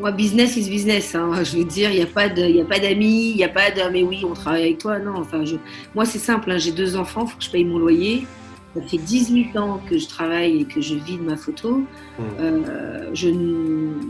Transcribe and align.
Moi, 0.00 0.12
business 0.12 0.56
is 0.56 0.68
business. 0.68 1.14
Hein. 1.14 1.42
Je 1.42 1.58
veux 1.58 1.64
dire, 1.64 1.90
il 1.90 1.96
n'y 1.96 2.02
a 2.02 2.06
pas 2.06 2.28
d'amis, 2.28 3.30
il 3.30 3.36
n'y 3.36 3.44
a 3.44 3.48
pas 3.48 3.70
de 3.70 3.80
mais 3.90 4.02
oui, 4.02 4.24
on 4.24 4.32
travaille 4.32 4.62
avec 4.62 4.78
toi. 4.78 4.98
Non, 4.98 5.16
enfin, 5.16 5.44
je... 5.44 5.56
moi, 5.94 6.04
c'est 6.04 6.18
simple. 6.18 6.50
Hein. 6.50 6.58
J'ai 6.58 6.72
deux 6.72 6.96
enfants, 6.96 7.24
il 7.26 7.30
faut 7.30 7.38
que 7.38 7.44
je 7.44 7.50
paye 7.50 7.64
mon 7.64 7.78
loyer. 7.78 8.26
Ça 8.74 8.82
fait 8.82 8.98
18 8.98 9.56
ans 9.56 9.80
que 9.88 9.98
je 9.98 10.06
travaille 10.06 10.60
et 10.60 10.64
que 10.64 10.80
je 10.80 10.94
vis 10.94 11.16
de 11.16 11.22
ma 11.22 11.36
photo. 11.36 11.78
Mmh. 11.78 12.22
Euh, 12.38 13.10
je... 13.12 13.28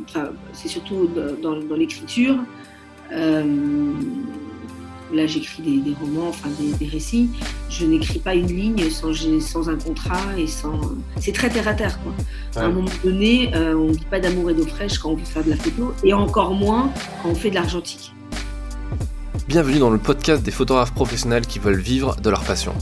enfin, 0.09 0.31
c'est 0.53 0.69
surtout 0.69 1.09
dans, 1.43 1.57
dans 1.61 1.77
l'écriture. 1.77 2.37
Euh, 3.13 3.45
là 5.13 5.27
j'écris 5.27 5.63
des, 5.63 5.95
romans, 6.01 6.29
enfin 6.29 6.49
des, 6.59 6.87
récits, 6.87 7.31
je 7.71 7.87
n'écris 7.87 8.19
pas 8.19 8.35
une 8.35 8.49
ligne 8.49 8.91
sans, 8.91 9.13
sans, 9.41 9.69
un 9.69 9.77
contrat 9.77 10.21
et 10.37 10.47
sans. 10.47 10.81
C'est 11.21 11.33
très 11.33 11.49
terre 11.49 11.69
à 11.69 11.75
terre 11.75 11.99
quoi. 12.03 12.13
À 12.57 12.67
un 12.67 12.71
moment 12.71 12.91
donné, 13.05 13.55
euh, 13.55 13.75
on 13.75 13.89
ne 13.89 13.95
dit 13.95 14.07
pas 14.11 14.21
d'amour 14.21 14.51
et 14.51 14.55
d'eau 14.55 14.67
fraîche 14.67 14.99
quand 14.99 15.11
on 15.11 15.17
veut 15.17 15.25
faire 15.25 15.45
de 15.45 15.51
la 15.51 15.57
photo 15.57 15.93
et 16.05 16.13
encore 16.13 16.53
moins 16.53 16.91
quand 17.23 17.31
on 17.31 17.35
fait 17.35 17.51
de 17.51 17.55
l'argentique. 17.55 18.13
Bienvenue 19.49 19.79
dans 19.79 19.91
le 19.91 19.99
podcast 19.99 20.43
des 20.43 20.51
photographes 20.51 20.93
professionnels 20.93 21.47
qui 21.47 21.59
veulent 21.59 21.81
vivre 21.81 22.17
de 22.17 22.29
leur 22.29 22.43
passion. 22.45 22.75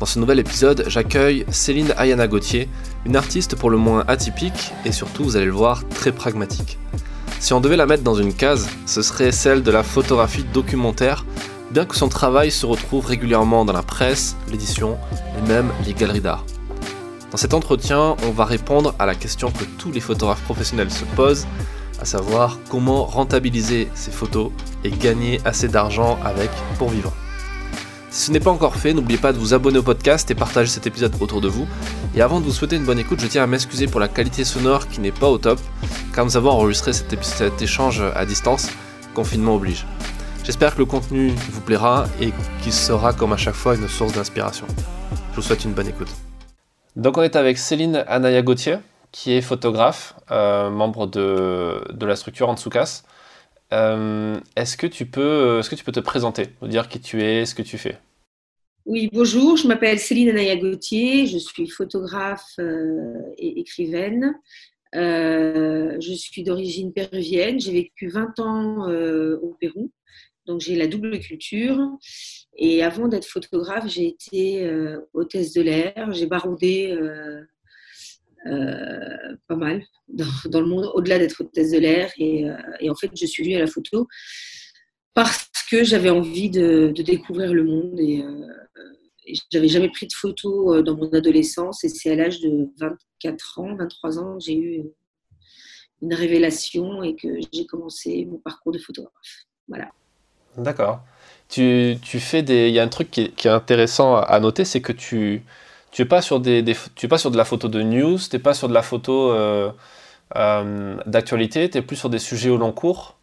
Dans 0.00 0.06
ce 0.06 0.18
nouvel 0.18 0.38
épisode, 0.38 0.84
j'accueille 0.88 1.46
Céline 1.50 1.92
Ayana 1.96 2.26
Gauthier, 2.26 2.68
une 3.06 3.16
artiste 3.16 3.56
pour 3.56 3.70
le 3.70 3.78
moins 3.78 4.04
atypique 4.08 4.72
et 4.84 4.92
surtout, 4.92 5.24
vous 5.24 5.36
allez 5.36 5.46
le 5.46 5.52
voir, 5.52 5.88
très 5.88 6.12
pragmatique. 6.12 6.78
Si 7.38 7.52
on 7.52 7.60
devait 7.60 7.76
la 7.76 7.86
mettre 7.86 8.02
dans 8.02 8.14
une 8.14 8.34
case, 8.34 8.68
ce 8.86 9.02
serait 9.02 9.32
celle 9.32 9.62
de 9.62 9.70
la 9.70 9.82
photographie 9.82 10.44
documentaire 10.52 11.24
bien 11.76 11.84
que 11.84 11.94
son 11.94 12.08
travail 12.08 12.50
se 12.50 12.64
retrouve 12.64 13.04
régulièrement 13.04 13.66
dans 13.66 13.74
la 13.74 13.82
presse, 13.82 14.34
l'édition 14.50 14.96
et 15.36 15.46
même 15.46 15.70
les 15.84 15.92
galeries 15.92 16.22
d'art. 16.22 16.46
Dans 17.30 17.36
cet 17.36 17.52
entretien, 17.52 18.16
on 18.26 18.30
va 18.30 18.46
répondre 18.46 18.94
à 18.98 19.04
la 19.04 19.14
question 19.14 19.50
que 19.50 19.64
tous 19.76 19.92
les 19.92 20.00
photographes 20.00 20.40
professionnels 20.44 20.90
se 20.90 21.04
posent, 21.04 21.46
à 22.00 22.06
savoir 22.06 22.58
comment 22.70 23.04
rentabiliser 23.04 23.90
ses 23.94 24.10
photos 24.10 24.52
et 24.84 24.90
gagner 24.90 25.38
assez 25.44 25.68
d'argent 25.68 26.18
avec 26.24 26.48
pour 26.78 26.88
vivre. 26.88 27.12
Si 28.08 28.24
ce 28.24 28.32
n'est 28.32 28.40
pas 28.40 28.52
encore 28.52 28.76
fait, 28.76 28.94
n'oubliez 28.94 29.18
pas 29.18 29.34
de 29.34 29.38
vous 29.38 29.52
abonner 29.52 29.76
au 29.76 29.82
podcast 29.82 30.30
et 30.30 30.34
partager 30.34 30.70
cet 30.70 30.86
épisode 30.86 31.14
autour 31.20 31.42
de 31.42 31.48
vous. 31.48 31.66
Et 32.14 32.22
avant 32.22 32.40
de 32.40 32.46
vous 32.46 32.52
souhaiter 32.52 32.76
une 32.76 32.86
bonne 32.86 33.00
écoute, 33.00 33.20
je 33.20 33.26
tiens 33.26 33.42
à 33.42 33.46
m'excuser 33.46 33.86
pour 33.86 34.00
la 34.00 34.08
qualité 34.08 34.44
sonore 34.44 34.88
qui 34.88 35.02
n'est 35.02 35.12
pas 35.12 35.28
au 35.28 35.36
top, 35.36 35.60
car 36.14 36.24
nous 36.24 36.38
avons 36.38 36.52
enregistré 36.52 36.94
cet, 36.94 37.22
cet 37.22 37.60
échange 37.60 38.02
à 38.14 38.24
distance, 38.24 38.70
confinement 39.12 39.56
oblige. 39.56 39.84
J'espère 40.46 40.74
que 40.74 40.78
le 40.78 40.84
contenu 40.84 41.30
vous 41.30 41.60
plaira 41.60 42.06
et 42.20 42.30
qu'il 42.62 42.72
sera 42.72 43.12
comme 43.12 43.32
à 43.32 43.36
chaque 43.36 43.56
fois 43.56 43.74
une 43.74 43.88
source 43.88 44.12
d'inspiration. 44.12 44.68
Je 45.32 45.34
vous 45.34 45.42
souhaite 45.42 45.64
une 45.64 45.72
bonne 45.72 45.88
écoute. 45.88 46.06
Donc 46.94 47.18
on 47.18 47.22
est 47.22 47.34
avec 47.34 47.58
Céline 47.58 48.04
Anaya 48.06 48.42
Gauthier, 48.42 48.76
qui 49.10 49.32
est 49.32 49.40
photographe, 49.40 50.14
euh, 50.30 50.70
membre 50.70 51.08
de, 51.08 51.82
de, 51.92 52.06
la 52.06 52.14
structure 52.14 52.48
Antsoukas. 52.48 53.02
Euh, 53.72 54.38
est-ce, 54.54 54.76
que 54.76 54.86
tu 54.86 55.04
peux, 55.04 55.58
est-ce 55.58 55.68
que 55.68 55.74
tu 55.74 55.82
peux 55.82 55.90
te 55.90 55.98
présenter, 55.98 56.44
nous 56.62 56.68
dire 56.68 56.88
qui 56.88 57.00
tu 57.00 57.24
es, 57.24 57.44
ce 57.44 57.56
que 57.56 57.62
tu 57.62 57.76
fais? 57.76 57.98
Oui, 58.84 59.10
bonjour, 59.12 59.56
je 59.56 59.66
m'appelle 59.66 59.98
Céline 59.98 60.28
Anaya 60.28 60.54
Gauthier, 60.54 61.26
je 61.26 61.38
suis 61.38 61.68
photographe 61.68 62.52
euh, 62.60 63.14
et 63.36 63.58
écrivaine. 63.58 64.36
je 64.92 66.14
suis 66.16 66.44
d'origine 66.44 66.92
péruvienne, 66.92 67.58
j'ai 67.58 67.72
vécu 67.72 68.06
20 68.06 68.38
ans 68.38 68.88
au 69.42 69.56
Pérou 69.58 69.90
donc 70.46 70.60
j'ai 70.60 70.76
la 70.76 70.86
double 70.86 71.18
culture. 71.20 71.78
Et 72.56 72.82
avant 72.82 73.08
d'être 73.08 73.26
photographe, 73.26 73.88
j'ai 73.88 74.06
été 74.06 74.64
euh, 74.64 75.00
hôtesse 75.12 75.52
de 75.52 75.62
l'air. 75.62 76.12
J'ai 76.12 76.26
baroudé 76.26 76.90
euh, 76.92 77.42
euh, 78.46 79.36
pas 79.48 79.56
mal 79.56 79.84
dans, 80.08 80.60
le 80.60 80.66
monde, 80.66 80.90
au-delà 80.94 81.18
d'être 81.18 81.42
hôtesse 81.42 81.72
de 81.72 81.78
l'air. 81.78 82.10
Et, 82.18 82.46
en 82.88 82.94
fait, 82.94 83.10
je 83.14 83.26
suis 83.26 83.42
venue 83.42 83.56
à 83.56 83.60
la 83.60 83.66
photo 83.66 84.06
parce 85.14 85.50
que 85.70 85.82
j'avais 85.82 86.10
envie 86.10 86.50
de, 86.50 86.92
découvrir 86.96 87.52
le 87.52 87.64
monde. 87.64 87.98
Et, 88.00 88.22
et 89.26 89.34
j'avais 89.50 89.68
jamais 89.68 89.90
pris 89.90 90.06
de 90.06 90.14
photos 90.14 90.84
dans 90.84 90.96
mon 90.96 91.10
adolescence. 91.10 91.84
Et 91.84 91.88
c'est 91.88 92.10
à 92.10 92.14
l'âge 92.14 92.40
de 92.40 92.68
24 92.78 93.58
ans, 93.60 93.76
23 93.76 94.18
ans, 94.18 94.38
j'ai 94.38 94.56
eu 94.56 94.84
une 96.02 96.14
révélation 96.14 97.02
et 97.02 97.16
que 97.16 97.28
j'ai 97.52 97.66
commencé 97.66 98.24
mon 98.26 98.38
parcours 98.38 98.72
de 98.72 98.78
photographe. 98.78 99.12
Voilà. 99.68 99.90
D'accord. 100.58 101.00
Tu, 101.48 101.98
tu, 102.02 102.18
fais 102.20 102.42
des. 102.42 102.68
Il 102.68 102.74
y 102.74 102.80
a 102.80 102.82
un 102.82 102.88
truc 102.88 103.10
qui 103.10 103.22
est, 103.22 103.46
intéressant 103.46 104.16
à 104.16 104.40
noter, 104.40 104.64
c'est 104.64 104.80
que 104.80 104.92
tu 104.92 105.44
tu 105.96 106.02
es 106.02 106.04
pas 106.04 106.20
sur 106.20 106.40
des, 106.40 106.62
tu 106.94 107.06
es 107.06 107.08
pas 107.08 107.16
sur 107.16 107.30
de 107.30 107.38
la 107.38 107.46
photo 107.46 107.68
de 107.68 107.80
news, 107.82 108.18
tu 108.18 108.36
n'es 108.36 108.38
pas 108.42 108.52
sur 108.52 108.68
de 108.68 108.74
la 108.74 108.82
photo 108.82 109.30
euh, 109.32 109.72
euh, 110.36 110.96
d'actualité, 111.06 111.70
tu 111.70 111.78
es 111.78 111.82
plus 111.82 111.96
sur 111.96 112.10
des 112.10 112.18
sujets 112.18 112.50
au 112.50 112.58
long 112.58 112.72
cours. 112.72 113.16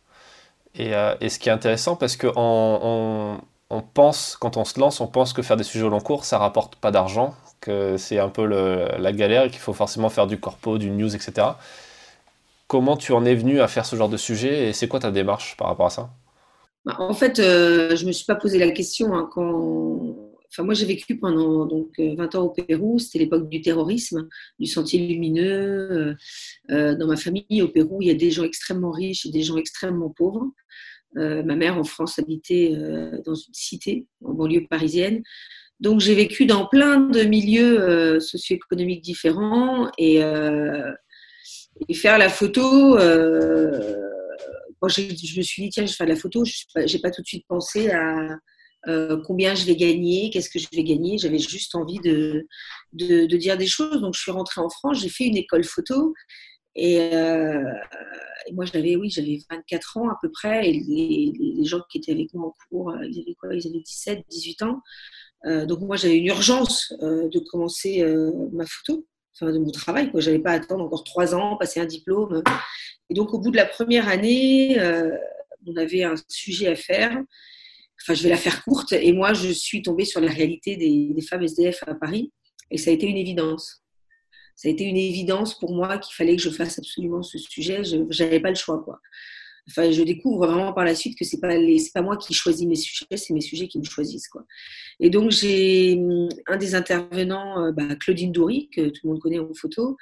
Et, 0.76 0.96
euh, 0.96 1.16
et 1.22 1.30
ce 1.30 1.40
qui 1.40 1.50
est 1.50 1.52
intéressant, 1.52 1.96
parce 1.96 2.18
que 2.18 2.28
on, 2.36 3.40
on, 3.70 3.82
pense, 3.82 4.38
quand 4.40 4.58
on 4.58 4.66
se 4.66 4.80
lance, 4.80 5.02
on 5.02 5.08
pense 5.08 5.34
que 5.34 5.44
faire 5.44 5.58
des 5.58 5.64
sujets 5.64 5.86
au 5.86 5.90
long 5.90 6.02
cours, 6.02 6.26
ça 6.26 6.40
rapporte 6.40 6.76
pas 6.78 6.90
d'argent, 6.92 7.36
que 7.62 7.98
c'est 7.98 8.20
un 8.20 8.30
peu 8.30 8.46
la 8.46 9.12
galère 9.14 9.50
qu'il 9.52 9.60
faut 9.60 9.74
forcément 9.74 10.10
faire 10.10 10.28
du 10.28 10.40
corpo, 10.40 10.80
du 10.80 10.90
news, 10.90 11.16
etc. 11.16 11.50
Comment 12.68 12.98
tu 12.98 13.14
en 13.14 13.24
es 13.26 13.36
venu 13.36 13.62
à 13.62 13.68
faire 13.68 13.86
ce 13.86 13.96
genre 13.96 14.10
de 14.10 14.18
sujet 14.18 14.70
et 14.70 14.74
c'est 14.74 14.88
quoi 14.88 15.00
ta 15.00 15.12
démarche 15.12 15.58
par 15.58 15.68
rapport 15.68 15.86
à 15.86 15.92
ça? 15.92 16.10
Bah, 16.86 16.98
en 17.00 17.14
fait, 17.14 17.40
euh, 17.40 17.96
je 17.96 18.04
ne 18.04 18.08
me 18.08 18.12
suis 18.12 18.26
pas 18.26 18.36
posé 18.36 18.60
la 18.60 18.72
question 18.72 19.14
hein, 19.14 19.30
quand. 19.32 20.18
Enfin, 20.52 20.64
moi, 20.64 20.76
j'ai 20.76 20.86
vécu 20.86 21.18
pendant 21.18 21.66
donc 21.66 21.98
20 21.98 22.36
euh, 22.36 22.38
ans 22.38 22.44
au 22.44 22.50
Pérou. 22.50 23.00
C'était 23.00 23.20
l'époque 23.20 23.50
du 23.50 23.62
terrorisme, 23.62 24.28
du 24.60 24.68
sentier 24.68 25.00
lumineux. 25.00 26.16
Euh, 26.70 26.96
dans 26.96 27.08
ma 27.08 27.16
famille, 27.16 27.62
au 27.64 27.70
Pérou, 27.70 28.02
il 28.02 28.08
y 28.08 28.12
a 28.12 28.16
des 28.16 28.30
gens 28.30 28.44
extrêmement 28.44 28.92
riches 28.92 29.26
et 29.26 29.32
des 29.32 29.42
gens 29.42 29.58
extrêmement 29.58 30.10
pauvres. 30.10 30.52
ma 31.16 31.56
mère, 31.56 31.78
en 31.78 31.84
France, 31.84 32.20
habitait 32.20 32.76
dans 33.26 33.34
une 33.34 33.54
cité, 33.54 34.06
en 34.24 34.34
banlieue 34.34 34.68
parisienne. 34.70 35.24
Donc, 35.80 36.02
j'ai 36.02 36.14
vécu 36.14 36.46
dans 36.46 36.68
plein 36.68 37.00
de 37.00 37.24
milieux 37.24 38.20
socio-économiques 38.20 39.02
différents 39.02 39.90
et, 39.98 40.18
et, 41.90 41.94
faire 41.96 42.20
la 42.20 42.30
photo 42.30 42.96
je, 44.90 45.02
me 45.38 45.42
suis 45.44 45.64
dit, 45.64 45.70
tiens, 45.70 45.86
je 45.86 45.92
vais 45.92 45.96
faire 45.96 46.08
de 46.08 46.14
la 46.14 46.18
photo, 46.18 46.44
je 46.46 46.64
n'ai 46.76 47.00
pas, 47.00 47.12
tout 47.12 47.22
de 47.22 47.28
suite 47.28 47.46
pensé 47.48 47.90
à 47.92 48.38
euh, 48.88 49.22
combien 49.26 49.56
je 49.56 49.66
vais 49.66 49.76
gagner, 49.76 50.30
qu'est-ce 50.30 50.50
que 50.50 50.60
je 50.60 50.68
vais 50.74 50.84
gagner. 50.84 51.18
J'avais 51.18 51.40
juste 51.40 51.76
envie 51.76 52.00
de, 52.00 52.48
de, 52.94 53.38
dire 53.38 53.58
des 53.58 53.68
choses. 53.68 54.02
Donc, 54.02 54.14
je 54.16 54.22
suis 54.22 54.32
rentrée 54.32 54.62
en 54.62 54.70
France, 54.70 55.02
j'ai 55.02 55.10
fait 55.10 55.26
une 55.26 55.38
école 55.38 55.64
photo. 55.64 56.14
Et, 56.76 57.00
euh, 57.00 57.64
moi, 58.54 58.66
j'avais, 58.66 58.96
oui, 58.96 59.10
j'avais 59.10 59.40
24 59.50 59.98
ans 59.98 60.10
à 60.10 60.18
peu 60.22 60.30
près. 60.32 60.70
Et 60.70 60.74
les, 60.74 61.66
gens 61.66 61.82
qui 61.90 62.00
étaient 62.00 62.12
avec 62.12 62.34
moi 62.34 62.48
en 62.48 62.54
cours, 62.70 62.92
euh, 62.92 63.06
ils 63.06 63.22
avaient 63.22 63.36
quoi? 63.36 63.54
Ils 63.56 63.68
avaient 63.68 63.80
17, 63.80 64.26
18 64.30 64.62
ans. 64.64 64.82
donc, 65.66 65.80
moi, 65.82 65.96
j'avais 65.96 66.18
une 66.18 66.28
urgence 66.28 66.94
de 67.02 67.40
commencer 67.40 68.04
ma 68.52 68.66
photo 68.66 69.06
enfin, 69.34 69.52
de 69.52 69.60
mon 69.60 69.72
travail. 69.72 70.12
Je 70.14 70.30
n'allais 70.30 70.42
pas 70.42 70.52
attendre 70.52 70.84
encore 70.84 71.04
trois 71.04 71.36
ans, 71.36 71.58
passer 71.58 71.80
un 71.80 71.86
diplôme. 71.86 72.44
Et 73.10 73.14
donc, 73.14 73.34
au 73.34 73.40
bout 73.40 73.52
de 73.52 73.58
la 73.58 73.66
première 73.66 74.08
année, 74.08 74.80
euh, 74.80 75.12
on 75.66 75.76
avait 75.76 76.04
un 76.04 76.16
sujet 76.28 76.68
à 76.68 76.76
faire. 76.76 77.12
Enfin, 78.02 78.14
je 78.14 78.24
vais 78.24 78.30
la 78.30 78.38
faire 78.38 78.64
courte. 78.64 78.92
Et 78.94 79.14
moi, 79.14 79.34
je 79.34 79.50
suis 79.50 79.82
tombée 79.82 80.06
sur 80.06 80.22
la 80.22 80.32
réalité 80.32 80.76
des, 80.76 81.22
femmes 81.22 81.44
SDF 81.44 81.84
à 81.88 81.96
Paris. 81.96 82.32
Et 82.72 82.78
ça 82.78 82.90
a 82.90 82.94
été 82.94 83.08
une 83.08 83.18
évidence. 83.18 83.84
Ça 84.56 84.68
a 84.68 84.72
été 84.72 84.84
une 84.84 84.98
évidence 84.98 85.58
pour 85.58 85.74
moi 85.74 85.98
qu'il 85.98 86.14
fallait 86.16 86.36
que 86.36 86.42
je 86.42 86.50
fasse 86.50 86.78
absolument 86.80 87.24
ce 87.24 87.38
sujet. 87.38 87.84
Je 87.84 88.24
n'avais 88.24 88.40
pas 88.40 88.50
le 88.50 88.56
choix. 88.56 88.84
Quoi. 88.84 89.00
Enfin, 89.70 89.92
je 89.92 90.04
découvre 90.04 90.46
vraiment 90.46 90.74
par 90.74 90.84
la 90.84 90.94
suite 90.94 91.18
que 91.18 91.24
c'est 91.24 91.40
pas 91.40 91.56
pas 91.94 92.02
moi 92.02 92.18
qui 92.18 92.34
choisis 92.34 92.68
mes 92.68 92.76
sujets, 92.76 93.16
c'est 93.16 93.34
mes 93.34 93.42
sujets 93.42 93.70
qui 93.70 93.80
me 93.80 93.86
choisissent 93.86 94.28
quoi. 94.28 94.44
Et 95.00 95.10
donc 95.10 95.32
j'ai 95.32 95.94
hum, 95.98 96.28
un 96.48 96.58
des 96.58 96.76
intervenants, 96.76 97.64
euh, 97.64 97.72
bah, 97.72 97.96
Claudine 97.96 98.34
Doury, 98.34 98.70
que 98.76 98.90
tout 98.90 99.02
le 99.06 99.12
monde 99.12 99.22
connaît 99.22 99.40
en 99.40 99.54
photo, 99.54 99.96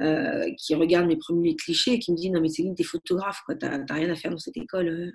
euh, 0.00 0.50
qui 0.58 0.74
regarde 0.74 1.06
mes 1.06 1.16
premiers 1.16 1.56
clichés 1.56 1.94
et 1.94 1.98
qui 1.98 2.12
me 2.12 2.16
dit 2.16 2.30
non 2.30 2.42
mais 2.42 2.50
Céline 2.50 2.74
t'es 2.74 2.84
photographe 2.84 3.40
quoi, 3.46 3.54
t'as 3.54 3.78
rien 3.88 4.10
à 4.10 4.16
faire 4.16 4.30
dans 4.30 4.38
cette 4.38 4.58
école. 4.58 4.88
Euh. 4.88 5.10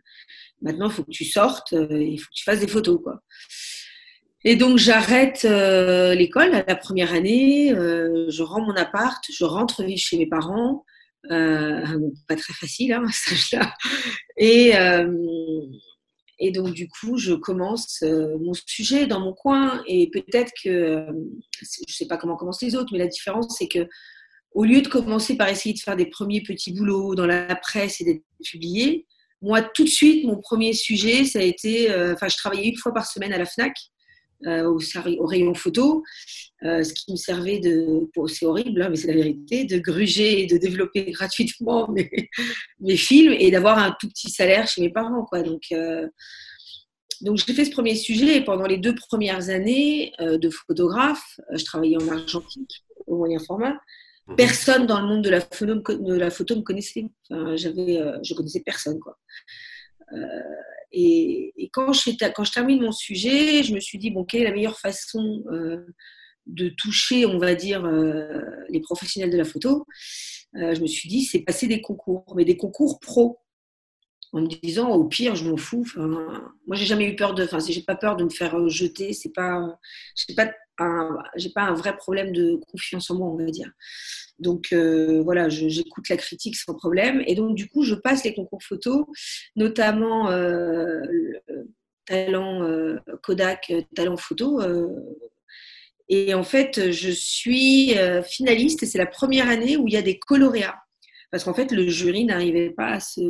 Maintenant 0.63 0.87
il 0.87 0.93
faut 0.93 1.03
que 1.03 1.11
tu 1.11 1.25
sortes, 1.25 1.73
il 1.73 2.17
faut 2.19 2.27
que 2.27 2.35
tu 2.35 2.43
fasses 2.43 2.59
des 2.59 2.67
photos 2.67 2.99
quoi. 3.03 3.21
Et 4.43 4.55
donc 4.55 4.79
j'arrête 4.79 5.43
l'école 5.43 6.63
la 6.67 6.75
première 6.75 7.13
année, 7.13 7.69
je 7.69 8.41
rends 8.41 8.61
mon 8.61 8.73
appart, 8.75 9.23
je 9.31 9.45
rentre 9.45 9.83
vivre 9.83 9.99
chez 9.99 10.17
mes 10.17 10.25
parents. 10.25 10.83
Euh, 11.29 11.99
pas 12.27 12.35
très 12.35 12.53
facile 12.53 12.93
hein. 12.93 13.03
Et, 14.37 14.75
euh, 14.75 15.13
et 16.39 16.51
donc, 16.51 16.73
du 16.73 16.87
coup, 16.87 17.17
je 17.17 17.33
commence 17.33 18.01
euh, 18.01 18.37
mon 18.39 18.53
sujet 18.53 19.05
dans 19.05 19.19
mon 19.19 19.33
coin. 19.33 19.83
Et 19.87 20.09
peut-être 20.09 20.51
que, 20.63 21.05
je 21.61 21.65
ne 21.87 21.93
sais 21.93 22.07
pas 22.07 22.17
comment 22.17 22.35
commencent 22.35 22.63
les 22.63 22.75
autres, 22.75 22.89
mais 22.91 22.97
la 22.97 23.07
différence, 23.07 23.55
c'est 23.57 23.67
que 23.67 23.87
au 24.53 24.65
lieu 24.65 24.81
de 24.81 24.87
commencer 24.87 25.37
par 25.37 25.47
essayer 25.47 25.73
de 25.73 25.79
faire 25.79 25.95
des 25.95 26.07
premiers 26.07 26.41
petits 26.41 26.73
boulots 26.73 27.15
dans 27.15 27.27
la 27.27 27.55
presse 27.55 28.01
et 28.01 28.05
d'être 28.05 28.23
publié, 28.43 29.05
moi, 29.41 29.61
tout 29.61 29.83
de 29.83 29.89
suite, 29.89 30.25
mon 30.25 30.41
premier 30.41 30.73
sujet, 30.73 31.23
ça 31.25 31.39
a 31.39 31.43
été. 31.43 31.89
Enfin, 32.13 32.27
je 32.27 32.37
travaillais 32.37 32.69
une 32.69 32.77
fois 32.77 32.93
par 32.93 33.05
semaine 33.05 33.33
à 33.33 33.37
la 33.37 33.45
Fnac. 33.45 33.73
Au, 34.45 34.79
au, 34.79 35.25
rayon 35.25 35.53
photo, 35.53 36.03
ce 36.61 36.93
qui 36.93 37.11
me 37.11 37.17
servait 37.17 37.59
de, 37.59 38.09
c'est 38.27 38.45
horrible, 38.45 38.81
hein, 38.81 38.89
mais 38.89 38.95
c'est 38.95 39.07
la 39.07 39.13
vérité, 39.13 39.65
de 39.65 39.77
gruger 39.77 40.43
et 40.43 40.47
de 40.47 40.57
développer 40.57 41.11
gratuitement 41.11 41.89
mes, 41.91 42.09
mes 42.79 42.97
films 42.97 43.33
et 43.37 43.51
d'avoir 43.51 43.77
un 43.77 43.95
tout 43.99 44.07
petit 44.09 44.29
salaire 44.29 44.67
chez 44.67 44.81
mes 44.81 44.91
parents. 44.91 45.25
Quoi. 45.25 45.43
Donc, 45.43 45.61
donc 47.21 47.37
j'ai 47.37 47.53
fait 47.53 47.65
ce 47.65 47.71
premier 47.71 47.95
sujet 47.95 48.37
et 48.37 48.43
pendant 48.43 48.65
les 48.65 48.77
deux 48.77 48.95
premières 48.95 49.49
années 49.49 50.13
de 50.19 50.49
photographe, 50.49 51.39
je 51.53 51.63
travaillais 51.63 51.97
en 51.97 52.07
argentique 52.09 52.83
au 53.07 53.17
moyen 53.17 53.39
format. 53.39 53.75
Mhm. 54.27 54.35
Personne 54.35 54.85
dans 54.85 55.01
le 55.01 55.07
monde 55.07 55.23
de 55.23 55.29
la 55.29 55.41
photo, 55.41 55.75
de 55.75 56.13
la 56.15 56.29
photo 56.29 56.55
me 56.55 56.61
connaissait. 56.61 57.05
Enfin, 57.29 57.55
j'avais, 57.55 57.97
euh, 57.97 58.17
je 58.23 58.33
connaissais 58.33 58.61
personne. 58.61 58.99
Quoi. 58.99 59.17
Euh, 60.93 61.51
et, 61.57 61.69
quand, 61.71 61.93
je, 61.93 62.11
quand 62.33 62.43
je 62.43 62.51
termine 62.51 62.81
mon 62.81 62.91
sujet, 62.91 63.63
je 63.63 63.73
me 63.73 63.79
suis 63.79 63.97
dit, 63.97 64.11
bon, 64.11 64.23
quelle 64.23 64.41
est 64.41 64.45
la 64.45 64.51
meilleure 64.51 64.79
façon 64.79 65.43
euh, 65.51 65.85
de 66.47 66.69
toucher, 66.69 67.25
on 67.25 67.37
va 67.37 67.55
dire, 67.55 67.85
les 68.69 68.81
professionnels 68.81 69.31
de 69.31 69.37
la 69.37 69.45
photo? 69.45 69.85
Je 70.53 70.81
me 70.81 70.87
suis 70.87 71.07
dit, 71.07 71.23
c'est 71.23 71.39
passer 71.39 71.67
des 71.67 71.81
concours, 71.81 72.25
mais 72.35 72.45
des 72.45 72.57
concours 72.57 72.99
pro. 72.99 73.39
En 74.33 74.41
me 74.41 74.47
disant 74.47 74.91
au 74.91 75.09
pire 75.09 75.35
je 75.35 75.43
m'en 75.49 75.57
fous. 75.57 75.83
Enfin, 75.85 76.53
moi 76.65 76.77
j'ai 76.77 76.85
jamais 76.85 77.05
eu 77.05 77.17
peur 77.17 77.33
de 77.33 77.43
enfin 77.43 77.59
j'ai 77.59 77.81
pas 77.81 77.97
peur 77.97 78.15
de 78.15 78.23
me 78.23 78.29
faire 78.29 78.69
jeter. 78.69 79.11
C'est 79.11 79.33
pas 79.33 79.77
pas 80.37 80.53
j'ai 81.35 81.49
pas 81.49 81.63
un 81.63 81.73
vrai 81.73 81.95
problème 81.95 82.31
de 82.31 82.59
confiance 82.71 83.09
en 83.11 83.15
moi, 83.15 83.27
on 83.27 83.37
va 83.37 83.45
dire. 83.45 83.71
Donc 84.41 84.73
euh, 84.73 85.21
voilà, 85.23 85.49
j'écoute 85.49 86.09
la 86.09 86.17
critique 86.17 86.55
sans 86.55 86.73
problème. 86.73 87.23
Et 87.27 87.35
donc 87.35 87.55
du 87.55 87.69
coup, 87.69 87.83
je 87.83 87.95
passe 87.95 88.23
les 88.23 88.33
concours 88.33 88.63
photo, 88.63 89.07
notamment 89.55 90.31
euh, 90.31 91.01
talent 92.05 92.63
euh, 92.63 92.97
Kodak, 93.21 93.71
talent 93.95 94.17
photo. 94.17 94.59
et 96.09 96.33
en 96.33 96.43
fait, 96.43 96.91
je 96.91 97.11
suis 97.11 97.95
finaliste. 98.25 98.83
Et 98.83 98.85
c'est 98.87 98.97
la 98.97 99.05
première 99.05 99.47
année 99.47 99.77
où 99.77 99.87
il 99.87 99.93
y 99.93 99.97
a 99.97 100.01
des 100.01 100.17
coloréats, 100.19 100.81
parce 101.29 101.43
qu'en 101.43 101.53
fait, 101.53 101.71
le 101.71 101.87
jury 101.87 102.25
n'arrivait 102.25 102.71
pas 102.71 102.93
à 102.93 102.99
se 102.99 103.21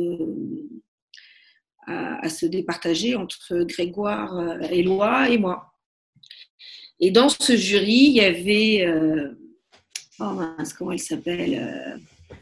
à, 1.86 2.24
à, 2.24 2.28
se 2.28 2.46
départager 2.46 3.16
entre 3.16 3.64
Grégoire, 3.64 4.62
Éloi 4.70 5.28
et 5.28 5.36
moi. 5.38 5.71
Et 7.04 7.10
dans 7.10 7.28
ce 7.28 7.56
jury, 7.56 8.04
il 8.06 8.12
y 8.12 8.20
avait. 8.20 8.86
Euh, 8.86 9.32
oh 10.20 10.38
comment 10.78 10.92
elle 10.92 11.00
s'appelle 11.00 11.58
euh, 11.58 12.36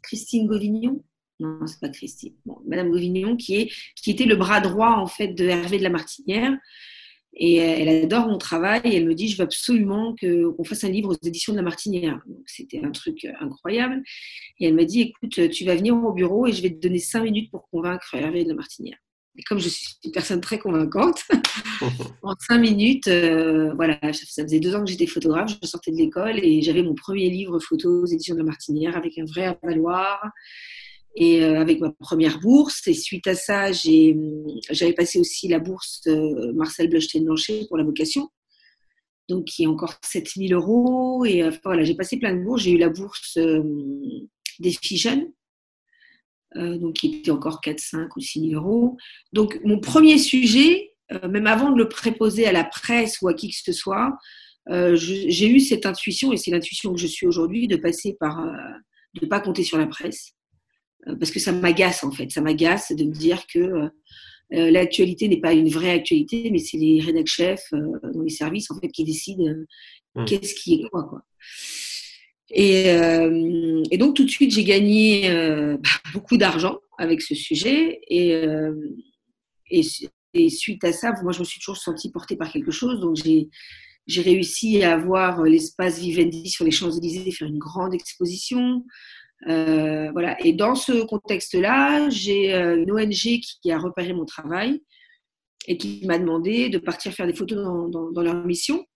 Christine 0.00 0.46
Govignon? 0.46 1.02
Non, 1.40 1.66
c'est 1.66 1.80
pas 1.80 1.88
Christine. 1.88 2.34
Madame 2.66 2.88
Govignon, 2.88 3.36
qui, 3.36 3.56
est, 3.56 3.72
qui 3.96 4.12
était 4.12 4.26
le 4.26 4.36
bras 4.36 4.60
droit 4.60 4.90
en 4.90 5.08
fait 5.08 5.28
de 5.28 5.44
Hervé 5.44 5.78
de 5.78 5.82
la 5.82 5.90
Martinière. 5.90 6.56
Et 7.38 7.56
elle 7.56 8.04
adore 8.04 8.28
mon 8.28 8.38
travail 8.38 8.80
et 8.84 8.96
elle 8.96 9.06
me 9.06 9.14
dit 9.14 9.28
je 9.28 9.36
veux 9.36 9.42
absolument 9.42 10.14
qu'on 10.18 10.64
fasse 10.64 10.84
un 10.84 10.88
livre 10.88 11.10
aux 11.10 11.26
éditions 11.26 11.52
de 11.52 11.58
la 11.58 11.64
Martinière. 11.64 12.22
C'était 12.46 12.82
un 12.82 12.92
truc 12.92 13.26
incroyable. 13.40 14.02
Et 14.60 14.68
elle 14.68 14.74
m'a 14.74 14.84
dit 14.84 15.02
écoute, 15.02 15.50
tu 15.50 15.64
vas 15.64 15.74
venir 15.74 15.96
au 15.96 16.12
bureau 16.12 16.46
et 16.46 16.52
je 16.52 16.62
vais 16.62 16.70
te 16.70 16.80
donner 16.80 17.00
cinq 17.00 17.24
minutes 17.24 17.50
pour 17.50 17.68
convaincre 17.68 18.14
Hervé 18.14 18.44
de 18.44 18.50
la 18.50 18.54
Martinière. 18.54 18.96
Et 19.38 19.42
comme 19.42 19.58
je 19.58 19.68
suis 19.68 19.86
une 20.04 20.12
personne 20.12 20.40
très 20.40 20.58
convaincante, 20.58 21.20
en 22.22 22.34
cinq 22.38 22.58
minutes, 22.58 23.06
euh, 23.08 23.74
voilà, 23.74 23.98
ça 24.02 24.42
faisait 24.44 24.60
deux 24.60 24.74
ans 24.74 24.84
que 24.84 24.90
j'étais 24.90 25.06
photographe, 25.06 25.56
je 25.62 25.68
sortais 25.68 25.90
de 25.90 25.96
l'école 25.96 26.38
et 26.42 26.62
j'avais 26.62 26.82
mon 26.82 26.94
premier 26.94 27.28
livre 27.28 27.58
photo 27.58 28.02
aux 28.02 28.06
éditions 28.06 28.34
de 28.34 28.40
la 28.40 28.46
Martinière 28.46 28.96
avec 28.96 29.18
un 29.18 29.24
vrai 29.24 29.44
avaloir 29.44 30.20
et 31.16 31.42
euh, 31.42 31.60
avec 31.60 31.80
ma 31.80 31.90
première 31.90 32.40
bourse. 32.40 32.86
Et 32.88 32.94
suite 32.94 33.26
à 33.26 33.34
ça, 33.34 33.72
j'avais 33.72 34.94
passé 34.94 35.20
aussi 35.20 35.48
la 35.48 35.58
bourse 35.58 36.00
euh, 36.06 36.52
Marcel 36.54 36.88
Bleustein-Blanchet 36.88 37.66
pour 37.68 37.76
la 37.76 37.84
vocation, 37.84 38.30
donc 39.28 39.44
qui 39.44 39.64
est 39.64 39.66
encore 39.66 39.94
7000 40.02 40.54
euros. 40.54 41.26
Et 41.26 41.42
voilà, 41.62 41.84
j'ai 41.84 41.94
passé 41.94 42.18
plein 42.18 42.34
de 42.34 42.42
bourses. 42.42 42.62
J'ai 42.62 42.72
eu 42.72 42.78
la 42.78 42.88
bourse 42.88 43.36
des 43.36 44.70
filles 44.70 44.98
jeunes 44.98 45.24
euh, 45.24 45.45
donc 46.54 46.94
qui 46.94 47.16
était 47.16 47.30
encore 47.30 47.60
4, 47.60 47.78
5 47.78 48.16
ou 48.16 48.20
6 48.20 48.50
000 48.50 48.54
euros. 48.54 48.96
Donc 49.32 49.60
mon 49.64 49.80
premier 49.80 50.18
sujet, 50.18 50.92
euh, 51.12 51.28
même 51.28 51.46
avant 51.46 51.70
de 51.70 51.78
le 51.78 51.88
préposer 51.88 52.46
à 52.46 52.52
la 52.52 52.64
presse 52.64 53.20
ou 53.20 53.28
à 53.28 53.34
qui 53.34 53.50
que 53.50 53.56
ce 53.56 53.72
soit, 53.72 54.16
euh, 54.70 54.96
j'ai 54.96 55.48
eu 55.48 55.60
cette 55.60 55.86
intuition, 55.86 56.32
et 56.32 56.36
c'est 56.36 56.50
l'intuition 56.50 56.92
que 56.92 57.00
je 57.00 57.06
suis 57.06 57.26
aujourd'hui, 57.26 57.68
de 57.68 57.76
passer 57.76 58.16
par, 58.18 58.44
de 59.14 59.24
ne 59.24 59.28
pas 59.28 59.40
compter 59.40 59.62
sur 59.62 59.78
la 59.78 59.86
presse. 59.86 60.32
parce 61.20 61.30
que 61.30 61.38
ça 61.38 61.52
m'agace 61.52 62.02
en 62.02 62.10
fait, 62.10 62.30
ça 62.30 62.40
m'agace 62.40 62.92
de 62.92 63.04
me 63.04 63.12
dire 63.12 63.46
que 63.46 63.88
l'actualité 64.50 65.28
n'est 65.28 65.40
pas 65.40 65.52
une 65.52 65.68
vraie 65.68 65.90
actualité, 65.90 66.50
mais 66.50 66.58
c'est 66.58 66.78
les 66.78 67.00
rédacteurs 67.00 67.58
chefs 67.58 67.70
dans 67.72 68.22
les 68.22 68.30
services 68.30 68.70
en 68.70 68.80
fait 68.80 68.88
qui 68.88 69.04
décident 69.04 69.54
mmh. 70.16 70.24
qu'est-ce 70.24 70.54
qui 70.54 70.74
est 70.74 70.88
quoi. 70.88 71.04
quoi. 71.04 71.22
Euh, 72.52 73.82
et, 73.90 73.98
donc 73.98 74.16
tout 74.16 74.24
de 74.24 74.30
suite, 74.30 74.52
j'ai 74.52 74.64
gagné 74.64 75.28
euh, 75.30 75.76
beaucoup 76.12 76.36
d'argent 76.36 76.78
avec 76.98 77.20
ce 77.22 77.34
sujet. 77.34 78.00
Euh, 78.12 78.74
et, 79.70 80.50
suite 80.50 80.84
à 80.84 80.92
ça, 80.92 81.12
moi, 81.22 81.32
je 81.32 81.40
me 81.40 81.44
suis 81.44 81.60
toujours 81.60 81.78
sentie 81.78 82.10
portée 82.10 82.36
par 82.36 82.52
quelque 82.52 82.70
chose. 82.70 83.00
Donc 83.00 83.16
j'ai, 83.16 83.48
réussi 84.20 84.82
à 84.84 84.92
avoir 84.92 85.42
l'espace 85.42 85.98
Vivendi 85.98 86.48
sur 86.48 86.64
les 86.64 86.70
Champs-Élysées, 86.70 87.32
faire 87.32 87.48
une 87.48 87.58
grande 87.58 87.94
exposition. 87.94 88.84
voilà. 89.46 90.36
Et 90.44 90.52
dans 90.52 90.74
ce 90.74 91.04
contexte-là, 91.04 92.08
j'ai 92.10 92.54
une 92.54 92.92
ONG 92.92 93.40
qui 93.40 93.72
a 93.72 93.78
repéré 93.78 94.12
mon 94.12 94.24
travail 94.24 94.80
et 95.66 95.76
qui 95.76 96.06
m'a 96.06 96.18
demandé 96.18 96.68
de 96.68 96.78
partir 96.78 97.12
faire 97.12 97.26
des 97.26 97.34
photos 97.34 97.90
dans 97.90 98.22
leur 98.22 98.44
mission. 98.44 98.86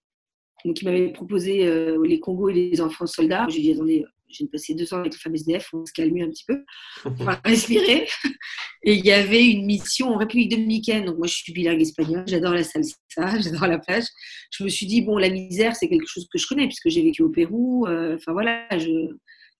Donc, 0.64 0.80
il 0.80 0.84
m'avait 0.84 1.12
proposé 1.12 1.66
euh, 1.66 2.02
les 2.06 2.20
Congos 2.20 2.50
et 2.50 2.70
les 2.70 2.80
enfants 2.80 3.06
soldats. 3.06 3.46
J'ai 3.48 3.60
dit, 3.60 3.72
attendez, 3.72 4.04
j'ai 4.30 4.46
passé 4.46 4.74
deux 4.74 4.92
ans 4.94 4.98
avec 4.98 5.12
les 5.12 5.18
femmes 5.18 5.34
SDF, 5.34 5.68
on 5.72 5.84
se 5.84 5.92
calmer 5.92 6.22
un 6.22 6.28
petit 6.28 6.44
peu, 6.46 6.64
on 7.04 7.24
va 7.24 7.40
respirer. 7.44 8.06
Et 8.82 8.94
il 8.94 9.04
y 9.04 9.12
avait 9.12 9.44
une 9.44 9.66
mission 9.66 10.08
en 10.08 10.16
République 10.16 10.50
dominicaine. 10.50 11.04
Donc, 11.04 11.18
moi, 11.18 11.26
je 11.26 11.34
suis 11.34 11.52
bilingue 11.52 11.82
espagnol, 11.82 12.24
j'adore 12.26 12.54
la 12.54 12.64
salsa, 12.64 12.96
j'adore 13.40 13.66
la 13.66 13.78
plage. 13.78 14.04
Je 14.50 14.64
me 14.64 14.68
suis 14.68 14.86
dit, 14.86 15.02
bon, 15.02 15.18
la 15.18 15.28
misère, 15.28 15.76
c'est 15.76 15.88
quelque 15.88 16.06
chose 16.06 16.26
que 16.32 16.38
je 16.38 16.46
connais, 16.46 16.66
puisque 16.66 16.88
j'ai 16.88 17.02
vécu 17.02 17.22
au 17.22 17.28
Pérou. 17.28 17.86
Euh, 17.86 18.16
enfin, 18.16 18.32
voilà, 18.32 18.66
je... 18.78 19.08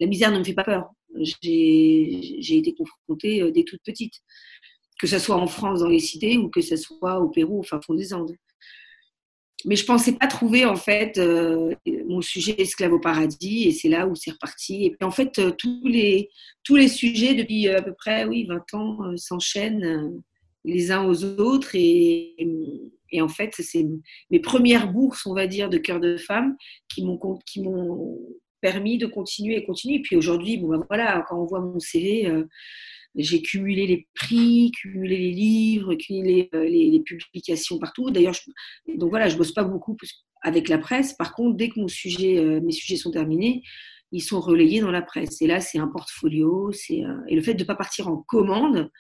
la 0.01 0.07
misère 0.07 0.33
ne 0.33 0.39
me 0.39 0.45
fait 0.45 0.55
pas 0.55 0.65
peur. 0.65 0.91
J'ai 1.19 2.57
été 2.57 2.75
confrontée 2.75 3.43
euh, 3.43 3.51
dès 3.51 3.65
toute 3.65 3.83
petite, 3.85 4.15
que 4.99 5.07
ce 5.07 5.19
soit 5.19 5.37
en 5.37 5.47
France, 5.47 5.81
dans 5.81 5.89
les 5.89 5.99
cités, 5.99 6.39
ou 6.39 6.49
que 6.49 6.61
ce 6.61 6.77
soit 6.77 7.21
au 7.21 7.29
Pérou, 7.29 7.61
au 7.61 7.63
fin 7.63 7.81
fond 7.81 7.95
des 7.95 8.15
Andes 8.15 8.35
mais 9.65 9.77
je 9.77 9.85
pensais 9.85 10.13
pas 10.13 10.27
trouver 10.27 10.65
en 10.65 10.77
fait 10.77 11.19
euh, 11.19 11.75
mon 12.07 12.21
sujet 12.21 12.55
esclave 12.59 12.93
au 12.93 13.01
paradis 13.01 13.69
et 13.69 13.73
c'est 13.73 13.89
là 13.89 14.07
où 14.07 14.15
c'est 14.15 14.31
reparti. 14.31 14.85
Et 14.85 14.91
puis 14.91 15.07
en 15.07 15.11
fait 15.11 15.39
euh, 15.39 15.51
tous 15.51 15.83
les 15.85 16.31
tous 16.65 16.77
les 16.77 16.89
sujets 16.89 17.35
depuis 17.35 17.69
euh, 17.69 17.79
à 17.79 17.83
peu 17.83 17.95
près 17.95 18.25
oui 18.25 18.47
20 18.47 18.75
ans 18.75 19.17
s'enchaînent 19.17 20.23
les 20.65 20.93
uns 20.93 21.05
aux 21.05 21.25
autres 21.25 21.71
et, 21.75 22.37
et 23.13 23.23
en 23.23 23.29
fait 23.29 23.55
c'est 23.59 23.87
mes 24.31 24.41
premières 24.41 24.93
bourses 24.93 25.27
on 25.27 25.35
va 25.35 25.47
dire 25.47 25.71
de 25.71 25.79
cœur 25.79 26.01
de 26.01 26.17
femme 26.17 26.57
qui 26.93 27.05
m'ont 27.05 27.19
qui 27.47 27.63
m'ont 27.63 28.19
permis 28.61 28.99
de 28.99 29.07
continuer 29.07 29.57
et 29.57 29.65
continuer. 29.65 29.97
Et 29.97 30.03
puis 30.03 30.17
aujourd'hui 30.17 30.59
bon 30.59 30.69
ben 30.69 30.85
voilà 30.89 31.25
quand 31.29 31.41
on 31.41 31.47
voit 31.47 31.61
mon 31.61 31.79
CV 31.81 32.31
j'ai 33.15 33.43
cumulé 33.43 33.87
les 33.87 34.09
prix, 34.15 34.71
cumulé 34.73 35.17
les 35.17 35.33
livres, 35.33 35.95
cumulé 35.95 36.49
euh, 36.55 36.65
les, 36.65 37.01
publications 37.01 37.79
partout. 37.79 38.11
D'ailleurs, 38.11 38.35
donc 38.97 39.11
voilà, 39.11 39.29
je 39.29 39.37
bosse 39.37 39.53
pas 39.53 39.65
beaucoup 39.65 39.97
avec 40.43 40.69
la 40.69 40.79
presse. 40.79 41.15
Par 41.15 41.35
contre, 41.35 41.57
dès 41.57 41.69
que 41.69 41.81
euh, 41.81 42.61
mes 42.61 42.73
sujets 42.73 42.97
sont 42.97 43.11
terminés, 43.11 43.63
ils 44.13 44.23
sont 44.23 44.41
relayés 44.41 44.81
dans 44.81 44.91
la 44.91 45.03
presse. 45.03 45.41
Et 45.43 45.47
là, 45.47 45.61
c'est 45.61 45.79
un 45.79 45.89
portfolio. 45.89 46.71
Euh, 46.71 47.15
et 47.29 47.35
le 47.35 47.43
fait 47.43 47.55
de 47.55 47.63
ne 47.63 47.67
pas 47.67 47.75
partir 47.75 48.09
en 48.09 48.19
commande, 48.19 48.91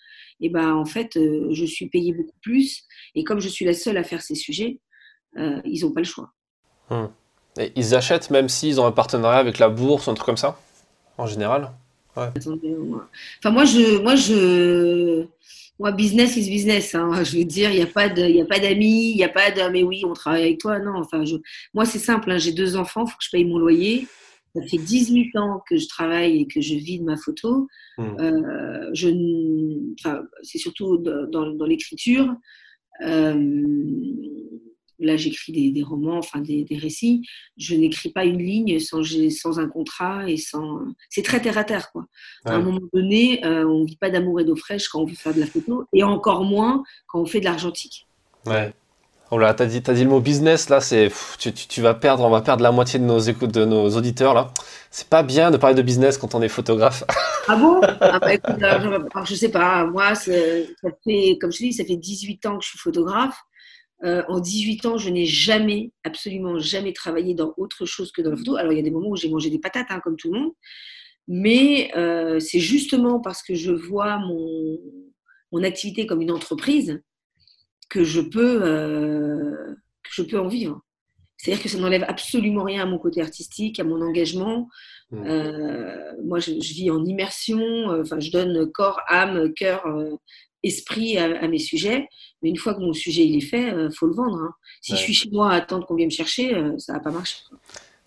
et 0.43 0.47
eh 0.47 0.49
ben 0.49 0.75
en 0.75 0.87
fait, 0.87 1.19
je 1.19 1.65
suis 1.67 1.91
payée 1.91 2.15
beaucoup 2.15 2.39
plus. 2.41 2.85
Et 3.15 3.25
comme 3.25 3.41
je 3.41 3.49
suis 3.49 3.67
la 3.67 3.75
seule 3.75 3.99
à 3.99 4.03
faire 4.03 4.23
ces 4.23 4.35
sujets, 4.35 4.81
ils 5.37 5.83
n'ont 5.83 5.93
pas 5.93 6.01
le 6.01 6.07
choix. 6.07 6.33
Et 7.59 7.73
ils 7.77 7.95
achètent 7.95 8.31
même 8.31 8.49
s'ils 8.49 8.81
ont 8.81 8.87
un 8.87 8.93
partenariat 8.93 9.39
avec 9.39 9.59
la 9.59 9.69
bourse, 9.69 10.09
un 10.09 10.15
truc 10.15 10.25
comme 10.25 10.39
ça, 10.39 10.59
en 11.19 11.27
général? 11.27 11.73
Enfin, 12.17 13.51
moi, 13.51 13.65
je, 13.65 14.03
moi, 14.03 14.17
je, 14.17 15.25
moi, 15.79 15.93
business 15.93 16.37
is 16.37 16.51
business. 16.51 16.95
Hein. 16.95 17.23
Je 17.25 17.39
veux 17.39 17.45
dire, 17.45 17.71
il 17.71 17.77
n'y 17.77 17.83
a 17.83 17.87
pas 17.87 18.09
de, 18.09 18.23
il 18.23 18.41
a 18.41 18.45
pas 18.45 18.59
d'amis, 18.59 19.13
il 19.13 19.17
n'y 19.17 19.25
a 19.25 19.29
pas 19.29 19.51
de, 19.51 19.71
mais 19.71 19.83
oui, 19.83 20.03
on 20.05 20.13
travaille 20.13 20.43
avec 20.43 20.59
toi. 20.59 20.79
Non, 20.79 20.97
enfin, 20.97 21.25
je, 21.25 21.37
moi, 21.75 21.85
c'est 21.85 21.99
simple. 21.99 22.31
Hein. 22.31 22.39
J'ai 22.39 22.53
deux 22.53 22.77
enfants, 22.77 23.05
il 23.07 23.11
faut 23.11 23.17
que 23.17 23.25
je 23.25 23.31
paye 23.31 23.45
mon 23.45 23.59
loyer. 23.59 24.07
Ça 24.55 24.63
fait 24.63 24.79
18 24.79 25.37
ans 25.37 25.63
que 25.69 25.77
je 25.77 25.87
travaille 25.87 26.41
et 26.41 26.47
que 26.47 26.61
je 26.61 26.75
vis 26.75 26.99
de 26.99 27.05
ma 27.05 27.17
photo. 27.17 27.69
Hmm. 27.97 28.17
Euh, 28.19 28.91
je, 28.93 29.09
enfin, 30.01 30.23
c'est 30.43 30.59
surtout 30.59 30.99
dans, 30.99 31.55
dans 31.55 31.67
l'écriture. 31.67 32.35
Euh, 33.03 33.35
là 35.01 35.17
j'écris 35.17 35.73
des, 35.73 35.83
romans, 35.83 36.19
enfin 36.19 36.41
des, 36.41 36.67
récits, 36.73 37.27
je 37.57 37.75
n'écris 37.75 38.11
pas 38.11 38.25
une 38.25 38.39
ligne 38.39 38.79
sans, 38.79 39.03
sans 39.31 39.59
un 39.59 39.69
contrat 39.69 40.29
et 40.29 40.37
sans. 40.37 40.81
C'est 41.09 41.23
très 41.23 41.41
terre 41.41 41.59
à 41.59 41.65
terre, 41.65 41.91
quoi. 41.93 42.07
À 42.45 42.55
un 42.55 42.61
moment 42.61 42.81
donné, 42.93 43.45
euh, 43.45 43.67
on 43.67 43.81
ne 43.81 43.87
vit 43.87 43.97
pas 43.97 44.11
d'amour 44.11 44.41
et 44.41 44.45
d'eau 44.45 44.57
fraîche 44.57 44.89
quand 44.89 45.01
on 45.01 45.07
veut 45.07 45.15
faire 45.15 45.35
de 45.35 45.41
la 45.41 45.47
photo, 45.47 45.85
et 45.93 46.03
encore 46.03 46.45
moins 46.45 46.83
quand 47.07 47.21
on 47.21 47.27
fait 47.27 47.41
de 47.41 47.45
l'argentique. 47.45 48.07
Ouais. 48.47 48.73
Oh 49.33 49.39
là, 49.39 49.55
t'as 49.55 49.67
dit, 49.67 49.81
as 49.87 49.93
dit 49.93 50.03
le 50.03 50.11
mot 50.11 50.19
business, 50.19 50.69
là, 50.71 50.81
c'est, 50.81 51.09
tu, 51.39 51.81
vas 51.81 51.95
perdre, 51.95 52.25
on 52.25 52.31
va 52.31 52.41
perdre 52.41 52.65
la 52.65 52.73
moitié 52.73 52.99
de 52.99 53.05
nos 53.05 53.21
écoutes, 53.21 53.53
de 53.53 53.65
nos 53.65 53.89
auditeurs, 53.91 54.35
là. 54.35 54.53
C'est 54.91 55.09
pas 55.09 55.23
bien 55.23 55.53
de 55.53 55.57
parler 55.57 55.77
de 55.77 55.83
business 55.83 56.19
quand 56.19 56.35
on 56.35 56.43
est 56.43 56.49
photographe. 56.49 57.05
Ah 57.49 57.57
bon? 57.57 57.81
Ah 58.01 58.19
bah, 58.21 58.35
écoute, 58.35 58.63
euh, 58.63 58.99
je, 59.25 59.35
sais 59.35 59.49
pas, 59.49 59.85
moi, 59.85 60.15
ça 60.15 60.31
fait, 61.05 61.39
comme 61.41 61.51
je 61.51 61.59
te 61.59 61.63
dis, 61.65 61.73
ça 61.73 61.85
fait 61.85 61.97
18 61.97 62.47
ans 62.47 62.59
que 62.59 62.65
je 62.65 62.69
suis 62.69 62.79
photographe. 62.79 63.41
Euh, 64.03 64.23
en 64.29 64.41
18 64.41 64.87
ans, 64.87 64.99
je 64.99 65.11
n'ai 65.11 65.27
jamais, 65.27 65.93
absolument 66.05 66.59
jamais 66.59 66.93
travaillé 66.93 67.35
dans 67.35 67.53
autre 67.57 67.85
chose 67.85 68.13
que 68.13 68.23
dans 68.23 68.31
la 68.31 68.37
photo. 68.37 68.57
Alors, 68.57 68.73
il 68.73 68.77
y 68.77 68.81
a 68.81 68.83
des 68.85 68.91
moments 68.91 69.11
où 69.11 69.17
j'ai 69.17 69.29
mangé 69.29 69.51
des 69.51 69.59
patates, 69.59 69.89
hein, 69.91 70.01
comme 70.03 70.17
tout 70.17 70.33
le 70.33 70.41
monde. 70.41 70.53
Mais 71.29 71.91
euh, 71.97 72.41
c'est 72.41 72.61
justement 72.61 73.21
parce 73.21 73.43
que 73.43 73.55
je 73.55 73.71
vois 73.71 74.19
mon, 74.19 74.79
mon 75.53 75.63
activité 75.63 76.07
comme 76.07 76.23
une 76.23 76.31
entreprise 76.31 77.03
que 77.89 78.03
je 78.05 78.21
peux, 78.21 78.63
euh, 78.65 79.75
que 80.03 80.11
je 80.11 80.23
peux 80.23 80.39
en 80.39 80.49
vivre. 80.49 80.81
C'est-à-dire 81.37 81.63
que 81.63 81.69
ça 81.69 81.79
n'enlève 81.79 82.05
absolument 82.07 82.65
rien 82.65 82.83
à 82.83 82.87
mon 82.87 82.99
côté 82.99 83.23
artistique, 83.23 83.81
à 83.81 83.85
mon 83.85 84.03
engagement. 84.03 84.69
Mmh. 85.11 85.27
Euh, 85.27 86.13
moi, 86.25 86.39
je, 86.39 86.53
vis 86.53 86.91
en 86.91 87.05
immersion, 87.05 87.61
enfin, 88.01 88.21
je 88.21 88.31
donne 88.31 88.71
corps, 88.73 89.01
âme, 89.09 89.53
cœur, 89.55 89.85
esprit 90.63 91.19
à, 91.19 91.49
mes 91.49 91.59
sujets. 91.59 92.09
Mais 92.43 92.49
une 92.49 92.57
fois 92.57 92.75
que 92.75 92.81
mon 92.81 92.93
sujet 92.93 93.25
il 93.25 93.37
est 93.37 93.47
fait, 93.47 93.69
il 93.69 93.91
faut 93.97 94.07
le 94.07 94.15
vendre. 94.15 94.39
Hein. 94.39 94.55
Si 94.81 94.93
je 94.93 94.97
suis 94.97 95.15
chez 95.15 95.31
moi 95.31 95.51
à 95.53 95.57
attendre 95.57 95.87
qu'on 95.87 95.95
vienne 95.95 96.09
me 96.09 96.13
chercher, 96.13 96.55
ça 96.79 96.95
va 96.95 97.01
pas 97.01 97.11
marcher. 97.11 97.37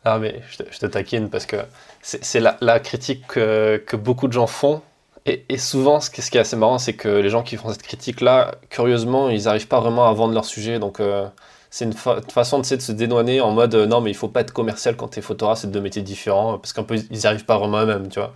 Ah, 0.05 0.19
mais 0.19 0.41
je 0.51 0.79
te, 0.79 0.85
taquine 0.85 1.29
parce 1.29 1.45
que 1.45 1.57
c'est 2.01 2.39
la, 2.39 2.57
la, 2.61 2.79
critique 2.79 3.25
que, 3.27 3.81
que, 3.85 3.95
beaucoup 3.95 4.27
de 4.27 4.33
gens 4.33 4.47
font 4.47 4.81
et, 5.25 5.57
souvent, 5.57 6.01
ce 6.01 6.09
qui, 6.09 6.19
est 6.19 6.41
assez 6.41 6.57
marrant, 6.57 6.77
c'est 6.79 6.93
que 6.93 7.07
les 7.07 7.29
gens 7.29 7.43
qui 7.43 7.55
font 7.55 7.69
cette 7.69 7.83
critique-là, 7.83 8.55
curieusement, 8.69 9.29
ils 9.29 9.43
n'arrivent 9.43 9.67
pas 9.67 9.79
vraiment 9.79 10.05
à 10.09 10.13
vendre 10.13 10.33
leur 10.33 10.43
sujet. 10.43 10.79
Donc, 10.79 10.99
euh, 10.99 11.27
c'est 11.69 11.85
une, 11.85 11.93
façon 11.93 12.59
de, 12.59 12.75
de 12.75 12.81
se 12.81 12.91
dédouaner 12.91 13.39
en 13.39 13.51
mode 13.51 13.73
euh, 13.73 13.85
non, 13.85 14.01
mais 14.01 14.11
il 14.11 14.15
faut 14.15 14.27
pas 14.27 14.41
être 14.41 14.51
commercial 14.51 14.97
quand 14.97 15.07
tu 15.09 15.19
es 15.19 15.21
photographe, 15.21 15.59
c'est 15.59 15.71
deux 15.71 15.79
métiers 15.79 16.01
différents, 16.01 16.59
parce 16.59 16.73
qu'un 16.73 16.83
peu, 16.83 16.95
ils 16.97 17.17
n'y 17.17 17.25
arrivent 17.25 17.45
pas 17.45 17.57
vraiment 17.57 17.81
eux-mêmes, 17.81 18.09
tu 18.09 18.19
vois. 18.19 18.33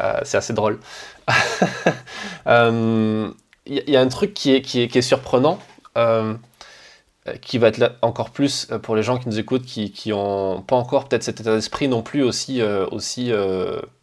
Euh, 0.00 0.20
c'est 0.24 0.36
assez 0.36 0.52
drôle. 0.52 0.80
Il 3.66 3.88
y, 3.88 3.96
a 3.96 4.00
un 4.00 4.08
truc 4.08 4.34
qui 4.34 4.52
est, 4.52 4.62
qui 4.62 4.82
est, 4.82 4.88
qui 4.88 4.98
est 4.98 5.02
surprenant, 5.02 5.60
qui 7.40 7.58
va 7.58 7.68
être 7.68 7.96
encore 8.02 8.30
plus 8.30 8.66
pour 8.82 8.96
les 8.96 9.02
gens 9.02 9.18
qui 9.18 9.28
nous 9.28 9.38
écoutent, 9.38 9.64
qui 9.64 10.08
n'ont 10.08 10.62
pas 10.62 10.74
encore 10.74 11.08
peut-être 11.08 11.22
cet 11.22 11.40
état 11.40 11.54
d'esprit 11.54 11.86
non 11.86 12.02
plus 12.02 12.22
aussi. 12.22 12.62
aussi 12.62 13.32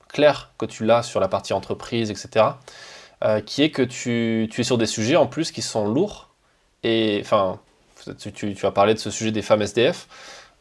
clair 0.07 0.51
que 0.57 0.65
tu 0.65 0.85
l'as 0.85 1.03
sur 1.03 1.19
la 1.19 1.27
partie 1.27 1.53
entreprise, 1.53 2.09
etc., 2.11 2.45
euh, 3.23 3.41
qui 3.41 3.63
est 3.63 3.71
que 3.71 3.81
tu, 3.81 4.49
es 4.55 4.63
sur 4.63 4.77
des 4.77 4.85
sujets 4.85 5.15
en 5.15 5.27
plus 5.27 5.51
qui 5.51 5.61
sont 5.61 5.87
lourds. 5.87 6.29
Et 6.83 7.19
enfin, 7.21 7.59
tu, 8.19 8.31
tu, 8.31 8.53
tu 8.53 8.65
as 8.65 8.71
parlé 8.71 8.93
de 8.93 8.99
ce 8.99 9.09
sujet 9.09 9.31
des 9.31 9.41
femmes 9.41 9.61
SDF. 9.61 10.07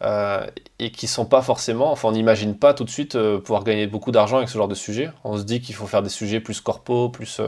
Euh, 0.02 0.46
et 0.78 0.90
qui 0.90 1.06
sont 1.06 1.24
pas 1.24 1.40
forcément, 1.40 1.90
enfin 1.90 2.08
on 2.08 2.12
n'imagine 2.12 2.58
pas 2.58 2.74
tout 2.74 2.84
de 2.84 2.90
suite 2.90 3.14
euh, 3.14 3.38
pouvoir 3.38 3.64
gagner 3.64 3.86
beaucoup 3.86 4.12
d'argent 4.12 4.36
avec 4.36 4.50
ce 4.50 4.58
genre 4.58 4.68
de 4.68 4.74
sujet. 4.74 5.10
On 5.24 5.38
se 5.38 5.44
dit 5.44 5.60
qu'il 5.62 5.74
faut 5.74 5.86
faire 5.86 6.02
des 6.02 6.10
sujets 6.10 6.40
plus 6.40 6.60
corpo, 6.60 7.08
plus 7.08 7.40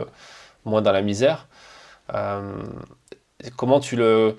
moins 0.65 0.81
dans 0.83 0.93
la 0.93 1.03
misère. 1.03 1.47
comment 3.57 3.81
tu 3.81 3.97
le, 3.97 4.37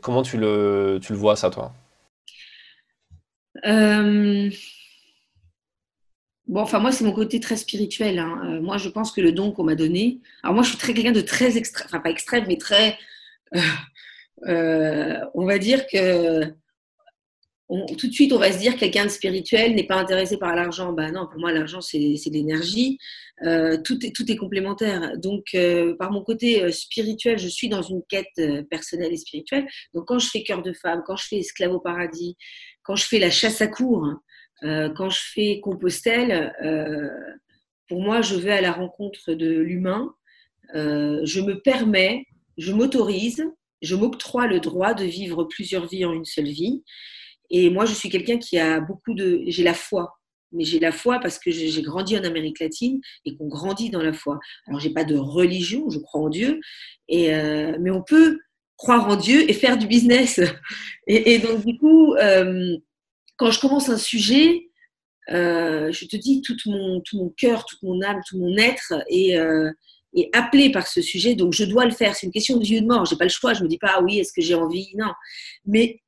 comment 0.00 0.22
tu 0.22 0.38
le, 0.38 0.98
tu 1.02 1.12
le 1.12 1.18
vois 1.18 1.36
ça 1.36 1.50
toi? 1.50 1.72
Bon, 6.50 6.62
enfin, 6.62 6.80
moi, 6.80 6.90
c'est 6.90 7.04
mon 7.04 7.12
côté 7.12 7.38
très 7.38 7.56
spirituel. 7.56 8.18
Hein. 8.18 8.40
Euh, 8.44 8.60
moi, 8.60 8.76
je 8.76 8.88
pense 8.88 9.12
que 9.12 9.20
le 9.20 9.30
don 9.30 9.52
qu'on 9.52 9.62
m'a 9.62 9.76
donné. 9.76 10.18
Alors, 10.42 10.54
moi, 10.54 10.64
je 10.64 10.70
suis 10.70 10.78
très 10.78 10.92
quelqu'un 10.94 11.12
de 11.12 11.20
très 11.20 11.56
extrême, 11.56 11.86
enfin, 11.86 12.00
pas 12.00 12.10
extrême, 12.10 12.44
mais 12.48 12.56
très. 12.56 12.98
Euh, 13.54 13.60
euh, 14.48 15.20
on 15.34 15.46
va 15.46 15.58
dire 15.58 15.86
que. 15.86 16.52
Tout 17.96 18.08
de 18.08 18.12
suite, 18.12 18.32
on 18.32 18.38
va 18.38 18.52
se 18.52 18.58
dire 18.58 18.74
que 18.74 18.80
quelqu'un 18.80 19.04
de 19.04 19.10
spirituel 19.10 19.74
n'est 19.74 19.86
pas 19.86 19.96
intéressé 19.96 20.38
par 20.38 20.54
l'argent. 20.56 20.92
Ben 20.92 21.12
non, 21.12 21.26
pour 21.30 21.40
moi, 21.40 21.52
l'argent, 21.52 21.80
c'est 21.80 21.98
de 21.98 22.32
l'énergie. 22.32 22.98
tout, 23.84 24.04
est, 24.04 24.14
tout 24.14 24.30
est 24.30 24.36
complémentaire. 24.36 25.16
Donc, 25.18 25.56
par 25.98 26.10
mon 26.10 26.22
côté 26.22 26.70
spirituel, 26.72 27.38
je 27.38 27.48
suis 27.48 27.68
dans 27.68 27.82
une 27.82 28.02
quête 28.08 28.66
personnelle 28.70 29.12
et 29.12 29.16
spirituelle. 29.16 29.66
Donc, 29.94 30.08
quand 30.08 30.18
je 30.18 30.28
fais 30.28 30.42
cœur 30.42 30.62
de 30.62 30.72
femme, 30.72 31.02
quand 31.06 31.16
je 31.16 31.26
fais 31.28 31.38
esclave 31.38 31.72
au 31.72 31.80
paradis, 31.80 32.36
quand 32.82 32.96
je 32.96 33.06
fais 33.06 33.18
la 33.18 33.30
chasse 33.30 33.60
à 33.60 33.68
cour, 33.68 34.04
euh, 34.62 34.90
quand 34.90 35.10
je 35.10 35.20
fais 35.34 35.60
Compostelle, 35.60 36.52
euh, 36.62 37.08
pour 37.88 38.02
moi, 38.02 38.20
je 38.20 38.36
vais 38.36 38.52
à 38.52 38.60
la 38.60 38.72
rencontre 38.72 39.32
de 39.32 39.48
l'humain. 39.48 40.14
Euh, 40.74 41.20
je 41.24 41.40
me 41.40 41.60
permets, 41.60 42.26
je 42.58 42.72
m'autorise, 42.72 43.44
je 43.82 43.94
m'octroie 43.94 44.46
le 44.46 44.60
droit 44.60 44.94
de 44.94 45.04
vivre 45.04 45.44
plusieurs 45.44 45.86
vies 45.86 46.04
en 46.04 46.12
une 46.12 46.24
seule 46.24 46.48
vie. 46.48 46.84
Et 47.50 47.70
moi, 47.70 47.84
je 47.84 47.94
suis 47.94 48.08
quelqu'un 48.08 48.38
qui 48.38 48.58
a 48.58 48.80
beaucoup 48.80 49.14
de... 49.14 49.42
J'ai 49.46 49.62
la 49.62 49.74
foi. 49.74 50.16
Mais 50.52 50.64
j'ai 50.64 50.80
la 50.80 50.90
foi 50.90 51.20
parce 51.20 51.38
que 51.38 51.50
j'ai 51.50 51.82
grandi 51.82 52.18
en 52.18 52.24
Amérique 52.24 52.58
latine 52.58 53.00
et 53.24 53.36
qu'on 53.36 53.46
grandit 53.46 53.90
dans 53.90 54.02
la 54.02 54.12
foi. 54.12 54.38
Alors, 54.66 54.80
j'ai 54.80 54.90
pas 54.90 55.04
de 55.04 55.16
religion, 55.16 55.88
je 55.90 55.98
crois 55.98 56.22
en 56.22 56.28
Dieu. 56.28 56.60
Et, 57.08 57.28
mais 57.78 57.90
on 57.90 58.02
peut 58.02 58.40
croire 58.76 59.08
en 59.08 59.14
Dieu 59.14 59.48
et 59.48 59.52
faire 59.52 59.78
du 59.78 59.86
business. 59.86 60.40
Et, 61.06 61.38
donc, 61.38 61.64
du 61.64 61.78
coup, 61.78 62.16
quand 63.36 63.50
je 63.52 63.60
commence 63.60 63.88
un 63.88 63.96
sujet, 63.96 64.70
euh, 65.30 65.92
je 65.92 66.06
te 66.06 66.16
dis, 66.16 66.42
tout 66.42 66.56
mon, 66.66 67.00
tout 67.00 67.18
mon 67.18 67.30
cœur, 67.30 67.64
toute 67.64 67.82
mon 67.82 68.02
âme, 68.02 68.20
tout 68.28 68.38
mon 68.38 68.56
être 68.56 68.94
est, 69.08 69.36
euh, 69.36 69.70
appelé 70.32 70.72
par 70.72 70.86
ce 70.88 71.00
sujet, 71.00 71.34
donc 71.36 71.52
je 71.52 71.64
dois 71.64 71.84
le 71.84 71.92
faire. 71.92 72.16
C'est 72.16 72.26
une 72.26 72.32
question 72.32 72.56
de 72.56 72.64
vie 72.64 72.78
ou 72.78 72.80
de 72.80 72.86
mort. 72.86 73.04
J'ai 73.04 73.16
pas 73.16 73.24
le 73.24 73.30
choix. 73.30 73.54
Je 73.54 73.62
me 73.62 73.68
dis 73.68 73.78
pas, 73.78 73.92
ah 73.96 74.02
oui, 74.02 74.18
est-ce 74.18 74.32
que 74.32 74.42
j'ai 74.42 74.54
envie? 74.54 74.88
Non. 74.96 75.12
Mais 75.66 76.00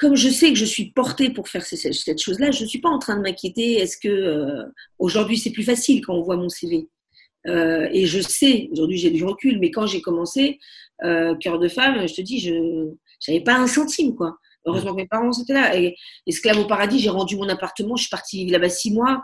comme 0.00 0.16
je 0.16 0.28
sais 0.28 0.48
que 0.48 0.58
je 0.58 0.64
suis 0.64 0.92
portée 0.92 1.30
pour 1.30 1.48
faire 1.48 1.64
cette, 1.64 2.20
chose-là, 2.20 2.50
je 2.50 2.62
ne 2.62 2.68
suis 2.68 2.80
pas 2.80 2.88
en 2.88 2.98
train 2.98 3.16
de 3.16 3.22
m'inquiéter. 3.22 3.74
Est-ce 3.74 3.98
que 3.98 4.08
euh, 4.08 4.64
aujourd'hui 4.98 5.38
c'est 5.38 5.52
plus 5.52 5.62
facile 5.62 6.04
quand 6.04 6.14
on 6.14 6.22
voit 6.22 6.36
mon 6.36 6.48
CV 6.48 6.88
Et 7.46 8.06
je 8.06 8.20
sais, 8.20 8.68
aujourd'hui 8.72 8.98
j'ai 8.98 9.10
du 9.10 9.24
recul, 9.24 9.58
mais 9.60 9.70
quand 9.70 9.86
j'ai 9.86 10.00
commencé, 10.00 10.58
cœur 11.00 11.58
de 11.58 11.68
femme, 11.68 12.06
je 12.08 12.14
te 12.14 12.22
dis, 12.22 12.40
je 12.40 12.54
n'avais 13.28 13.44
pas 13.44 13.56
un 13.56 13.66
centime, 13.66 14.16
quoi. 14.16 14.36
Heureusement 14.66 14.92
que 14.92 14.96
mes 14.96 15.06
parents 15.06 15.32
étaient 15.32 15.54
là. 15.54 15.76
Et 15.76 15.96
esclave 16.26 16.58
au 16.58 16.66
paradis, 16.66 16.98
j'ai 16.98 17.08
rendu 17.08 17.36
mon 17.36 17.48
appartement, 17.48 17.96
je 17.96 18.02
suis 18.02 18.10
partie 18.10 18.46
là-bas 18.46 18.68
six 18.68 18.92
mois. 18.92 19.22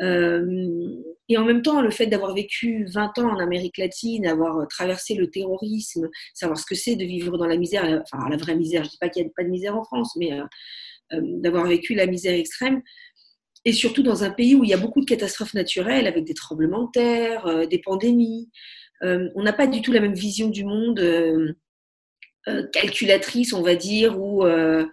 Euh, 0.00 1.02
et 1.28 1.36
en 1.36 1.44
même 1.44 1.62
temps, 1.62 1.82
le 1.82 1.90
fait 1.90 2.06
d'avoir 2.06 2.34
vécu 2.34 2.86
20 2.86 3.18
ans 3.18 3.30
en 3.30 3.38
Amérique 3.38 3.78
latine, 3.78 4.22
d'avoir 4.22 4.66
traversé 4.68 5.14
le 5.14 5.28
terrorisme, 5.28 6.08
savoir 6.34 6.58
ce 6.58 6.64
que 6.64 6.74
c'est 6.74 6.96
de 6.96 7.04
vivre 7.04 7.36
dans 7.36 7.46
la 7.46 7.56
misère, 7.56 8.02
enfin 8.02 8.28
la 8.28 8.36
vraie 8.36 8.56
misère, 8.56 8.82
je 8.82 8.88
ne 8.88 8.90
dis 8.92 8.98
pas 8.98 9.08
qu'il 9.08 9.22
n'y 9.22 9.28
a 9.28 9.32
pas 9.36 9.44
de 9.44 9.50
misère 9.50 9.76
en 9.76 9.84
France, 9.84 10.14
mais 10.16 10.32
euh, 10.32 10.44
euh, 11.12 11.20
d'avoir 11.22 11.66
vécu 11.66 11.94
la 11.94 12.06
misère 12.06 12.34
extrême, 12.34 12.82
et 13.64 13.72
surtout 13.72 14.02
dans 14.02 14.24
un 14.24 14.30
pays 14.30 14.54
où 14.54 14.64
il 14.64 14.70
y 14.70 14.74
a 14.74 14.78
beaucoup 14.78 15.00
de 15.00 15.06
catastrophes 15.06 15.54
naturelles, 15.54 16.06
avec 16.06 16.24
des 16.24 16.34
tremblements 16.34 16.84
de 16.84 16.90
terre, 16.92 17.68
des 17.68 17.78
pandémies. 17.78 18.48
on 19.02 19.42
n'a 19.42 19.52
pas 19.52 19.66
du 19.66 19.82
tout 19.82 19.92
la 19.92 20.00
même 20.00 20.14
vision 20.14 20.48
du 20.48 20.64
monde 20.64 21.00
euh, 22.48 22.66
calculatrice, 22.72 23.52
on 23.52 23.62
va 23.62 23.74
dire, 23.74 24.18
ou 24.18 24.44
euh, 24.44 24.86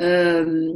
euh, 0.00 0.72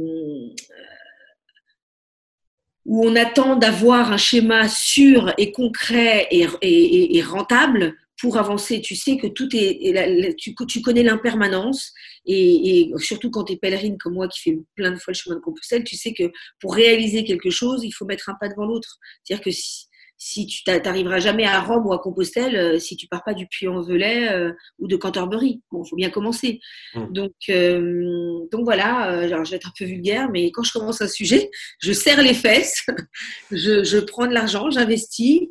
où 2.85 3.05
on 3.05 3.15
attend 3.15 3.55
d'avoir 3.55 4.11
un 4.11 4.17
schéma 4.17 4.67
sûr 4.67 5.33
et 5.37 5.51
concret 5.51 6.27
et, 6.31 7.21
rentable 7.21 7.95
pour 8.21 8.37
avancer. 8.37 8.79
Tu 8.79 8.95
sais 8.95 9.17
que 9.17 9.27
tout 9.27 9.49
est, 9.53 10.35
tu, 10.37 10.81
connais 10.81 11.03
l'impermanence 11.03 11.91
et, 12.25 12.91
surtout 12.97 13.31
quand 13.31 13.45
tu 13.45 13.53
es 13.53 13.57
pèlerine 13.57 13.97
comme 13.97 14.13
moi 14.13 14.27
qui 14.27 14.41
fais 14.41 14.59
plein 14.75 14.91
de 14.91 14.97
fois 14.97 15.11
le 15.11 15.17
chemin 15.17 15.35
de 15.35 15.41
Compostelle, 15.41 15.83
tu 15.83 15.95
sais 15.95 16.13
que 16.13 16.31
pour 16.59 16.75
réaliser 16.75 17.23
quelque 17.23 17.49
chose, 17.49 17.83
il 17.83 17.91
faut 17.91 18.05
mettre 18.05 18.29
un 18.29 18.35
pas 18.39 18.49
devant 18.49 18.65
l'autre. 18.65 18.99
C'est-à-dire 19.23 19.43
que 19.43 19.51
si, 19.51 19.87
si 20.17 20.47
tu 20.47 20.61
n'arriveras 20.67 21.19
jamais 21.19 21.45
à 21.45 21.59
Rome 21.61 21.85
ou 21.85 21.93
à 21.93 21.99
Compostelle 21.99 22.55
euh, 22.55 22.79
si 22.79 22.95
tu 22.95 23.07
pars 23.07 23.23
pas 23.23 23.33
du 23.33 23.47
Puy-en-Velay 23.47 24.29
euh, 24.29 24.51
ou 24.79 24.87
de 24.87 24.95
Canterbury. 24.95 25.61
Bon, 25.71 25.83
il 25.83 25.89
faut 25.89 25.95
bien 25.95 26.09
commencer. 26.09 26.59
Mmh. 26.93 27.11
Donc, 27.11 27.33
euh, 27.49 28.39
donc 28.51 28.63
voilà, 28.63 29.27
je 29.27 29.49
vais 29.49 29.57
être 29.57 29.67
un 29.67 29.73
peu 29.77 29.85
vulgaire, 29.85 30.29
mais 30.31 30.51
quand 30.51 30.63
je 30.63 30.71
commence 30.71 31.01
un 31.01 31.07
sujet, 31.07 31.49
je 31.81 31.91
serre 31.91 32.21
les 32.21 32.33
fesses, 32.33 32.85
je, 33.51 33.99
prends 33.99 34.27
de 34.27 34.33
l'argent, 34.33 34.69
j'investis 34.69 35.41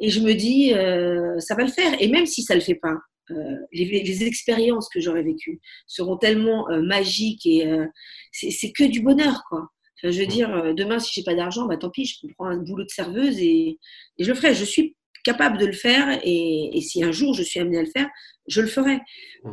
et 0.00 0.10
je 0.10 0.20
me 0.20 0.32
dis, 0.32 0.70
ça 1.40 1.54
va 1.54 1.64
le 1.64 1.70
faire. 1.70 1.94
Et 2.00 2.08
même 2.08 2.26
si 2.26 2.42
ça 2.42 2.54
ne 2.54 2.60
le 2.60 2.64
fait 2.64 2.74
pas, 2.74 2.96
les, 3.72 4.24
expériences 4.24 4.88
que 4.88 5.00
j'aurais 5.00 5.22
vécues 5.22 5.60
seront 5.86 6.16
tellement 6.16 6.66
magiques 6.82 7.46
et 7.46 7.66
c'est 8.32 8.72
que 8.72 8.84
du 8.84 9.00
bonheur, 9.00 9.42
quoi 9.48 9.68
je 10.10 10.20
veux 10.20 10.26
dire, 10.26 10.54
euh, 10.54 10.72
demain, 10.74 10.98
si 10.98 11.12
j'ai 11.14 11.22
pas 11.22 11.34
d'argent, 11.34 11.66
bah, 11.66 11.76
tant 11.76 11.90
pis, 11.90 12.04
je 12.04 12.26
prends 12.34 12.46
un 12.46 12.56
boulot 12.56 12.84
de 12.84 12.90
serveuse 12.90 13.38
et, 13.38 13.78
je 14.18 14.28
le 14.28 14.34
ferai. 14.34 14.54
Je 14.54 14.64
suis 14.64 14.96
capable 15.24 15.58
de 15.58 15.66
le 15.66 15.72
faire 15.72 16.20
et, 16.22 16.78
si 16.82 17.02
un 17.02 17.12
jour 17.12 17.32
je 17.34 17.42
suis 17.42 17.60
amenée 17.60 17.78
à 17.78 17.82
le 17.82 17.90
faire, 17.90 18.08
je 18.46 18.60
le 18.60 18.66
ferai. 18.66 18.98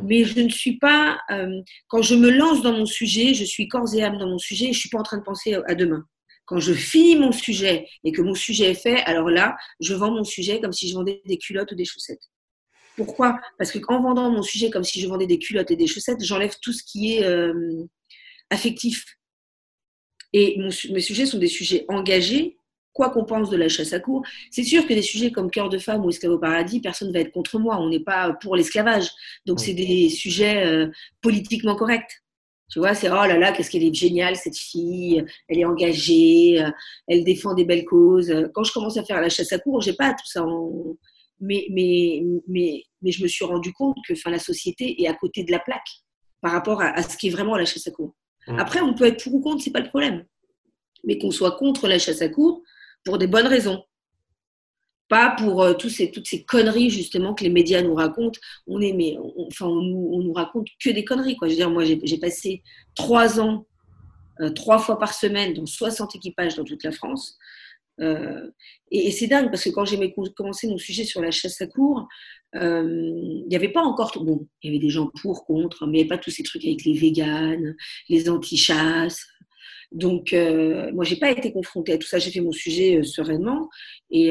Mais 0.02 0.24
je 0.24 0.40
ne 0.40 0.48
suis 0.48 0.78
pas, 0.78 1.18
euh, 1.30 1.60
quand 1.88 2.02
je 2.02 2.14
me 2.14 2.30
lance 2.30 2.62
dans 2.62 2.72
mon 2.72 2.86
sujet, 2.86 3.34
je 3.34 3.44
suis 3.44 3.68
corps 3.68 3.94
et 3.94 4.02
âme 4.02 4.18
dans 4.18 4.28
mon 4.28 4.38
sujet 4.38 4.66
et 4.66 4.72
je 4.72 4.78
suis 4.78 4.90
pas 4.90 4.98
en 4.98 5.02
train 5.02 5.18
de 5.18 5.22
penser 5.22 5.54
à 5.66 5.74
demain. 5.74 6.04
Quand 6.44 6.58
je 6.58 6.74
finis 6.74 7.16
mon 7.16 7.32
sujet 7.32 7.86
et 8.04 8.12
que 8.12 8.20
mon 8.20 8.34
sujet 8.34 8.70
est 8.72 8.74
fait, 8.74 9.00
alors 9.04 9.30
là, 9.30 9.56
je 9.80 9.94
vends 9.94 10.10
mon 10.10 10.24
sujet 10.24 10.60
comme 10.60 10.72
si 10.72 10.88
je 10.88 10.94
vendais 10.94 11.22
des 11.24 11.38
culottes 11.38 11.72
ou 11.72 11.74
des 11.74 11.84
chaussettes. 11.84 12.28
Pourquoi? 12.96 13.40
Parce 13.58 13.72
qu'en 13.72 14.02
vendant 14.02 14.30
mon 14.30 14.42
sujet 14.42 14.68
comme 14.68 14.84
si 14.84 15.00
je 15.00 15.08
vendais 15.08 15.26
des 15.26 15.38
culottes 15.38 15.70
et 15.70 15.76
des 15.76 15.86
chaussettes, 15.86 16.22
j'enlève 16.22 16.54
tout 16.60 16.72
ce 16.72 16.82
qui 16.82 17.16
est 17.16 17.24
euh, 17.24 17.84
affectif. 18.50 19.04
Et 20.32 20.58
mes 20.58 21.00
sujets 21.00 21.26
sont 21.26 21.38
des 21.38 21.46
sujets 21.46 21.84
engagés, 21.88 22.56
quoi 22.92 23.10
qu'on 23.10 23.24
pense 23.24 23.50
de 23.50 23.56
la 23.56 23.68
chasse 23.68 23.92
à 23.92 24.00
cour. 24.00 24.22
C'est 24.50 24.62
sûr 24.62 24.86
que 24.86 24.94
des 24.94 25.02
sujets 25.02 25.30
comme 25.30 25.50
Cœur 25.50 25.68
de 25.68 25.78
femme 25.78 26.04
ou 26.04 26.10
Esclave 26.10 26.32
au 26.32 26.38
paradis, 26.38 26.80
personne 26.80 27.08
ne 27.08 27.12
va 27.12 27.20
être 27.20 27.32
contre 27.32 27.58
moi. 27.58 27.78
On 27.78 27.88
n'est 27.88 28.00
pas 28.00 28.32
pour 28.40 28.56
l'esclavage. 28.56 29.10
Donc, 29.46 29.60
c'est 29.60 29.74
des 29.74 30.08
sujets 30.08 30.64
euh, 30.66 30.88
politiquement 31.20 31.76
corrects. 31.76 32.22
Tu 32.70 32.78
vois, 32.78 32.94
c'est 32.94 33.10
oh 33.10 33.14
là 33.14 33.36
là, 33.36 33.52
qu'est-ce 33.52 33.70
qu'elle 33.70 33.82
est 33.84 33.92
géniale, 33.92 34.34
cette 34.34 34.56
fille, 34.56 35.22
elle 35.48 35.58
est 35.58 35.64
engagée, 35.66 36.62
euh, 36.62 36.70
elle 37.06 37.22
défend 37.22 37.52
des 37.52 37.66
belles 37.66 37.84
causes. 37.84 38.32
Quand 38.54 38.64
je 38.64 38.72
commence 38.72 38.96
à 38.96 39.04
faire 39.04 39.20
la 39.20 39.28
chasse 39.28 39.52
à 39.52 39.58
cour, 39.58 39.82
j'ai 39.82 39.92
pas 39.92 40.12
tout 40.12 40.24
ça 40.24 40.42
en, 40.42 40.96
mais, 41.42 41.66
mais, 41.70 42.22
mais, 42.46 42.84
mais 43.02 43.10
je 43.10 43.22
me 43.22 43.28
suis 43.28 43.44
rendu 43.44 43.72
compte 43.72 43.96
que 44.08 44.14
enfin, 44.14 44.30
la 44.30 44.38
société 44.38 45.02
est 45.02 45.08
à 45.08 45.14
côté 45.14 45.44
de 45.44 45.50
la 45.50 45.58
plaque 45.58 45.80
par 46.40 46.52
rapport 46.52 46.80
à, 46.80 47.02
ce 47.02 47.16
qui 47.16 47.26
est 47.26 47.30
vraiment 47.30 47.56
la 47.56 47.64
chasse 47.64 47.86
à 47.88 47.90
cour. 47.90 48.14
Mmh. 48.48 48.58
Après, 48.58 48.80
on 48.80 48.94
peut 48.94 49.04
être 49.04 49.22
pour 49.22 49.34
ou 49.34 49.40
contre, 49.40 49.62
c'est 49.62 49.70
pas 49.70 49.80
le 49.80 49.88
problème. 49.88 50.24
Mais 51.04 51.18
qu'on 51.18 51.30
soit 51.30 51.52
contre 51.52 51.88
la 51.88 51.98
chasse 51.98 52.22
à 52.22 52.28
cour 52.28 52.62
pour 53.04 53.18
des 53.18 53.26
bonnes 53.26 53.46
raisons. 53.46 53.84
Pas 55.08 55.34
pour 55.36 55.62
euh, 55.62 55.74
ces, 55.88 56.10
toutes 56.10 56.26
ces 56.26 56.44
conneries 56.44 56.90
justement 56.90 57.34
que 57.34 57.44
les 57.44 57.50
médias 57.50 57.82
nous 57.82 57.94
racontent. 57.94 58.38
On 58.66 58.80
est, 58.80 58.92
mais, 58.92 59.16
enfin, 59.36 59.66
on, 59.66 59.82
nous 59.82 60.32
raconte 60.32 60.68
que 60.82 60.90
des 60.90 61.04
conneries. 61.04 61.36
Quoi. 61.36 61.48
Je 61.48 61.52
veux 61.52 61.58
dire, 61.58 61.70
moi, 61.70 61.84
j'ai 61.84 62.18
passé 62.18 62.62
trois 62.94 63.40
ans, 63.40 63.66
euh, 64.40 64.50
trois 64.50 64.78
fois 64.78 64.98
par 64.98 65.12
semaine, 65.12 65.54
dans 65.54 65.66
60 65.66 66.16
équipages 66.16 66.54
dans 66.56 66.64
toute 66.64 66.82
la 66.84 66.92
France. 66.92 67.38
Euh, 68.00 68.50
et, 68.90 69.10
c'est 69.10 69.26
dingue 69.26 69.50
parce 69.50 69.64
que 69.64 69.70
quand 69.70 69.84
j'ai 69.84 70.14
commencé 70.34 70.66
mon 70.66 70.78
sujet 70.78 71.04
sur 71.04 71.20
la 71.20 71.30
chasse 71.30 71.60
à 71.60 71.66
cour, 71.66 72.08
euh, 72.54 73.12
il 73.44 73.46
n'y 73.48 73.56
avait 73.56 73.68
pas 73.68 73.82
encore. 73.82 74.12
Bon, 74.22 74.46
il 74.62 74.68
y 74.68 74.74
avait 74.74 74.82
des 74.82 74.90
gens 74.90 75.10
pour, 75.20 75.44
contre, 75.44 75.86
mais 75.86 75.92
il 75.92 75.94
n'y 75.94 76.00
avait 76.00 76.08
pas 76.08 76.18
tous 76.18 76.30
ces 76.30 76.42
trucs 76.42 76.64
avec 76.64 76.84
les 76.84 76.94
véganes, 76.94 77.76
les 78.08 78.28
anti-chasses. 78.28 79.26
Donc, 79.90 80.32
euh, 80.32 80.90
moi, 80.92 81.04
j'ai 81.04 81.16
pas 81.16 81.30
été 81.30 81.52
confrontée 81.52 81.92
à 81.92 81.98
tout 81.98 82.06
ça. 82.06 82.18
J'ai 82.18 82.30
fait 82.30 82.40
mon 82.40 82.52
sujet 82.52 83.02
sereinement. 83.02 83.68
Et, 84.10 84.28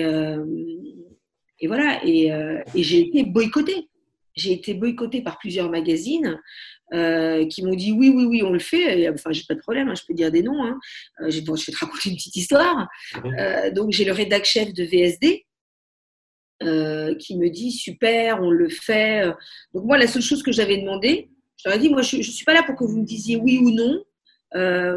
et 1.59 1.67
voilà. 1.67 2.05
Et, 2.05 2.27
et 2.75 2.83
j'ai 2.83 3.01
été 3.01 3.23
boycottée. 3.23 3.89
J'ai 4.35 4.53
été 4.53 4.73
boycottée 4.73 5.21
par 5.21 5.37
plusieurs 5.37 5.69
magazines 5.69 6.39
euh, 6.93 7.45
qui 7.47 7.63
m'ont 7.63 7.73
dit 7.73 7.93
oui, 7.93 8.09
oui, 8.09 8.25
oui, 8.25 8.43
on 8.43 8.51
le 8.51 8.59
fait. 8.59 8.99
Et, 8.99 9.09
enfin, 9.09 9.31
j'ai 9.31 9.43
pas 9.47 9.55
de 9.55 9.61
problème, 9.61 9.87
hein, 9.87 9.95
je 9.95 10.03
peux 10.05 10.13
dire 10.13 10.31
des 10.31 10.43
noms. 10.43 10.63
Hein. 10.63 10.77
Euh, 11.21 11.29
je 11.29 11.39
vais 11.39 11.45
te 11.45 11.77
raconter 11.79 12.09
une 12.09 12.15
petite 12.15 12.35
histoire. 12.35 12.87
Euh, 13.25 13.71
donc, 13.71 13.91
j'ai 13.91 14.03
le 14.03 14.11
rédac 14.11 14.43
chef 14.43 14.73
de 14.73 14.83
VSD 14.83 15.45
qui 17.19 17.37
me 17.37 17.49
dit 17.49 17.71
super, 17.71 18.41
on 18.41 18.51
le 18.51 18.69
fait. 18.69 19.25
Donc, 19.73 19.85
moi, 19.85 19.97
la 19.97 20.07
seule 20.07 20.21
chose 20.21 20.43
que 20.43 20.51
j'avais 20.51 20.77
demandé, 20.77 21.29
je 21.57 21.69
leur 21.69 21.77
ai 21.77 21.79
dit 21.79 21.89
moi, 21.89 22.01
je 22.01 22.17
ne 22.17 22.21
suis 22.21 22.45
pas 22.45 22.53
là 22.53 22.63
pour 22.63 22.75
que 22.75 22.83
vous 22.83 22.97
me 22.97 23.05
disiez 23.05 23.35
oui 23.35 23.57
ou 23.57 23.71
non. 23.71 24.03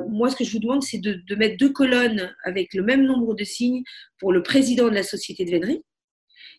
moi, 0.09 0.30
ce 0.30 0.37
que 0.37 0.44
je 0.44 0.52
vous 0.52 0.59
demande, 0.59 0.83
c'est 0.83 0.99
de, 0.99 1.35
mettre 1.37 1.56
deux 1.56 1.73
colonnes 1.73 2.35
avec 2.44 2.75
le 2.75 2.83
même 2.83 3.04
nombre 3.04 3.35
de 3.35 3.44
signes 3.44 3.83
pour 4.18 4.33
le 4.33 4.42
président 4.42 4.88
de 4.88 4.94
la 4.94 5.02
société 5.02 5.44
de 5.44 5.50
vénerie 5.50 5.83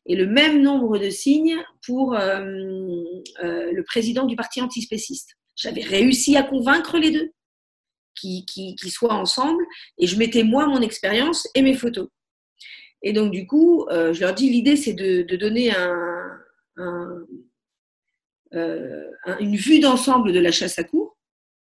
et 0.06 0.16
le 0.16 0.28
même 0.28 0.62
nombre 0.62 0.98
de 0.98 1.10
signes 1.10 1.58
pour 1.86 2.16
euh, 2.16 2.40
euh, 3.44 3.72
le 3.72 3.84
président 3.84 4.26
du 4.26 4.36
parti 4.36 4.62
antispéciste. 4.62 5.36
J'avais 5.56 5.82
réussi 5.82 6.38
à 6.38 6.44
convaincre 6.44 6.98
les 6.98 7.12
deux 7.12 7.32
qui, 8.16 8.46
qui, 8.46 8.90
soient 8.90 9.14
ensemble 9.14 9.64
et 9.98 10.08
je 10.08 10.18
mettais 10.18 10.44
moi 10.44 10.68
mon 10.68 10.82
expérience 10.82 11.48
et 11.56 11.62
mes 11.62 11.74
photos. 11.74 12.08
Et 13.06 13.14
donc 13.14 13.32
du 13.32 13.48
coup, 13.48 13.86
euh, 13.90 14.14
je 14.14 14.20
leur 14.20 14.34
dis 14.34 14.50
l'idée 14.50 14.76
c'est 14.76 14.94
de, 14.94 15.24
donner 15.38 15.72
une 19.40 19.56
vue 19.56 19.80
d'ensemble 19.80 20.34
de 20.34 20.40
la 20.40 20.52
chasse 20.52 20.78
à 20.78 20.84
cour 20.84 21.16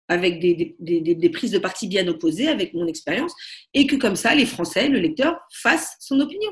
avec 0.08 0.40
des, 0.40 0.76
des, 0.80 1.30
prises 1.30 1.50
de 1.50 1.58
parti 1.58 1.88
bien 1.88 2.06
opposées, 2.08 2.48
avec 2.48 2.74
mon 2.74 2.86
expérience, 2.86 3.32
et 3.72 3.86
que 3.86 3.96
comme 3.96 4.16
ça, 4.16 4.34
les 4.34 4.46
Français, 4.46 4.88
le 4.88 4.98
lecteur, 4.98 5.38
fassent 5.50 5.96
son 6.00 6.20
opinion. 6.20 6.50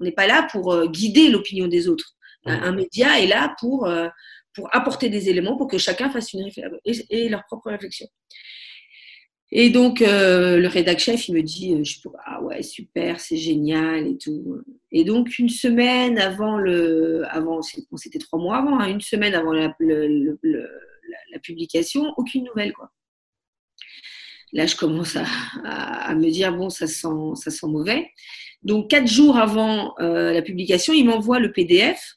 On 0.00 0.04
n'est 0.04 0.12
pas 0.12 0.26
là 0.26 0.46
pour 0.50 0.72
euh, 0.72 0.86
guider 0.86 1.28
l'opinion 1.28 1.68
des 1.68 1.88
autres. 1.88 2.12
Un, 2.48 2.72
média 2.72 3.20
est 3.20 3.26
là 3.26 3.56
pour, 3.58 3.86
euh, 3.86 4.08
pour 4.54 4.72
apporter 4.72 5.08
des 5.08 5.28
éléments 5.28 5.56
pour 5.56 5.66
que 5.66 5.78
chacun 5.78 6.10
fasse 6.10 6.32
une 6.32 6.44
réflexion 6.44 6.78
et, 7.10 7.28
leur 7.28 7.44
propre 7.44 7.70
réflexion. 7.70 8.06
Et 9.52 9.70
donc, 9.70 10.02
euh, 10.02 10.58
le 10.58 10.66
rédac 10.66 10.98
chef, 10.98 11.28
il 11.28 11.34
me 11.34 11.42
dit 11.42 11.84
je, 11.84 12.00
Ah 12.24 12.42
ouais, 12.42 12.62
super, 12.62 13.20
c'est 13.20 13.36
génial 13.36 14.06
et 14.06 14.18
tout. 14.18 14.62
Et 14.90 15.04
donc, 15.04 15.38
une 15.38 15.48
semaine 15.48 16.18
avant 16.18 16.58
le. 16.58 17.24
Avant, 17.30 17.62
c'était 17.62 18.18
trois 18.18 18.40
mois 18.40 18.58
avant, 18.58 18.80
hein, 18.80 18.88
une 18.88 19.00
semaine 19.00 19.34
avant 19.34 19.52
la, 19.52 19.72
la, 19.78 21.38
publication, 21.42 22.12
aucune 22.16 22.44
nouvelle, 22.44 22.72
quoi. 22.72 22.90
Là, 24.52 24.66
je 24.66 24.74
commence 24.74 25.16
à, 25.16 25.24
à, 25.64 26.14
me 26.16 26.28
dire 26.30 26.52
Bon, 26.56 26.68
ça 26.68 26.88
sent, 26.88 27.08
ça 27.34 27.50
sent 27.50 27.66
mauvais. 27.66 28.10
Donc, 28.62 28.90
quatre 28.90 29.06
jours 29.06 29.36
avant 29.36 29.94
euh, 30.00 30.32
la 30.32 30.42
publication, 30.42 30.92
il 30.92 31.06
m'envoie 31.06 31.38
le 31.38 31.52
PDF. 31.52 32.16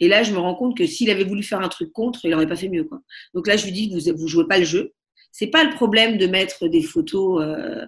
Et 0.00 0.08
là, 0.08 0.22
je 0.22 0.32
me 0.32 0.38
rends 0.38 0.54
compte 0.54 0.76
que 0.76 0.86
s'il 0.86 1.10
avait 1.10 1.24
voulu 1.24 1.42
faire 1.42 1.60
un 1.60 1.68
truc 1.68 1.92
contre, 1.92 2.24
il 2.24 2.30
n'aurait 2.30 2.46
pas 2.46 2.56
fait 2.56 2.68
mieux. 2.68 2.84
Quoi. 2.84 3.00
Donc 3.34 3.46
là, 3.46 3.56
je 3.56 3.64
lui 3.64 3.72
dis, 3.72 3.88
vous 3.88 4.22
ne 4.22 4.28
jouez 4.28 4.46
pas 4.46 4.58
le 4.58 4.64
jeu. 4.64 4.94
C'est 5.32 5.48
pas 5.48 5.64
le 5.64 5.74
problème 5.74 6.18
de 6.18 6.26
mettre 6.26 6.68
des 6.68 6.82
photos 6.82 7.42
euh, 7.42 7.86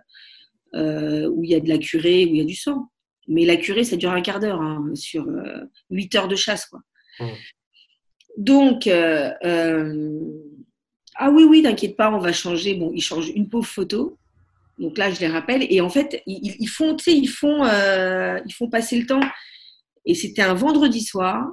euh, 0.75 1.29
où 1.29 1.45
il 1.45 1.51
y 1.51 1.55
a 1.55 1.61
de 1.61 1.69
la 1.69 1.79
curée, 1.79 2.27
où 2.27 2.35
il 2.35 2.37
y 2.37 2.41
a 2.41 2.45
du 2.45 2.55
sang. 2.55 2.91
Mais 3.29 3.45
la 3.45 3.57
curée, 3.57 3.85
ça 3.85 3.97
dure 3.97 4.13
un 4.13 4.23
quart 4.23 4.41
d'heure 4.41 4.61
hein, 4.61 4.91
sur 4.95 5.27
huit 5.91 6.15
heures 6.15 6.29
de 6.29 6.37
chasse. 6.37 6.67
Quoi. 6.67 6.81
Mmh. 7.21 7.27
Donc, 8.39 8.89
ah 11.23 11.31
oui, 11.31 11.45
oui, 11.45 11.63
t'inquiète 11.63 11.97
pas, 11.97 12.11
on 12.11 12.19
va 12.19 12.33
changer. 12.33 12.75
Bon, 12.75 12.91
il 12.95 13.03
change 13.03 13.29
une 13.29 13.49
pauvre 13.49 13.67
photo. 13.67 14.19
Donc 14.79 14.97
là, 14.97 15.11
je 15.11 15.21
les 15.21 15.29
rappelle. 15.29 15.67
Et 15.71 15.81
en 15.83 15.91
fait, 15.91 16.23
ils, 16.27 16.69
font, 16.69 16.97
tu 16.97 17.05
sais, 17.05 17.17
ils 17.17 17.29
font, 17.29 17.65
euh, 17.65 18.41
ils 18.47 18.53
font 18.55 18.71
passer 18.71 18.99
le 18.99 19.07
temps. 19.07 19.21
Et 20.07 20.15
c'était 20.15 20.43
un 20.43 20.55
vendredi 20.55 21.03
soir. 21.03 21.47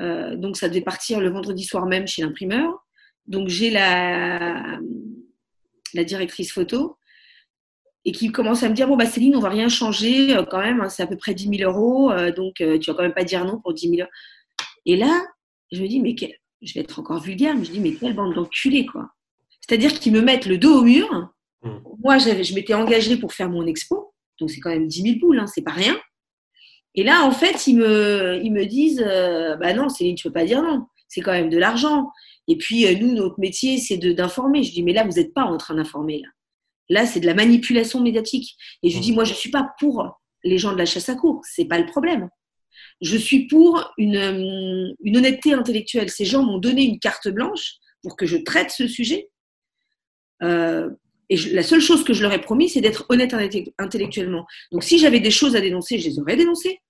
Euh, 0.00 0.34
donc 0.36 0.56
ça 0.56 0.68
devait 0.68 0.80
partir 0.80 1.20
le 1.20 1.28
vendredi 1.28 1.62
soir 1.64 1.84
même 1.86 2.06
chez 2.06 2.22
l'imprimeur. 2.22 2.83
Donc 3.26 3.48
j'ai 3.48 3.70
la, 3.70 4.78
la 5.94 6.04
directrice 6.04 6.52
photo 6.52 6.96
et 8.04 8.12
qui 8.12 8.30
commence 8.30 8.62
à 8.62 8.68
me 8.68 8.74
dire 8.74 8.86
bon 8.86 8.96
bah 8.96 9.06
Céline 9.06 9.34
on 9.36 9.40
va 9.40 9.48
rien 9.48 9.68
changer 9.68 10.36
euh, 10.36 10.44
quand 10.44 10.60
même 10.60 10.82
hein, 10.82 10.90
c'est 10.90 11.02
à 11.02 11.06
peu 11.06 11.16
près 11.16 11.32
10 11.32 11.58
000 11.58 11.70
euros 11.70 12.12
donc 12.36 12.56
tu 12.56 12.90
vas 12.90 12.94
quand 12.94 13.02
même 13.02 13.14
pas 13.14 13.24
dire 13.24 13.46
non 13.46 13.58
pour 13.60 13.72
10 13.72 13.88
000 13.88 14.00
euros 14.00 14.10
et 14.84 14.96
là 14.96 15.24
je 15.72 15.80
me 15.80 15.88
dis 15.88 16.00
mais 16.00 16.14
je 16.60 16.74
vais 16.74 16.80
être 16.80 16.98
encore 16.98 17.22
vulgaire 17.22 17.56
mais 17.56 17.64
je 17.64 17.70
dis 17.70 17.80
mais 17.80 17.94
quelle 17.94 18.12
bande 18.12 18.34
d'enculés 18.34 18.84
quoi 18.84 19.08
c'est 19.62 19.74
à 19.74 19.78
dire 19.78 19.98
qu'ils 19.98 20.12
me 20.12 20.20
mettent 20.20 20.44
le 20.44 20.58
dos 20.58 20.80
au 20.80 20.82
mur 20.82 21.34
Mm. 21.64 21.78
Moi, 22.02 22.18
je 22.18 22.54
m'étais 22.54 22.74
engagée 22.74 23.16
pour 23.16 23.32
faire 23.32 23.48
mon 23.48 23.66
expo, 23.66 24.12
donc 24.38 24.50
c'est 24.50 24.60
quand 24.60 24.70
même 24.70 24.86
10 24.86 25.02
000 25.02 25.16
boules, 25.18 25.40
hein, 25.40 25.46
c'est 25.46 25.62
pas 25.62 25.72
rien. 25.72 25.96
Et 26.94 27.02
là, 27.02 27.24
en 27.24 27.32
fait, 27.32 27.66
ils 27.66 27.76
me, 27.76 28.40
ils 28.42 28.52
me 28.52 28.66
disent 28.66 29.04
euh, 29.04 29.56
Bah 29.56 29.74
non, 29.74 29.88
Céline, 29.88 30.14
tu 30.14 30.28
peux 30.28 30.32
pas 30.32 30.44
dire 30.44 30.62
non, 30.62 30.86
c'est 31.08 31.22
quand 31.22 31.32
même 31.32 31.50
de 31.50 31.58
l'argent. 31.58 32.10
Et 32.48 32.56
puis, 32.56 32.86
euh, 32.86 32.94
nous, 32.98 33.14
notre 33.14 33.38
métier, 33.40 33.78
c'est 33.78 33.96
d'informer. 33.96 34.62
Je 34.62 34.72
dis 34.72 34.82
Mais 34.82 34.92
là, 34.92 35.04
vous 35.04 35.12
n'êtes 35.12 35.34
pas 35.34 35.44
en 35.44 35.56
train 35.56 35.74
d'informer. 35.74 36.22
Là, 36.22 36.28
là 36.90 37.06
c'est 37.06 37.20
de 37.20 37.26
la 37.26 37.34
manipulation 37.34 38.00
médiatique. 38.00 38.56
Et 38.82 38.90
je 38.90 38.98
dis 39.00 39.12
Moi, 39.12 39.24
je 39.24 39.32
ne 39.32 39.36
suis 39.36 39.50
pas 39.50 39.68
pour 39.78 40.20
les 40.44 40.58
gens 40.58 40.72
de 40.72 40.78
la 40.78 40.86
chasse 40.86 41.08
à 41.08 41.14
cour, 41.14 41.40
c'est 41.44 41.64
pas 41.64 41.78
le 41.78 41.86
problème. 41.86 42.28
Je 43.00 43.16
suis 43.16 43.46
pour 43.46 43.92
une, 43.98 44.16
euh, 44.16 44.92
une 45.02 45.16
honnêteté 45.16 45.54
intellectuelle. 45.54 46.10
Ces 46.10 46.24
gens 46.24 46.42
m'ont 46.42 46.58
donné 46.58 46.84
une 46.84 46.98
carte 46.98 47.28
blanche 47.28 47.74
pour 48.02 48.16
que 48.16 48.26
je 48.26 48.36
traite 48.36 48.70
ce 48.70 48.86
sujet. 48.86 49.30
Euh, 50.42 50.90
et 51.30 51.36
la 51.36 51.62
seule 51.62 51.80
chose 51.80 52.04
que 52.04 52.12
je 52.12 52.22
leur 52.22 52.32
ai 52.32 52.40
promis, 52.40 52.68
c'est 52.68 52.82
d'être 52.82 53.06
honnête 53.08 53.34
intellectuellement. 53.78 54.46
Donc, 54.70 54.84
si 54.84 54.98
j'avais 54.98 55.20
des 55.20 55.30
choses 55.30 55.56
à 55.56 55.60
dénoncer, 55.60 55.98
je 55.98 56.08
les 56.08 56.18
aurais 56.18 56.36
dénoncées. 56.36 56.80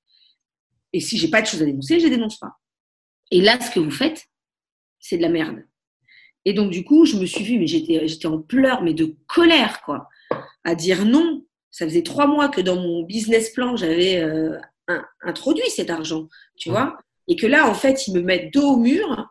Et 0.92 1.00
si 1.00 1.18
j'ai 1.18 1.28
pas 1.28 1.40
de 1.40 1.46
choses 1.46 1.62
à 1.62 1.64
dénoncer, 1.64 2.00
je 2.00 2.04
les 2.04 2.10
dénonce 2.10 2.38
pas. 2.38 2.52
Et 3.30 3.40
là, 3.40 3.60
ce 3.60 3.70
que 3.70 3.80
vous 3.80 3.90
faites, 3.90 4.26
c'est 5.04 5.18
de 5.18 5.22
la 5.22 5.28
merde. 5.28 5.62
Et 6.46 6.54
donc, 6.54 6.70
du 6.70 6.82
coup, 6.82 7.04
je 7.04 7.16
me 7.16 7.26
suis 7.26 7.44
vue, 7.44 7.58
mais 7.58 7.66
j'étais, 7.66 8.08
j'étais 8.08 8.26
en 8.26 8.40
pleurs, 8.40 8.82
mais 8.82 8.94
de 8.94 9.14
colère, 9.26 9.82
quoi, 9.82 10.08
à 10.64 10.74
dire 10.74 11.04
non. 11.04 11.44
Ça 11.70 11.86
faisait 11.86 12.02
trois 12.02 12.26
mois 12.26 12.48
que 12.48 12.60
dans 12.60 12.76
mon 12.76 13.02
business 13.02 13.50
plan, 13.50 13.76
j'avais 13.76 14.18
euh, 14.18 14.58
introduit 15.22 15.68
cet 15.68 15.90
argent, 15.90 16.28
tu 16.56 16.70
vois, 16.70 16.96
et 17.28 17.36
que 17.36 17.46
là, 17.46 17.68
en 17.68 17.74
fait, 17.74 18.06
ils 18.06 18.14
me 18.14 18.22
mettent 18.22 18.52
dos 18.52 18.74
au 18.74 18.76
mur. 18.76 19.28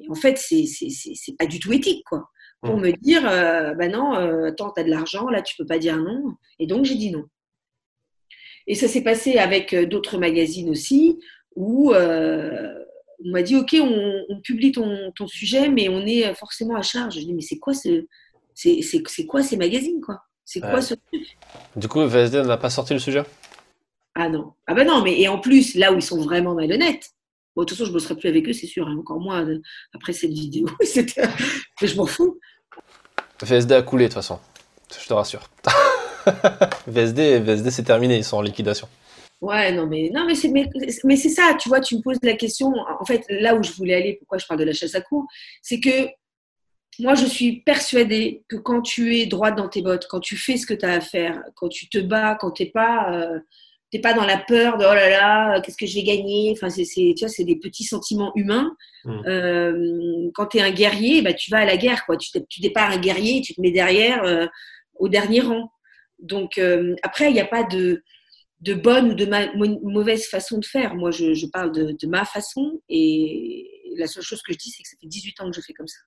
Et 0.00 0.10
en 0.10 0.14
fait, 0.14 0.36
c'est, 0.36 0.64
c'est, 0.66 1.36
pas 1.38 1.46
du 1.46 1.60
tout 1.60 1.72
éthique, 1.72 2.04
quoi 2.04 2.30
pour 2.62 2.78
me 2.78 2.92
dire 2.92 3.24
bah 3.76 3.88
non, 3.88 4.14
euh, 4.14 4.46
attends, 4.46 4.72
tu 4.74 4.80
as 4.80 4.84
de 4.84 4.88
l'argent, 4.88 5.28
là, 5.28 5.42
tu 5.42 5.54
peux 5.54 5.66
pas 5.66 5.78
dire 5.78 5.98
non. 5.98 6.32
Et 6.58 6.66
donc, 6.66 6.86
j'ai 6.86 6.94
dit 6.94 7.10
non. 7.10 7.24
Et 8.66 8.74
ça 8.74 8.88
s'est 8.88 9.04
passé 9.04 9.36
avec 9.36 9.74
d'autres 9.74 10.16
magazines 10.16 10.70
aussi, 10.70 11.18
où 11.56 11.92
on 13.24 13.30
m'a 13.30 13.42
dit 13.42 13.56
Ok, 13.56 13.76
on, 13.80 14.40
publie 14.42 14.72
ton, 14.72 15.12
sujet, 15.26 15.68
mais 15.68 15.88
on 15.88 16.06
est 16.06 16.34
forcément 16.34 16.76
à 16.76 16.82
charge. 16.82 17.14
Je 17.14 17.20
dis 17.20 17.34
Mais 17.34 17.42
c'est 17.42 17.58
quoi, 17.58 17.74
ce, 17.74 18.06
c'est, 18.54 19.26
quoi 19.26 19.42
ces 19.42 19.56
magazines 19.56 20.00
quoi? 20.00 20.22
C'est 20.44 20.60
quoi 20.60 20.82
ce 20.82 20.94
truc? 20.94 21.38
Du 21.74 21.88
coup, 21.88 22.04
VSD 22.06 22.42
n'a 22.42 22.58
pas 22.58 22.70
sorti 22.70 22.92
le 22.92 22.98
sujet? 22.98 23.22
Ah 24.14 24.28
non. 24.28 24.52
Ah 24.66 24.74
bah 24.74 24.84
non, 24.84 25.02
mais 25.02 25.18
et 25.20 25.26
en 25.26 25.38
plus, 25.38 25.74
là 25.74 25.92
où 25.92 25.96
ils 25.96 26.02
sont 26.02 26.20
vraiment 26.22 26.54
malhonnêtes, 26.54 27.14
Bon, 27.56 27.62
de 27.62 27.68
toute 27.68 27.78
façon, 27.78 27.84
je 27.84 27.90
ne 27.90 27.94
bosserai 27.94 28.16
plus 28.16 28.28
avec 28.28 28.48
eux, 28.48 28.52
c'est 28.52 28.66
sûr, 28.66 28.88
hein, 28.88 28.96
encore 28.98 29.20
moins 29.20 29.46
après 29.94 30.12
cette 30.12 30.32
vidéo, 30.32 30.66
Mais 31.80 31.86
je 31.86 31.96
m'en 31.96 32.06
fous. 32.06 32.40
VSD 33.42 33.74
a 33.74 33.82
coulé, 33.82 34.04
de 34.04 34.08
toute 34.08 34.14
façon, 34.14 34.40
je 35.00 35.06
te 35.06 35.12
rassure. 35.12 35.48
VSD, 36.88 37.40
VSD 37.40 37.70
c'est 37.70 37.84
terminé, 37.84 38.16
ils 38.16 38.24
sont 38.24 38.38
en 38.38 38.42
liquidation. 38.42 38.88
Ouais, 39.44 39.72
non, 39.72 39.86
mais, 39.86 40.10
non, 40.10 40.24
mais 40.24 40.34
c'est 40.34 40.48
mais, 40.48 41.16
c'est 41.16 41.28
ça, 41.28 41.54
tu 41.60 41.68
vois, 41.68 41.80
tu 41.80 41.96
me 41.96 42.00
poses 42.00 42.16
la 42.22 42.32
question. 42.32 42.72
En 42.98 43.04
fait, 43.04 43.26
là 43.28 43.54
où 43.54 43.62
je 43.62 43.72
voulais 43.72 43.94
aller, 43.94 44.14
pourquoi 44.14 44.38
je 44.38 44.46
parle 44.46 44.60
de 44.60 44.64
la 44.64 44.72
chasse 44.72 44.94
à 44.94 45.02
cours, 45.02 45.26
c'est 45.60 45.80
que 45.80 46.08
moi, 46.98 47.14
je 47.14 47.26
suis 47.26 47.60
persuadée 47.60 48.42
que 48.48 48.56
quand 48.56 48.80
tu 48.80 49.18
es 49.18 49.26
droite 49.26 49.56
dans 49.56 49.68
tes 49.68 49.82
bottes, 49.82 50.06
quand 50.08 50.20
tu 50.20 50.38
fais 50.38 50.56
ce 50.56 50.64
que 50.64 50.72
tu 50.72 50.86
as 50.86 50.94
à 50.94 51.00
faire, 51.00 51.42
quand 51.56 51.68
tu 51.68 51.90
te 51.90 51.98
bats, 51.98 52.38
quand 52.40 52.52
tu 52.52 52.62
n'es 52.62 52.70
pas, 52.70 53.12
euh, 53.12 53.38
pas 54.02 54.14
dans 54.14 54.24
la 54.24 54.38
peur 54.38 54.78
de 54.78 54.84
oh 54.84 54.94
là 54.94 55.10
là, 55.10 55.60
qu'est-ce 55.60 55.76
que 55.76 55.86
je 55.86 55.94
vais 55.94 56.04
gagner 56.04 56.52
Enfin, 56.52 56.70
c'est, 56.70 56.84
tu 56.84 57.14
vois, 57.20 57.28
c'est 57.28 57.44
des 57.44 57.56
petits 57.56 57.84
sentiments 57.84 58.32
humains. 58.34 58.74
Mmh. 59.04 59.26
Euh, 59.26 60.30
quand 60.32 60.46
tu 60.46 60.58
es 60.58 60.62
un 60.62 60.70
guerrier, 60.70 61.20
bah, 61.20 61.34
tu 61.34 61.50
vas 61.50 61.58
à 61.58 61.64
la 61.66 61.76
guerre. 61.76 62.06
Quoi. 62.06 62.16
Tu, 62.16 62.30
tu 62.48 62.70
pas 62.70 62.86
un 62.86 62.96
guerrier, 62.96 63.42
tu 63.42 63.54
te 63.54 63.60
mets 63.60 63.72
derrière 63.72 64.24
euh, 64.24 64.46
au 64.94 65.08
dernier 65.08 65.42
rang. 65.42 65.70
Donc, 66.18 66.58
après, 67.02 67.28
il 67.28 67.34
n'y 67.34 67.40
a 67.40 67.44
pas 67.44 67.64
de 67.64 68.02
de 68.64 68.72
bonne 68.72 69.10
ou 69.10 69.14
de 69.14 69.26
mauvaise 69.82 70.26
façon 70.26 70.58
de 70.58 70.64
faire. 70.64 70.94
Moi, 70.94 71.10
je, 71.10 71.46
parle 71.46 71.70
de, 71.72 72.06
ma 72.06 72.24
façon 72.24 72.80
et 72.88 73.70
la 73.98 74.06
seule 74.06 74.22
chose 74.22 74.40
que 74.42 74.52
je 74.52 74.58
dis, 74.58 74.70
c'est 74.70 74.82
que 74.82 74.88
ça 74.88 74.96
fait 75.00 75.06
18 75.06 75.40
ans 75.40 75.50
que 75.50 75.56
je 75.56 75.60
fais 75.60 75.74
comme 75.74 75.86
ça 75.86 76.00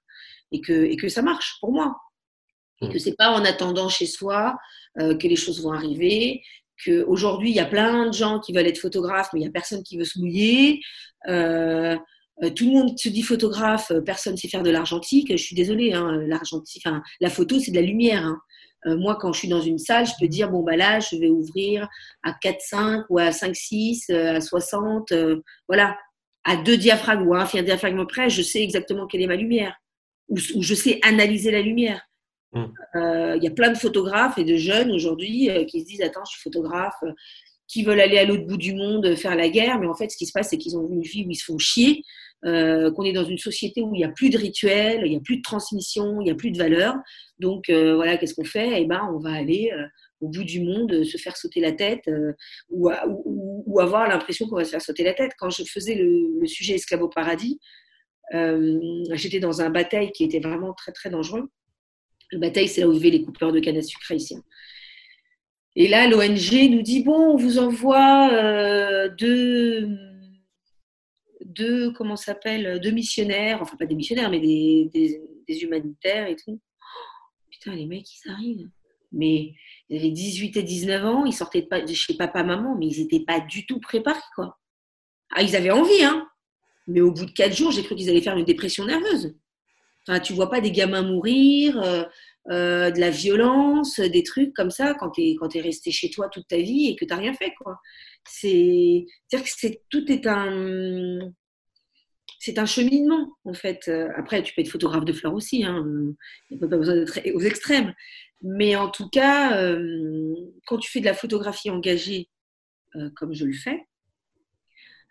et 0.51 0.59
que, 0.59 0.73
et 0.73 0.97
que 0.97 1.07
ça 1.07 1.21
marche 1.21 1.57
pour 1.59 1.71
moi. 1.71 1.95
Et 2.81 2.87
mmh. 2.87 2.93
que 2.93 2.99
c'est 2.99 3.15
pas 3.15 3.29
en 3.29 3.45
attendant 3.45 3.89
chez 3.89 4.07
soi 4.07 4.55
euh, 4.99 5.15
que 5.15 5.27
les 5.27 5.35
choses 5.35 5.61
vont 5.61 5.71
arriver. 5.71 6.41
Qu'aujourd'hui, 6.83 7.51
il 7.51 7.55
y 7.55 7.59
a 7.59 7.65
plein 7.65 8.07
de 8.07 8.13
gens 8.13 8.39
qui 8.39 8.53
veulent 8.53 8.67
être 8.67 8.79
photographes, 8.79 9.29
mais 9.33 9.39
il 9.39 9.43
n'y 9.43 9.49
a 9.49 9.51
personne 9.51 9.83
qui 9.83 9.97
veut 9.97 10.05
se 10.05 10.19
mouiller. 10.19 10.81
Euh, 11.27 11.95
euh, 12.43 12.49
tout 12.51 12.65
le 12.65 12.71
monde 12.71 12.97
se 12.97 13.09
dit 13.09 13.23
photographe, 13.23 13.91
personne 14.05 14.33
ne 14.33 14.37
sait 14.37 14.47
faire 14.47 14.63
de 14.63 14.69
l'argentique. 14.71 15.31
Je 15.31 15.41
suis 15.41 15.55
désolée, 15.55 15.93
hein, 15.93 16.23
l'argentique, 16.27 16.83
enfin, 16.85 17.03
la 17.19 17.29
photo, 17.29 17.59
c'est 17.59 17.71
de 17.71 17.75
la 17.77 17.85
lumière. 17.85 18.25
Hein. 18.25 18.39
Euh, 18.85 18.97
moi, 18.97 19.17
quand 19.19 19.33
je 19.33 19.39
suis 19.39 19.47
dans 19.47 19.61
une 19.61 19.79
salle, 19.79 20.05
je 20.05 20.13
peux 20.19 20.27
dire, 20.27 20.49
bon, 20.49 20.63
bah 20.63 20.75
là, 20.75 20.99
je 20.99 21.15
vais 21.15 21.29
ouvrir 21.29 21.87
à 22.23 22.31
4-5 22.31 23.05
ou 23.09 23.17
à 23.17 23.31
5-6, 23.31 24.11
euh, 24.11 24.35
à 24.35 24.41
60, 24.41 25.11
euh, 25.11 25.41
voilà, 25.67 25.97
à 26.43 26.55
deux 26.57 26.77
diaphragmes 26.77 27.27
ou 27.27 27.33
à 27.33 27.47
un 27.51 27.63
diaphragme 27.63 28.05
près, 28.05 28.29
je 28.29 28.41
sais 28.41 28.61
exactement 28.61 29.07
quelle 29.07 29.21
est 29.21 29.27
ma 29.27 29.35
lumière, 29.35 29.75
ou, 30.29 30.37
je 30.37 30.73
sais 30.75 30.99
analyser 31.03 31.51
la 31.51 31.61
lumière. 31.61 32.01
Mm. 32.53 32.65
Il 33.35 33.43
y 33.43 33.47
a 33.47 33.51
plein 33.51 33.71
de 33.71 33.77
photographes 33.77 34.37
et 34.37 34.45
de 34.45 34.55
jeunes 34.55 34.91
aujourd'hui 34.91 35.49
qui 35.67 35.81
se 35.81 35.85
disent, 35.85 36.01
attends, 36.01 36.23
je 36.25 36.31
suis 36.31 36.41
photographe, 36.41 36.95
qui 37.67 37.83
veulent 37.83 37.99
aller 37.99 38.17
à 38.17 38.23
l'autre 38.23 38.45
bout 38.45 38.55
du 38.55 38.73
monde 38.73 39.13
faire 39.15 39.35
la 39.35 39.49
guerre, 39.49 39.79
mais 39.79 39.87
en 39.87 39.93
fait, 39.93 40.09
ce 40.09 40.15
qui 40.15 40.25
se 40.25 40.31
passe, 40.31 40.49
c'est 40.49 40.57
qu'ils 40.57 40.77
ont 40.77 40.87
une 40.89 41.01
vie 41.01 41.25
où 41.25 41.31
ils 41.31 41.35
se 41.35 41.43
font 41.43 41.57
chier, 41.57 42.03
euh, 42.45 42.91
qu'on 42.91 43.04
est 43.04 43.13
dans 43.13 43.23
une 43.23 43.39
société 43.39 43.82
où 43.82 43.95
il 43.95 43.97
n'y 43.97 44.04
a 44.04 44.10
plus 44.10 44.30
de 44.30 44.38
rituels, 44.38 45.02
il 45.04 45.10
n'y 45.10 45.17
a 45.17 45.19
plus 45.19 45.38
de 45.38 45.41
transmission, 45.41 46.21
il 46.21 46.26
n'y 46.26 46.32
a 46.32 46.36
plus 46.36 46.52
de 46.52 46.58
valeurs. 46.58 46.95
Donc 47.39 47.69
euh, 47.69 47.95
voilà, 47.95 48.17
qu'est-ce 48.17 48.36
qu'on 48.36 48.45
fait? 48.45 48.80
Eh 48.82 48.86
ben, 48.86 49.10
on 49.12 49.17
va 49.17 49.32
aller 49.32 49.71
euh, 49.73 49.84
au 50.21 50.30
bout 50.30 50.43
du 50.43 50.62
monde 50.62 51.04
se 51.04 51.17
faire 51.17 51.36
sauter 51.36 51.62
la 51.62 51.71
tête 51.71 52.08
ou, 52.69 52.89
avoir 53.80 54.08
l'impression 54.08 54.47
qu'on 54.47 54.56
va 54.56 54.65
se 54.65 54.69
faire 54.69 54.82
sauter 54.82 55.04
la 55.04 55.13
tête. 55.13 55.32
Quand 55.39 55.50
je 55.50 55.63
faisais 55.63 55.95
le, 55.95 56.45
sujet 56.45 56.76
esclave 56.76 57.02
au 57.02 57.10
paradis, 57.10 57.60
j'étais 58.32 59.39
dans 59.39 59.62
un 59.62 59.69
bataille 59.69 60.12
qui 60.12 60.23
était 60.23 60.39
vraiment 60.39 60.73
très 60.73 60.91
très 60.91 61.10
dangereux. 61.10 61.50
Le 62.32 62.39
bataille, 62.39 62.67
c'est 62.67 62.82
là 62.82 62.88
où 62.88 62.93
vivaient 62.93 63.10
les 63.10 63.23
coupeurs 63.23 63.52
de 63.52 63.60
canne 63.60 63.78
à 63.78 63.82
sucre 63.82 64.12
ici. 64.12 64.36
Et 65.76 65.88
là, 65.88 66.08
l'ONG 66.08 66.69
nous 66.69 66.82
dit 66.82 67.04
bon, 67.04 67.34
on 67.34 67.38
vous 67.38 67.60
envoie 67.60 69.08
deux 69.10 70.06
deux, 71.57 71.91
comment 71.91 72.15
s'appelle, 72.15 72.79
deux 72.79 72.91
missionnaires, 72.91 73.61
enfin 73.61 73.77
pas 73.77 73.85
des 73.85 73.95
missionnaires, 73.95 74.29
mais 74.29 74.39
des, 74.39 74.89
des, 75.47 75.63
humanitaires 75.63 76.27
et 76.27 76.35
tout. 76.35 76.59
putain, 77.49 77.75
les 77.75 77.85
mecs, 77.85 78.07
ils 78.13 78.29
arrivent. 78.29 78.69
Mais 79.11 79.53
ils 79.89 79.99
avaient 79.99 80.11
18 80.11 80.57
et 80.57 80.63
19 80.63 81.05
ans, 81.05 81.25
ils 81.25 81.33
sortaient 81.33 81.61
de, 81.69 81.85
de 81.85 81.93
chez 81.93 82.15
papa-maman, 82.15 82.75
mais 82.77 82.87
ils 82.87 83.01
n'étaient 83.01 83.25
pas 83.25 83.39
du 83.39 83.65
tout 83.65 83.79
préparés, 83.79 84.19
quoi. 84.35 84.57
Ah, 85.33 85.41
ils 85.41 85.55
avaient 85.55 85.71
envie, 85.71 86.03
hein. 86.03 86.27
Mais 86.87 87.01
au 87.01 87.11
bout 87.11 87.25
de 87.25 87.31
quatre 87.31 87.55
jours, 87.55 87.71
j'ai 87.71 87.83
cru 87.83 87.95
qu'ils 87.95 88.09
allaient 88.09 88.21
faire 88.21 88.37
une 88.37 88.45
dépression 88.45 88.85
nerveuse. 88.85 89.35
Enfin, 90.07 90.19
tu 90.19 90.33
vois 90.33 90.49
pas 90.49 90.61
des 90.61 90.71
gamins 90.71 91.01
mourir, 91.01 91.81
euh, 91.81 92.03
euh, 92.49 92.91
de 92.91 92.99
la 92.99 93.09
violence, 93.09 93.99
des 93.99 94.23
trucs 94.23 94.53
comme 94.53 94.71
ça 94.71 94.93
quand 94.93 95.11
tu 95.11 95.21
es, 95.21 95.35
quand 95.35 95.53
es 95.53 95.59
resté 95.59 95.91
chez 95.91 96.09
toi 96.09 96.29
toute 96.29 96.47
ta 96.47 96.57
vie 96.57 96.87
et 96.87 96.95
que 96.95 97.03
tu 97.03 97.09
n'as 97.09 97.19
rien 97.19 97.33
fait. 97.33 97.53
quoi. 97.61 97.77
C'est, 98.25 99.05
dire 99.29 99.43
que 99.43 99.49
c'est, 99.49 99.81
tout 99.89 100.09
est 100.09 100.25
un, 100.27 101.19
c'est 102.47 102.60
un 102.60 102.65
cheminement, 102.65 103.36
en 103.45 103.53
fait. 103.53 103.89
Après, 104.15 104.41
tu 104.41 104.53
peux 104.53 104.62
être 104.62 104.69
photographe 104.69 105.05
de 105.05 105.13
fleurs 105.13 105.33
aussi, 105.33 105.63
hein. 105.63 105.86
il 106.49 106.57
n'y 106.57 106.63
a 106.63 106.67
pas 106.67 106.77
besoin 106.77 106.95
d'être 106.95 107.19
aux 107.36 107.41
extrêmes. 107.41 107.93
Mais 108.41 108.75
en 108.75 108.89
tout 108.89 109.10
cas, 109.10 109.57
euh, 109.62 110.33
quand 110.65 110.77
tu 110.77 110.89
fais 110.91 110.99
de 110.99 111.05
la 111.05 111.13
photographie 111.13 111.69
engagée, 111.69 112.29
euh, 112.95 113.10
comme 113.15 113.33
je 113.33 113.45
le 113.45 113.53
fais, 113.53 113.86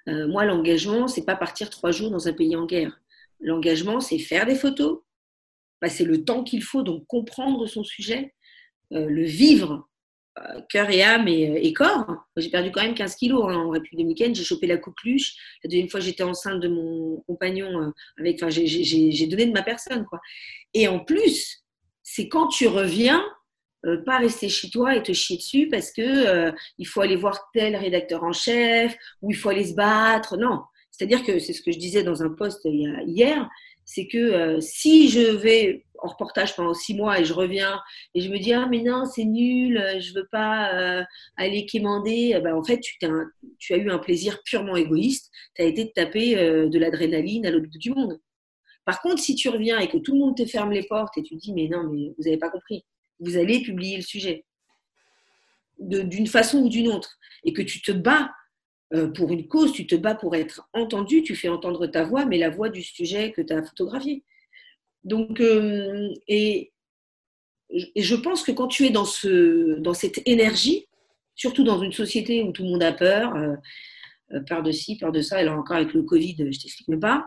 moi, 0.07 0.45
l'engagement, 0.45 1.09
c'est 1.09 1.25
pas 1.25 1.35
partir 1.35 1.69
trois 1.69 1.91
jours 1.91 2.13
dans 2.13 2.29
un 2.29 2.33
pays 2.33 2.55
en 2.55 2.65
guerre. 2.65 3.01
L'engagement, 3.41 3.99
c'est 3.99 4.21
faire 4.21 4.47
des 4.47 4.55
photos, 4.55 5.01
passer 5.81 6.05
le 6.05 6.25
temps 6.25 6.45
qu'il 6.45 6.63
faut, 6.63 6.83
donc 6.83 7.05
comprendre 7.07 7.67
son 7.67 7.83
sujet, 7.83 8.33
euh, 8.93 9.07
le 9.07 9.25
vivre 9.25 9.73
euh, 9.73 9.96
cœur 10.69 10.91
et 10.91 11.03
âme 11.03 11.29
et, 11.29 11.73
corps. 11.73 12.07
J'ai 12.37 12.51
perdu 12.51 12.71
quand 12.71 12.83
même 12.83 12.95
15 12.95 13.17
kilos 13.17 13.45
hein, 13.49 13.57
en 13.57 13.71
République 13.71 13.99
dominicaine. 13.99 14.35
J'ai 14.35 14.45
chopé 14.45 14.67
la 14.67 14.77
coqueluche. 14.77 15.35
La 15.65 15.69
deuxième 15.69 15.89
fois, 15.89 16.01
j'étais 16.01 16.23
enceinte 16.23 16.61
de 16.61 16.69
mon 16.69 17.23
compagnon. 17.27 17.81
Euh, 17.81 17.91
avec, 18.19 18.43
enfin, 18.43 18.51
j'ai 18.51 19.27
donné 19.27 19.47
de 19.47 19.53
ma 19.53 19.63
personne. 19.63 20.05
Quoi. 20.07 20.21
Et 20.75 20.89
en 20.89 21.01
plus, 21.01 21.65
c'est 22.03 22.29
quand 22.29 22.49
tu 22.49 22.69
reviens, 22.69 23.25
pas 24.05 24.19
rester 24.19 24.49
chez 24.49 24.69
toi 24.69 24.97
et 24.97 25.03
te 25.03 25.13
chier 25.13 25.37
dessus 25.37 25.69
parce 25.69 25.93
que 25.93 26.53
il 26.77 26.87
faut 26.89 27.03
aller 27.03 27.15
voir 27.15 27.39
tel 27.53 27.77
rédacteur 27.77 28.25
en 28.25 28.33
chef 28.33 28.97
ou 29.23 29.31
il 29.31 29.37
faut 29.37 29.51
aller 29.51 29.65
se 29.65 29.75
battre. 29.75 30.37
Non. 30.37 30.63
C'est-à-dire 30.91 31.25
que 31.25 31.39
c'est 31.39 31.53
ce 31.53 31.63
que 31.63 31.73
je 31.73 31.79
disais 31.79 32.03
dans 32.03 32.23
un 32.23 32.31
post 32.31 32.61
hier, 32.65 33.49
c'est 33.87 34.09
que 34.09 34.19
euh, 34.19 34.61
si 34.61 35.09
je 35.09 35.21
vais 35.21 35.86
en 36.03 36.09
reportage 36.09 36.55
pendant 36.57 36.75
six 36.75 36.95
mois 36.95 37.21
et 37.21 37.25
je 37.25 37.33
reviens 37.33 37.81
et 38.15 38.21
je 38.21 38.31
me 38.31 38.39
dis 38.39 38.53
ah 38.53 38.67
mais 38.71 38.83
non 38.83 39.05
c'est 39.05 39.25
nul, 39.25 39.79
euh, 39.79 40.01
je 40.01 40.15
veux 40.15 40.27
pas 40.31 40.75
euh, 40.75 41.05
aller 41.37 41.67
quémander, 41.67 42.33
eh 42.37 42.41
ben, 42.41 42.55
en 42.55 42.63
fait 42.63 42.81
tu, 42.81 42.97
tu, 43.59 43.75
as 43.75 43.77
eu 43.77 43.91
un 43.91 43.99
plaisir 43.99 44.41
purement 44.45 44.77
égoïste, 44.77 45.31
tu 45.55 45.63
as 45.63 45.65
été 45.65 45.91
taper 45.93 46.35
de 46.37 46.79
l'adrénaline 46.79 47.47
à 47.47 47.51
l'autre 47.51 47.69
bout 47.71 47.79
du 47.79 47.91
monde. 47.91 48.19
Par 48.85 49.03
contre, 49.03 49.21
si 49.21 49.35
tu 49.35 49.49
reviens 49.49 49.79
et 49.79 49.89
que 49.89 49.99
tout 49.99 50.13
le 50.13 50.21
monde 50.21 50.37
te 50.37 50.47
ferme 50.47 50.71
les 50.71 50.85
portes 50.85 51.19
et 51.19 51.23
tu 51.23 51.37
dis 51.37 51.53
mais 51.53 51.69
non 51.69 51.85
mais 51.85 52.15
vous 52.17 52.25
n'avez 52.25 52.39
pas 52.39 52.51
compris, 52.51 52.85
vous 53.21 53.37
allez 53.37 53.63
publier 53.63 53.97
le 53.97 54.03
sujet 54.03 54.45
d'une 55.79 56.27
façon 56.27 56.59
ou 56.59 56.69
d'une 56.69 56.89
autre 56.89 57.19
et 57.45 57.53
que 57.53 57.63
tu 57.63 57.83
te 57.83 57.93
bats 57.93 58.31
euh, 58.95 59.09
pour 59.09 59.33
une 59.33 59.49
cause, 59.49 59.73
tu 59.73 59.87
te 59.87 59.97
bats 59.97 60.15
pour 60.15 60.37
être 60.37 60.69
entendu, 60.73 61.23
tu 61.23 61.35
fais 61.35 61.49
entendre 61.49 61.87
ta 61.87 62.05
voix, 62.05 62.25
mais 62.25 62.39
la 62.39 62.51
voix 62.51 62.69
du 62.69 62.83
sujet 62.83 63.33
que 63.33 63.43
tu 63.43 63.53
as 63.53 63.63
photographié. 63.63 64.23
Donc, 65.07 65.41
euh, 65.41 66.13
et, 66.27 66.73
je 67.97 68.15
pense 68.17 68.43
que 68.43 68.53
quand 68.53 68.69
tu 68.69 68.85
es 68.85 68.91
dans, 68.91 69.05
ce, 69.05 69.79
dans 69.79 69.95
cette 69.95 70.21
énergie, 70.27 70.87
surtout 71.35 71.65
dans 71.65 71.81
une 71.81 71.93
société 71.93 72.43
où 72.43 72.53
tout 72.53 72.65
le 72.65 72.71
monde 72.71 72.83
a 72.83 72.93
peur, 72.93 73.35
euh, 73.37 74.41
peur 74.49 74.63
de 74.63 74.73
ci, 74.73 74.99
peur 74.99 75.13
de 75.13 75.21
ça, 75.21 75.41
et 75.41 75.45
là 75.45 75.57
encore 75.57 75.77
avec 75.77 75.95
le 75.95 76.03
Covid, 76.03 76.37
je 76.39 76.61
t'explique 76.61 76.89
même 76.89 77.01
pas, 77.01 77.27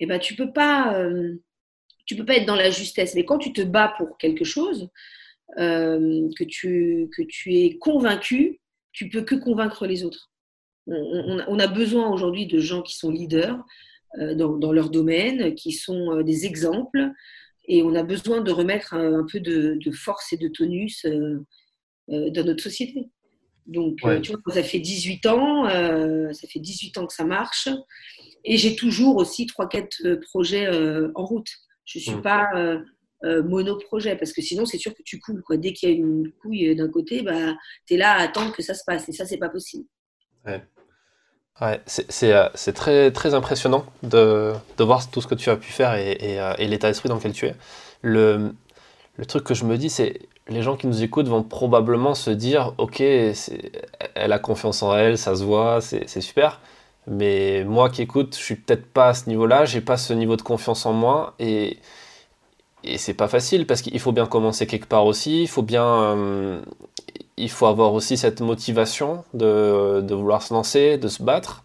et 0.00 0.06
ben 0.06 0.18
tu 0.18 0.34
peux 0.34 0.52
pas, 0.52 1.00
tu 2.06 2.16
peux 2.16 2.24
pas 2.24 2.36
être 2.36 2.46
dans 2.46 2.56
la 2.56 2.70
justesse. 2.70 3.14
Mais 3.14 3.24
quand 3.24 3.38
tu 3.38 3.52
te 3.52 3.62
bats 3.62 3.94
pour 3.96 4.18
quelque 4.18 4.44
chose, 4.44 4.88
que, 5.56 6.44
tu, 6.44 7.08
que 7.16 7.22
tu 7.22 7.54
es 7.54 7.78
convaincu, 7.78 8.60
tu 8.92 9.08
peux 9.08 9.22
que 9.22 9.34
convaincre 9.36 9.86
les 9.86 10.04
autres. 10.04 10.30
On, 10.86 11.58
a 11.58 11.66
besoin 11.66 12.08
aujourd'hui 12.10 12.46
de 12.46 12.58
gens 12.58 12.82
qui 12.82 12.96
sont 12.96 13.10
leaders 13.10 13.62
euh, 14.18 14.34
dans, 14.34 14.72
leur 14.72 14.90
domaine, 14.90 15.54
qui 15.54 15.72
sont 15.72 16.12
euh, 16.12 16.22
des 16.22 16.46
exemples, 16.46 17.10
et 17.66 17.82
on 17.82 17.94
a 17.94 18.02
besoin 18.02 18.40
de 18.40 18.50
remettre 18.50 18.94
un, 18.94 19.26
peu 19.30 19.40
de, 19.40 19.78
force 19.92 20.32
et 20.32 20.38
de 20.38 20.48
tonus 20.48 21.04
euh, 21.04 21.44
dans 22.06 22.44
notre 22.44 22.62
société. 22.62 23.08
Donc, 23.66 23.98
tu 24.22 24.32
vois, 24.32 24.54
ça 24.54 24.62
fait 24.62 24.78
18 24.78 25.26
ans, 25.26 25.68
ça 26.32 26.48
fait 26.48 26.58
18 26.58 26.96
ans 26.96 27.06
que 27.06 27.12
ça 27.12 27.24
marche, 27.24 27.68
et 28.44 28.56
j'ai 28.56 28.74
toujours 28.74 29.16
aussi 29.16 29.44
3-4 29.44 30.20
projets 30.20 30.70
en 31.14 31.24
route. 31.26 31.50
Je 31.84 31.98
ne 31.98 32.02
suis 32.02 32.14
mmh. 32.14 32.22
pas 32.22 32.48
euh, 33.24 33.42
monoprojet, 33.42 34.14
parce 34.14 34.32
que 34.32 34.40
sinon, 34.40 34.64
c'est 34.64 34.78
sûr 34.78 34.94
que 34.94 35.02
tu 35.02 35.18
coules. 35.18 35.42
Quoi. 35.42 35.56
Dès 35.56 35.72
qu'il 35.72 35.88
y 35.88 35.92
a 35.92 35.94
une 35.96 36.30
couille 36.40 36.76
d'un 36.76 36.88
côté, 36.88 37.22
bah, 37.22 37.56
tu 37.84 37.94
es 37.94 37.96
là 37.96 38.12
à 38.12 38.22
attendre 38.22 38.54
que 38.54 38.62
ça 38.62 38.74
se 38.74 38.84
passe. 38.86 39.08
Et 39.08 39.12
ça, 39.12 39.26
c'est 39.26 39.38
pas 39.38 39.48
possible. 39.48 39.86
Ouais. 40.46 40.62
Ouais, 41.60 41.80
c'est 41.86 42.32
euh, 42.32 42.48
très, 43.10 43.34
impressionnant 43.34 43.84
de, 44.04 44.54
voir 44.78 45.10
tout 45.10 45.20
ce 45.20 45.26
que 45.26 45.34
tu 45.34 45.50
as 45.50 45.56
pu 45.56 45.72
faire 45.72 45.94
et, 45.94 46.38
euh, 46.40 46.54
l'état 46.58 46.88
d'esprit 46.88 47.08
dans 47.08 47.16
lequel 47.16 47.32
tu 47.32 47.46
es. 47.46 47.54
Le, 48.02 48.52
le 49.16 49.26
truc 49.26 49.42
que 49.42 49.54
je 49.54 49.64
me 49.64 49.76
dis, 49.76 49.90
c'est 49.90 50.20
les 50.48 50.62
gens 50.62 50.76
qui 50.76 50.86
nous 50.86 51.02
écoutent 51.02 51.28
vont 51.28 51.42
probablement 51.42 52.14
se 52.14 52.30
dire 52.30 52.74
Ok, 52.78 53.00
elle 53.00 54.32
a 54.32 54.38
confiance 54.38 54.82
en 54.82 54.96
elle, 54.96 55.18
ça 55.18 55.34
se 55.34 55.44
voit, 55.44 55.80
c'est 55.80 56.20
super. 56.20 56.60
Mais 57.08 57.64
moi 57.64 57.90
qui 57.90 58.02
écoute, 58.02 58.36
je 58.36 58.42
suis 58.42 58.56
peut-être 58.56 58.86
pas 58.86 59.08
à 59.08 59.14
ce 59.14 59.28
niveau-là, 59.28 59.64
j'ai 59.64 59.80
pas 59.80 59.96
ce 59.96 60.12
niveau 60.12 60.36
de 60.36 60.42
confiance 60.42 60.86
en 60.86 60.92
moi. 60.92 61.34
Et, 61.38 61.78
et 62.84 62.98
c'est 62.98 63.14
pas 63.14 63.28
facile 63.28 63.66
parce 63.66 63.82
qu'il 63.82 63.98
faut 64.00 64.12
bien 64.12 64.26
commencer 64.26 64.66
quelque 64.66 64.86
part 64.86 65.06
aussi. 65.06 65.42
Il 65.42 65.48
faut 65.48 65.62
bien. 65.62 65.84
Euh, 65.84 66.60
il 67.38 67.50
faut 67.50 67.66
avoir 67.66 67.94
aussi 67.94 68.16
cette 68.16 68.40
motivation 68.40 69.24
de, 69.34 70.00
de, 70.02 70.14
vouloir 70.14 70.42
se 70.42 70.52
lancer, 70.52 70.98
de 70.98 71.08
se 71.08 71.22
battre. 71.22 71.64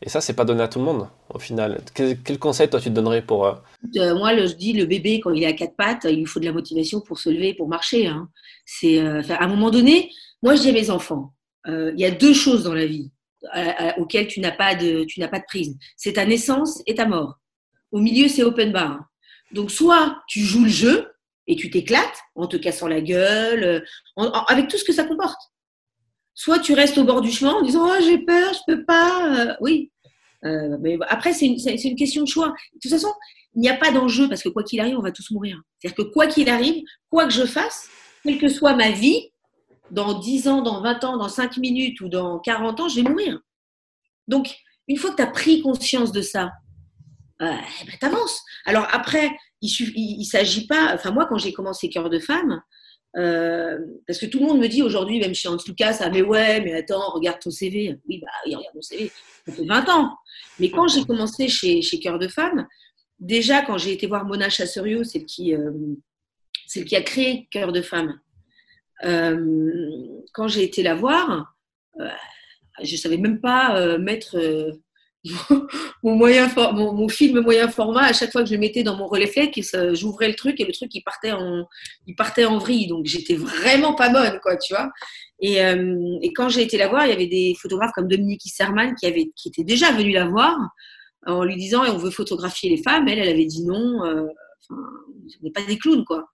Et 0.00 0.08
ça, 0.08 0.20
c'est 0.20 0.32
pas 0.32 0.44
donné 0.44 0.62
à 0.62 0.68
tout 0.68 0.78
le 0.78 0.84
monde, 0.84 1.08
au 1.28 1.40
final. 1.40 1.80
Quel, 1.92 2.38
conseil, 2.38 2.70
toi, 2.70 2.80
tu 2.80 2.88
te 2.88 2.94
donnerais 2.94 3.22
pour. 3.22 3.46
Euh, 3.46 3.54
euh, 3.96 4.14
moi, 4.16 4.36
je 4.36 4.54
dis, 4.54 4.72
le 4.72 4.86
bébé, 4.86 5.20
quand 5.20 5.32
il 5.32 5.42
est 5.42 5.46
à 5.46 5.52
quatre 5.52 5.74
pattes, 5.74 6.06
il 6.08 6.18
lui 6.18 6.26
faut 6.26 6.38
de 6.38 6.44
la 6.44 6.52
motivation 6.52 7.00
pour 7.00 7.18
se 7.18 7.28
lever, 7.28 7.54
pour 7.54 7.68
marcher. 7.68 8.06
Hein. 8.06 8.28
C'est, 8.64 9.00
à 9.00 9.42
un 9.42 9.48
moment 9.48 9.70
donné, 9.70 10.10
moi, 10.42 10.54
je 10.54 10.62
dis 10.62 10.68
à 10.68 10.72
mes 10.72 10.90
enfants, 10.90 11.34
il 11.66 11.98
y 11.98 12.04
a 12.04 12.12
deux 12.12 12.32
choses 12.32 12.62
dans 12.62 12.74
la 12.74 12.86
vie 12.86 13.10
auxquelles 13.98 14.28
tu 14.28 14.40
n'as 14.40 14.52
pas, 14.52 14.74
de, 14.74 15.04
tu 15.04 15.18
n'as 15.20 15.28
pas 15.28 15.40
de 15.40 15.44
prise. 15.46 15.76
C'est 15.96 16.14
ta 16.14 16.24
naissance 16.24 16.80
et 16.86 16.94
ta 16.94 17.06
mort. 17.06 17.38
Au 17.90 17.98
milieu, 17.98 18.28
c'est 18.28 18.42
open 18.44 18.72
bar. 18.72 19.00
Donc, 19.52 19.70
soit 19.70 20.18
tu 20.28 20.40
joues 20.40 20.64
le 20.64 20.70
jeu 20.70 21.08
et 21.48 21.56
tu 21.56 21.70
t'éclates 21.70 22.22
en 22.34 22.46
te 22.46 22.56
cassant 22.56 22.86
la 22.86 23.00
gueule, 23.00 23.84
avec 24.48 24.68
tout 24.68 24.76
ce 24.76 24.84
que 24.84 24.92
ça 24.92 25.04
comporte. 25.04 25.40
Soit 26.34 26.60
tu 26.60 26.74
restes 26.74 26.98
au 26.98 27.04
bord 27.04 27.20
du 27.20 27.32
chemin 27.32 27.54
en 27.54 27.62
disant 27.62 27.88
Oh, 27.88 28.00
j'ai 28.00 28.18
peur, 28.18 28.54
je 28.54 28.60
peux 28.66 28.84
pas. 28.84 29.34
Euh, 29.34 29.54
oui. 29.60 29.90
Euh, 30.44 30.76
mais 30.80 30.96
après, 31.08 31.32
c'est 31.32 31.46
une, 31.46 31.96
question 31.96 32.22
de 32.22 32.28
choix. 32.28 32.48
De 32.48 32.78
toute 32.80 32.92
façon, 32.92 33.12
il 33.56 33.60
n'y 33.60 33.68
a 33.68 33.76
pas 33.76 33.90
d'enjeu 33.90 34.28
parce 34.28 34.42
que 34.42 34.48
quoi 34.48 34.62
qu'il 34.62 34.78
arrive, 34.78 34.96
on 34.96 35.02
va 35.02 35.10
tous 35.10 35.32
mourir. 35.32 35.60
C'est-à-dire 35.80 35.96
que 35.96 36.12
quoi 36.12 36.28
qu'il 36.28 36.48
arrive, 36.48 36.84
quoi 37.10 37.24
que 37.24 37.32
je 37.32 37.44
fasse, 37.44 37.88
quelle 38.22 38.38
que 38.38 38.48
soit 38.48 38.76
ma 38.76 38.92
vie, 38.92 39.32
dans 39.90 40.18
10 40.18 40.48
ans, 40.48 40.62
dans 40.62 40.80
20 40.80 41.04
ans, 41.04 41.16
dans 41.16 41.28
5 41.28 41.56
minutes 41.56 42.00
ou 42.02 42.08
dans 42.08 42.38
40 42.38 42.80
ans, 42.80 42.88
je 42.88 43.00
vais 43.00 43.08
mourir. 43.08 43.40
Donc, 44.28 44.54
une 44.86 44.96
fois 44.96 45.10
que 45.10 45.16
tu 45.16 45.22
as 45.22 45.26
pris 45.26 45.60
conscience 45.60 46.12
de 46.12 46.22
ça, 46.22 46.52
euh, 47.42 47.52
eh 47.82 47.84
ben, 47.86 47.96
t'avances. 48.00 48.42
Alors 48.64 48.86
après, 48.92 49.30
il 49.60 50.18
ne 50.18 50.24
s'agit 50.24 50.66
pas. 50.66 50.94
Enfin, 50.94 51.10
moi, 51.10 51.26
quand 51.26 51.38
j'ai 51.38 51.52
commencé 51.52 51.88
Cœur 51.88 52.10
de 52.10 52.18
femme, 52.18 52.62
euh, 53.16 53.78
parce 54.06 54.18
que 54.18 54.26
tout 54.26 54.38
le 54.38 54.46
monde 54.46 54.60
me 54.60 54.68
dit 54.68 54.82
aujourd'hui, 54.82 55.18
même 55.18 55.34
chez 55.34 55.48
Lucas, 55.66 55.94
ça, 55.94 56.10
mais 56.10 56.22
ouais, 56.22 56.60
mais 56.60 56.74
attends, 56.74 57.10
regarde 57.10 57.40
ton 57.40 57.50
CV. 57.50 57.98
Oui, 58.08 58.20
bah, 58.20 58.28
regarde 58.44 58.64
mon 58.74 58.82
CV. 58.82 59.10
Ça 59.46 59.52
fait 59.52 59.64
20 59.64 59.88
ans. 59.88 60.16
Mais 60.60 60.70
quand 60.70 60.88
j'ai 60.88 61.04
commencé 61.04 61.48
chez, 61.48 61.80
Cœur 62.00 62.18
de 62.18 62.28
femme, 62.28 62.66
déjà, 63.18 63.62
quand 63.62 63.78
j'ai 63.78 63.92
été 63.92 64.06
voir 64.06 64.24
Mona 64.24 64.48
Chasserio, 64.48 65.04
celle 65.04 65.24
qui, 65.24 65.54
euh, 65.54 65.72
qui 66.66 66.96
a 66.96 67.02
créé 67.02 67.48
Cœur 67.50 67.72
de 67.72 67.82
femme, 67.82 68.20
quand 69.00 70.48
j'ai 70.48 70.64
été 70.64 70.82
la 70.82 70.94
voir, 70.94 71.54
je 72.82 72.92
ne 72.92 72.96
savais 72.96 73.16
même 73.16 73.40
pas 73.40 73.96
mettre 73.98 74.36
mon, 76.02 76.14
moyen 76.14 76.48
mon, 76.72 77.08
film 77.08 77.40
moyen 77.40 77.68
format, 77.68 78.04
à 78.04 78.12
chaque 78.12 78.30
fois 78.30 78.42
que 78.42 78.48
je 78.48 78.54
le 78.54 78.60
mettais 78.60 78.82
dans 78.82 78.96
mon 78.96 79.06
relais 79.06 79.30
j'ouvrais 79.92 80.28
le 80.28 80.34
truc 80.34 80.60
et 80.60 80.64
le 80.64 80.72
truc 80.72 80.94
il 80.94 81.02
partait 81.02 81.32
en, 81.32 81.66
il 82.06 82.14
partait 82.14 82.44
en 82.44 82.58
vrille. 82.58 82.86
Donc 82.86 83.06
j'étais 83.06 83.34
vraiment 83.34 83.94
pas 83.94 84.08
bonne, 84.10 84.38
quoi, 84.40 84.56
tu 84.56 84.74
vois. 84.74 84.90
Et, 85.40 85.62
euh, 85.62 86.18
et 86.22 86.32
quand 86.32 86.48
j'ai 86.48 86.62
été 86.62 86.78
la 86.78 86.88
voir, 86.88 87.06
il 87.06 87.10
y 87.10 87.12
avait 87.12 87.26
des 87.26 87.54
photographes 87.60 87.92
comme 87.94 88.08
Dominique 88.08 88.44
Isserman 88.44 88.94
qui, 88.94 89.06
avait, 89.06 89.30
qui 89.36 89.48
était 89.48 89.64
déjà 89.64 89.92
venu 89.92 90.12
la 90.12 90.26
voir 90.26 90.56
en 91.26 91.44
lui 91.44 91.56
disant 91.56 91.84
et 91.84 91.90
on 91.90 91.98
veut 91.98 92.10
photographier 92.10 92.70
les 92.70 92.82
femmes. 92.82 93.08
Elle, 93.08 93.18
elle 93.18 93.28
avait 93.28 93.44
dit 93.44 93.64
non. 93.64 94.04
Euh, 94.04 94.26
on 94.70 95.44
n'est 95.44 95.50
pas 95.50 95.62
des 95.62 95.78
clowns, 95.78 96.04
quoi. 96.04 96.28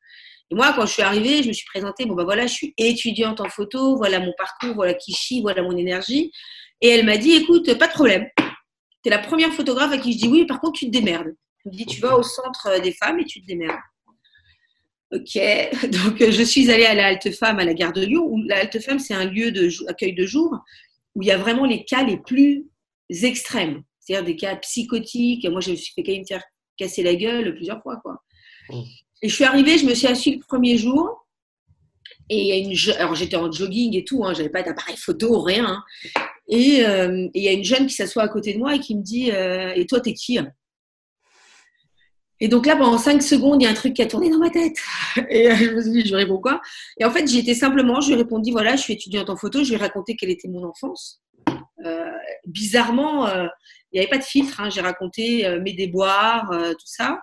Et 0.51 0.55
moi, 0.55 0.73
quand 0.77 0.85
je 0.87 0.93
suis 0.93 1.03
arrivée, 1.03 1.43
je 1.43 1.49
me 1.49 1.53
suis 1.53 1.67
présentée. 1.67 2.05
Bon, 2.05 2.15
ben 2.15 2.25
voilà, 2.25 2.47
je 2.47 2.53
suis 2.53 2.75
étudiante 2.77 3.41
en 3.41 3.49
photo. 3.49 3.97
Voilà 3.97 4.21
mon 4.21 4.33
parcours. 4.37 4.75
Voilà 4.75 4.95
qui 4.95 5.13
chie. 5.13 5.41
Voilà 5.41 5.63
mon 5.63 5.77
énergie. 5.77 6.31
Et 6.81 6.89
elle 6.89 7.07
m'a 7.07 7.17
dit, 7.17 7.33
écoute, 7.33 7.73
pas 7.79 7.87
de 7.87 7.93
problème 7.93 8.27
tu 9.05 9.11
la 9.11 9.19
première 9.19 9.53
photographe 9.53 9.93
à 9.93 9.99
qui 9.99 10.13
je 10.13 10.19
dis 10.19 10.29
oui, 10.29 10.47
par 10.47 10.61
contre, 10.61 10.79
tu 10.79 10.87
te 10.87 10.91
démerdes. 10.91 11.35
Je 11.65 11.71
me 11.71 11.75
dis, 11.75 11.87
tu 11.87 12.01
vas 12.01 12.17
au 12.17 12.23
centre 12.23 12.81
des 12.81 12.93
femmes 12.93 13.19
et 13.19 13.25
tu 13.25 13.41
te 13.41 13.47
démerdes. 13.47 13.79
Ok, 15.13 15.37
donc 15.91 16.31
je 16.31 16.43
suis 16.43 16.71
allée 16.71 16.87
à 16.87 16.95
la 16.95 17.07
Halte 17.07 17.31
Femme 17.33 17.59
à 17.59 17.65
la 17.65 17.75
gare 17.75 17.93
de 17.93 18.05
Lyon, 18.05 18.27
où 18.27 18.43
la 18.43 18.61
Halte 18.61 18.81
Femme, 18.81 18.99
c'est 18.99 19.15
un 19.15 19.27
lieu 19.27 19.53
d'accueil 19.53 20.15
de 20.15 20.27
jour 20.27 20.59
où 21.15 21.23
il 21.23 21.29
y 21.29 21.31
a 21.31 21.39
vraiment 21.39 21.65
les 21.65 21.85
cas 21.85 22.03
les 22.03 22.17
plus 22.17 22.67
extrêmes, 23.09 23.83
c'est-à-dire 24.01 24.25
des 24.25 24.37
cas 24.37 24.57
psychotiques. 24.57 25.47
Moi, 25.49 25.61
je 25.61 25.71
me 25.71 25.77
suis 25.77 25.93
fait 25.95 26.03
quand 26.03 26.13
même 26.13 26.27
faire 26.27 26.43
casser 26.77 27.03
la 27.03 27.15
gueule 27.15 27.55
plusieurs 27.55 27.81
fois. 27.83 27.97
Quoi. 28.03 28.21
Mmh. 28.71 28.81
Et 29.23 29.29
je 29.29 29.35
suis 29.35 29.45
arrivée, 29.45 29.79
je 29.79 29.87
me 29.87 29.95
suis 29.95 30.07
assise 30.07 30.35
le 30.35 30.41
premier 30.41 30.77
jour. 30.77 31.27
Et 32.29 32.41
il 32.41 32.47
y 32.47 32.53
a 32.53 32.57
une, 32.57 32.99
alors 32.99 33.15
j'étais 33.15 33.37
en 33.37 33.53
jogging 33.53 33.97
et 33.97 34.05
tout, 34.05 34.25
hein, 34.25 34.33
j'avais 34.35 34.49
pas 34.49 34.63
d'appareil 34.63 34.97
photo, 34.97 35.41
rien. 35.41 35.67
Hein. 35.67 35.85
Euh, 36.53 37.29
et 37.35 37.41
il 37.41 37.43
y 37.43 37.49
a 37.49 37.53
une 37.53 37.65
jeune 37.65 37.87
qui 37.87 37.95
s'assoit 37.95 38.23
à 38.23 38.29
côté 38.29 38.53
de 38.53 38.59
moi 38.59 38.75
et 38.75 38.81
qui 38.81 38.97
me 38.97 39.03
dit 39.03 39.31
euh, 39.33 39.73
Et 39.75 39.87
toi, 39.87 40.01
t'es 40.01 40.13
qui 40.13 40.39
Et 42.41 42.49
donc 42.49 42.67
là, 42.67 42.77
pendant 42.77 42.99
cinq 42.99 43.23
secondes, 43.23 43.63
il 43.63 43.65
y 43.65 43.69
a 43.69 43.71
un 43.71 43.75
truc 43.75 43.95
qui 43.95 44.03
a 44.03 44.07
tourné 44.07 44.29
dans 44.29 44.39
ma 44.39 44.51
tête. 44.51 44.77
Et 45.31 45.51
euh, 45.51 45.57
je 45.57 45.71
me 45.71 45.83
suis 45.83 46.03
dit 46.03 46.09
Je 46.09 46.15
réponds 46.15 46.41
quoi? 46.41 46.61
Et 46.99 47.05
en 47.05 47.11
fait, 47.11 47.27
j'y 47.27 47.39
étais 47.39 47.55
simplement, 47.55 48.01
je 48.01 48.09
lui 48.09 48.15
ai 48.15 48.19
répondu 48.19 48.51
Voilà, 48.53 48.77
je 48.77 48.83
suis 48.83 48.95
étudiante 48.95 49.31
en 49.31 49.37
photo, 49.37 49.65
je 49.65 49.71
lui 49.71 49.75
ai 49.77 49.79
raconté 49.79 50.17
quelle 50.17 50.31
était 50.31 50.49
mon 50.49 50.65
enfance. 50.65 51.23
bizarrement, 52.47 53.27
il 53.29 53.51
n'y 53.95 54.01
avait 54.01 54.09
pas 54.09 54.19
de 54.19 54.25
filtre. 54.25 54.61
Hein. 54.61 54.71
j'ai 54.71 54.81
raconté 54.81 55.49
mes 55.61 55.73
déboires, 55.73 56.51
tout 56.51 56.87
ça. 56.87 57.21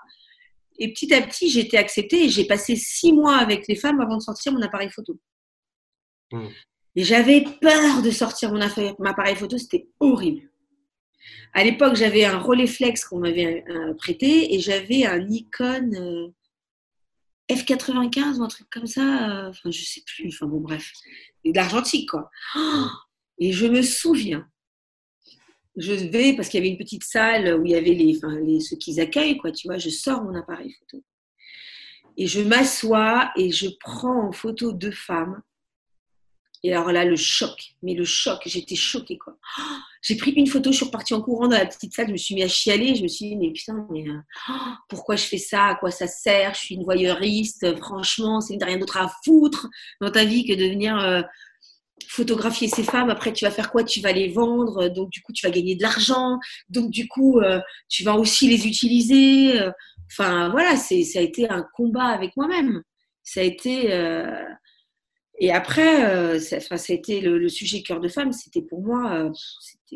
Et 0.80 0.92
petit 0.94 1.14
à 1.14 1.22
petit, 1.22 1.48
j'ai 1.48 1.60
été 1.60 1.78
acceptée 1.78 2.26
et 2.26 2.30
j'ai 2.30 2.46
passé 2.46 2.76
six 2.76 3.14
mois 3.14 3.38
avec 3.38 3.68
les 3.68 3.76
femmes 3.76 4.02
avant 4.02 4.18
de 4.18 4.22
sortir 4.22 4.52
mon 4.52 4.62
appareil 4.64 4.90
photo. 4.90 5.20
Mmh. 6.32 6.48
Et 6.96 7.04
j'avais 7.04 7.44
peur 7.62 8.02
de 8.02 8.12
sortir 8.12 8.52
mon, 8.52 8.62
appareil 8.62 9.36
photo, 9.36 9.58
c'était 9.58 9.88
horrible. 10.00 10.50
À 11.54 11.64
l'époque, 11.64 11.96
j'avais 11.96 12.26
un 12.26 12.38
Rolleiflex 12.38 13.06
qu'on 13.06 13.20
m'avait 13.20 13.64
euh, 13.70 13.94
prêté 13.94 14.54
et 14.54 14.60
j'avais 14.60 15.06
un 15.06 15.20
Nikon 15.20 15.92
euh, 15.94 16.28
F95 17.50 18.38
ou 18.38 18.44
un 18.44 18.48
truc 18.48 18.68
comme 18.70 18.88
ça. 18.88 19.46
Euh, 19.46 19.50
enfin, 19.50 19.72
je 19.72 19.84
sais 19.84 20.02
plus. 20.06 20.30
Enfin, 20.30 20.48
bon, 20.48 20.60
bref. 20.60 20.92
De 21.46 21.54
l'argentique, 21.54 22.10
quoi. 22.10 22.30
et 23.40 23.52
je 23.52 23.68
me 23.68 23.82
souviens, 23.82 24.48
je 25.78 25.94
vais, 25.94 26.34
parce 26.34 26.50
qu'il 26.50 26.60
y 26.60 26.64
avait 26.64 26.72
une 26.72 26.78
petite 26.78 27.04
salle 27.04 27.60
où 27.60 27.66
il 27.66 27.72
y 27.72 27.76
avait 27.76 27.94
les, 27.94 28.60
ceux 28.60 28.78
qui 28.78 29.00
accueillent, 29.00 29.38
quoi, 29.38 29.52
tu 29.52 29.68
vois, 29.68 29.78
je 29.78 29.90
sors 29.90 30.24
mon 30.24 30.36
appareil 30.36 30.74
photo. 30.80 31.04
Et 32.18 32.28
je 32.28 32.42
m'assois 32.42 33.32
et 33.38 33.52
je 33.52 33.68
prends 33.80 34.28
en 34.28 34.32
photo 34.32 34.74
deux 34.74 34.92
femmes 34.92 35.42
et 36.64 36.74
alors 36.74 36.92
là, 36.92 37.06
le 37.06 37.16
choc, 37.16 37.74
mais 37.82 37.96
le 37.96 38.06
choc, 38.06 38.42
j'étais 38.46 38.76
choquée 38.76 39.18
quoi. 39.18 39.36
j'ai 40.04 40.16
pris 40.16 40.32
une 40.32 40.48
photo, 40.48 40.72
je 40.72 40.78
suis 40.78 40.86
repartie 40.86 41.14
en 41.14 41.22
courant 41.22 41.48
dans 41.48 41.58
la 41.58 41.66
petite 41.66 41.94
salle, 41.94 42.08
je 42.08 42.12
me 42.12 42.18
suis 42.18 42.36
mis 42.36 42.44
à 42.44 42.48
chialer, 42.48 42.96
je 42.96 43.04
me 43.04 43.08
suis 43.08 43.30
dit, 43.30 43.36
mais 43.36 43.52
putain, 43.52 43.88
mais 43.92 44.08
euh, 44.08 44.54
pourquoi 44.88 45.16
je 45.16 45.24
fais 45.24 45.38
ça? 45.38 45.66
À 45.66 45.76
quoi 45.76 45.90
ça 45.90 46.08
sert? 46.08 46.54
Je 46.54 46.60
suis 46.60 46.76
une 46.76 46.84
voyeuriste, 46.84 47.76
franchement, 47.78 48.42
c'est 48.42 48.64
rien 48.64 48.78
d'autre 48.78 48.98
à 48.98 49.12
foutre 49.24 49.68
dans 50.02 50.12
ta 50.12 50.24
vie 50.24 50.46
que 50.46 50.54
de 50.54 50.66
venir 50.66 50.98
euh, 51.00 51.22
photographier 52.08 52.68
ces 52.68 52.84
femmes. 52.84 53.10
Après, 53.10 53.34
tu 53.34 53.46
vas 53.46 53.52
faire 53.52 53.72
quoi? 53.72 53.84
Tu 53.84 54.00
vas 54.00 54.12
les 54.12 54.30
vendre, 54.30 54.88
donc 54.90 55.10
du 55.10 55.22
coup, 55.22 55.34
tu 55.34 55.46
vas 55.46 55.52
gagner 55.52 55.76
de 55.76 55.82
l'argent, 55.82 56.38
donc 56.70 56.92
du 56.92 57.08
coup, 57.08 57.40
euh, 57.40 57.60
tu 57.90 58.04
vas 58.04 58.16
aussi 58.16 58.48
les 58.48 58.68
utiliser. 58.68 59.60
Enfin, 60.12 60.50
voilà, 60.50 60.76
ça 60.76 60.96
a 60.96 61.22
été 61.22 61.50
un 61.50 61.66
combat 61.76 62.06
avec 62.06 62.36
moi-même. 62.38 62.84
Ça 63.24 63.40
a 63.42 63.44
été 63.44 63.88
et 65.42 65.52
après, 65.52 66.06
euh, 66.06 66.40
ça, 66.40 66.58
a 66.58 66.94
été 66.94 67.20
le, 67.20 67.50
sujet 67.50 67.82
cœur 67.82 68.00
de 68.00 68.08
femme, 68.08 68.32
c'était 68.32 68.62
pour 68.62 68.84
moi, 68.84 69.12
euh, 69.12 69.32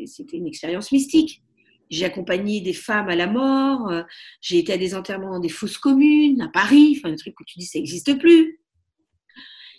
c'était 0.04 0.36
une 0.36 0.48
expérience 0.48 0.90
mystique. 0.90 1.40
J'ai 1.88 2.04
accompagné 2.04 2.60
des 2.60 2.72
femmes 2.72 3.08
à 3.08 3.14
la 3.14 3.28
mort, 3.28 3.88
euh, 3.88 4.02
j'ai 4.40 4.58
été 4.58 4.72
à 4.72 4.76
des 4.76 4.96
enterrements 4.96 5.30
dans 5.30 5.38
des 5.38 5.48
fosses 5.48 5.78
communes, 5.78 6.42
à 6.42 6.48
Paris, 6.48 6.98
enfin, 6.98 7.12
un 7.12 7.16
truc 7.16 7.36
que 7.36 7.44
tu 7.46 7.60
dis, 7.60 7.66
ça 7.66 7.78
n'existe 7.78 8.18
plus. 8.18 8.58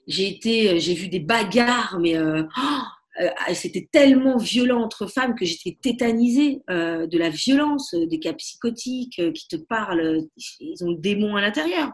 J'ai 0.08 0.30
été, 0.30 0.80
j'ai 0.80 0.94
vu 0.94 1.10
des 1.10 1.20
bagarres, 1.20 2.00
mais 2.00 2.18
oh, 2.18 3.24
c'était 3.54 3.90
tellement 3.92 4.38
violent 4.38 4.82
entre 4.82 5.06
femmes 5.06 5.36
que 5.36 5.44
j'étais 5.44 5.78
tétanisée 5.82 6.62
de 6.70 7.18
la 7.18 7.30
violence, 7.30 7.94
des 7.94 8.20
cas 8.20 8.32
psychotiques 8.32 9.22
qui 9.34 9.48
te 9.50 9.58
parlent, 9.58 10.22
ils 10.62 10.82
ont 10.86 10.92
le 10.92 10.98
démon 10.98 11.36
à 11.36 11.42
l'intérieur. 11.42 11.92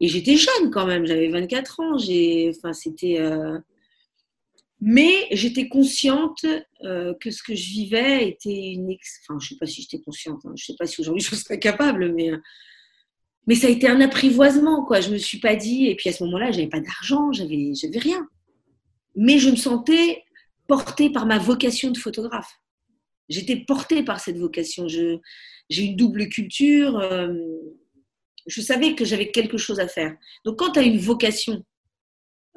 Et 0.00 0.08
j'étais 0.08 0.36
jeune 0.36 0.70
quand 0.70 0.86
même, 0.86 1.06
j'avais 1.06 1.28
24 1.28 1.80
ans. 1.80 1.96
Enfin, 1.96 2.72
c'était. 2.72 3.20
Euh, 3.20 3.58
mais 4.80 5.28
j'étais 5.30 5.68
consciente 5.68 6.44
euh, 6.82 7.14
que 7.20 7.30
ce 7.30 7.42
que 7.42 7.54
je 7.54 7.70
vivais 7.70 8.28
était 8.28 8.72
une. 8.72 8.90
Enfin, 8.90 9.38
je 9.38 9.46
ne 9.46 9.48
sais 9.50 9.56
pas 9.56 9.66
si 9.66 9.82
j'étais 9.82 10.00
consciente. 10.00 10.40
Hein. 10.44 10.52
Je 10.56 10.62
ne 10.62 10.66
sais 10.66 10.76
pas 10.78 10.86
si 10.86 11.00
aujourd'hui 11.00 11.22
je 11.30 11.34
serais 11.34 11.58
capable, 11.58 12.12
mais. 12.12 12.30
Mais 13.48 13.56
ça 13.56 13.66
a 13.66 13.70
été 13.70 13.88
un 13.88 14.00
apprivoisement, 14.00 14.84
quoi. 14.84 15.00
Je 15.00 15.10
me 15.10 15.18
suis 15.18 15.38
pas 15.38 15.56
dit. 15.56 15.86
Et 15.86 15.96
puis 15.96 16.08
à 16.08 16.12
ce 16.12 16.22
moment-là, 16.24 16.52
j'avais 16.52 16.68
pas 16.68 16.78
d'argent, 16.78 17.32
j'avais, 17.32 17.72
j'avais 17.74 17.98
rien. 17.98 18.28
Mais 19.16 19.38
je 19.38 19.50
me 19.50 19.56
sentais 19.56 20.22
portée 20.68 21.10
par 21.10 21.26
ma 21.26 21.38
vocation 21.38 21.90
de 21.90 21.98
photographe. 21.98 22.60
J'étais 23.28 23.56
portée 23.56 24.04
par 24.04 24.20
cette 24.20 24.38
vocation. 24.38 24.86
Je, 24.88 25.18
j'ai 25.68 25.82
une 25.84 25.96
double 25.96 26.28
culture. 26.28 26.98
Euh, 26.98 27.34
je 28.46 28.60
savais 28.60 28.94
que 28.94 29.04
j'avais 29.04 29.30
quelque 29.30 29.56
chose 29.56 29.80
à 29.80 29.88
faire. 29.88 30.14
Donc, 30.44 30.58
quand 30.58 30.72
tu 30.72 30.78
as 30.78 30.82
une 30.82 30.98
vocation 30.98 31.64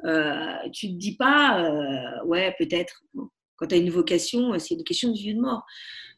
euh, 0.04 0.68
tu 0.72 0.88
te 0.88 0.92
dis 0.92 1.16
pas, 1.16 1.64
euh, 1.64 2.24
ouais, 2.24 2.54
peut-être. 2.58 3.02
Quand 3.56 3.66
tu 3.66 3.74
as 3.74 3.78
une 3.78 3.90
vocation, 3.90 4.56
c'est 4.58 4.74
une 4.74 4.84
question 4.84 5.10
de 5.10 5.16
vie 5.16 5.32
ou 5.32 5.36
de 5.36 5.40
mort. 5.40 5.64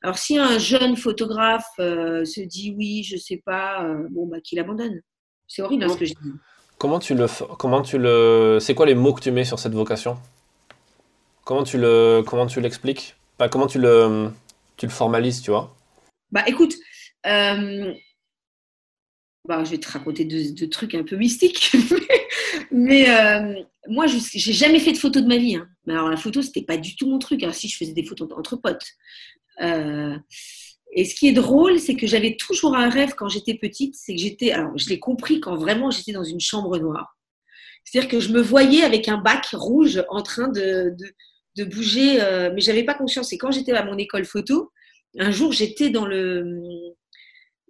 Alors, 0.03 0.19
si 0.19 0.37
un 0.37 0.59
jeune 0.59 0.97
photographe 0.97 1.69
se 1.79 2.41
dit 2.41 2.75
oui, 2.77 3.05
je 3.05 3.17
sais 3.17 3.41
pas, 3.45 3.89
bon, 4.11 4.27
bah, 4.27 4.41
qu'il 4.41 4.59
abandonne. 4.59 5.01
C'est 5.47 5.63
horrible 5.63 5.85
hein, 5.85 5.89
ce 5.89 5.97
que 5.97 6.05
je 6.05 6.15
dis. 6.15 6.33
Comment 6.79 6.99
tu 6.99 7.15
le, 7.15 7.27
comment 7.57 7.83
tu 7.83 7.99
le, 7.99 8.59
c'est 8.61 8.75
quoi 8.75 8.87
les 8.87 8.95
mots 8.95 9.13
que 9.13 9.21
tu 9.21 9.31
mets 9.31 9.45
sur 9.45 9.59
cette 9.59 9.73
vocation? 9.73 10.19
Comment 11.45 11.65
tu 11.65 11.79
le, 11.79 12.23
comment 12.27 12.47
tu 12.47 12.61
l'expliques? 12.61 13.17
Comment 13.51 13.67
tu 13.67 13.79
le, 13.79 14.31
tu 14.77 14.87
le 14.87 14.93
formalises, 14.93 15.41
tu 15.43 15.51
vois? 15.51 15.75
Bah, 16.31 16.45
écoute, 16.47 16.75
euh, 17.27 17.95
bah, 19.49 19.65
je 19.65 19.71
vais 19.71 19.79
te 19.79 19.91
raconter 19.91 20.27
deux, 20.27 20.69
trucs 20.69 20.95
un 20.95 21.05
peu 21.05 21.17
mystiques. 21.17 21.73
mais 22.71 23.09
euh, 23.09 23.55
moi, 23.89 24.07
je 24.07 24.17
n'ai 24.17 24.55
jamais 24.55 24.79
fait 24.79 24.93
de 24.93 24.99
photo 24.99 25.23
de 25.23 25.27
ma 25.27 25.39
vie. 25.39 25.57
Hein. 25.57 25.67
Mais 25.87 25.95
alors, 25.95 26.11
la 26.11 26.19
photo, 26.19 26.43
c'était 26.43 26.63
pas 26.63 26.77
du 26.77 26.95
tout 26.97 27.09
mon 27.09 27.19
truc. 27.19 27.43
Alors, 27.43 27.55
si 27.55 27.67
je 27.67 27.79
faisais 27.79 27.95
des 27.95 28.05
photos 28.05 28.29
entre 28.37 28.57
potes. 28.57 28.87
Euh, 29.63 30.15
et 30.93 31.07
ce 31.07 31.15
qui 31.15 31.29
est 31.29 31.33
drôle, 31.33 31.79
c'est 31.79 31.97
que 31.97 32.07
j'avais 32.07 32.37
toujours 32.37 32.77
un 32.77 32.91
rêve 32.91 33.15
quand 33.17 33.31
j'étais 33.31 33.55
petite. 33.55 33.95
C'est 33.95 34.15
que 34.15 34.21
j'étais. 34.21 34.53
Alors, 34.53 34.77
je 34.77 34.91
l'ai 34.91 34.99
compris 34.99 35.41
quand 35.41 35.57
vraiment 35.57 35.91
j'étais 35.91 36.13
dans 36.13 36.25
une 36.25 36.41
chambre 36.41 36.79
noire. 36.79 37.17
C'est-à-dire 37.85 38.11
que 38.11 38.21
je 38.21 38.31
me 38.33 38.43
voyais 38.43 38.83
avec 38.83 39.09
un 39.09 39.17
bac 39.17 39.47
rouge 39.55 40.05
en 40.11 40.21
train 40.21 40.49
de, 40.49 40.95
de, 41.57 41.65
bouger, 41.65 42.19
mais 42.55 42.61
j'avais 42.61 42.85
pas 42.85 42.93
conscience. 42.93 43.33
Et 43.33 43.39
quand 43.39 43.51
j'étais 43.51 43.73
à 43.73 43.83
mon 43.83 43.97
école 43.97 44.27
photo, 44.27 44.71
un 45.19 45.31
jour, 45.31 45.53
j'étais 45.53 45.89
dans 45.89 46.05
le 46.05 46.61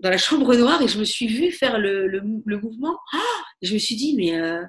dans 0.00 0.10
la 0.10 0.18
chambre 0.18 0.54
noire 0.54 0.80
et 0.82 0.88
je 0.88 0.98
me 0.98 1.04
suis 1.04 1.26
vue 1.26 1.50
faire 1.50 1.78
le, 1.78 2.06
le, 2.06 2.20
mouvement. 2.58 2.96
Ah 3.12 3.42
je 3.62 3.74
me 3.74 3.78
suis 3.78 3.96
dit, 3.96 4.14
mais 4.16 4.34
euh, 4.34 4.62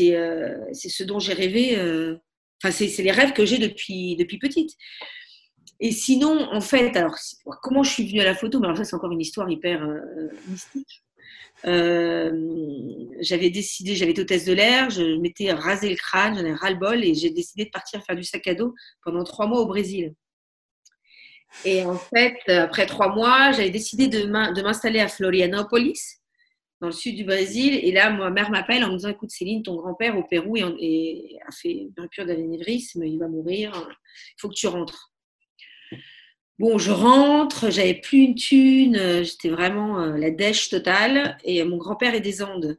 euh, 0.00 0.56
c'est 0.72 0.88
ce 0.88 1.04
dont 1.04 1.18
j'ai 1.18 1.34
rêvé. 1.34 1.78
Euh, 1.78 2.16
enfin, 2.62 2.70
c'est 2.72 3.02
les 3.02 3.12
rêves 3.12 3.32
que 3.32 3.44
j'ai 3.44 3.58
depuis, 3.58 4.16
depuis 4.16 4.38
petite. 4.38 4.72
Et 5.78 5.92
sinon, 5.92 6.48
en 6.52 6.62
fait, 6.62 6.96
alors, 6.96 7.16
comment 7.62 7.82
je 7.82 7.90
suis 7.90 8.08
venue 8.08 8.20
à 8.20 8.24
la 8.24 8.34
photo? 8.34 8.60
Mais 8.60 8.66
alors, 8.66 8.78
ça, 8.78 8.84
c'est 8.84 8.96
encore 8.96 9.12
une 9.12 9.20
histoire 9.20 9.50
hyper 9.50 9.86
mystique. 10.48 11.02
j'avais 11.64 13.50
décidé, 13.50 13.94
j'avais 13.94 14.12
été 14.12 14.22
hôtesse 14.22 14.46
de 14.46 14.54
l'air, 14.54 14.88
je 14.88 15.20
m'étais 15.20 15.52
rasé 15.52 15.90
le 15.90 15.96
crâne, 15.96 16.38
j'en 16.38 16.46
ai 16.46 16.54
ras-le-bol 16.54 17.04
et 17.04 17.12
j'ai 17.12 17.28
décidé 17.28 17.66
de 17.66 17.70
partir 17.70 18.02
faire 18.02 18.16
du 18.16 18.24
sac 18.24 18.46
à 18.46 18.54
dos 18.54 18.74
pendant 19.02 19.22
trois 19.22 19.46
mois 19.46 19.60
au 19.60 19.66
Brésil. 19.66 20.14
Et 21.64 21.84
en 21.84 21.96
fait, 21.96 22.36
après 22.48 22.86
trois 22.86 23.14
mois, 23.14 23.52
j'avais 23.52 23.70
décidé 23.70 24.08
de 24.08 24.26
m'installer 24.26 25.00
à 25.00 25.08
Florianopolis, 25.08 26.20
dans 26.80 26.88
le 26.88 26.92
sud 26.92 27.16
du 27.16 27.24
Brésil. 27.24 27.80
Et 27.82 27.92
là, 27.92 28.10
ma 28.10 28.30
mère 28.30 28.50
m'appelle 28.50 28.84
en 28.84 28.88
me 28.88 28.96
disant 28.96 29.08
Écoute, 29.08 29.30
Céline, 29.30 29.62
ton 29.62 29.76
grand-père 29.76 30.16
au 30.16 30.22
Pérou 30.22 30.56
a 30.56 31.52
fait 31.52 31.72
une 31.72 31.92
rupture 31.98 32.26
d'anévrisme, 32.26 33.04
il 33.04 33.18
va 33.18 33.28
mourir, 33.28 33.72
il 33.74 34.40
faut 34.40 34.48
que 34.48 34.54
tu 34.54 34.66
rentres. 34.66 35.12
Bon, 36.58 36.78
je 36.78 36.90
rentre, 36.90 37.70
j'avais 37.70 37.94
plus 37.94 38.18
une 38.18 38.34
thune, 38.34 39.22
j'étais 39.22 39.50
vraiment 39.50 40.00
euh, 40.00 40.16
la 40.16 40.30
dèche 40.30 40.70
totale. 40.70 41.36
Et 41.44 41.62
mon 41.64 41.76
grand-père 41.76 42.14
est 42.14 42.22
des 42.22 42.42
Andes, 42.42 42.78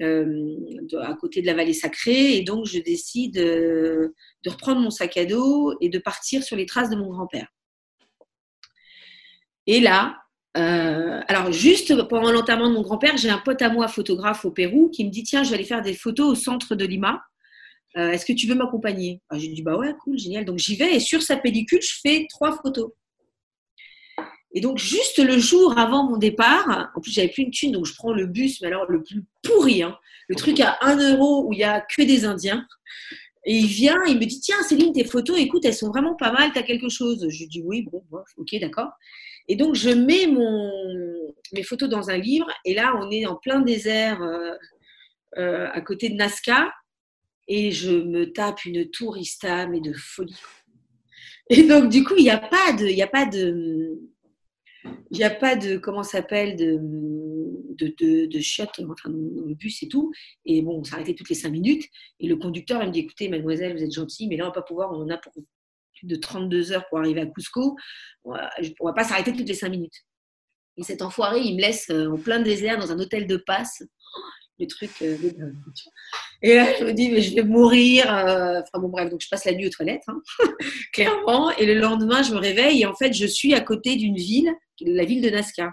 euh, 0.00 0.56
à 0.98 1.12
côté 1.14 1.42
de 1.42 1.46
la 1.46 1.52
vallée 1.52 1.74
sacrée. 1.74 2.36
Et 2.36 2.42
donc, 2.42 2.64
je 2.64 2.78
décide 2.78 3.36
euh, 3.36 4.14
de 4.44 4.50
reprendre 4.50 4.80
mon 4.80 4.88
sac 4.88 5.18
à 5.18 5.26
dos 5.26 5.74
et 5.82 5.90
de 5.90 5.98
partir 5.98 6.42
sur 6.42 6.56
les 6.56 6.64
traces 6.64 6.88
de 6.88 6.96
mon 6.96 7.08
grand-père. 7.08 7.48
Et 9.66 9.80
là, 9.80 10.16
euh, 10.56 11.20
alors 11.28 11.50
juste 11.52 11.94
pendant 12.08 12.30
l'enterrement 12.30 12.68
de 12.68 12.74
mon 12.74 12.82
grand-père, 12.82 13.16
j'ai 13.16 13.30
un 13.30 13.38
pote 13.38 13.62
à 13.62 13.70
moi, 13.70 13.88
photographe 13.88 14.44
au 14.44 14.50
Pérou, 14.50 14.90
qui 14.90 15.04
me 15.04 15.10
dit 15.10 15.22
tiens, 15.22 15.42
je 15.42 15.50
vais 15.50 15.56
aller 15.56 15.64
faire 15.64 15.82
des 15.82 15.94
photos 15.94 16.30
au 16.30 16.34
centre 16.34 16.74
de 16.74 16.84
Lima. 16.84 17.22
Euh, 17.96 18.10
est-ce 18.10 18.24
que 18.24 18.32
tu 18.32 18.46
veux 18.46 18.54
m'accompagner? 18.54 19.20
Ah, 19.28 19.38
J'ai 19.38 19.48
dit 19.48 19.62
bah 19.62 19.76
ouais, 19.76 19.94
cool, 20.02 20.18
génial. 20.18 20.44
Donc 20.44 20.58
j'y 20.58 20.76
vais 20.76 20.94
et 20.94 21.00
sur 21.00 21.22
sa 21.22 21.36
pellicule, 21.36 21.82
je 21.82 21.98
fais 22.02 22.26
trois 22.28 22.56
photos. 22.62 22.90
Et 24.54 24.60
donc 24.60 24.78
juste 24.78 25.18
le 25.18 25.38
jour 25.38 25.78
avant 25.78 26.04
mon 26.04 26.18
départ, 26.18 26.90
en 26.94 27.00
plus 27.00 27.12
j'avais 27.12 27.28
plus 27.28 27.44
une 27.44 27.50
thune, 27.50 27.72
donc 27.72 27.86
je 27.86 27.94
prends 27.94 28.12
le 28.12 28.26
bus, 28.26 28.60
mais 28.60 28.68
alors 28.68 28.90
le 28.90 29.02
plus 29.02 29.24
pourri, 29.42 29.82
hein, 29.82 29.96
le 30.28 30.34
truc 30.34 30.60
à 30.60 30.76
1 30.82 30.96
euro 31.12 31.46
où 31.46 31.54
il 31.54 31.60
y 31.60 31.64
a 31.64 31.80
que 31.80 32.02
des 32.02 32.26
Indiens. 32.26 32.66
Et 33.44 33.56
il 33.56 33.66
vient, 33.66 33.98
il 34.06 34.18
me 34.18 34.24
dit 34.26 34.40
tiens 34.40 34.62
Céline, 34.62 34.92
tes 34.92 35.04
photos, 35.04 35.38
écoute, 35.38 35.64
elles 35.64 35.74
sont 35.74 35.88
vraiment 35.88 36.14
pas 36.14 36.32
mal, 36.32 36.52
tu 36.52 36.58
as 36.58 36.62
quelque 36.62 36.90
chose 36.90 37.26
Je 37.28 37.38
lui 37.38 37.48
dis 37.48 37.62
oui, 37.64 37.88
bon, 37.90 38.02
ok, 38.36 38.54
d'accord. 38.60 38.90
Et 39.48 39.56
donc, 39.56 39.74
je 39.74 39.90
mets 39.90 40.26
mon, 40.26 40.72
mes 41.52 41.62
photos 41.62 41.88
dans 41.88 42.10
un 42.10 42.18
livre. 42.18 42.48
Et 42.64 42.74
là, 42.74 42.94
on 43.00 43.10
est 43.10 43.26
en 43.26 43.36
plein 43.36 43.60
désert 43.60 44.22
euh, 44.22 44.54
euh, 45.38 45.68
à 45.72 45.80
côté 45.80 46.08
de 46.08 46.14
Nazca. 46.14 46.72
Et 47.48 47.70
je 47.70 47.90
me 47.90 48.32
tape 48.32 48.64
une 48.64 48.90
tourista, 48.90 49.66
mais 49.66 49.80
de 49.80 49.92
folie. 49.92 50.40
Et 51.50 51.64
donc, 51.64 51.90
du 51.90 52.04
coup, 52.04 52.14
il 52.16 52.22
n'y 52.22 52.30
a 52.30 52.38
pas 52.38 52.72
de. 52.72 52.86
N'y 52.86 53.02
a 53.02 53.08
pas 53.08 53.26
de 53.26 53.98
il 55.10 55.18
n'y 55.18 55.24
a 55.24 55.30
pas 55.30 55.56
de, 55.56 55.76
comment 55.76 56.02
s'appelle, 56.02 56.56
de, 56.56 56.78
de, 57.78 57.94
de, 57.98 58.26
de 58.26 58.90
enfin, 58.90 59.10
dans 59.10 59.46
le 59.46 59.54
bus 59.54 59.82
et 59.82 59.88
tout. 59.88 60.12
Et 60.44 60.62
bon, 60.62 60.80
on 60.80 60.84
s'arrêtait 60.84 61.14
toutes 61.14 61.28
les 61.28 61.34
cinq 61.34 61.50
minutes. 61.50 61.84
Et 62.18 62.26
le 62.26 62.36
conducteur, 62.36 62.82
il 62.82 62.88
me 62.88 62.92
dit, 62.92 63.00
écoutez, 63.00 63.28
mademoiselle, 63.28 63.76
vous 63.76 63.82
êtes 63.82 63.92
gentille, 63.92 64.26
mais 64.28 64.36
là, 64.36 64.44
on 64.44 64.48
va 64.48 64.54
pas 64.54 64.62
pouvoir, 64.62 64.90
on 64.92 65.02
en 65.02 65.08
a 65.10 65.18
pour 65.18 65.32
de 66.02 66.16
32 66.16 66.72
heures 66.72 66.84
pour 66.88 66.98
arriver 66.98 67.20
à 67.20 67.26
Cusco, 67.26 67.76
on 68.24 68.34
ne 68.34 68.84
va 68.84 68.92
pas 68.92 69.04
s'arrêter 69.04 69.32
toutes 69.32 69.48
les 69.48 69.54
5 69.54 69.68
minutes. 69.68 70.04
Et 70.76 70.82
cet 70.82 71.02
enfoiré, 71.02 71.40
il 71.40 71.56
me 71.56 71.60
laisse 71.60 71.90
euh, 71.90 72.10
en 72.10 72.16
plein 72.16 72.40
désert 72.40 72.78
dans 72.78 72.92
un 72.92 72.98
hôtel 72.98 73.26
de 73.26 73.36
passe. 73.36 73.82
Le 74.58 74.66
truc. 74.66 74.90
Euh, 75.02 75.16
et 76.42 76.54
là, 76.54 76.66
je 76.78 76.84
me 76.84 76.92
dis, 76.92 77.10
mais 77.10 77.20
je 77.20 77.34
vais 77.34 77.42
mourir. 77.42 78.14
Euh, 78.14 78.60
enfin 78.60 78.80
bon, 78.80 78.90
bref, 78.90 79.10
donc 79.10 79.20
je 79.20 79.28
passe 79.28 79.44
la 79.44 79.54
nuit 79.54 79.66
aux 79.66 79.70
toilettes, 79.70 80.02
hein, 80.08 80.20
clairement. 80.92 81.50
Et 81.52 81.66
le 81.66 81.74
lendemain, 81.74 82.22
je 82.22 82.32
me 82.32 82.38
réveille 82.38 82.82
et 82.82 82.86
en 82.86 82.94
fait, 82.94 83.12
je 83.12 83.26
suis 83.26 83.54
à 83.54 83.60
côté 83.60 83.96
d'une 83.96 84.16
ville, 84.16 84.52
la 84.80 85.04
ville 85.04 85.22
de 85.22 85.30
Nazca. 85.30 85.72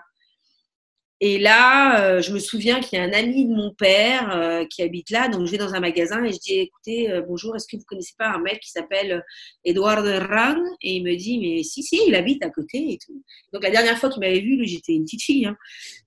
Et 1.21 1.37
là, 1.37 2.01
euh, 2.01 2.21
je 2.21 2.31
me 2.31 2.39
souviens 2.39 2.79
qu'il 2.79 2.97
y 2.97 3.01
a 3.01 3.03
un 3.03 3.11
ami 3.11 3.45
de 3.45 3.53
mon 3.53 3.73
père 3.73 4.33
euh, 4.33 4.65
qui 4.65 4.81
habite 4.81 5.09
là. 5.09 5.27
Donc, 5.27 5.45
je 5.45 5.51
vais 5.51 5.57
dans 5.57 5.73
un 5.73 5.81
magasin 5.81 6.23
et 6.23 6.31
je 6.31 6.39
dis 6.39 6.53
Écoutez, 6.53 7.11
euh, 7.11 7.21
bonjour, 7.21 7.55
est-ce 7.57 7.67
que 7.67 7.75
vous 7.75 7.83
connaissez 7.83 8.13
pas 8.17 8.29
un 8.29 8.39
mec 8.39 8.61
qui 8.61 8.71
s'appelle 8.71 9.21
Edouard 9.65 10.03
Rang? 10.03 10.63
Et 10.81 10.95
il 10.95 11.03
me 11.03 11.15
dit 11.17 11.39
Mais 11.39 11.63
si, 11.63 11.83
si, 11.83 11.99
il 12.07 12.15
habite 12.15 12.43
à 12.43 12.49
côté 12.49 12.93
et 12.93 12.97
tout. 12.97 13.21
Donc, 13.51 13.63
la 13.63 13.69
dernière 13.69 13.97
fois 13.97 14.09
qu'il 14.09 14.21
m'avait 14.21 14.39
vu, 14.39 14.65
j'étais 14.65 14.93
une 14.93 15.03
petite 15.03 15.23
fille. 15.23 15.45
Hein. 15.45 15.57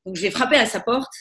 Donc, 0.07 0.16
je 0.16 0.22
vais 0.22 0.31
frapper 0.31 0.57
à 0.57 0.64
sa 0.64 0.81
porte 0.81 1.12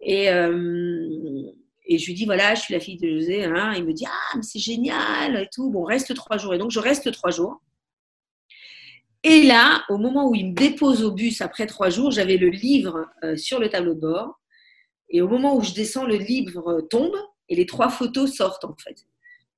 et, 0.00 0.26
et 0.26 1.98
je 1.98 2.06
lui 2.06 2.14
dis 2.14 2.26
Voilà, 2.26 2.54
je 2.54 2.60
suis 2.60 2.74
la 2.74 2.80
fille 2.80 2.98
de 2.98 3.08
José. 3.18 3.44
Hein. 3.44 3.74
Il 3.76 3.84
me 3.84 3.92
dit 3.92 4.04
Ah, 4.06 4.36
mais 4.36 4.42
c'est 4.42 4.60
génial 4.60 5.36
et 5.42 5.48
tout. 5.52 5.70
Bon, 5.70 5.82
reste 5.82 6.14
trois 6.14 6.38
jours. 6.38 6.54
Et 6.54 6.58
donc, 6.58 6.70
je 6.70 6.78
reste 6.78 7.10
trois 7.10 7.32
jours. 7.32 7.60
Et 9.26 9.42
là, 9.42 9.82
au 9.88 9.96
moment 9.96 10.28
où 10.28 10.34
il 10.34 10.50
me 10.50 10.54
dépose 10.54 11.02
au 11.02 11.10
bus 11.10 11.40
après 11.40 11.66
trois 11.66 11.88
jours, 11.88 12.10
j'avais 12.10 12.36
le 12.36 12.50
livre 12.50 13.06
euh, 13.24 13.36
sur 13.36 13.58
le 13.58 13.70
tableau 13.70 13.94
de 13.94 14.00
bord. 14.00 14.38
Et 15.08 15.22
au 15.22 15.28
moment 15.28 15.56
où 15.56 15.62
je 15.62 15.72
descends, 15.72 16.04
le 16.04 16.16
livre 16.16 16.86
tombe 16.90 17.16
et 17.48 17.56
les 17.56 17.64
trois 17.64 17.88
photos 17.88 18.34
sortent 18.34 18.64
en 18.64 18.76
fait. 18.76 19.06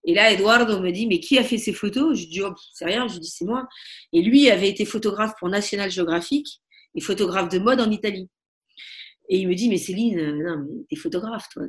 Et 0.05 0.14
là, 0.14 0.31
Eduardo 0.31 0.79
me 0.79 0.92
dit, 0.92 1.09
mais 1.09 1.18
qui 1.18 1.37
a 1.37 1.42
fait 1.42 1.59
ces 1.59 1.72
photos? 1.72 2.16
Je 2.16 2.29
dis, 2.29 2.40
oh, 2.42 2.55
c'est 2.72 2.85
rien, 2.85 3.09
je 3.09 3.18
dis, 3.18 3.29
c'est 3.29 3.44
moi. 3.44 3.66
Et 4.12 4.22
lui 4.22 4.48
avait 4.50 4.68
été 4.68 4.85
photographe 4.85 5.33
pour 5.40 5.48
National 5.48 5.90
Geographic 5.90 6.61
et 6.94 7.00
photographe 7.00 7.48
de 7.48 7.59
mode 7.59 7.81
en 7.81 7.90
Italie. 7.90 8.29
Et 9.29 9.38
il 9.38 9.48
me 9.48 9.55
dit, 9.57 9.68
mais 9.68 9.79
Céline, 9.79 10.20
euh, 10.20 10.33
non, 10.33 10.64
mais 10.64 10.85
t'es 10.88 10.94
photographe, 10.94 11.48
toi. 11.52 11.64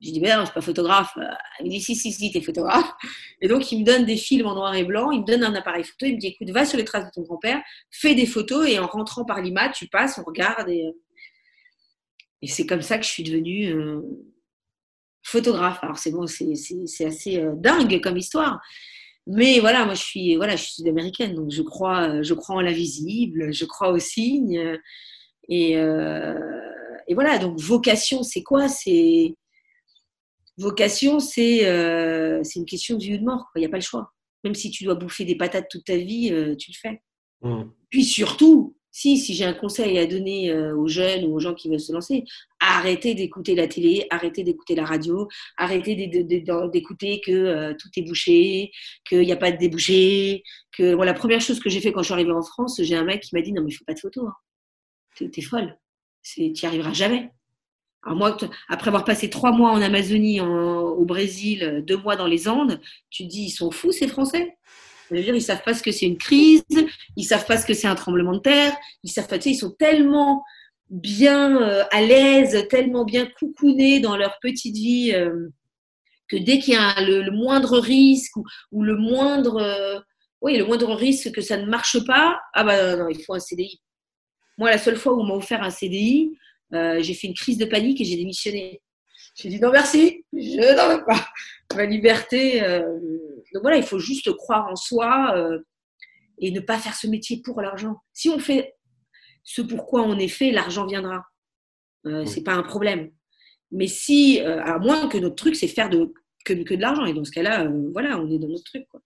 Je 0.00 0.12
dis, 0.12 0.20
mais 0.20 0.34
non, 0.34 0.40
je 0.40 0.46
suis 0.46 0.54
pas 0.54 0.60
photographe. 0.62 1.12
Il 1.60 1.66
me 1.66 1.70
dit, 1.70 1.80
si, 1.80 1.94
si, 1.94 2.10
si, 2.10 2.32
t'es 2.32 2.40
photographe. 2.40 2.90
Et 3.42 3.48
donc, 3.48 3.70
il 3.70 3.80
me 3.80 3.84
donne 3.84 4.06
des 4.06 4.16
films 4.16 4.46
en 4.46 4.54
noir 4.54 4.74
et 4.74 4.84
blanc, 4.84 5.10
il 5.10 5.20
me 5.20 5.26
donne 5.26 5.44
un 5.44 5.54
appareil 5.54 5.84
photo, 5.84 6.06
il 6.06 6.14
me 6.14 6.18
dit, 6.18 6.28
écoute, 6.28 6.50
va 6.50 6.64
sur 6.64 6.78
les 6.78 6.84
traces 6.84 7.04
de 7.04 7.10
ton 7.10 7.22
grand-père, 7.22 7.62
fais 7.90 8.14
des 8.14 8.26
photos 8.26 8.66
et 8.68 8.78
en 8.78 8.86
rentrant 8.86 9.24
par 9.26 9.42
l'IMA, 9.42 9.68
tu 9.68 9.88
passes, 9.88 10.18
on 10.18 10.22
regarde. 10.24 10.70
Et, 10.70 10.86
et 12.40 12.46
c'est 12.46 12.66
comme 12.66 12.82
ça 12.82 12.96
que 12.96 13.04
je 13.04 13.10
suis 13.10 13.24
devenue 13.24 13.74
euh, 13.74 14.00
photographe. 15.22 15.80
Alors, 15.82 15.98
c'est 15.98 16.12
bon, 16.12 16.26
c'est 16.26 17.04
assez 17.04 17.38
euh, 17.38 17.52
dingue 17.56 18.00
comme 18.00 18.16
histoire. 18.16 18.58
Mais 19.26 19.60
voilà, 19.60 19.84
moi, 19.84 19.94
je 19.94 20.02
suis, 20.02 20.36
voilà, 20.36 20.56
je 20.56 20.62
suis 20.62 20.74
sud-américaine, 20.76 21.34
donc 21.34 21.50
je 21.50 21.60
crois, 21.60 22.22
je 22.22 22.32
crois 22.32 22.56
en 22.56 22.60
l'invisible, 22.62 23.52
je 23.52 23.66
crois 23.66 23.90
aux 23.90 23.98
signes. 23.98 24.78
Et, 25.50 25.76
euh, 25.76 26.38
et 27.06 27.14
voilà, 27.14 27.38
donc 27.38 27.58
vocation, 27.58 28.22
c'est 28.22 28.42
quoi? 28.42 28.68
C'est 28.68 29.34
vocation, 30.60 31.18
euh, 31.38 32.40
c'est 32.42 32.58
une 32.58 32.66
question 32.66 32.96
de 32.96 33.02
vie 33.02 33.14
ou 33.14 33.18
de 33.18 33.24
mort. 33.24 33.46
Il 33.56 33.60
n'y 33.60 33.66
a 33.66 33.68
pas 33.68 33.78
le 33.78 33.82
choix. 33.82 34.12
Même 34.44 34.54
si 34.54 34.70
tu 34.70 34.84
dois 34.84 34.94
bouffer 34.94 35.24
des 35.24 35.36
patates 35.36 35.68
toute 35.70 35.84
ta 35.84 35.96
vie, 35.96 36.30
euh, 36.32 36.54
tu 36.56 36.70
le 36.70 36.76
fais. 36.80 37.02
Mmh. 37.42 37.70
Puis 37.88 38.04
surtout, 38.04 38.76
si, 38.90 39.18
si 39.18 39.34
j'ai 39.34 39.44
un 39.44 39.54
conseil 39.54 39.98
à 39.98 40.06
donner 40.06 40.50
euh, 40.50 40.76
aux 40.76 40.88
jeunes 40.88 41.24
ou 41.24 41.34
aux 41.34 41.38
gens 41.38 41.54
qui 41.54 41.68
veulent 41.68 41.80
se 41.80 41.92
lancer, 41.92 42.24
arrêtez 42.58 43.14
d'écouter 43.14 43.54
la 43.54 43.68
télé, 43.68 44.06
arrêtez 44.10 44.42
d'écouter 44.42 44.74
la 44.74 44.84
radio, 44.84 45.28
arrêtez 45.56 45.94
d'écouter 45.94 47.20
que 47.24 47.72
tout 47.74 47.88
est 47.96 48.02
bouché, 48.02 48.70
qu'il 49.08 49.20
n'y 49.20 49.32
a 49.32 49.36
pas 49.36 49.52
de 49.52 49.58
débouché. 49.58 50.42
Que 50.76 50.96
la 50.96 51.14
première 51.14 51.40
chose 51.40 51.60
que 51.60 51.70
j'ai 51.70 51.80
fait 51.80 51.92
quand 51.92 52.00
je 52.00 52.06
suis 52.06 52.14
arrivée 52.14 52.32
en 52.32 52.42
France, 52.42 52.80
j'ai 52.82 52.96
un 52.96 53.04
mec 53.04 53.22
qui 53.22 53.34
m'a 53.34 53.42
dit 53.42 53.52
non 53.52 53.62
mais 53.62 53.70
il 53.70 53.74
faut 53.74 53.84
pas 53.84 53.94
de 53.94 54.00
photos, 54.00 54.28
hein. 54.28 55.26
t'es 55.32 55.42
folle, 55.42 55.78
tu 56.22 56.42
n'y 56.42 56.54
arriveras 56.64 56.92
jamais. 56.92 57.30
Alors 58.02 58.16
moi, 58.16 58.36
après 58.68 58.88
avoir 58.88 59.04
passé 59.04 59.28
trois 59.28 59.52
mois 59.52 59.70
en 59.70 59.82
Amazonie, 59.82 60.40
au 60.40 61.04
Brésil, 61.04 61.82
deux 61.86 61.98
mois 61.98 62.16
dans 62.16 62.26
les 62.26 62.48
Andes, 62.48 62.80
tu 63.10 63.24
te 63.24 63.28
dis, 63.28 63.44
ils 63.44 63.50
sont 63.50 63.70
fous 63.70 63.92
ces 63.92 64.08
Français. 64.08 64.56
Je 65.10 65.16
veux 65.16 65.22
dire, 65.22 65.34
ils 65.34 65.42
savent 65.42 65.62
pas 65.62 65.74
ce 65.74 65.82
que 65.82 65.90
c'est 65.90 66.06
une 66.06 66.18
crise, 66.18 66.62
ils 67.16 67.24
savent 67.24 67.46
pas 67.46 67.58
ce 67.58 67.66
que 67.66 67.74
c'est 67.74 67.88
un 67.88 67.94
tremblement 67.94 68.32
de 68.32 68.38
terre, 68.38 68.76
ils 69.02 69.10
savent 69.10 69.26
pas, 69.26 69.38
tu 69.38 69.44
sais, 69.44 69.50
ils 69.50 69.58
sont 69.58 69.72
tellement 69.72 70.44
bien 70.88 71.60
euh, 71.62 71.84
à 71.90 72.00
l'aise, 72.02 72.66
tellement 72.68 73.04
bien 73.04 73.26
coucounés 73.26 74.00
dans 74.00 74.16
leur 74.16 74.38
petite 74.40 74.76
vie 74.76 75.12
euh, 75.14 75.48
que 76.28 76.36
dès 76.36 76.58
qu'il 76.58 76.74
y 76.74 76.76
a 76.76 77.00
le, 77.00 77.30
moindre 77.30 77.78
risque 77.78 78.36
ou, 78.70 78.82
le 78.82 78.96
moindre, 78.96 79.60
euh, 79.60 80.00
oui, 80.40 80.56
le 80.56 80.64
moindre 80.64 80.94
risque 80.94 81.32
que 81.32 81.40
ça 81.40 81.56
ne 81.56 81.66
marche 81.66 82.04
pas, 82.04 82.40
ah 82.54 82.64
bah 82.64 82.96
non, 82.96 83.08
il 83.08 83.22
faut 83.22 83.34
un 83.34 83.40
CDI. 83.40 83.80
Moi, 84.58 84.70
la 84.70 84.78
seule 84.78 84.96
fois 84.96 85.14
où 85.14 85.20
on 85.20 85.24
m'a 85.24 85.34
offert 85.34 85.62
un 85.62 85.70
CDI, 85.70 86.36
j'ai 86.72 87.14
fait 87.14 87.26
une 87.26 87.34
crise 87.34 87.58
de 87.58 87.64
panique 87.64 88.00
et 88.00 88.04
j'ai 88.04 88.16
démissionné. 88.16 88.80
J'ai 89.34 89.48
dit 89.48 89.60
non 89.60 89.70
merci, 89.70 90.24
je 90.32 90.76
n'en 90.76 90.96
veux 90.96 91.04
pas. 91.04 91.28
Ma 91.74 91.84
liberté. 91.86 92.60
donc 92.60 93.62
voilà, 93.62 93.76
il 93.76 93.82
faut 93.82 93.98
juste 93.98 94.32
croire 94.32 94.68
en 94.68 94.76
soi 94.76 95.34
et 96.38 96.50
ne 96.50 96.60
pas 96.60 96.78
faire 96.78 96.94
ce 96.94 97.06
métier 97.06 97.42
pour 97.42 97.60
l'argent. 97.60 97.96
Si 98.12 98.28
on 98.28 98.38
fait 98.38 98.74
ce 99.44 99.62
pourquoi 99.62 100.02
on 100.02 100.18
est 100.18 100.28
fait, 100.28 100.50
l'argent 100.50 100.86
viendra. 100.86 101.24
Euh, 102.06 102.24
C'est 102.26 102.42
pas 102.42 102.54
un 102.54 102.62
problème. 102.62 103.10
Mais 103.70 103.86
si, 103.86 104.40
euh, 104.40 104.62
à 104.62 104.78
moins 104.78 105.08
que 105.08 105.18
notre 105.18 105.36
truc, 105.36 105.54
c'est 105.54 105.68
faire 105.68 105.90
de, 105.90 106.12
que, 106.44 106.52
que 106.54 106.74
de 106.74 106.80
l'argent. 106.80 107.04
Et 107.04 107.14
dans 107.14 107.24
ce 107.24 107.30
cas-là, 107.30 107.64
euh, 107.64 107.90
voilà, 107.92 108.18
on 108.18 108.30
est 108.30 108.38
dans 108.38 108.48
notre 108.48 108.64
truc. 108.64 108.86
Quoi. 108.88 109.00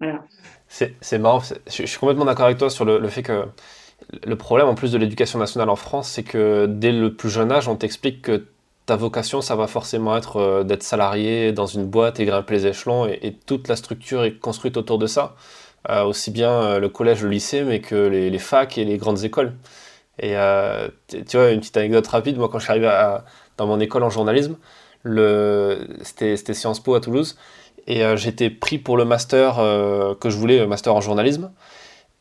Voilà. 0.00 0.24
C'est 0.68 1.18
marrant. 1.18 1.42
Je 1.66 1.86
suis 1.86 1.98
complètement 1.98 2.24
d'accord 2.24 2.46
avec 2.46 2.58
toi 2.58 2.68
sur 2.68 2.84
le, 2.84 3.08
fait 3.08 3.22
que 3.22 3.46
le 4.24 4.36
problème, 4.36 4.68
en 4.68 4.74
plus 4.74 4.92
de 4.92 4.98
l'éducation 4.98 5.38
nationale 5.38 5.70
en 5.70 5.76
France, 5.76 6.08
c'est 6.08 6.22
que 6.22 6.66
dès 6.66 6.92
le 6.92 7.14
plus 7.14 7.30
jeune 7.30 7.50
âge, 7.50 7.68
on 7.68 7.76
t'explique 7.76 8.22
que 8.22 8.46
ta 8.86 8.96
vocation, 8.96 9.40
ça 9.40 9.56
va 9.56 9.66
forcément 9.66 10.16
être 10.16 10.36
euh, 10.36 10.64
d'être 10.64 10.82
salarié 10.82 11.52
dans 11.52 11.66
une 11.66 11.86
boîte 11.86 12.20
et 12.20 12.26
grimper 12.26 12.54
les 12.54 12.66
échelons, 12.66 13.06
et, 13.06 13.36
toute 13.46 13.68
la 13.68 13.76
structure 13.76 14.24
est 14.24 14.38
construite 14.38 14.76
autour 14.76 14.98
de 14.98 15.06
ça. 15.06 15.34
Euh, 15.90 16.02
aussi 16.04 16.30
bien 16.30 16.50
euh, 16.50 16.78
le 16.80 16.88
collège, 16.88 17.22
le 17.22 17.30
lycée, 17.30 17.62
mais 17.62 17.80
que 17.80 17.94
les, 17.94 18.38
facs 18.38 18.78
et 18.78 18.84
les 18.84 18.96
grandes 18.98 19.24
écoles. 19.24 19.54
Et 20.18 20.34
tu 21.08 21.36
vois, 21.36 21.50
une 21.50 21.60
petite 21.60 21.76
anecdote 21.76 22.06
rapide, 22.06 22.38
moi 22.38 22.48
quand 22.48 22.58
je 22.58 22.64
suis 22.64 22.70
arrivé 22.70 22.88
dans 23.56 23.66
mon 23.66 23.80
école 23.80 24.04
en 24.04 24.10
journalisme, 24.10 24.56
c'était 26.02 26.54
Sciences 26.54 26.80
Po 26.80 26.94
à 26.94 27.00
Toulouse, 27.00 27.36
et 27.88 28.04
j'étais 28.16 28.48
pris 28.48 28.78
pour 28.78 28.96
le 28.96 29.04
master 29.04 29.56
que 30.20 30.30
je 30.30 30.36
voulais, 30.36 30.58
le 30.60 30.68
master 30.68 30.94
en 30.94 31.00
journalisme. 31.00 31.50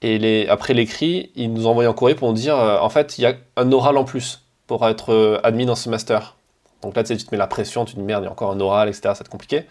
Et 0.03 0.47
après 0.49 0.73
l'écrit, 0.73 1.31
ils 1.35 1.51
nous 1.51 1.65
envoyaient 1.65 1.89
en 1.89 1.93
courrier 1.93 2.15
pour 2.15 2.27
nous 2.27 2.35
dire, 2.35 2.57
en 2.57 2.89
fait, 2.89 3.17
il 3.17 3.21
y 3.21 3.25
a 3.25 3.35
un 3.55 3.71
oral 3.71 3.97
en 3.97 4.03
plus 4.03 4.41
pour 4.67 4.87
être 4.87 5.39
admis 5.43 5.65
dans 5.65 5.75
ce 5.75 5.89
master. 5.89 6.35
Donc 6.83 6.95
là, 6.95 7.03
tu, 7.03 7.17
te 7.17 7.31
mets 7.31 7.37
la 7.37 7.47
pression, 7.47 7.85
tu 7.85 7.93
te 7.93 7.99
dis 7.99 8.05
merde, 8.05 8.23
il 8.23 8.25
y 8.25 8.29
a 8.29 8.31
encore 8.31 8.51
un 8.51 8.59
oral, 8.59 8.89
etc. 8.89 9.13
C'est 9.17 9.27
compliqué. 9.27 9.65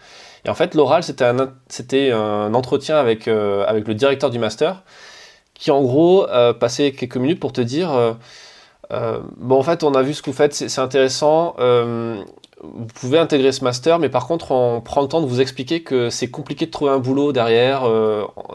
Et 0.45 0.49
en 0.49 0.55
fait, 0.55 0.75
l'oral, 0.75 1.03
c'était 1.03 1.25
un, 1.25 1.53
c'était 1.69 2.11
un 2.11 2.53
entretien 2.53 2.97
avec, 2.97 3.27
euh, 3.27 3.63
avec 3.67 3.87
le 3.87 3.93
directeur 3.93 4.29
du 4.29 4.39
master 4.39 4.83
qui, 5.53 5.71
en 5.71 5.81
gros, 5.81 6.27
euh, 6.29 6.53
passait 6.53 6.91
quelques 6.91 7.17
minutes 7.17 7.39
pour 7.39 7.53
te 7.53 7.61
dire 7.61 7.91
euh, 7.91 9.19
Bon, 9.37 9.57
en 9.57 9.63
fait, 9.63 9.83
on 9.83 9.93
a 9.93 10.01
vu 10.01 10.13
ce 10.13 10.21
que 10.21 10.29
vous 10.31 10.35
faites, 10.35 10.53
c'est, 10.53 10.79
intéressant. 10.79 11.55
Vous 12.63 12.85
pouvez 12.95 13.19
intégrer 13.19 13.51
ce 13.51 13.63
master, 13.63 13.99
mais 13.99 14.09
par 14.09 14.25
contre, 14.25 14.51
on 14.51 14.81
prend 14.81 15.01
le 15.01 15.07
temps 15.07 15.21
de 15.21 15.27
vous 15.27 15.41
expliquer 15.41 15.83
que 15.83 16.09
c'est 16.09 16.29
compliqué 16.29 16.65
de 16.65 16.71
trouver 16.71 16.91
un 16.91 16.99
boulot 16.99 17.33
derrière. 17.33 17.83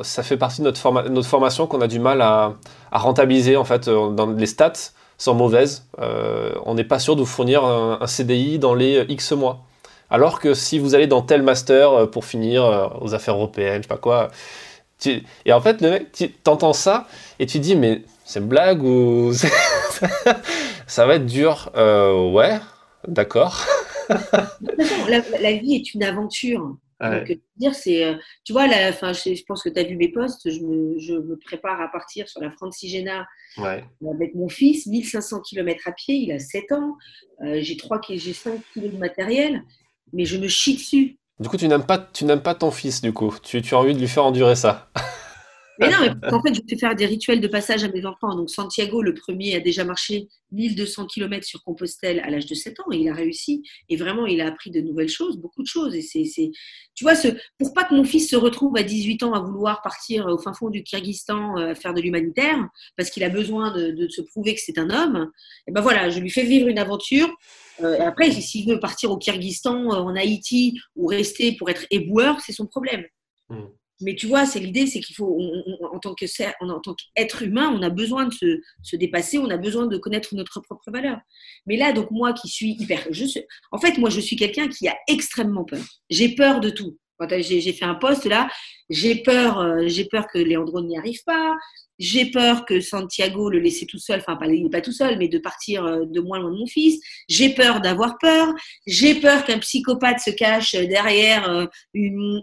ça 0.02 0.22
fait 0.22 0.36
partie 0.36 0.62
de 0.62 0.66
notre, 0.66 1.08
notre 1.10 1.28
formation 1.28 1.66
qu'on 1.66 1.80
a 1.80 1.86
du 1.86 1.98
mal 1.98 2.22
à, 2.22 2.54
rentabiliser, 2.90 3.56
en 3.56 3.64
fait, 3.64 3.88
dans 3.88 4.26
les 4.26 4.46
stats 4.46 4.92
sont 5.18 5.34
mauvaises. 5.34 5.86
on 5.98 6.74
n'est 6.74 6.84
pas 6.84 6.98
sûr 6.98 7.16
de 7.16 7.20
vous 7.20 7.26
fournir 7.26 7.64
un, 7.64 8.06
CDI 8.06 8.58
dans 8.58 8.74
les 8.74 9.04
X 9.08 9.32
mois. 9.32 9.64
Alors 10.10 10.40
que 10.40 10.54
si 10.54 10.78
vous 10.78 10.94
allez 10.94 11.06
dans 11.06 11.22
tel 11.22 11.42
master 11.42 11.92
euh, 11.92 12.06
pour 12.06 12.24
finir 12.24 12.64
euh, 12.64 12.86
aux 13.00 13.14
affaires 13.14 13.34
européennes, 13.34 13.78
je 13.78 13.82
sais 13.82 13.88
pas 13.88 13.96
quoi, 13.96 14.30
et 15.46 15.52
en 15.52 15.60
fait, 15.60 15.80
le 15.80 15.90
mec, 15.90 16.12
tu 16.12 16.34
entends 16.48 16.72
ça 16.72 17.06
et 17.38 17.46
tu 17.46 17.60
dis, 17.60 17.76
mais 17.76 18.02
c'est 18.24 18.40
une 18.40 18.48
blague 18.48 18.82
ou 18.82 19.32
ça 20.88 21.06
va 21.06 21.14
être 21.14 21.26
dur 21.26 21.70
euh, 21.76 22.32
Ouais, 22.32 22.58
d'accord. 23.06 23.64
la, 25.08 25.22
la, 25.40 25.52
vie 25.54 25.74
est 25.74 25.94
une 25.94 26.02
aventure. 26.02 26.76
dire, 27.56 27.74
c'est, 27.74 28.16
tu 28.44 28.52
vois, 28.52 28.66
la, 28.66 28.92
fin, 28.92 29.12
je, 29.12 29.42
pense 29.46 29.62
que 29.62 29.68
tu 29.68 29.78
as 29.78 29.84
vu 29.84 29.96
mes 29.96 30.10
posts, 30.10 30.50
je 30.50 30.60
me, 30.60 31.36
prépare 31.36 31.80
à 31.80 31.88
partir 31.88 32.28
sur 32.28 32.40
la 32.40 32.50
Francigena 32.50 33.26
ouais. 33.58 33.84
avec 34.14 34.34
mon 34.34 34.48
fils, 34.48 34.86
1500 34.86 35.40
km 35.40 35.88
à 35.88 35.92
pied, 35.92 36.16
il 36.16 36.32
a 36.32 36.38
7 36.38 36.72
ans, 36.72 36.96
j'ai 37.42 37.76
3, 37.76 38.00
j'ai 38.10 38.32
5 38.32 38.60
kg 38.74 38.92
de 38.92 38.98
matériel 38.98 39.62
mais 40.12 40.24
je 40.24 40.36
me 40.36 40.48
chie 40.48 40.74
dessus. 40.74 41.18
Du 41.40 41.48
coup, 41.48 41.56
tu 41.56 41.68
n'aimes 41.68 41.84
pas, 41.84 41.98
tu 41.98 42.24
n'aimes 42.24 42.42
pas 42.42 42.54
ton 42.54 42.70
fils, 42.70 43.00
du 43.00 43.12
coup. 43.12 43.34
Tu, 43.42 43.62
tu 43.62 43.74
as 43.74 43.78
envie 43.78 43.94
de 43.94 44.00
lui 44.00 44.08
faire 44.08 44.24
endurer 44.24 44.56
ça. 44.56 44.90
Mais 45.78 45.90
non, 45.90 45.96
mais 46.00 46.32
en 46.32 46.42
fait, 46.42 46.54
je 46.54 46.60
fais 46.68 46.76
faire 46.76 46.94
des 46.94 47.06
rituels 47.06 47.40
de 47.40 47.48
passage 47.48 47.84
à 47.84 47.88
mes 47.88 48.04
enfants. 48.04 48.34
Donc, 48.34 48.50
Santiago, 48.50 49.00
le 49.02 49.14
premier, 49.14 49.54
a 49.54 49.60
déjà 49.60 49.84
marché 49.84 50.28
1200 50.52 51.06
km 51.06 51.46
sur 51.46 51.62
Compostelle 51.62 52.20
à 52.20 52.30
l'âge 52.30 52.46
de 52.46 52.54
7 52.54 52.80
ans 52.80 52.92
et 52.92 52.96
il 52.96 53.08
a 53.08 53.14
réussi. 53.14 53.62
Et 53.88 53.96
vraiment, 53.96 54.26
il 54.26 54.40
a 54.40 54.48
appris 54.48 54.70
de 54.70 54.80
nouvelles 54.80 55.08
choses, 55.08 55.36
beaucoup 55.36 55.62
de 55.62 55.68
choses. 55.68 55.94
Et 55.94 56.02
c'est, 56.02 56.50
tu 56.94 57.04
vois, 57.04 57.14
ce, 57.14 57.28
pour 57.58 57.74
pas 57.74 57.84
que 57.84 57.94
mon 57.94 58.04
fils 58.04 58.28
se 58.28 58.36
retrouve 58.36 58.76
à 58.76 58.82
18 58.82 59.22
ans 59.22 59.32
à 59.34 59.40
vouloir 59.40 59.82
partir 59.82 60.26
au 60.26 60.38
fin 60.38 60.52
fond 60.52 60.70
du 60.70 60.82
Kyrgyzstan 60.82 61.58
euh, 61.58 61.74
faire 61.74 61.94
de 61.94 62.00
l'humanitaire, 62.00 62.68
parce 62.96 63.10
qu'il 63.10 63.22
a 63.24 63.28
besoin 63.28 63.72
de, 63.72 64.08
se 64.08 64.22
prouver 64.22 64.54
que 64.54 64.60
c'est 64.60 64.78
un 64.78 64.90
homme, 64.90 65.30
et 65.66 65.72
ben 65.72 65.80
voilà, 65.80 66.08
je 66.10 66.18
lui 66.18 66.30
fais 66.30 66.44
vivre 66.44 66.68
une 66.68 66.78
aventure. 66.78 67.28
Euh, 67.82 68.00
après, 68.00 68.30
s'il 68.32 68.68
veut 68.68 68.80
partir 68.80 69.10
au 69.10 69.18
Kyrgyzstan, 69.18 69.92
euh, 69.92 69.96
en 69.96 70.16
Haïti, 70.16 70.78
ou 70.96 71.06
rester 71.06 71.52
pour 71.52 71.70
être 71.70 71.86
éboueur, 71.90 72.40
c'est 72.40 72.52
son 72.52 72.66
problème. 72.66 73.04
Hmm. 73.48 73.66
Mais 74.00 74.14
tu 74.14 74.26
vois, 74.26 74.46
c'est 74.46 74.60
l'idée, 74.60 74.86
c'est 74.86 75.00
qu'il 75.00 75.16
faut, 75.16 75.40
en 75.92 75.98
tant 75.98 76.14
que 76.14 76.24
en 76.64 76.80
tant 76.80 76.94
qu'être 76.94 77.42
humain, 77.42 77.72
on 77.74 77.82
a 77.82 77.90
besoin 77.90 78.26
de 78.26 78.32
se, 78.32 78.60
se, 78.82 78.96
dépasser, 78.96 79.38
on 79.38 79.50
a 79.50 79.56
besoin 79.56 79.86
de 79.86 79.96
connaître 79.98 80.34
notre 80.34 80.60
propre 80.60 80.90
valeur. 80.90 81.18
Mais 81.66 81.76
là, 81.76 81.92
donc 81.92 82.10
moi 82.10 82.32
qui 82.32 82.48
suis 82.48 82.76
hyper, 82.78 83.06
je 83.10 83.24
en 83.72 83.78
fait, 83.78 83.98
moi 83.98 84.10
je 84.10 84.20
suis 84.20 84.36
quelqu'un 84.36 84.68
qui 84.68 84.88
a 84.88 84.96
extrêmement 85.08 85.64
peur. 85.64 85.84
J'ai 86.10 86.34
peur 86.34 86.60
de 86.60 86.70
tout. 86.70 86.96
J'ai 87.38 87.72
fait 87.72 87.84
un 87.84 87.94
poste 87.94 88.26
là, 88.26 88.48
j'ai 88.90 89.16
peur, 89.16 89.58
euh, 89.58 89.82
j'ai 89.86 90.04
peur 90.06 90.26
que 90.32 90.38
Léandro 90.38 90.80
n'y 90.80 90.96
arrive 90.96 91.22
pas, 91.24 91.56
j'ai 91.98 92.30
peur 92.30 92.64
que 92.64 92.80
Santiago 92.80 93.50
le 93.50 93.58
laisse 93.58 93.84
tout 93.86 93.98
seul, 93.98 94.20
enfin 94.20 94.36
pas, 94.36 94.46
il 94.46 94.62
n'est 94.62 94.70
pas 94.70 94.80
tout 94.80 94.92
seul, 94.92 95.18
mais 95.18 95.28
de 95.28 95.38
partir 95.38 95.84
euh, 95.84 96.04
de 96.06 96.20
moins 96.20 96.38
loin 96.38 96.52
de 96.52 96.56
mon 96.56 96.66
fils. 96.66 97.00
J'ai 97.28 97.50
peur 97.54 97.80
d'avoir 97.80 98.18
peur. 98.18 98.54
J'ai 98.86 99.16
peur 99.16 99.44
qu'un 99.44 99.58
psychopathe 99.58 100.20
se 100.20 100.30
cache 100.30 100.72
derrière 100.72 101.50
euh, 101.50 101.66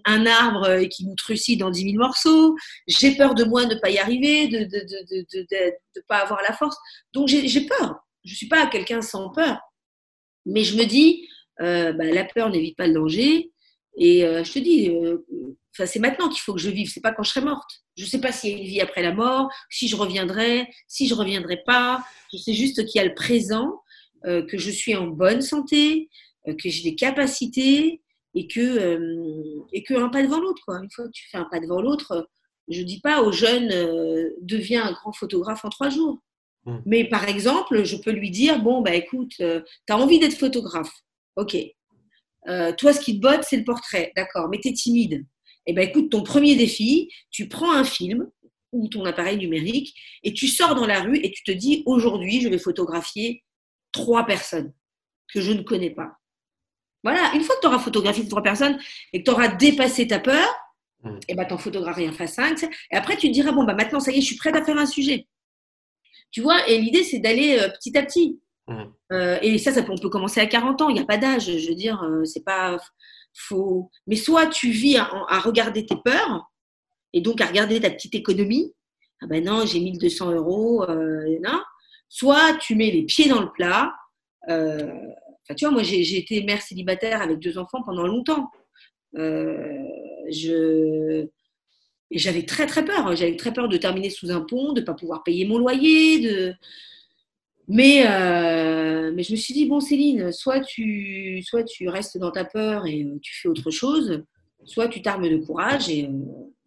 un 0.05 0.26
arbre 0.26 0.69
et 0.71 0.89
qu'il 0.89 1.07
nous 1.07 1.15
trucide 1.15 1.61
dans 1.61 1.71
10 1.71 1.91
000 1.91 1.95
morceaux. 1.95 2.55
J'ai 2.88 3.15
peur 3.15 3.34
de 3.34 3.45
moi 3.45 3.65
ne 3.65 3.76
pas 3.76 3.89
y 3.89 3.97
arriver, 3.97 4.47
de 4.47 4.59
ne 4.59 4.65
de, 4.65 5.47
de, 5.95 6.01
pas 6.07 6.17
avoir 6.17 6.41
la 6.43 6.53
force. 6.53 6.76
Donc 7.13 7.30
j'ai 7.30 7.65
peur. 7.65 7.95
Je 8.26 8.32
ne 8.34 8.36
suis 8.36 8.47
pas 8.47 8.67
quelqu'un 8.67 9.01
sans 9.01 9.30
peur. 9.30 9.57
Mais 10.45 10.63
je 10.63 10.78
me 10.78 10.84
dis, 10.84 11.28
bah, 11.59 11.93
la 11.93 12.26
peur 12.26 12.49
n'évite 12.49 12.76
pas 12.76 12.88
le 12.88 12.93
danger. 12.93 13.51
Et 13.98 14.26
euh, 14.26 14.43
je 14.43 14.54
te 14.54 14.60
dis, 14.60 14.89
euh, 14.89 15.26
c'est 15.72 16.00
maintenant 16.00 16.30
qu'il 16.30 16.41
faut 16.41 16.54
que 16.54 16.60
je 16.60 16.70
vive, 16.70 16.89
c'est 16.89 17.02
pas 17.02 17.14
quand 17.14 17.24
je 17.24 17.32
serai 17.32 17.46
morte. 17.46 17.84
Je 17.98 18.04
ne 18.04 18.10
sais 18.10 18.20
pas 18.20 18.32
s'il 18.32 18.52
y 18.52 18.54
a 18.54 18.58
une 18.58 18.66
vie 18.66 18.82
après 18.82 19.02
la 19.02 19.14
mort, 19.14 19.50
si 19.70 19.88
je 19.88 19.96
reviendrai, 19.96 20.68
si 20.88 21.08
je 21.08 21.16
reviendrai 21.16 21.62
pas. 21.66 22.04
Je 22.34 22.38
sais 22.38 22.54
juste 22.54 22.86
qu'il 22.86 23.00
y 23.00 23.04
a 23.04 23.08
le 23.08 23.16
présent, 23.16 23.82
euh, 24.26 24.46
que 24.46 24.58
je 24.58 24.70
suis 24.70 24.96
en 24.96 25.08
bonne 25.08 25.41
santé, 25.41 26.10
que 26.46 26.70
j'ai 26.70 26.84
des 26.84 26.96
capacités 26.96 28.02
et 28.36 28.48
que 28.48 29.00
et 29.74 29.82
que 29.82 29.96
un 29.96 30.10
pas 30.10 30.22
devant 30.22 30.39
l'autre. 30.39 30.70
Une 30.70 30.91
fois 30.91 31.06
que 31.06 31.12
tu 31.12 31.28
fais 31.30 31.38
un 31.38 31.48
pas 31.50 31.60
devant 31.60 31.82
l'autre, 31.82 32.30
je 32.68 32.84
dis 32.84 33.00
pas 33.00 33.24
aux 33.24 33.32
jeunes 33.32 33.70
deviens 34.41 34.86
un 34.86 34.91
grand 34.91 35.12
photographe 35.12 35.66
en 35.66 35.70
trois 35.70 35.89
jours. 35.89 36.20
Mmh. 36.66 36.78
Mais 36.86 37.06
par 37.06 37.28
exemple, 37.28 37.84
je 37.84 37.96
peux 37.96 38.12
lui 38.12 38.30
dire 38.30 38.62
bon 38.62 38.82
bah 38.82 38.93
écoute, 38.93 39.34
tu 39.38 39.43
as 39.43 39.98
envie 39.98 40.20
d'être 40.20 40.38
photographe, 40.38 40.93
ok. 41.36 41.58
Euh, 42.48 42.72
toi, 42.74 42.93
ce 42.93 43.00
qui 43.00 43.16
te 43.16 43.22
botte, 43.22 43.43
c'est 43.43 43.58
le 43.58 43.64
portrait. 43.64 44.12
D'accord, 44.16 44.50
mais 44.50 44.60
tu 44.60 44.70
es 44.70 44.74
timide. 44.74 45.26
Eh 45.66 45.74
bien, 45.74 45.84
écoute, 45.84 46.12
ton 46.12 46.24
premier 46.24 46.56
défi, 46.56 47.10
tu 47.32 47.48
prends 47.48 47.72
un 47.72 47.84
film 47.84 48.30
ou 48.72 48.88
ton 48.88 49.06
appareil 49.06 49.38
numérique 49.38 49.96
et 50.24 50.34
tu 50.34 50.48
sors 50.48 50.76
dans 50.76 50.86
la 50.86 51.02
rue 51.02 51.18
et 51.18 51.32
tu 51.32 51.43
te 51.43 51.52
dis 51.52 51.82
aujourd'hui, 51.86 52.41
je 52.41 52.50
vais 52.50 52.58
photographier 52.58 53.43
trois 53.91 54.26
personnes 54.26 54.74
que 55.34 55.41
je 55.41 55.52
ne 55.52 55.64
connais 55.64 55.89
pas. 55.89 56.12
Voilà, 57.04 57.32
une 57.36 57.41
fois 57.41 57.56
que 57.56 57.62
tu 57.62 57.68
auras 57.68 57.80
photographié 57.80 58.28
trois 58.28 58.43
personnes 58.43 58.80
et 59.14 59.20
que 59.20 59.24
tu 59.24 59.32
auras 59.32 59.48
dépassé 59.48 60.08
ta 60.08 60.20
peur, 60.20 60.48
mmh. 61.04 61.20
eh 61.28 61.36
ben, 61.36 61.46
t'en 61.46 61.58
photographies 61.58 62.06
un 62.06 62.12
face 62.12 62.34
5. 62.34 62.64
Et 62.64 62.96
après, 62.96 63.16
tu 63.16 63.28
te 63.28 63.34
diras, 63.34 63.52
bon, 63.52 63.64
bah, 63.64 63.76
maintenant, 63.76 64.00
ça 64.00 64.12
y 64.12 64.18
est, 64.18 64.22
je 64.22 64.26
suis 64.26 64.38
prête 64.38 64.56
à 64.56 64.64
faire 64.64 64.78
un 64.78 64.86
sujet. 64.86 65.28
Tu 66.32 66.41
vois, 66.41 66.68
et 66.68 66.80
l'idée, 66.80 67.04
c'est 67.04 67.20
d'aller 67.20 67.60
euh, 67.60 67.70
petit 67.70 67.98
à 67.98 68.04
petit. 68.04 68.39
Mmh. 68.68 68.84
Euh, 69.11 69.38
et 69.41 69.57
ça, 69.57 69.72
ça 69.72 69.86
on 69.88 69.97
peut 69.97 70.09
commencer 70.09 70.39
à 70.39 70.47
40 70.47 70.82
ans, 70.82 70.89
il 70.89 70.95
n'y 70.95 70.99
a 70.99 71.05
pas 71.05 71.18
d'âge. 71.18 71.57
Je 71.57 71.70
veux 71.70 71.76
dire, 71.76 72.01
euh, 72.03 72.26
c'est 72.26 72.43
pas 72.43 72.78
faux. 73.34 73.91
Mais 74.07 74.16
soit 74.16 74.47
tu 74.47 74.70
vis 74.70 74.97
à, 74.97 75.39
regarder 75.39 75.86
tes 75.86 75.97
peurs 76.03 76.51
et 77.13 77.22
donc 77.22 77.41
à 77.41 77.45
regarder 77.45 77.80
ta 77.80 77.91
petite 77.91 78.16
économie. 78.16 78.74
Ah 79.22 79.28
ben 79.28 79.43
non, 79.43 79.66
j'ai 79.66 79.80
1200 79.80 80.32
euros. 80.32 80.84
Euh, 80.89 81.38
non. 81.43 81.61
Soit 82.09 82.57
tu 82.59 82.76
mets 82.76 82.91
les 82.91 83.03
pieds 83.03 83.30
dans 83.30 83.41
le 83.41 83.51
plat 83.51 83.93
tu 85.55 85.66
vois, 85.66 85.72
moi, 85.72 85.84
j'ai 85.84 86.18
été 86.18 86.43
mère 86.43 86.61
célibataire 86.61 87.22
avec 87.22 87.39
deux 87.39 87.57
enfants 87.59 87.84
pendant 87.84 88.07
longtemps. 88.07 88.49
je 89.13 91.28
et 92.11 92.20
j'avais 92.20 92.43
très 92.43 92.68
très 92.68 92.86
peur. 92.86 93.16
J'avais 93.16 93.36
très 93.36 93.53
peur 93.53 93.68
de 93.68 93.78
terminer 93.78 94.09
sous 94.09 94.32
un 94.32 94.41
pont, 94.41 94.74
de 94.74 94.82
ne 94.82 94.86
pas 94.86 94.93
pouvoir 94.93 95.24
payer 95.24 95.45
mon 95.45 95.57
loyer. 95.57 96.20
De... 96.20 96.53
Mais, 97.68 98.05
euh, 98.07 99.11
mais 99.16 99.24
je 99.24 99.32
me 99.32 99.38
suis 99.38 99.53
dit, 99.53 99.66
bon 99.66 99.80
Céline, 99.80 100.32
soit 100.32 100.61
tu, 100.61 101.41
soit 101.43 101.63
tu 101.63 101.89
restes 101.89 102.18
dans 102.18 102.32
ta 102.32 102.45
peur 102.45 102.86
et 102.86 103.03
euh, 103.03 103.20
tu 103.22 103.34
fais 103.41 103.47
autre 103.47 103.72
chose, 103.72 104.24
soit 104.66 104.88
tu 104.88 105.01
t'armes 105.01 105.30
de 105.30 105.38
courage 105.38 105.89
et 105.89 106.09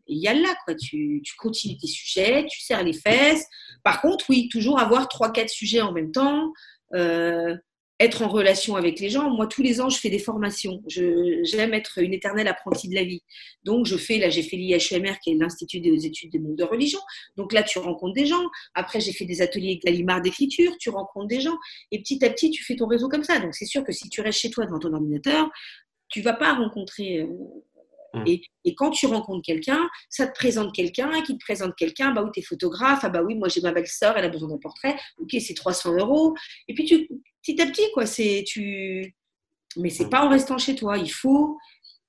il 0.08 0.18
y 0.18 0.26
a 0.26 0.34
là, 0.34 0.54
quoi. 0.64 0.74
Tu, 0.74 1.20
tu, 1.24 1.36
continues 1.36 1.76
tes 1.76 1.86
sujets, 1.86 2.46
tu 2.46 2.60
serres 2.60 2.82
les 2.82 2.94
fesses. 2.94 3.46
Par 3.84 4.00
contre, 4.00 4.24
oui, 4.30 4.48
toujours 4.50 4.78
avoir 4.78 5.08
trois, 5.08 5.30
quatre 5.30 5.50
sujets 5.50 5.82
en 5.82 5.92
même 5.92 6.12
temps. 6.12 6.52
Euh, 6.94 7.54
être 8.00 8.22
en 8.22 8.28
relation 8.28 8.76
avec 8.76 9.00
les 9.00 9.10
gens. 9.10 9.30
Moi, 9.30 9.46
tous 9.46 9.62
les 9.62 9.80
ans, 9.80 9.88
je 9.88 9.98
fais 9.98 10.10
des 10.10 10.18
formations. 10.18 10.82
J'aime 10.86 11.74
être 11.74 11.98
une 11.98 12.14
éternelle 12.14 12.46
apprentie 12.46 12.88
de 12.88 12.94
la 12.94 13.02
vie. 13.02 13.22
Donc, 13.64 13.86
je 13.86 13.96
fais, 13.96 14.18
là, 14.18 14.30
j'ai 14.30 14.42
fait 14.42 14.56
l'IHMR, 14.56 15.18
qui 15.22 15.32
est 15.32 15.34
l'Institut 15.34 15.80
des 15.80 16.06
études 16.06 16.30
des 16.30 16.38
mondes 16.38 16.56
de 16.56 16.64
religion. 16.64 17.00
Donc 17.36 17.52
là, 17.52 17.62
tu 17.62 17.78
rencontres 17.78 18.14
des 18.14 18.26
gens. 18.26 18.44
Après, 18.74 19.00
j'ai 19.00 19.12
fait 19.12 19.24
des 19.24 19.42
ateliers 19.42 19.80
Gallimard 19.84 20.20
d'écriture. 20.20 20.76
Tu 20.78 20.90
rencontres 20.90 21.26
des 21.26 21.40
gens. 21.40 21.56
Et 21.90 22.00
petit 22.00 22.24
à 22.24 22.30
petit, 22.30 22.50
tu 22.50 22.64
fais 22.64 22.76
ton 22.76 22.86
réseau 22.86 23.08
comme 23.08 23.24
ça. 23.24 23.40
Donc, 23.40 23.54
c'est 23.54 23.66
sûr 23.66 23.82
que 23.82 23.92
si 23.92 24.08
tu 24.08 24.20
restes 24.20 24.38
chez 24.38 24.50
toi 24.50 24.64
devant 24.64 24.78
ton 24.78 24.92
ordinateur, 24.92 25.50
tu 26.08 26.22
vas 26.22 26.34
pas 26.34 26.54
rencontrer. 26.54 27.18
Euh, 27.18 27.26
mmh. 28.14 28.22
et, 28.26 28.42
et, 28.64 28.74
quand 28.76 28.90
tu 28.90 29.06
rencontres 29.06 29.44
quelqu'un, 29.44 29.88
ça 30.08 30.26
te 30.28 30.32
présente 30.34 30.72
quelqu'un, 30.72 31.20
qui 31.22 31.36
te 31.36 31.44
présente 31.44 31.74
quelqu'un, 31.76 32.12
bah 32.12 32.22
oui, 32.22 32.30
tu 32.32 32.40
es 32.40 32.42
photographe, 32.42 33.00
ah 33.02 33.08
bah 33.08 33.22
oui, 33.22 33.34
moi 33.34 33.48
j'ai 33.48 33.60
ma 33.60 33.72
belle-sœur, 33.72 34.16
elle 34.16 34.24
a 34.24 34.28
besoin 34.28 34.48
d'un 34.48 34.58
portrait, 34.58 34.96
ok, 35.18 35.36
c'est 35.40 35.54
300 35.54 35.96
euros. 35.98 36.34
Et 36.68 36.74
puis 36.74 36.84
tu, 36.84 37.08
petit 37.48 37.62
à 37.62 37.66
petit, 37.66 37.90
quoi. 37.92 38.06
C'est 38.06 38.44
tu, 38.46 39.14
mais 39.76 39.90
c'est 39.90 40.08
pas 40.08 40.24
en 40.24 40.28
restant 40.28 40.58
chez 40.58 40.74
toi. 40.74 40.98
Il 40.98 41.10
faut, 41.10 41.58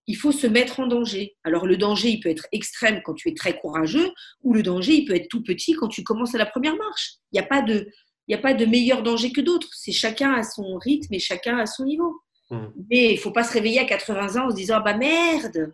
il 0.07 0.15
faut 0.15 0.31
se 0.31 0.47
mettre 0.47 0.79
en 0.79 0.87
danger. 0.87 1.35
Alors 1.43 1.65
le 1.65 1.77
danger, 1.77 2.09
il 2.09 2.19
peut 2.19 2.29
être 2.29 2.47
extrême 2.51 3.01
quand 3.03 3.13
tu 3.13 3.29
es 3.29 3.33
très 3.33 3.57
courageux, 3.57 4.11
ou 4.43 4.53
le 4.53 4.63
danger, 4.63 4.93
il 4.93 5.05
peut 5.05 5.15
être 5.15 5.29
tout 5.29 5.43
petit 5.43 5.73
quand 5.73 5.87
tu 5.87 6.03
commences 6.03 6.35
à 6.35 6.37
la 6.37 6.45
première 6.45 6.75
marche. 6.75 7.15
Il 7.31 7.39
n'y 7.39 7.45
a 7.45 7.47
pas 7.47 7.61
de, 7.61 7.89
il 8.27 8.31
y 8.31 8.35
a 8.35 8.41
pas 8.41 8.53
de 8.53 8.65
meilleur 8.65 9.03
danger 9.03 9.31
que 9.31 9.41
d'autres. 9.41 9.69
C'est 9.73 9.91
chacun 9.91 10.33
à 10.33 10.43
son 10.43 10.77
rythme 10.77 11.13
et 11.13 11.19
chacun 11.19 11.57
à 11.57 11.65
son 11.65 11.85
niveau. 11.85 12.21
Mmh. 12.49 12.65
Mais 12.89 13.13
il 13.13 13.17
faut 13.17 13.31
pas 13.31 13.43
se 13.43 13.53
réveiller 13.53 13.79
à 13.79 13.85
80 13.85 14.41
ans 14.41 14.47
en 14.47 14.49
se 14.49 14.55
disant 14.55 14.81
bah 14.81 14.97
merde, 14.97 15.73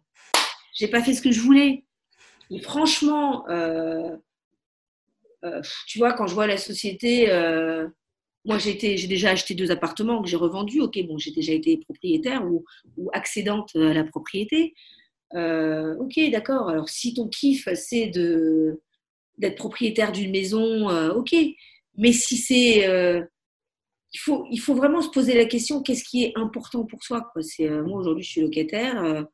j'ai 0.74 0.88
pas 0.88 1.02
fait 1.02 1.14
ce 1.14 1.22
que 1.22 1.32
je 1.32 1.40
voulais. 1.40 1.86
Et 2.52 2.60
franchement, 2.62 3.50
euh, 3.50 4.16
euh, 5.44 5.62
tu 5.88 5.98
vois, 5.98 6.14
quand 6.14 6.28
je 6.28 6.34
vois 6.34 6.48
la 6.48 6.58
société, 6.58 7.32
euh, 7.32 7.88
moi, 8.46 8.60
j'ai 8.60 9.08
déjà 9.08 9.32
acheté 9.32 9.56
deux 9.56 9.72
appartements 9.72 10.22
que 10.22 10.30
j'ai 10.30 10.38
revendus. 10.38 10.82
Ok, 10.82 11.00
bon, 11.08 11.18
j'ai 11.18 11.32
déjà 11.32 11.52
été 11.52 11.78
propriétaire 11.78 12.46
ou, 12.46 12.64
accédante 13.12 13.76
à 13.76 13.94
la 13.94 14.04
propriété. 14.04 14.76
Euh, 15.34 15.96
ok, 15.98 16.20
d'accord. 16.32 16.70
Alors, 16.70 16.88
si 16.88 17.14
ton 17.14 17.28
kiff, 17.28 17.68
c'est 17.74 18.08
d'être 18.08 19.58
propriétaire 19.58 20.12
d'une 20.12 20.32
maison, 20.32 20.90
euh, 20.90 21.14
ok. 21.14 21.36
Mais 21.98 22.14
si 22.14 22.38
c'est. 22.38 22.88
Euh, 22.88 23.22
il, 24.14 24.60
faut, 24.60 24.76
vraiment 24.76 25.02
se 25.02 25.10
poser 25.10 25.34
la 25.34 25.46
question 25.46 25.82
qu'est-ce 25.82 26.06
qui 26.06 26.24
est 26.24 26.32
important 26.36 26.86
pour 26.86 27.04
soi 27.04 27.28
quoi. 27.34 27.42
Moi, 27.60 28.00
aujourd'hui, 28.00 28.24
je 28.24 28.30
suis 28.30 28.42
locataire 28.42 29.26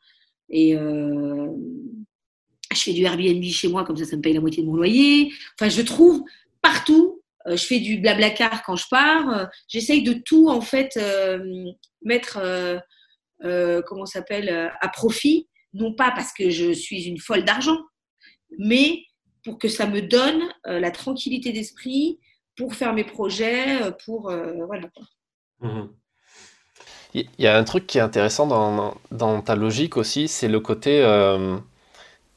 et 0.49 0.73
je 0.73 2.79
fais 2.79 2.93
du 2.93 3.03
Airbnb 3.03 3.43
chez 3.43 3.67
moi, 3.67 3.83
comme 3.83 3.97
ça, 3.97 4.05
ça 4.05 4.15
me 4.15 4.23
paye 4.23 4.33
la 4.33 4.41
moitié 4.41 4.63
de 4.63 4.67
mon 4.67 4.75
loyer. 4.75 5.31
Enfin, 5.59 5.69
je 5.69 5.83
trouve 5.83 6.23
partout 6.63 7.11
euh, 7.11 7.20
je 7.47 7.63
fais 7.65 7.79
du 7.79 7.99
blabla 7.99 8.29
car 8.29 8.63
quand 8.63 8.75
je 8.75 8.85
pars. 8.89 9.29
Euh, 9.29 9.45
j'essaye 9.67 10.03
de 10.03 10.13
tout 10.13 10.49
en 10.49 10.61
fait 10.61 10.97
euh, 10.97 11.39
mettre, 12.03 12.39
comment 13.85 14.05
s'appelle, 14.05 14.71
à 14.81 14.87
profit, 14.89 15.47
non 15.73 15.93
pas 15.93 16.11
parce 16.11 16.33
que 16.33 16.49
je 16.49 16.71
suis 16.71 17.03
une 17.03 17.19
folle 17.19 17.43
d'argent, 17.43 17.79
mais 18.57 19.03
pour 19.43 19.57
que 19.57 19.67
ça 19.67 19.87
me 19.87 20.01
donne 20.01 20.41
la 20.65 20.91
tranquillité 20.91 21.51
d'esprit 21.51 22.19
pour 22.55 22.75
faire 22.75 22.93
mes 22.93 23.03
projets, 23.03 23.79
pour 24.05 24.31
voilà. 24.67 24.87
Mmh 25.61 25.87
Il 27.13 27.27
y 27.39 27.47
a 27.47 27.57
un 27.57 27.63
truc 27.63 27.87
qui 27.87 27.97
est 27.97 28.01
intéressant 28.01 28.45
dans 29.11 29.41
ta 29.41 29.55
logique 29.55 29.97
aussi, 29.97 30.27
c'est 30.27 30.47
le 30.47 30.59
côté 30.59 31.01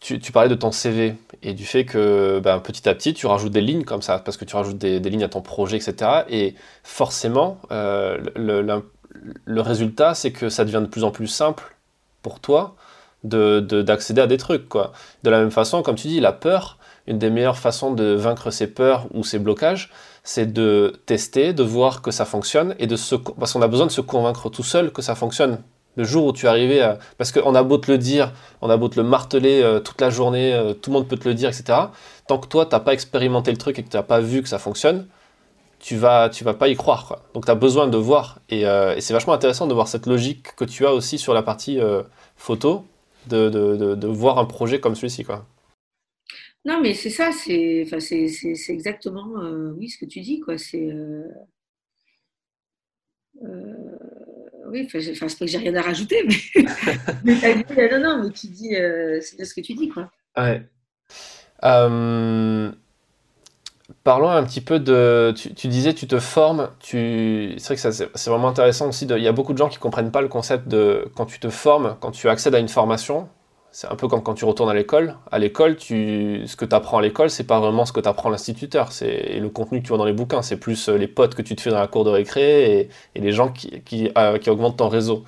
tu, 0.04 0.32
parlais 0.32 0.50
de 0.50 0.54
ton 0.54 0.70
CV 0.70 1.16
et 1.42 1.54
du 1.54 1.64
fait 1.64 1.86
que 1.86 2.38
ben, 2.40 2.58
petit 2.58 2.86
à 2.88 2.94
petit, 2.94 3.14
tu 3.14 3.26
rajoutes 3.26 3.52
des 3.52 3.62
lignes 3.62 3.84
comme 3.84 4.02
ça, 4.02 4.18
parce 4.18 4.36
que 4.36 4.44
tu 4.44 4.54
rajoutes 4.54 4.76
des, 4.76 5.00
lignes 5.00 5.24
à 5.24 5.28
ton 5.28 5.40
projet, 5.40 5.78
etc. 5.78 6.24
Et 6.28 6.54
forcément, 6.82 7.58
euh, 7.72 8.18
le, 8.36 9.60
résultat, 9.62 10.14
c'est 10.14 10.30
que 10.30 10.50
ça 10.50 10.66
devient 10.66 10.82
de 10.82 10.90
plus 10.90 11.04
en 11.04 11.10
plus 11.10 11.26
simple 11.26 11.74
pour 12.22 12.40
toi 12.40 12.76
d'accéder 13.22 14.20
de, 14.20 14.24
à 14.24 14.26
des 14.26 14.36
trucs. 14.36 14.68
Quoi. 14.68 14.92
De 15.22 15.30
la 15.30 15.38
même 15.38 15.50
façon, 15.50 15.82
comme 15.82 15.96
tu 15.96 16.08
dis, 16.08 16.20
la 16.20 16.32
peur, 16.32 16.78
une 17.06 17.18
des 17.18 17.30
meilleures 17.30 17.58
façons 17.58 17.94
de 17.94 18.12
vaincre 18.12 18.50
ses 18.50 18.66
peurs 18.66 19.06
ou 19.14 19.24
ses 19.24 19.38
blocages, 19.38 19.90
c'est 20.22 20.52
de 20.52 21.00
tester, 21.06 21.54
de 21.54 21.62
voir 21.62 22.02
que 22.02 22.10
ça 22.10 22.26
fonctionne, 22.26 22.74
et 22.78 22.86
de 22.86 22.96
se, 22.96 23.14
parce 23.14 23.54
qu'on 23.54 23.62
a 23.62 23.68
besoin 23.68 23.86
de 23.86 23.92
se 23.92 24.02
convaincre 24.02 24.50
tout 24.50 24.62
seul 24.62 24.92
que 24.92 25.00
ça 25.00 25.14
fonctionne 25.14 25.60
le 25.96 26.04
jour 26.04 26.26
où 26.26 26.32
tu 26.32 26.46
arrivé 26.46 26.80
à... 26.80 26.98
Parce 27.18 27.32
qu'on 27.32 27.54
a 27.54 27.62
beau 27.62 27.78
te 27.78 27.90
le 27.90 27.98
dire, 27.98 28.32
on 28.60 28.70
a 28.70 28.76
beau 28.76 28.88
te 28.88 28.98
le 28.98 29.06
marteler 29.06 29.62
euh, 29.62 29.80
toute 29.80 30.00
la 30.00 30.10
journée, 30.10 30.52
euh, 30.52 30.74
tout 30.74 30.90
le 30.90 30.94
monde 30.94 31.08
peut 31.08 31.16
te 31.16 31.28
le 31.28 31.34
dire, 31.34 31.48
etc. 31.48 31.78
Tant 32.26 32.38
que 32.38 32.48
toi, 32.48 32.66
tu 32.66 32.74
n'as 32.74 32.80
pas 32.80 32.92
expérimenté 32.92 33.50
le 33.50 33.56
truc 33.56 33.78
et 33.78 33.82
que 33.82 33.88
tu 33.88 33.96
n'as 33.96 34.02
pas 34.02 34.20
vu 34.20 34.42
que 34.42 34.48
ça 34.48 34.58
fonctionne, 34.58 35.06
tu 35.78 35.96
vas, 35.96 36.28
tu 36.28 36.44
vas 36.44 36.54
pas 36.54 36.68
y 36.68 36.76
croire. 36.76 37.20
Donc 37.34 37.44
tu 37.44 37.50
as 37.50 37.54
besoin 37.54 37.86
de 37.86 37.96
voir. 37.96 38.40
Euh, 38.52 38.94
et, 38.96 39.00
c'est 39.00 39.12
vachement 39.12 39.34
intéressant 39.34 39.66
de 39.66 39.74
voir 39.74 39.88
cette 39.88 40.06
logique 40.06 40.54
que 40.56 40.64
tu 40.64 40.86
as 40.86 40.92
aussi 40.92 41.18
sur 41.18 41.34
la 41.34 41.42
partie 41.42 41.78
photo, 42.36 42.84
de, 43.26 44.06
voir 44.06 44.38
un 44.38 44.46
projet 44.46 44.80
comme 44.80 44.94
celui-ci. 44.94 45.24
Non, 46.64 46.80
mais 46.80 46.94
c'est 46.94 47.10
ça, 47.10 47.30
c'est, 47.32 47.86
exactement 48.68 49.26
oui, 49.76 49.90
ce 49.90 49.98
que 49.98 50.06
tu 50.06 50.20
dis. 50.20 50.40
Quoi. 50.40 50.56
C'est, 50.56 50.88
oui, 54.74 54.86
enfin, 54.86 54.98
c'est 55.00 55.18
pas 55.18 55.26
que 55.26 55.46
j'ai 55.46 55.58
rien 55.58 55.74
à 55.76 55.82
rajouter, 55.82 56.26
mais, 56.26 56.64
mais 57.24 57.90
non, 57.92 58.00
non, 58.00 58.24
mais 58.24 58.30
tu 58.30 58.48
dis, 58.48 58.74
euh, 58.74 59.20
c'est 59.20 59.44
ce 59.44 59.54
que 59.54 59.60
tu 59.60 59.74
dis, 59.74 59.88
quoi. 59.88 60.10
Ouais. 60.36 60.62
Euh, 61.62 62.72
parlons 64.02 64.30
un 64.30 64.42
petit 64.44 64.60
peu 64.60 64.80
de. 64.80 65.32
Tu, 65.36 65.68
disais, 65.68 65.94
tu 65.94 66.08
te 66.08 66.18
formes. 66.18 66.70
Tu... 66.80 67.54
C'est 67.58 67.76
vrai 67.76 67.90
que 67.90 68.08
c'est 68.14 68.30
vraiment 68.30 68.48
intéressant 68.48 68.88
aussi. 68.88 69.06
De... 69.06 69.16
Il 69.16 69.22
y 69.22 69.28
a 69.28 69.32
beaucoup 69.32 69.52
de 69.52 69.58
gens 69.58 69.68
qui 69.68 69.78
comprennent 69.78 70.10
pas 70.10 70.22
le 70.22 70.28
concept 70.28 70.66
de 70.66 71.06
quand 71.16 71.26
tu 71.26 71.38
te 71.38 71.50
formes, 71.50 71.96
quand 72.00 72.10
tu 72.10 72.28
accèdes 72.28 72.54
à 72.54 72.58
une 72.58 72.68
formation. 72.68 73.28
C'est 73.74 73.90
un 73.90 73.96
peu 73.96 74.06
comme 74.06 74.22
quand 74.22 74.34
tu 74.34 74.44
retournes 74.44 74.70
à 74.70 74.74
l'école. 74.74 75.16
À 75.32 75.40
l'école, 75.40 75.74
tu... 75.74 76.44
ce 76.46 76.54
que 76.54 76.64
tu 76.64 76.76
apprends 76.76 76.98
à 76.98 77.02
l'école, 77.02 77.28
c'est 77.28 77.42
pas 77.42 77.58
vraiment 77.58 77.84
ce 77.84 77.92
que 77.92 77.98
t'apprend 77.98 78.30
l'instituteur. 78.30 78.92
C'est 78.92 79.40
le 79.40 79.48
contenu 79.48 79.80
que 79.80 79.82
tu 79.82 79.88
vois 79.88 79.98
dans 79.98 80.04
les 80.04 80.12
bouquins. 80.12 80.42
C'est 80.42 80.58
plus 80.58 80.88
euh, 80.88 80.96
les 80.96 81.08
potes 81.08 81.34
que 81.34 81.42
tu 81.42 81.56
te 81.56 81.60
fais 81.60 81.70
dans 81.70 81.80
la 81.80 81.88
cour 81.88 82.04
de 82.04 82.10
récré 82.10 82.88
et, 83.16 83.20
les 83.20 83.32
gens 83.32 83.50
qui, 83.50 83.82
euh, 84.16 84.38
qui, 84.38 84.48
augmentent 84.48 84.76
ton 84.76 84.88
réseau. 84.88 85.24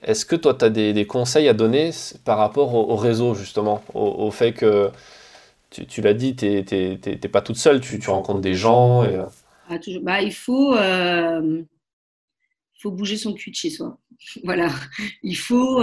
Est-ce 0.00 0.24
que 0.24 0.36
toi, 0.36 0.54
tu 0.54 0.64
as 0.64 0.70
des, 0.70 1.06
conseils 1.08 1.48
à 1.48 1.54
donner 1.54 1.90
par 2.24 2.38
rapport 2.38 2.72
au, 2.72 2.94
réseau, 2.94 3.34
justement? 3.34 3.82
Au, 3.94 4.30
fait 4.30 4.52
que, 4.52 4.88
tu, 5.70 5.84
tu 5.84 6.02
l'as 6.02 6.14
dit, 6.14 6.36
tu 6.36 6.46
n'es 6.46 7.18
pas 7.32 7.42
toute 7.42 7.56
seule, 7.56 7.80
tu, 7.80 7.98
tu 7.98 8.10
rencontres 8.10 8.42
des 8.42 8.54
gens. 8.54 9.02
Et... 9.02 9.16
Euh. 9.16 9.24
Ah, 9.68 9.78
bah, 10.02 10.22
il 10.22 10.32
faut, 10.32 10.76
euh... 10.76 11.62
faut 12.80 12.92
bouger 12.92 13.16
son 13.16 13.32
cul 13.32 13.50
de 13.50 13.56
chez 13.56 13.70
soi. 13.70 13.98
voilà. 14.44 14.68
Il 15.24 15.36
faut. 15.36 15.82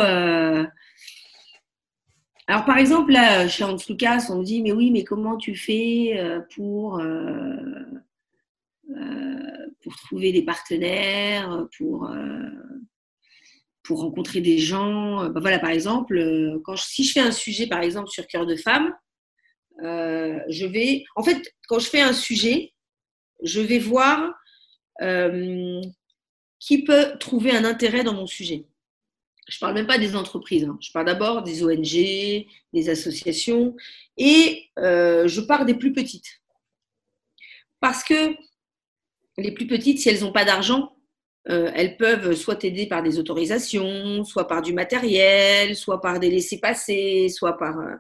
Alors, 2.50 2.66
par 2.66 2.80
exemple, 2.80 3.12
là, 3.12 3.48
chez 3.48 3.64
Lucas, 3.88 4.26
on 4.32 4.40
me 4.40 4.44
dit, 4.44 4.64
mais 4.64 4.72
oui, 4.72 4.90
mais 4.90 5.04
comment 5.04 5.38
tu 5.38 5.56
fais 5.56 6.18
euh, 6.18 6.42
pour, 6.56 7.00
euh, 7.00 7.56
euh, 8.90 9.68
pour 9.84 9.96
trouver 9.98 10.32
des 10.32 10.42
partenaires, 10.42 11.68
pour, 11.78 12.12
pour 13.84 14.00
rencontrer 14.02 14.42
des 14.42 14.58
gens 14.58 15.30
bah, 15.30 15.40
Voilà, 15.42 15.60
par 15.60 15.70
exemple, 15.70 16.60
quand 16.64 16.76
si 16.76 17.04
je 17.04 17.12
fais 17.12 17.20
un 17.20 17.32
sujet, 17.32 17.68
par 17.68 17.82
exemple, 17.82 18.10
sur 18.10 18.26
cœur 18.26 18.48
de 18.48 18.56
femme, 18.56 18.96
je 19.80 20.66
vais, 20.66 21.04
en 21.16 21.22
fait, 21.22 21.54
quand 21.68 21.78
je 21.78 21.88
fais 21.88 22.02
un 22.02 22.14
sujet, 22.14 22.74
je 23.44 23.62
vais 23.62 23.78
voir 23.78 24.34
qui 26.60 26.84
peut 26.84 27.16
trouver 27.20 27.52
un 27.52 27.64
intérêt 27.64 28.04
dans 28.04 28.16
mon 28.16 28.26
sujet 28.26 28.66
je 29.50 29.58
ne 29.58 29.60
parle 29.60 29.74
même 29.74 29.88
pas 29.88 29.98
des 29.98 30.16
entreprises, 30.16 30.64
hein. 30.64 30.78
je 30.80 30.92
parle 30.92 31.08
d'abord 31.08 31.42
des 31.42 31.64
ONG, 31.64 32.46
des 32.74 32.90
associations, 32.90 33.76
et 34.18 34.70
euh, 34.78 35.28
je 35.28 35.42
parle 35.42 35.66
des 35.66 35.74
plus 35.74 35.92
petites. 35.92 36.42
Parce 37.80 38.04
que 38.04 38.36
les 39.38 39.52
plus 39.52 39.68
petites, 39.68 40.00
si 40.00 40.10
elles 40.10 40.22
n'ont 40.22 40.32
pas 40.32 40.46
d'argent, 40.46 40.96
euh, 41.50 41.72
elles 41.74 41.98
peuvent 41.98 42.36
soit 42.36 42.58
t'aider 42.58 42.86
par 42.86 43.02
des 43.02 43.18
autorisations, 43.18 44.24
soit 44.24 44.48
par 44.48 44.62
du 44.62 44.74
matériel, 44.74 45.76
soit 45.76 46.00
par 46.00 46.20
des 46.20 46.30
laissés-passer, 46.30 47.30
soit 47.30 47.58
par... 47.58 47.80
Euh, 47.80 47.96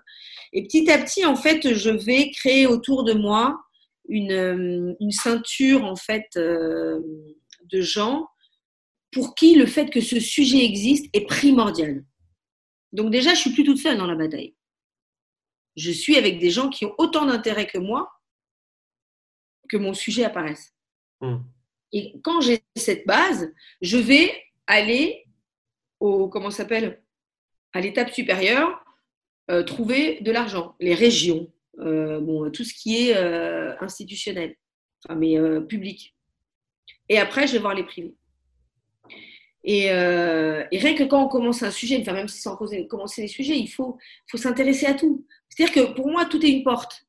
et 0.54 0.64
petit 0.64 0.90
à 0.92 0.98
petit, 0.98 1.26
en 1.26 1.36
fait, 1.36 1.74
je 1.74 1.90
vais 1.90 2.30
créer 2.32 2.68
autour 2.68 3.04
de 3.04 3.14
moi 3.14 3.60
une, 4.08 4.96
une 5.00 5.12
ceinture, 5.12 5.84
en 5.86 5.96
fait, 5.96 6.28
de 6.36 7.02
gens 7.82 8.28
pour 9.12 9.36
qui 9.36 9.56
le 9.56 9.66
fait 9.66 9.90
que 9.90 10.02
ce 10.02 10.20
sujet 10.20 10.64
existe 10.64 11.10
est 11.14 11.26
primordial. 11.26 12.04
Donc 12.92 13.12
déjà, 13.12 13.34
je 13.34 13.40
suis 13.40 13.54
plus 13.54 13.64
toute 13.64 13.78
seule 13.78 13.98
dans 13.98 14.08
la 14.08 14.16
bataille. 14.16 14.56
Je 15.76 15.92
suis 15.92 16.18
avec 16.18 16.40
des 16.40 16.50
gens 16.50 16.70
qui 16.70 16.86
ont 16.86 16.96
autant 16.98 17.26
d'intérêt 17.26 17.68
que 17.68 17.78
moi 17.78 18.12
que 19.70 19.78
mon 19.78 19.94
sujet 19.94 20.24
apparaisse. 20.24 20.74
Hmm. 21.22 21.38
Et 21.92 22.16
quand 22.24 22.42
j'ai 22.42 22.64
cette 22.76 23.06
base, 23.06 23.52
je 23.82 23.98
vais 23.98 24.32
aller 24.68 25.26
au 26.00 26.28
comment 26.28 26.52
s'appelle 26.52 27.02
à 27.74 27.82
l'étape 27.82 28.12
supérieure, 28.12 28.84
euh, 29.52 29.64
trouver 29.64 30.22
de 30.22 30.32
l'argent, 30.32 30.76
les 30.80 30.94
régions, 30.94 31.52
euh, 31.80 32.20
bon, 32.20 32.50
tout 32.52 32.64
ce 32.64 32.74
qui 32.74 33.10
est 33.10 33.16
euh, 33.16 33.76
institutionnel, 33.80 34.56
enfin, 35.06 35.16
mais 35.16 35.38
public. 35.68 36.16
Et 37.10 37.18
après, 37.18 37.48
je 37.48 37.54
vais 37.54 37.60
voir 37.60 37.74
les 37.74 37.84
privés. 37.84 38.16
Et, 39.72 39.92
rien 39.92 40.96
que 40.96 41.04
quand 41.04 41.24
on 41.24 41.28
commence 41.28 41.62
un 41.62 41.72
sujet, 41.72 42.00
enfin, 42.02 42.14
même 42.14 42.28
si 42.28 42.42
sans 42.42 42.56
commencer 42.56 43.22
les 43.22 43.28
sujets, 43.28 43.58
il 43.58 43.68
faut, 43.68 43.98
faut 44.30 44.38
s'intéresser 44.38 44.88
à 44.88 44.94
tout. 44.96 45.26
C'est-à-dire 45.50 45.74
que 45.74 45.94
pour 45.94 46.10
moi, 46.10 46.26
tout 46.26 46.44
est 46.44 46.50
une 46.50 46.64
porte. 46.64 47.06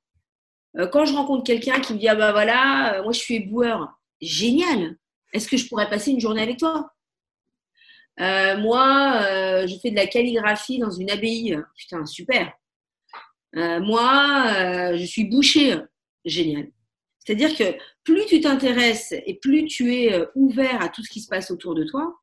quand 0.92 1.04
je 1.06 1.14
rencontre 1.14 1.44
quelqu'un 1.44 1.80
qui 1.80 1.94
me 1.94 1.98
dit 1.98 2.08
Ah 2.08 2.14
ben 2.14 2.32
voilà, 2.32 3.00
moi 3.02 3.12
je 3.12 3.18
suis 3.18 3.36
éboueur, 3.36 3.98
génial. 4.20 4.96
Est-ce 5.32 5.48
que 5.48 5.56
je 5.56 5.68
pourrais 5.68 5.88
passer 5.88 6.10
une 6.10 6.20
journée 6.20 6.42
avec 6.42 6.58
toi? 6.58 6.92
Euh, 8.20 8.56
Moi, 8.58 9.22
euh, 9.24 9.66
je 9.66 9.76
fais 9.80 9.90
de 9.90 9.96
la 9.96 10.06
calligraphie 10.06 10.78
dans 10.78 10.90
une 10.90 11.10
abbaye. 11.10 11.58
Putain, 11.76 12.04
super. 12.06 12.52
Euh, 13.56 13.80
moi, 13.80 14.94
je 14.96 15.04
suis 15.04 15.24
boucher. 15.24 15.78
Génial. 16.24 16.68
C'est-à-dire 17.18 17.56
que 17.56 17.78
plus 18.04 18.26
tu 18.26 18.40
t'intéresses 18.40 19.12
et 19.12 19.34
plus 19.34 19.64
tu 19.66 19.94
es 19.94 20.26
ouvert 20.34 20.82
à 20.82 20.88
tout 20.88 21.02
ce 21.02 21.10
qui 21.10 21.20
se 21.20 21.28
passe 21.28 21.50
autour 21.50 21.74
de 21.74 21.84
toi, 21.84 22.19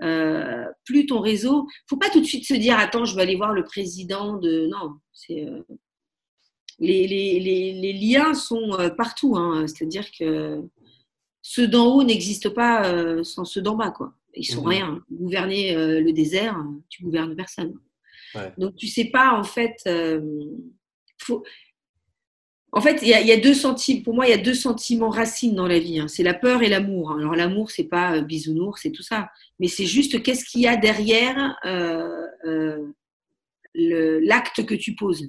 plus 0.00 1.06
ton 1.06 1.20
réseau. 1.20 1.66
Faut 1.88 1.96
pas 1.96 2.10
tout 2.10 2.20
de 2.20 2.26
suite 2.26 2.46
se 2.46 2.54
dire 2.54 2.78
attends, 2.78 3.04
je 3.04 3.16
vais 3.16 3.22
aller 3.22 3.36
voir 3.36 3.52
le 3.52 3.64
président 3.64 4.36
de. 4.36 4.66
Non, 4.66 4.94
c'est 5.12 5.46
les, 6.78 7.06
les, 7.06 7.40
les, 7.40 7.72
les, 7.72 7.92
liens 7.94 8.34
sont 8.34 8.76
partout. 8.96 9.36
Hein. 9.36 9.66
C'est-à-dire 9.66 10.06
que 10.18 10.62
ceux 11.48 11.68
d'en 11.68 11.94
haut 11.94 12.02
n'existent 12.02 12.50
pas 12.50 12.92
euh, 12.92 13.22
sans 13.22 13.44
ceux 13.44 13.62
d'en 13.62 13.76
bas, 13.76 13.92
quoi. 13.92 14.12
Ils 14.34 14.44
sont 14.44 14.62
mhm. 14.62 14.68
rien. 14.68 15.00
Gouverner 15.12 15.76
euh, 15.76 16.00
le 16.00 16.12
désert, 16.12 16.60
tu 16.88 17.04
gouvernes 17.04 17.36
personne. 17.36 17.74
Donc 18.58 18.74
tu 18.74 18.88
sais 18.88 19.06
pas 19.06 19.38
en 19.38 19.44
fait. 19.44 19.76
Euh, 19.86 20.20
en 22.72 22.80
fait, 22.80 23.00
il 23.02 23.08
y, 23.08 23.32
a 23.32 23.36
deux 23.36 23.54
sentiments. 23.54 24.02
Pour 24.02 24.14
moi, 24.14 24.26
il 24.26 24.30
y 24.30 24.34
a 24.34 24.38
deux 24.38 24.54
sentiments 24.54 25.08
racines 25.08 25.54
dans 25.54 25.66
la 25.66 25.78
vie. 25.78 25.98
Hein. 25.98 26.08
C'est 26.08 26.22
la 26.22 26.34
peur 26.34 26.62
et 26.62 26.68
l'amour. 26.68 27.12
Alors 27.12 27.34
l'amour, 27.34 27.70
c'est 27.70 27.84
pas 27.88 28.20
bisounours, 28.20 28.82
c'est 28.82 28.90
tout 28.90 29.02
ça. 29.02 29.30
Mais 29.60 29.68
c'est 29.68 29.86
juste 29.86 30.22
qu'est-ce 30.22 30.44
qu'il 30.44 30.62
y 30.62 30.66
a 30.66 30.76
derrière 30.76 31.56
l'acte 33.74 34.66
que 34.66 34.74
tu 34.74 34.94
poses 34.94 35.26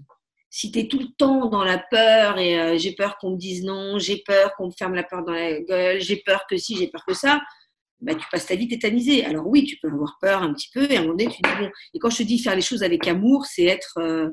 si 0.50 0.72
tu 0.72 0.80
es 0.80 0.88
tout 0.88 1.00
le 1.00 1.08
temps 1.18 1.50
dans 1.50 1.64
la 1.64 1.78
peur 1.78 2.38
et 2.40 2.60
euh, 2.60 2.78
j'ai 2.78 2.94
peur 2.94 3.18
qu'on 3.18 3.32
me 3.32 3.38
dise 3.38 3.64
non, 3.64 4.00
j'ai 4.00 4.24
peur 4.26 4.56
qu'on 4.56 4.68
me 4.68 4.72
ferme 4.72 4.96
la 4.96 5.04
peur 5.04 5.24
dans 5.24 5.34
la 5.34 5.60
gueule, 5.62 6.02
j'ai 6.02 6.18
peur 6.18 6.46
que 6.50 6.58
si, 6.58 6.78
j'ai 6.78 6.88
peur 6.88 7.04
que 7.06 7.14
ça, 7.14 7.42
bah, 8.00 8.16
tu 8.16 8.26
passes 8.32 8.48
ta 8.48 8.56
vie 8.56 8.68
tétanisée. 8.68 9.26
Alors 9.26 9.48
oui, 9.48 9.66
tu 9.66 9.78
peux 9.78 9.90
avoir 9.90 10.18
peur 10.22 10.42
un 10.42 10.54
petit 10.54 10.70
peu 10.74 10.90
et 10.90 10.96
à 10.96 11.00
un 11.00 11.04
moment 11.04 11.16
donné, 11.16 11.30
tu 11.30 11.42
dis 11.44 11.50
bon. 11.60 11.70
Et 11.94 12.00
quand 12.00 12.10
je 12.10 12.18
te 12.18 12.24
dis 12.24 12.40
faire 12.40 12.56
les 12.56 12.62
choses 12.62 12.84
avec 12.84 13.08
amour, 13.08 13.46
c'est 13.46 13.66
être, 13.66 13.98
euh, 13.98 14.30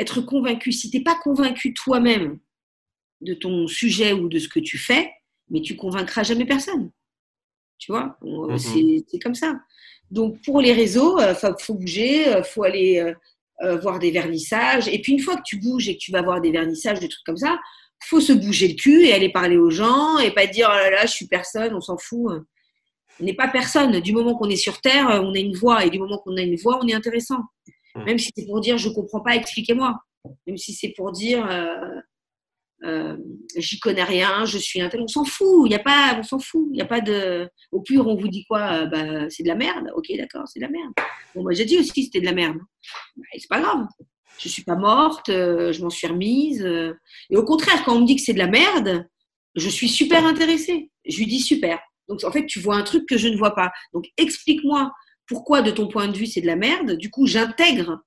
être 0.00 0.20
convaincu. 0.20 0.72
Si 0.72 0.90
tu 0.90 0.98
n'es 0.98 1.04
pas 1.04 1.16
convaincu 1.22 1.74
toi-même 1.74 2.38
de 3.20 3.34
ton 3.34 3.66
sujet 3.66 4.12
ou 4.12 4.28
de 4.28 4.38
ce 4.38 4.48
que 4.48 4.60
tu 4.60 4.78
fais, 4.78 5.10
mais 5.50 5.60
tu 5.60 5.76
convaincras 5.76 6.22
jamais 6.22 6.46
personne. 6.46 6.90
Tu 7.78 7.92
vois, 7.92 8.18
mm-hmm. 8.22 9.04
c'est 9.08 9.18
comme 9.18 9.34
ça. 9.34 9.60
Donc 10.10 10.42
pour 10.44 10.60
les 10.60 10.72
réseaux, 10.72 11.18
il 11.18 11.24
euh, 11.24 11.54
faut 11.58 11.74
bouger, 11.74 12.24
il 12.26 12.44
faut 12.44 12.64
aller 12.64 13.14
euh, 13.62 13.76
voir 13.78 13.98
des 13.98 14.10
vernissages. 14.10 14.88
Et 14.88 15.00
puis 15.00 15.12
une 15.12 15.20
fois 15.20 15.36
que 15.36 15.42
tu 15.44 15.58
bouges 15.58 15.88
et 15.88 15.94
que 15.94 16.00
tu 16.00 16.12
vas 16.12 16.22
voir 16.22 16.40
des 16.40 16.50
vernissages, 16.50 17.00
des 17.00 17.08
trucs 17.08 17.24
comme 17.24 17.36
ça, 17.36 17.58
faut 18.04 18.20
se 18.20 18.32
bouger 18.32 18.68
le 18.68 18.74
cul 18.74 19.04
et 19.04 19.12
aller 19.12 19.30
parler 19.30 19.58
aux 19.58 19.70
gens 19.70 20.18
et 20.18 20.30
pas 20.30 20.46
dire 20.46 20.68
oh 20.70 20.74
là 20.74 20.90
là, 20.90 21.06
je 21.06 21.12
suis 21.12 21.26
personne, 21.26 21.74
on 21.74 21.80
s'en 21.80 21.98
fout. 21.98 22.42
On 23.20 23.24
n'est 23.24 23.34
pas 23.34 23.48
personne. 23.48 24.00
Du 24.00 24.12
moment 24.12 24.34
qu'on 24.34 24.48
est 24.48 24.56
sur 24.56 24.80
Terre, 24.80 25.20
on 25.22 25.34
a 25.34 25.38
une 25.38 25.54
voix. 25.54 25.84
Et 25.84 25.90
du 25.90 25.98
moment 25.98 26.18
qu'on 26.18 26.36
a 26.38 26.40
une 26.40 26.56
voix, 26.56 26.80
on 26.82 26.88
est 26.88 26.94
intéressant. 26.94 27.40
Mmh. 27.94 28.04
Même 28.04 28.18
si 28.18 28.30
c'est 28.36 28.46
pour 28.46 28.60
dire 28.60 28.78
je 28.78 28.88
comprends 28.88 29.20
pas, 29.20 29.36
expliquez-moi. 29.36 29.94
Même 30.46 30.56
si 30.56 30.74
c'est 30.74 30.92
pour 30.96 31.12
dire 31.12 31.46
euh, 31.50 32.00
euh, 32.84 33.16
j'y 33.56 33.78
connais 33.78 34.04
rien, 34.04 34.44
je 34.46 34.58
suis 34.58 34.80
intelligent. 34.80 35.04
On 35.04 35.08
s'en 35.08 35.24
fout, 35.24 35.62
il 35.66 35.72
y 35.72 35.74
a 35.74 35.80
pas, 35.80 36.16
on 36.18 36.22
s'en 36.22 36.38
fout. 36.38 36.68
Il 36.72 36.78
y 36.78 36.82
a 36.82 36.86
pas 36.86 37.00
de. 37.00 37.48
Au 37.72 37.80
pur, 37.80 38.06
on 38.06 38.16
vous 38.16 38.28
dit 38.28 38.44
quoi 38.44 38.72
euh, 38.72 38.86
bah, 38.86 39.28
C'est 39.28 39.42
de 39.42 39.48
la 39.48 39.54
merde. 39.54 39.90
Ok, 39.94 40.06
d'accord, 40.16 40.44
c'est 40.46 40.60
de 40.60 40.64
la 40.64 40.70
merde. 40.70 40.92
Bon, 41.34 41.42
moi 41.42 41.52
j'ai 41.52 41.64
dit 41.64 41.78
aussi 41.78 42.04
c'était 42.04 42.20
de 42.20 42.26
la 42.26 42.32
merde. 42.32 42.58
Bah, 43.16 43.24
c'est 43.36 43.48
pas 43.48 43.60
grave. 43.60 43.86
Je 44.38 44.48
suis 44.48 44.62
pas 44.62 44.76
morte, 44.76 45.28
euh, 45.28 45.72
je 45.72 45.82
m'en 45.82 45.90
suis 45.90 46.06
remise. 46.06 46.64
et 47.30 47.36
au 47.36 47.44
contraire, 47.44 47.82
quand 47.84 47.96
on 47.96 48.00
me 48.00 48.06
dit 48.06 48.16
que 48.16 48.22
c'est 48.22 48.32
de 48.32 48.38
la 48.38 48.46
merde, 48.46 49.06
je 49.54 49.68
suis 49.68 49.88
super 49.88 50.24
intéressée. 50.24 50.90
Je 51.04 51.18
lui 51.18 51.26
dis 51.26 51.40
super. 51.40 51.78
Donc 52.08 52.24
en 52.24 52.32
fait, 52.32 52.46
tu 52.46 52.60
vois 52.60 52.76
un 52.76 52.82
truc 52.82 53.06
que 53.06 53.18
je 53.18 53.28
ne 53.28 53.36
vois 53.36 53.54
pas. 53.54 53.70
Donc 53.92 54.06
explique-moi 54.16 54.90
pourquoi 55.30 55.62
de 55.62 55.70
ton 55.70 55.88
point 55.88 56.08
de 56.08 56.16
vue 56.16 56.26
c'est 56.26 56.42
de 56.42 56.46
la 56.46 56.56
merde. 56.56 56.96
Du 56.96 57.08
coup, 57.08 57.26
j'intègre 57.26 58.00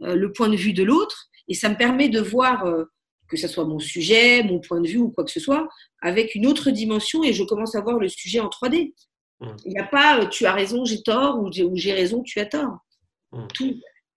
le 0.00 0.32
point 0.32 0.48
de 0.48 0.56
vue 0.56 0.72
de 0.72 0.82
l'autre 0.82 1.26
et 1.48 1.54
ça 1.54 1.68
me 1.68 1.76
permet 1.76 2.08
de 2.08 2.20
voir 2.20 2.64
que 3.32 3.38
ce 3.38 3.48
soit 3.48 3.64
mon 3.64 3.78
sujet, 3.78 4.42
mon 4.42 4.60
point 4.60 4.80
de 4.80 4.86
vue 4.86 4.98
ou 4.98 5.10
quoi 5.10 5.24
que 5.24 5.30
ce 5.30 5.40
soit, 5.40 5.66
avec 6.02 6.34
une 6.34 6.46
autre 6.46 6.70
dimension 6.70 7.24
et 7.24 7.32
je 7.32 7.42
commence 7.42 7.74
à 7.74 7.80
voir 7.80 7.98
le 7.98 8.08
sujet 8.08 8.40
en 8.40 8.48
3D. 8.48 8.92
Mmh. 9.40 9.46
Il 9.64 9.72
n'y 9.72 9.78
a 9.78 9.86
pas 9.86 10.20
euh, 10.20 10.26
tu 10.26 10.44
as 10.44 10.52
raison, 10.52 10.84
j'ai 10.84 11.02
tort 11.02 11.40
ou 11.40 11.50
j'ai 11.50 11.92
raison, 11.92 12.22
tu 12.22 12.38
as 12.40 12.46
tort. 12.46 12.78
Mmh. 13.32 13.46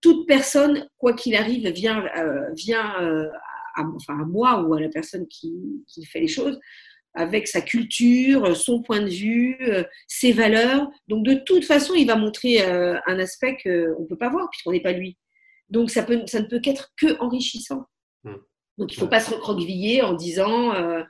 toute 0.02 0.28
personne, 0.28 0.90
quoi 0.98 1.14
qu'il 1.14 1.36
arrive, 1.36 1.66
vient, 1.70 2.06
euh, 2.18 2.52
vient 2.54 3.02
euh, 3.02 3.30
à, 3.76 3.84
enfin 3.96 4.20
à 4.20 4.26
moi 4.26 4.62
ou 4.62 4.74
à 4.74 4.82
la 4.82 4.90
personne 4.90 5.26
qui, 5.28 5.54
fait 6.12 6.20
les 6.20 6.28
choses 6.28 6.60
avec 7.16 7.48
sa 7.48 7.62
culture, 7.62 8.56
son 8.56 8.82
point 8.82 9.02
de 9.02 9.10
vue, 9.10 9.58
ses 10.08 10.32
valeurs. 10.32 10.90
Donc 11.08 11.26
de 11.26 11.34
toute 11.34 11.66
façon, 11.66 11.94
il 11.96 12.08
va 12.08 12.16
montrer 12.16 12.62
un 12.62 13.20
aspect 13.20 13.58
qu'on 13.64 14.02
ne 14.02 14.08
peut 14.08 14.18
pas 14.18 14.30
voir 14.30 14.50
puisqu'on 14.50 14.72
n'est 14.72 14.82
pas 14.82 14.92
lui. 14.92 15.18
Donc 15.70 15.90
ça, 15.90 16.04
peut, 16.04 16.22
ça 16.28 16.42
ne 16.42 16.46
peut 16.46 16.60
qu'être 16.60 16.94
que 16.98 17.18
enrichissant. 17.20 17.86
Mmh. 18.24 18.36
Donc 18.78 18.94
il 18.94 18.98
ne 18.98 19.00
faut 19.00 19.10
pas 19.10 19.20
se 19.20 19.34
recroqueviller 19.34 20.02
en 20.02 20.14
disant 20.14 20.74
euh, 20.74 21.02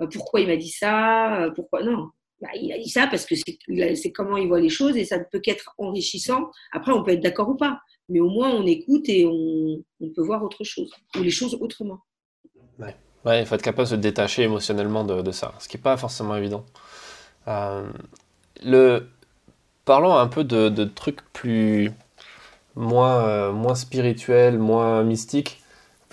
euh, 0.00 0.06
pourquoi 0.06 0.40
il 0.40 0.48
m'a 0.48 0.56
dit 0.56 0.70
ça, 0.70 1.42
euh, 1.42 1.50
pourquoi 1.50 1.82
non. 1.82 2.10
Bah, 2.40 2.48
il 2.54 2.70
a 2.72 2.78
dit 2.78 2.90
ça 2.90 3.06
parce 3.06 3.24
que 3.24 3.34
c'est 3.34 4.12
comment 4.12 4.36
il 4.36 4.48
voit 4.48 4.60
les 4.60 4.68
choses 4.68 4.96
et 4.96 5.04
ça 5.04 5.18
ne 5.18 5.24
peut 5.30 5.40
qu'être 5.40 5.74
enrichissant. 5.78 6.50
Après, 6.72 6.92
on 6.92 7.02
peut 7.02 7.12
être 7.12 7.22
d'accord 7.22 7.48
ou 7.48 7.56
pas, 7.56 7.80
mais 8.08 8.20
au 8.20 8.28
moins 8.28 8.50
on 8.50 8.66
écoute 8.66 9.08
et 9.08 9.24
on, 9.24 9.82
peut 10.14 10.22
voir 10.22 10.42
autre 10.42 10.62
chose 10.64 10.92
ou 11.16 11.22
les 11.22 11.30
choses 11.30 11.56
autrement. 11.60 12.00
Ouais. 12.78 12.94
Il 13.26 13.46
faut 13.46 13.54
être 13.54 13.62
capable 13.62 13.88
de 13.88 13.90
se 13.90 13.94
détacher 13.96 14.42
émotionnellement 14.42 15.04
de, 15.04 15.32
ça, 15.32 15.52
ce 15.58 15.68
qui 15.68 15.76
n'est 15.76 15.82
pas 15.82 15.96
forcément 15.96 16.36
évident. 16.36 16.64
le... 18.62 19.08
Parlons 19.84 20.16
un 20.16 20.26
peu 20.26 20.42
de, 20.42 20.84
trucs 20.84 21.20
plus 21.32 21.92
moins, 22.74 23.52
moins 23.52 23.76
spirituels, 23.76 24.58
moins 24.58 25.04
mystiques 25.04 25.62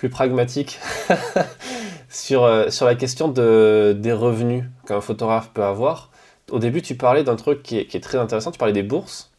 plus 0.03 0.09
pragmatique 0.09 0.79
sur, 2.09 2.43
euh, 2.43 2.69
sur 2.69 2.85
la 2.85 2.95
question 2.95 3.29
de, 3.29 3.95
des 3.97 4.11
revenus 4.11 4.65
qu'un 4.85 4.99
photographe 4.99 5.51
peut 5.53 5.63
avoir. 5.63 6.09
Au 6.51 6.59
début, 6.59 6.81
tu 6.81 6.95
parlais 6.95 7.23
d'un 7.23 7.37
truc 7.37 7.63
qui 7.63 7.77
est, 7.77 7.85
qui 7.85 7.95
est, 7.95 8.01
très 8.01 8.17
intéressant, 8.17 8.51
tu 8.51 8.57
parlais 8.57 8.73
des 8.73 8.83
bourses. 8.83 9.31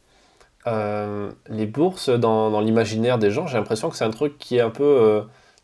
Euh, 0.66 1.31
les 1.51 1.66
bourses, 1.66 2.09
dans, 2.09 2.51
dans 2.51 2.62
l'imaginaire 2.62 3.18
des 3.18 3.31
gens, 3.31 3.47
j'ai 3.47 3.59
l'impression 3.59 3.91
que 3.91 3.97
c'est 3.97 4.07
un 4.07 4.11
truc 4.11 4.39
qui 4.39 4.57
est 4.57 4.62
un 4.62 4.70
peu... 4.70 5.22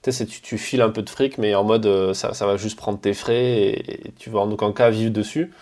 Euh, 0.08 0.10
tu 0.10 0.12
sais, 0.12 0.56
files 0.56 0.82
un 0.82 0.90
peu 0.90 1.02
de 1.02 1.10
fric, 1.10 1.38
mais 1.38 1.54
en 1.54 1.64
mode 1.64 2.14
ça, 2.14 2.34
ça, 2.34 2.46
va 2.46 2.56
juste 2.56 2.76
prendre 2.78 2.98
tes 3.00 3.14
frais 3.14 3.68
et, 3.68 4.12
tu 4.18 4.30
vas 4.30 4.40
en 4.40 4.50
aucun 4.50 4.72
cas 4.72 4.90
vivre 4.90 5.12
dessus. 5.12 5.52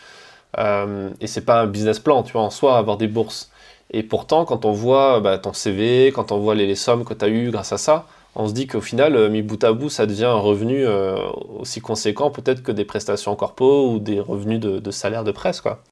et 0.57 1.27
c'est 1.27 1.45
pas 1.45 1.63
un 1.63 1.67
business 1.67 1.99
plan, 1.99 2.23
tu 2.23 2.33
vois, 2.33 2.43
en 2.43 2.51
soi, 2.51 2.79
avoir 2.79 2.97
des 2.97 3.09
bourses. 3.09 3.51
Et 3.91 4.03
pourtant, 4.03 4.45
quand 4.45 4.65
on 4.65 4.73
voit 4.73 5.21
bah, 5.21 5.39
ton 5.39 5.53
CV, 5.53 6.13
quand 6.13 6.33
on 6.33 6.39
voit 6.39 6.55
les, 6.55 6.75
sommes 6.75 7.05
que 7.05 7.15
tu 7.15 7.25
as 7.25 7.29
eues 7.29 7.51
grâce 7.51 7.73
à 7.73 7.79
ça, 7.79 8.07
on 8.35 8.47
se 8.47 8.53
dit 8.53 8.67
qu'au 8.67 8.81
final, 8.81 9.17
euh, 9.17 9.31
mis 9.31 9.43
bout 9.43 9.63
à 9.65 9.73
bout, 9.73 9.89
ça 9.89 10.07
devient 10.07 10.27
un 10.27 10.39
revenu 10.39 10.87
euh, 10.87 11.17
aussi 11.59 11.81
conséquent 11.81 12.31
peut-être 12.31 12.63
que 12.63 12.73
des 12.73 12.85
prestations 12.85 13.35
corpo 13.35 13.91
ou 13.91 13.99
des 13.99 14.21
revenus 14.21 14.61
de, 14.61 14.91
salaire 14.91 15.25
de 15.25 15.33
presse. 15.33 15.61
Quoi. 15.61 15.83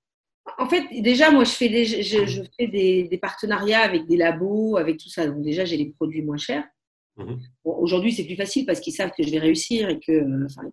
En 0.58 0.68
fait, 0.68 0.84
déjà, 1.00 1.30
moi, 1.30 1.44
je 1.44 1.50
fais, 1.50 1.68
des, 1.68 3.02
des, 3.04 3.18
partenariats 3.18 3.80
avec 3.80 4.06
des 4.06 4.16
labos, 4.16 4.76
avec 4.76 4.98
tout 4.98 5.08
ça. 5.08 5.26
Donc 5.26 5.42
déjà, 5.42 5.64
j'ai 5.64 5.76
les 5.76 5.86
produits 5.86 6.22
moins 6.22 6.36
chers. 6.36 6.64
Mhm. 7.16 7.38
Aujourd'hui, 7.64 8.12
c'est 8.12 8.24
plus 8.24 8.36
facile 8.36 8.66
parce 8.66 8.80
qu'ils 8.80 8.92
savent 8.92 9.12
que 9.16 9.22
je 9.22 9.30
vais 9.30 9.38
réussir 9.38 9.88
et 9.88 9.98
que, 9.98 10.22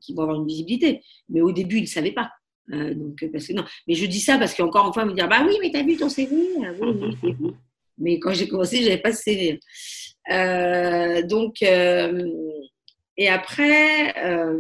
qu'ils 0.02 0.16
vont 0.16 0.24
avoir 0.24 0.40
une 0.40 0.48
visibilité. 0.48 1.02
Mais 1.30 1.42
au 1.42 1.52
début, 1.52 1.78
ils 1.78 1.84
ne 1.84 1.88
savaient 1.88 2.12
pas. 2.12 2.32
Euh, 2.72 2.94
donc, 2.94 3.26
parce 3.32 3.48
que 3.48 3.54
non. 3.54 3.64
Mais 3.88 3.94
je 3.94 4.06
dis 4.06 4.20
ça 4.20 4.38
parce 4.38 4.54
qu'encore 4.54 4.88
une 4.88 4.94
fois, 4.94 5.04
ils 5.04 5.10
me 5.10 5.14
dire 5.14 5.28
Bah 5.28 5.44
oui, 5.46 5.58
mais 5.62 5.72
t'as 5.72 5.84
vu 5.84 5.98
ton 5.98 6.10
CV 6.10 6.36
ah 6.64 6.72
Oui, 6.80 7.16
oui, 7.24 7.52
Mais 7.98 8.20
quand 8.20 8.34
j'ai 8.34 8.48
commencé, 8.48 8.78
je 8.78 8.84
n'avais 8.84 9.02
pas 9.02 9.12
de 9.12 9.16
CV. 9.16 9.60
Euh, 10.32 11.22
donc, 11.24 11.62
euh, 11.62 12.28
et 13.18 13.30
après, 13.30 14.18
euh, 14.26 14.58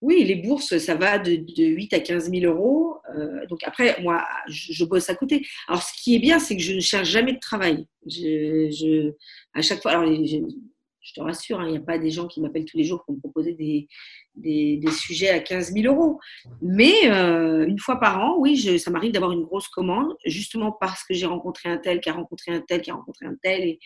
Oui, 0.00 0.24
les 0.24 0.36
bourses, 0.36 0.78
ça 0.78 0.94
va 0.94 1.18
de, 1.18 1.42
8 1.58 1.92
à 1.92 2.00
15 2.00 2.30
000 2.30 2.50
euros. 2.50 2.96
Euh, 3.14 3.46
donc 3.48 3.60
après, 3.64 4.00
moi, 4.00 4.24
je, 4.48 4.84
bosse 4.84 5.10
à 5.10 5.14
côté. 5.14 5.46
Alors, 5.68 5.82
ce 5.82 5.92
qui 6.02 6.16
est 6.16 6.18
bien, 6.18 6.38
c'est 6.38 6.56
que 6.56 6.62
je 6.62 6.72
ne 6.72 6.80
cherche 6.80 7.08
jamais 7.08 7.34
de 7.34 7.38
travail. 7.38 7.86
Je, 8.06 9.12
à 9.52 9.60
chaque 9.60 9.82
fois, 9.82 9.92
alors, 9.92 10.06
je, 10.06 11.14
te 11.14 11.20
rassure, 11.20 11.60
hein, 11.60 11.66
il 11.66 11.72
n'y 11.72 11.78
a 11.78 11.82
pas 11.82 11.98
des 11.98 12.10
gens 12.10 12.28
qui 12.28 12.40
m'appellent 12.40 12.64
tous 12.64 12.78
les 12.78 12.84
jours 12.84 13.04
pour 13.04 13.14
me 13.14 13.20
proposer 13.20 13.52
des, 13.52 14.80
sujets 14.90 15.28
à 15.28 15.40
15 15.40 15.74
000 15.74 15.92
euros. 15.92 16.18
Mais 16.62 17.10
euh, 17.10 17.66
une 17.66 17.78
fois 17.78 18.00
par 18.00 18.20
an, 18.20 18.36
oui, 18.38 18.78
ça 18.78 18.90
m'arrive 18.90 19.12
d'avoir 19.12 19.32
une 19.32 19.42
grosse 19.42 19.68
commande, 19.68 20.14
justement 20.24 20.72
parce 20.72 21.04
que 21.04 21.12
j'ai 21.12 21.26
rencontré 21.26 21.68
un 21.68 21.76
tel, 21.76 22.00
qui 22.00 22.08
a 22.08 22.14
rencontré 22.14 22.52
un 22.52 22.60
tel, 22.60 22.80
qui 22.80 22.90
a 22.90 22.94
rencontré 22.94 23.26
un 23.26 23.34
tel, 23.42 23.62
et, 23.64 23.78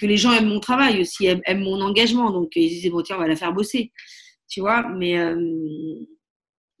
que 0.00 0.06
les 0.06 0.16
gens 0.16 0.32
aiment 0.32 0.48
mon 0.48 0.60
travail 0.60 1.00
aussi, 1.00 1.26
aiment, 1.26 1.62
mon 1.62 1.80
engagement. 1.80 2.32
Donc, 2.32 2.56
ils 2.56 2.68
disaient, 2.68 2.90
bon, 2.90 3.02
tiens, 3.02 3.16
on 3.16 3.20
va 3.20 3.28
la 3.28 3.36
faire 3.36 3.52
bosser 3.52 3.92
tu 4.50 4.60
vois, 4.60 4.86
mais 4.88 5.16
euh, 5.16 5.40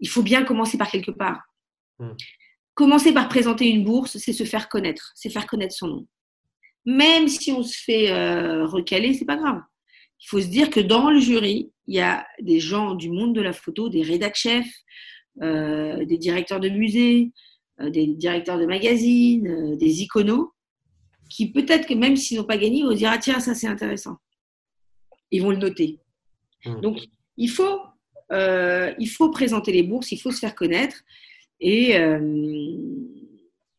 il 0.00 0.08
faut 0.08 0.22
bien 0.22 0.44
commencer 0.44 0.76
par 0.76 0.90
quelque 0.90 1.12
part. 1.12 1.40
Hmm. 1.98 2.12
Commencer 2.74 3.14
par 3.14 3.28
présenter 3.28 3.68
une 3.68 3.84
bourse, 3.84 4.18
c'est 4.18 4.32
se 4.32 4.44
faire 4.44 4.68
connaître, 4.68 5.12
c'est 5.14 5.30
faire 5.30 5.46
connaître 5.46 5.74
son 5.74 5.86
nom. 5.86 6.06
Même 6.84 7.28
si 7.28 7.52
on 7.52 7.62
se 7.62 7.76
fait 7.78 8.10
euh, 8.10 8.66
recaler, 8.66 9.14
c'est 9.14 9.24
pas 9.24 9.36
grave. 9.36 9.60
Il 10.22 10.28
faut 10.28 10.40
se 10.40 10.48
dire 10.48 10.68
que 10.68 10.80
dans 10.80 11.10
le 11.10 11.20
jury, 11.20 11.70
il 11.86 11.94
y 11.94 12.00
a 12.00 12.26
des 12.40 12.58
gens 12.58 12.94
du 12.94 13.10
monde 13.10 13.34
de 13.34 13.40
la 13.40 13.52
photo, 13.52 13.88
des 13.88 14.02
rédac 14.02 14.34
chefs, 14.34 14.74
euh, 15.40 16.04
des 16.04 16.18
directeurs 16.18 16.60
de 16.60 16.68
musées, 16.68 17.30
des 17.78 18.08
directeurs 18.08 18.58
de 18.58 18.66
magazines, 18.66 19.76
des 19.78 20.02
iconos, 20.02 20.52
qui 21.30 21.50
peut-être 21.50 21.86
que 21.86 21.94
même 21.94 22.16
s'ils 22.16 22.36
n'ont 22.36 22.44
pas 22.44 22.58
gagné, 22.58 22.82
vont 22.82 22.92
dire 22.92 23.10
ah 23.10 23.18
tiens 23.18 23.40
ça 23.40 23.54
c'est 23.54 23.68
intéressant. 23.68 24.16
Ils 25.30 25.40
vont 25.40 25.50
le 25.50 25.56
noter. 25.56 26.00
Hmm. 26.66 26.80
Donc 26.80 26.98
il 27.40 27.48
faut, 27.48 27.80
euh, 28.32 28.92
il 28.98 29.08
faut 29.08 29.30
présenter 29.30 29.72
les 29.72 29.82
bourses, 29.82 30.12
il 30.12 30.18
faut 30.18 30.30
se 30.30 30.38
faire 30.38 30.54
connaître. 30.54 30.98
Et, 31.58 31.98
euh, 31.98 32.20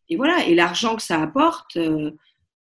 et 0.10 0.16
voilà, 0.18 0.46
et 0.48 0.56
l'argent 0.56 0.96
que 0.96 1.04
ça 1.04 1.22
apporte, 1.22 1.78
euh, 1.78 2.12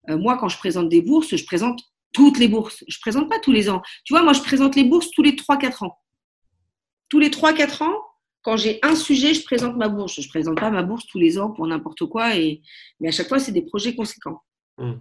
moi, 0.08 0.38
quand 0.38 0.50
je 0.50 0.58
présente 0.58 0.89
des 0.89 1.02
bourses, 1.02 1.34
je 1.36 1.46
présente 1.46 1.80
toutes 2.12 2.38
les 2.39 2.50
bourses. 2.50 2.84
Je 2.89 2.98
ne 2.98 3.02
présente 3.02 3.30
pas 3.30 3.39
tous 3.39 3.54
les 3.54 3.70
ans. 3.70 3.82
Tu 4.04 4.14
vois, 4.14 4.22
moi, 4.22 4.34
je 4.34 4.42
présente 4.42 4.76
les 4.76 4.84
bourses 4.84 5.10
tous 5.12 5.24
les 5.24 5.32
3-4 5.32 5.86
ans. 5.86 5.98
Tous 7.08 7.20
les 7.20 7.30
3-4 7.30 7.84
ans, 7.84 7.98
quand 8.42 8.58
j'ai 8.58 8.80
un 8.84 8.96
sujet, 8.96 9.34
je 9.34 9.44
présente 9.44 9.78
ma 9.78 9.88
bourse. 9.88 10.16
Je 10.16 10.28
ne 10.28 10.30
présente 10.30 10.60
pas 10.60 10.72
ma 10.72 10.84
bourse 10.84 11.08
tous 11.08 11.20
les 11.20 11.39
ans 11.39 11.52
pour 11.52 11.66
n'importe 11.68 12.06
quoi. 12.08 12.36
Et... 12.36 12.62
Mais 13.00 13.08
à 13.08 13.12
chaque 13.12 13.30
fois, 13.30 13.39
c'est 13.39 13.54
des 13.54 13.62
projets 13.62 13.96
conséquents. 13.96 14.42
Mmh. 14.78 14.94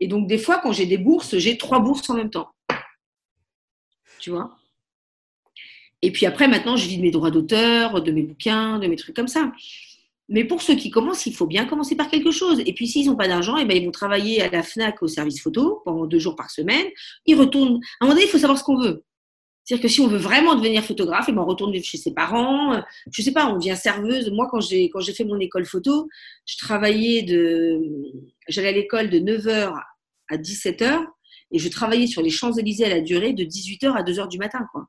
Et 0.00 0.08
donc, 0.08 0.26
des 0.26 0.38
fois, 0.38 0.58
quand 0.58 0.72
j'ai 0.72 0.86
des 0.86 0.98
bourses, 0.98 1.38
j'ai 1.38 1.56
trois 1.56 1.78
bourses 1.78 2.10
en 2.10 2.14
même 2.14 2.30
temps. 2.30 2.50
Tu 4.18 4.30
vois? 4.30 4.59
Et 6.02 6.10
puis 6.12 6.26
après, 6.26 6.48
maintenant, 6.48 6.76
je 6.76 6.88
vis 6.88 6.96
de 6.96 7.02
mes 7.02 7.10
droits 7.10 7.30
d'auteur, 7.30 8.02
de 8.02 8.10
mes 8.10 8.22
bouquins, 8.22 8.78
de 8.78 8.86
mes 8.86 8.96
trucs 8.96 9.16
comme 9.16 9.28
ça. 9.28 9.52
Mais 10.28 10.44
pour 10.44 10.62
ceux 10.62 10.76
qui 10.76 10.90
commencent, 10.90 11.26
il 11.26 11.34
faut 11.34 11.46
bien 11.46 11.66
commencer 11.66 11.96
par 11.96 12.08
quelque 12.08 12.30
chose. 12.30 12.62
Et 12.64 12.72
puis, 12.72 12.86
s'ils 12.86 13.06
n'ont 13.06 13.16
pas 13.16 13.28
d'argent, 13.28 13.56
eh 13.56 13.64
ben, 13.64 13.76
ils 13.76 13.84
vont 13.84 13.90
travailler 13.90 14.40
à 14.40 14.48
la 14.48 14.62
FNAC 14.62 15.02
au 15.02 15.08
service 15.08 15.42
photo 15.42 15.82
pendant 15.84 16.06
deux 16.06 16.20
jours 16.20 16.36
par 16.36 16.50
semaine. 16.50 16.86
Ils 17.26 17.34
retournent. 17.34 17.80
À 18.00 18.04
un 18.04 18.06
moment 18.06 18.14
donné, 18.14 18.26
il 18.26 18.30
faut 18.30 18.38
savoir 18.38 18.58
ce 18.58 18.64
qu'on 18.64 18.80
veut. 18.80 19.04
C'est-à-dire 19.64 19.82
que 19.82 19.88
si 19.88 20.00
on 20.00 20.06
veut 20.06 20.18
vraiment 20.18 20.54
devenir 20.54 20.84
photographe, 20.84 21.26
eh 21.28 21.32
ben, 21.32 21.42
on 21.42 21.46
retourne 21.46 21.74
chez 21.82 21.98
ses 21.98 22.14
parents. 22.14 22.80
Je 23.12 23.22
sais 23.22 23.32
pas, 23.32 23.48
on 23.48 23.56
devient 23.56 23.76
serveuse. 23.76 24.30
Moi, 24.30 24.48
quand 24.50 24.60
j'ai, 24.60 24.88
quand 24.88 25.00
j'ai 25.00 25.12
fait 25.12 25.24
mon 25.24 25.38
école 25.40 25.66
photo, 25.66 26.08
je 26.46 26.56
travaillais 26.58 27.22
de, 27.22 27.80
j'allais 28.48 28.68
à 28.68 28.72
l'école 28.72 29.10
de 29.10 29.18
9h 29.18 29.74
à 30.28 30.36
17h 30.36 31.06
et 31.52 31.58
je 31.58 31.68
travaillais 31.68 32.06
sur 32.06 32.22
les 32.22 32.30
Champs-Élysées 32.30 32.84
à 32.84 32.88
la 32.88 33.00
durée 33.00 33.32
de 33.32 33.42
18h 33.42 33.92
à 33.92 34.04
2h 34.04 34.28
du 34.28 34.38
matin, 34.38 34.60
quoi. 34.72 34.86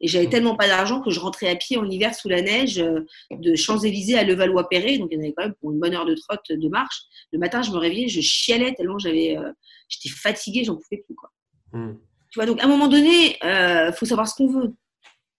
Et 0.00 0.08
j'avais 0.08 0.28
tellement 0.28 0.56
pas 0.56 0.66
d'argent 0.66 1.02
que 1.02 1.10
je 1.10 1.20
rentrais 1.20 1.48
à 1.48 1.56
pied 1.56 1.76
en 1.76 1.88
hiver 1.88 2.14
sous 2.14 2.28
la 2.28 2.40
neige 2.40 2.78
euh, 2.78 3.00
de 3.30 3.54
Champs-Élysées 3.54 4.18
à 4.18 4.24
Levallois-Perret. 4.24 4.98
Donc, 4.98 5.08
il 5.10 5.16
y 5.16 5.18
en 5.18 5.22
avait 5.22 5.34
quand 5.36 5.44
même 5.44 5.54
pour 5.60 5.72
une 5.72 5.78
bonne 5.78 5.94
heure 5.94 6.06
de 6.06 6.14
trotte 6.14 6.50
de 6.50 6.68
marche. 6.68 7.02
Le 7.32 7.38
matin, 7.38 7.62
je 7.62 7.70
me 7.70 7.76
réveillais, 7.76 8.08
je 8.08 8.20
chialais 8.20 8.74
tellement 8.74 8.98
j'avais, 8.98 9.36
euh, 9.36 9.52
j'étais 9.88 10.08
fatiguée, 10.08 10.64
j'en 10.64 10.76
pouvais 10.76 11.02
plus. 11.04 11.14
Quoi. 11.14 11.30
Hmm. 11.72 11.96
Tu 12.30 12.38
vois, 12.38 12.46
donc 12.46 12.60
à 12.60 12.64
un 12.64 12.68
moment 12.68 12.88
donné, 12.88 13.36
il 13.42 13.46
euh, 13.46 13.92
faut 13.92 14.06
savoir 14.06 14.26
ce 14.26 14.34
qu'on 14.36 14.48
veut. 14.48 14.72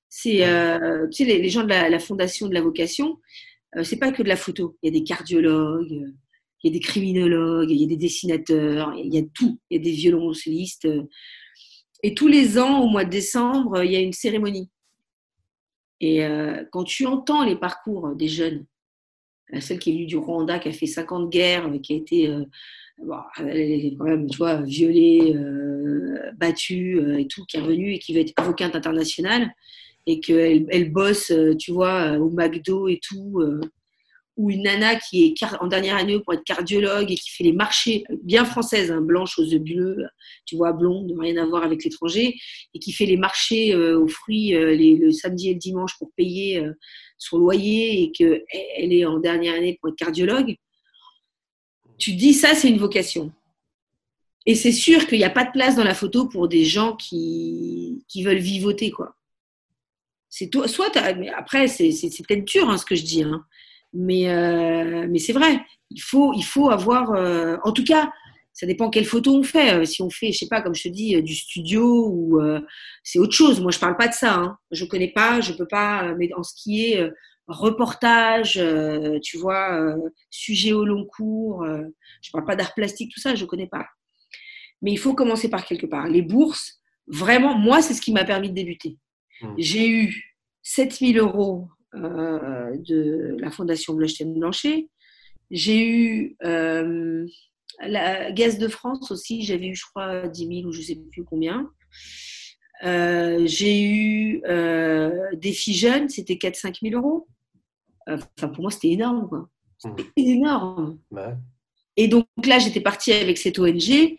C'est, 0.09 0.43
tu 1.09 1.13
sais, 1.13 1.23
les, 1.23 1.49
gens 1.49 1.63
de 1.63 1.69
la, 1.69 1.99
Fondation 1.99 2.47
de 2.47 2.53
la 2.53 2.59
vocation, 2.59 3.17
c'est 3.81 3.95
pas 3.95 4.11
que 4.11 4.21
de 4.21 4.27
la 4.27 4.35
photo. 4.35 4.77
Il 4.83 4.87
y 4.87 4.89
a 4.89 4.99
des 4.99 5.05
cardiologues, 5.05 5.89
il 6.63 6.65
y 6.65 6.67
a 6.67 6.73
des 6.73 6.81
criminologues, 6.81 7.71
il 7.71 7.79
y 7.79 7.85
a 7.85 7.87
des 7.87 7.95
dessinateurs, 7.95 8.93
il 8.97 9.13
y 9.13 9.17
a 9.17 9.21
tout. 9.33 9.57
Il 9.69 9.77
y 9.77 9.79
a 9.79 9.83
des 9.83 9.91
violoncellistes. 9.91 10.85
Et 12.03 12.13
tous 12.13 12.27
les 12.27 12.57
ans, 12.57 12.81
au 12.81 12.87
mois 12.87 13.05
de 13.05 13.09
décembre, 13.09 13.83
il 13.83 13.91
y 13.91 13.95
a 13.95 13.99
une 13.99 14.13
cérémonie. 14.13 14.69
Et 15.99 16.25
euh, 16.25 16.63
quand 16.71 16.83
tu 16.83 17.05
entends 17.05 17.45
les 17.45 17.55
parcours 17.55 18.15
des 18.15 18.27
jeunes, 18.27 18.65
celle 19.59 19.79
qui 19.79 19.91
est 19.91 19.93
venue 19.93 20.05
du 20.07 20.17
Rwanda, 20.17 20.57
qui 20.59 20.69
a 20.69 20.71
fait 20.71 20.87
50 20.87 21.29
guerres, 21.29 21.69
qui 21.83 21.93
a 21.93 21.97
été 21.97 22.27
euh, 22.27 22.43
même, 23.99 24.27
tu 24.29 24.37
vois, 24.37 24.61
violée, 24.61 25.33
euh, 25.35 26.31
battue 26.37 27.19
et 27.19 27.27
tout, 27.27 27.45
qui 27.45 27.57
est 27.57 27.61
revenue 27.61 27.93
et 27.93 27.99
qui 27.99 28.13
va 28.13 28.21
être 28.21 28.33
avocate 28.37 28.75
internationale, 28.75 29.53
et 30.07 30.19
qu'elle 30.19 30.65
elle 30.69 30.91
bosse, 30.91 31.31
tu 31.59 31.71
vois, 31.71 32.17
au 32.17 32.29
McDo 32.31 32.87
et 32.87 32.99
tout, 32.99 33.39
ou 34.37 34.49
une 34.49 34.63
nana 34.63 34.95
qui 34.95 35.25
est 35.25 35.43
en 35.59 35.67
dernière 35.67 35.97
année 35.97 36.19
pour 36.19 36.33
être 36.33 36.43
cardiologue 36.43 37.11
et 37.11 37.15
qui 37.15 37.29
fait 37.29 37.43
les 37.43 37.53
marchés, 37.53 38.03
bien 38.23 38.45
française, 38.45 38.91
hein, 38.91 39.01
blanche 39.01 39.37
aux 39.37 39.43
yeux 39.43 39.59
bleus, 39.59 40.05
tu 40.45 40.55
vois, 40.55 40.71
blonde, 40.73 41.13
rien 41.19 41.37
à 41.37 41.45
voir 41.45 41.63
avec 41.63 41.83
l'étranger, 41.83 42.35
et 42.73 42.79
qui 42.79 42.91
fait 42.93 43.05
les 43.05 43.17
marchés 43.17 43.73
euh, 43.73 43.99
aux 43.99 44.07
fruits 44.07 44.55
euh, 44.55 44.75
le 44.75 45.11
samedi 45.11 45.49
et 45.49 45.53
le 45.53 45.59
dimanche 45.59 45.97
pour 45.97 46.11
payer 46.15 46.59
euh, 46.59 46.73
son 47.17 47.37
loyer 47.37 48.03
et 48.03 48.11
qu'elle 48.11 48.93
est 48.93 49.05
en 49.05 49.19
dernière 49.19 49.55
année 49.55 49.77
pour 49.79 49.89
être 49.89 49.97
cardiologue, 49.97 50.55
tu 51.97 52.13
te 52.13 52.17
dis 52.17 52.33
ça, 52.33 52.55
c'est 52.55 52.69
une 52.69 52.79
vocation. 52.79 53.31
Et 54.45 54.55
c'est 54.55 54.71
sûr 54.71 55.05
qu'il 55.05 55.19
n'y 55.19 55.23
a 55.23 55.29
pas 55.29 55.45
de 55.45 55.51
place 55.51 55.75
dans 55.75 55.83
la 55.83 55.93
photo 55.93 56.27
pour 56.27 56.47
des 56.47 56.65
gens 56.65 56.95
qui, 56.95 58.03
qui 58.07 58.23
veulent 58.23 58.37
vivoter, 58.37 58.89
quoi. 58.89 59.15
C'est 60.29 60.49
toi, 60.49 60.67
soit 60.67 60.89
mais 61.17 61.29
après, 61.29 61.67
c'est 61.67 61.91
peut-être 62.27 62.45
dur 62.45 62.69
hein, 62.69 62.77
ce 62.77 62.85
que 62.85 62.95
je 62.95 63.03
dis, 63.03 63.21
hein. 63.21 63.45
Mais, 63.93 64.29
euh, 64.29 65.07
mais 65.09 65.19
c'est 65.19 65.33
vrai, 65.33 65.59
il 65.89 66.01
faut, 66.01 66.33
il 66.33 66.43
faut 66.43 66.69
avoir. 66.69 67.11
Euh, 67.11 67.57
en 67.63 67.71
tout 67.71 67.83
cas, 67.83 68.11
ça 68.53 68.65
dépend 68.65 68.89
quelle 68.89 69.05
photo 69.05 69.35
on 69.35 69.43
fait. 69.43 69.73
Euh, 69.73 69.85
si 69.85 70.01
on 70.01 70.09
fait, 70.09 70.31
je 70.31 70.39
sais 70.39 70.47
pas, 70.47 70.61
comme 70.61 70.75
je 70.75 70.83
te 70.83 70.89
dis, 70.89 71.21
du 71.21 71.35
studio 71.35 72.09
ou 72.09 72.41
c'est 73.03 73.19
autre 73.19 73.33
chose. 73.33 73.61
Moi, 73.61 73.71
je 73.71 73.79
parle 73.79 73.97
pas 73.97 74.07
de 74.07 74.13
ça. 74.13 74.35
Hein. 74.35 74.57
Je 74.71 74.85
connais 74.85 75.11
pas, 75.11 75.41
je 75.41 75.53
peux 75.53 75.67
pas. 75.67 76.13
Mais 76.15 76.33
en 76.33 76.43
ce 76.43 76.53
qui 76.55 76.91
est 76.91 77.11
reportage, 77.47 78.61
tu 79.21 79.37
vois, 79.37 79.95
sujet 80.29 80.73
au 80.73 80.85
long 80.85 81.05
cours, 81.05 81.65
je 82.21 82.31
parle 82.31 82.45
pas 82.45 82.55
d'art 82.55 82.73
plastique, 82.73 83.11
tout 83.13 83.19
ça, 83.19 83.35
je 83.35 83.45
connais 83.45 83.67
pas. 83.67 83.85
Mais 84.81 84.91
il 84.91 84.97
faut 84.97 85.13
commencer 85.13 85.49
par 85.49 85.65
quelque 85.65 85.85
part. 85.85 86.07
Les 86.07 86.21
bourses, 86.21 86.81
vraiment, 87.07 87.57
moi, 87.57 87.81
c'est 87.81 87.93
ce 87.93 88.01
qui 88.01 88.13
m'a 88.13 88.23
permis 88.23 88.49
de 88.49 88.55
débuter. 88.55 88.97
Mmh. 89.41 89.53
J'ai 89.57 89.89
eu 89.89 90.35
7000 90.63 91.19
euros 91.19 91.67
euh, 91.93 92.77
de 92.77 93.35
la 93.39 93.51
Fondation 93.51 93.93
Bloch-Blanchet. 93.95 94.87
J'ai 95.49 95.85
eu 95.85 96.37
euh, 96.45 97.27
la 97.81 98.31
Gaz 98.31 98.57
de 98.57 98.69
France 98.69 99.11
aussi, 99.11 99.43
j'avais 99.43 99.67
eu, 99.67 99.75
je 99.75 99.83
crois, 99.89 100.27
10 100.29 100.47
000 100.47 100.69
ou 100.69 100.71
je 100.71 100.79
ne 100.79 100.83
sais 100.83 100.97
plus 101.11 101.25
combien. 101.25 101.69
Euh, 102.85 103.43
j'ai 103.45 103.81
eu 103.83 104.41
des 105.33 105.51
filles 105.51 105.75
jeunes, 105.75 106.07
c'était 106.07 106.35
4-5 106.35 106.77
000 106.81 106.95
euros. 106.95 107.27
Enfin, 108.07 108.47
pour 108.47 108.61
moi, 108.61 108.71
c'était 108.71 108.91
énorme. 108.91 109.47
C'était 109.77 110.03
mmh. 110.03 110.11
énorme. 110.15 110.99
Et 111.97 112.07
donc 112.07 112.25
là, 112.45 112.59
j'étais 112.59 112.79
partie 112.79 113.11
avec 113.11 113.37
cette 113.37 113.59
ONG. 113.59 114.17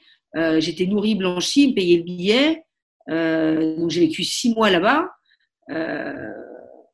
j'étais 0.59 0.87
nourrie, 0.87 1.15
blanchie, 1.15 1.69
me 1.69 1.75
payait 1.75 1.97
le 1.97 2.05
billet. 2.05 2.65
donc 3.09 3.89
j'ai 3.89 4.01
vécu 4.01 4.25
six 4.25 4.55
mois 4.55 4.69
là-bas 4.69 5.09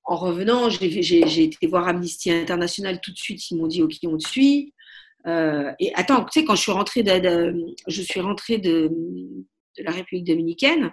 en 0.08 0.16
revenant, 0.16 0.70
j'ai 0.70 1.42
été 1.42 1.66
voir 1.66 1.86
Amnesty 1.86 2.30
International 2.30 2.98
tout 3.02 3.12
de 3.12 3.18
suite. 3.18 3.50
Ils 3.50 3.58
m'ont 3.58 3.66
dit 3.66 3.82
OK, 3.82 3.92
on 4.04 4.16
te 4.16 4.26
suit. 4.26 4.72
Euh, 5.26 5.70
et 5.78 5.94
attends, 5.94 6.24
tu 6.24 6.40
sais, 6.40 6.46
quand 6.46 6.54
je 6.54 6.62
suis 6.62 6.72
rentrée 6.72 7.02
de, 7.02 7.66
je 7.86 8.02
suis 8.02 8.20
rentrée 8.20 8.56
de, 8.56 8.90
la 9.76 9.90
République 9.90 10.26
dominicaine, 10.26 10.92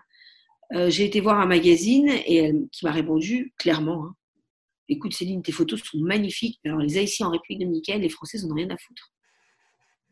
euh, 0.74 0.89
j'ai 0.89 1.05
été 1.05 1.22
voir 1.22 1.39
un 1.39 1.45
magazine 1.45 2.09
et 2.09 2.51
qui 2.74 2.86
m'a 2.86 2.91
répondu 2.91 3.53
clairement 3.57 4.05
hein. 4.05 4.16
Écoute, 4.88 5.13
Céline, 5.13 5.41
tes 5.41 5.51
photos 5.51 5.82
sont 5.82 5.97
magnifiques. 5.97 6.59
Alors, 6.63 6.78
les 6.78 6.99
Haïtiens 6.99 7.26
en 7.26 7.32
République 7.32 7.61
dominicaine, 7.61 8.01
les 8.01 8.09
Français, 8.09 8.38
ils 8.38 8.45
n'en 8.45 8.51
ont 8.51 8.55
rien 8.55 8.70
à 8.70 8.78
foutre. 8.78 9.11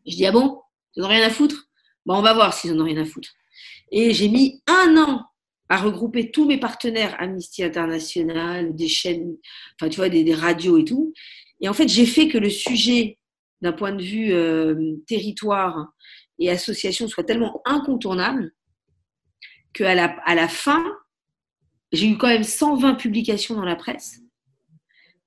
Je 0.08 0.16
dis 0.16 0.26
Ah 0.26 0.32
bon? 0.32 0.62
Ils 0.96 1.02
n'en 1.02 1.08
ont 1.08 1.12
rien 1.12 1.28
à 1.28 1.30
foutre? 1.30 1.68
Bon, 2.06 2.16
on 2.16 2.22
va 2.24 2.34
voir 2.34 2.54
s'ils 2.54 2.74
n'en 2.74 2.82
ont 2.82 2.88
rien 2.88 2.98
à 2.98 3.06
foutre. 3.06 3.30
Et 3.92 4.14
j'ai 4.14 4.30
mis 4.30 4.64
un 4.66 4.98
an 4.98 5.26
à 5.70 5.78
regrouper 5.78 6.32
tous 6.32 6.46
mes 6.46 6.60
partenaires 6.60 7.16
Amnesty 7.20 7.64
International, 7.64 8.76
des 8.76 8.88
chaînes, 8.88 9.38
enfin 9.80 9.90
tu 9.90 9.98
vois, 9.98 10.10
des, 10.10 10.34
radios 10.34 10.78
et 10.78 10.86
tout. 10.86 11.14
Et 11.62 11.70
en 11.70 11.74
fait, 11.74 11.88
j'ai 11.88 12.06
fait 12.06 12.28
que 12.28 12.38
le 12.38 12.50
sujet, 12.50 13.18
d'un 13.62 13.72
point 13.72 13.94
de 13.94 14.04
vue 14.04 14.34
euh, 14.34 14.96
territoire 15.08 15.94
et 16.40 16.50
association, 16.50 17.08
soit 17.08 17.24
tellement 17.24 17.62
incontournable 17.66 18.52
qu'à 19.74 19.96
la, 19.96 20.16
à 20.26 20.36
la 20.36 20.48
fin, 20.48 20.84
j'ai 21.92 22.08
eu 22.08 22.18
quand 22.18 22.28
même 22.28 22.44
120 22.44 22.96
publications 22.96 23.56
dans 23.56 23.66
la 23.66 23.76
presse. 23.76 24.20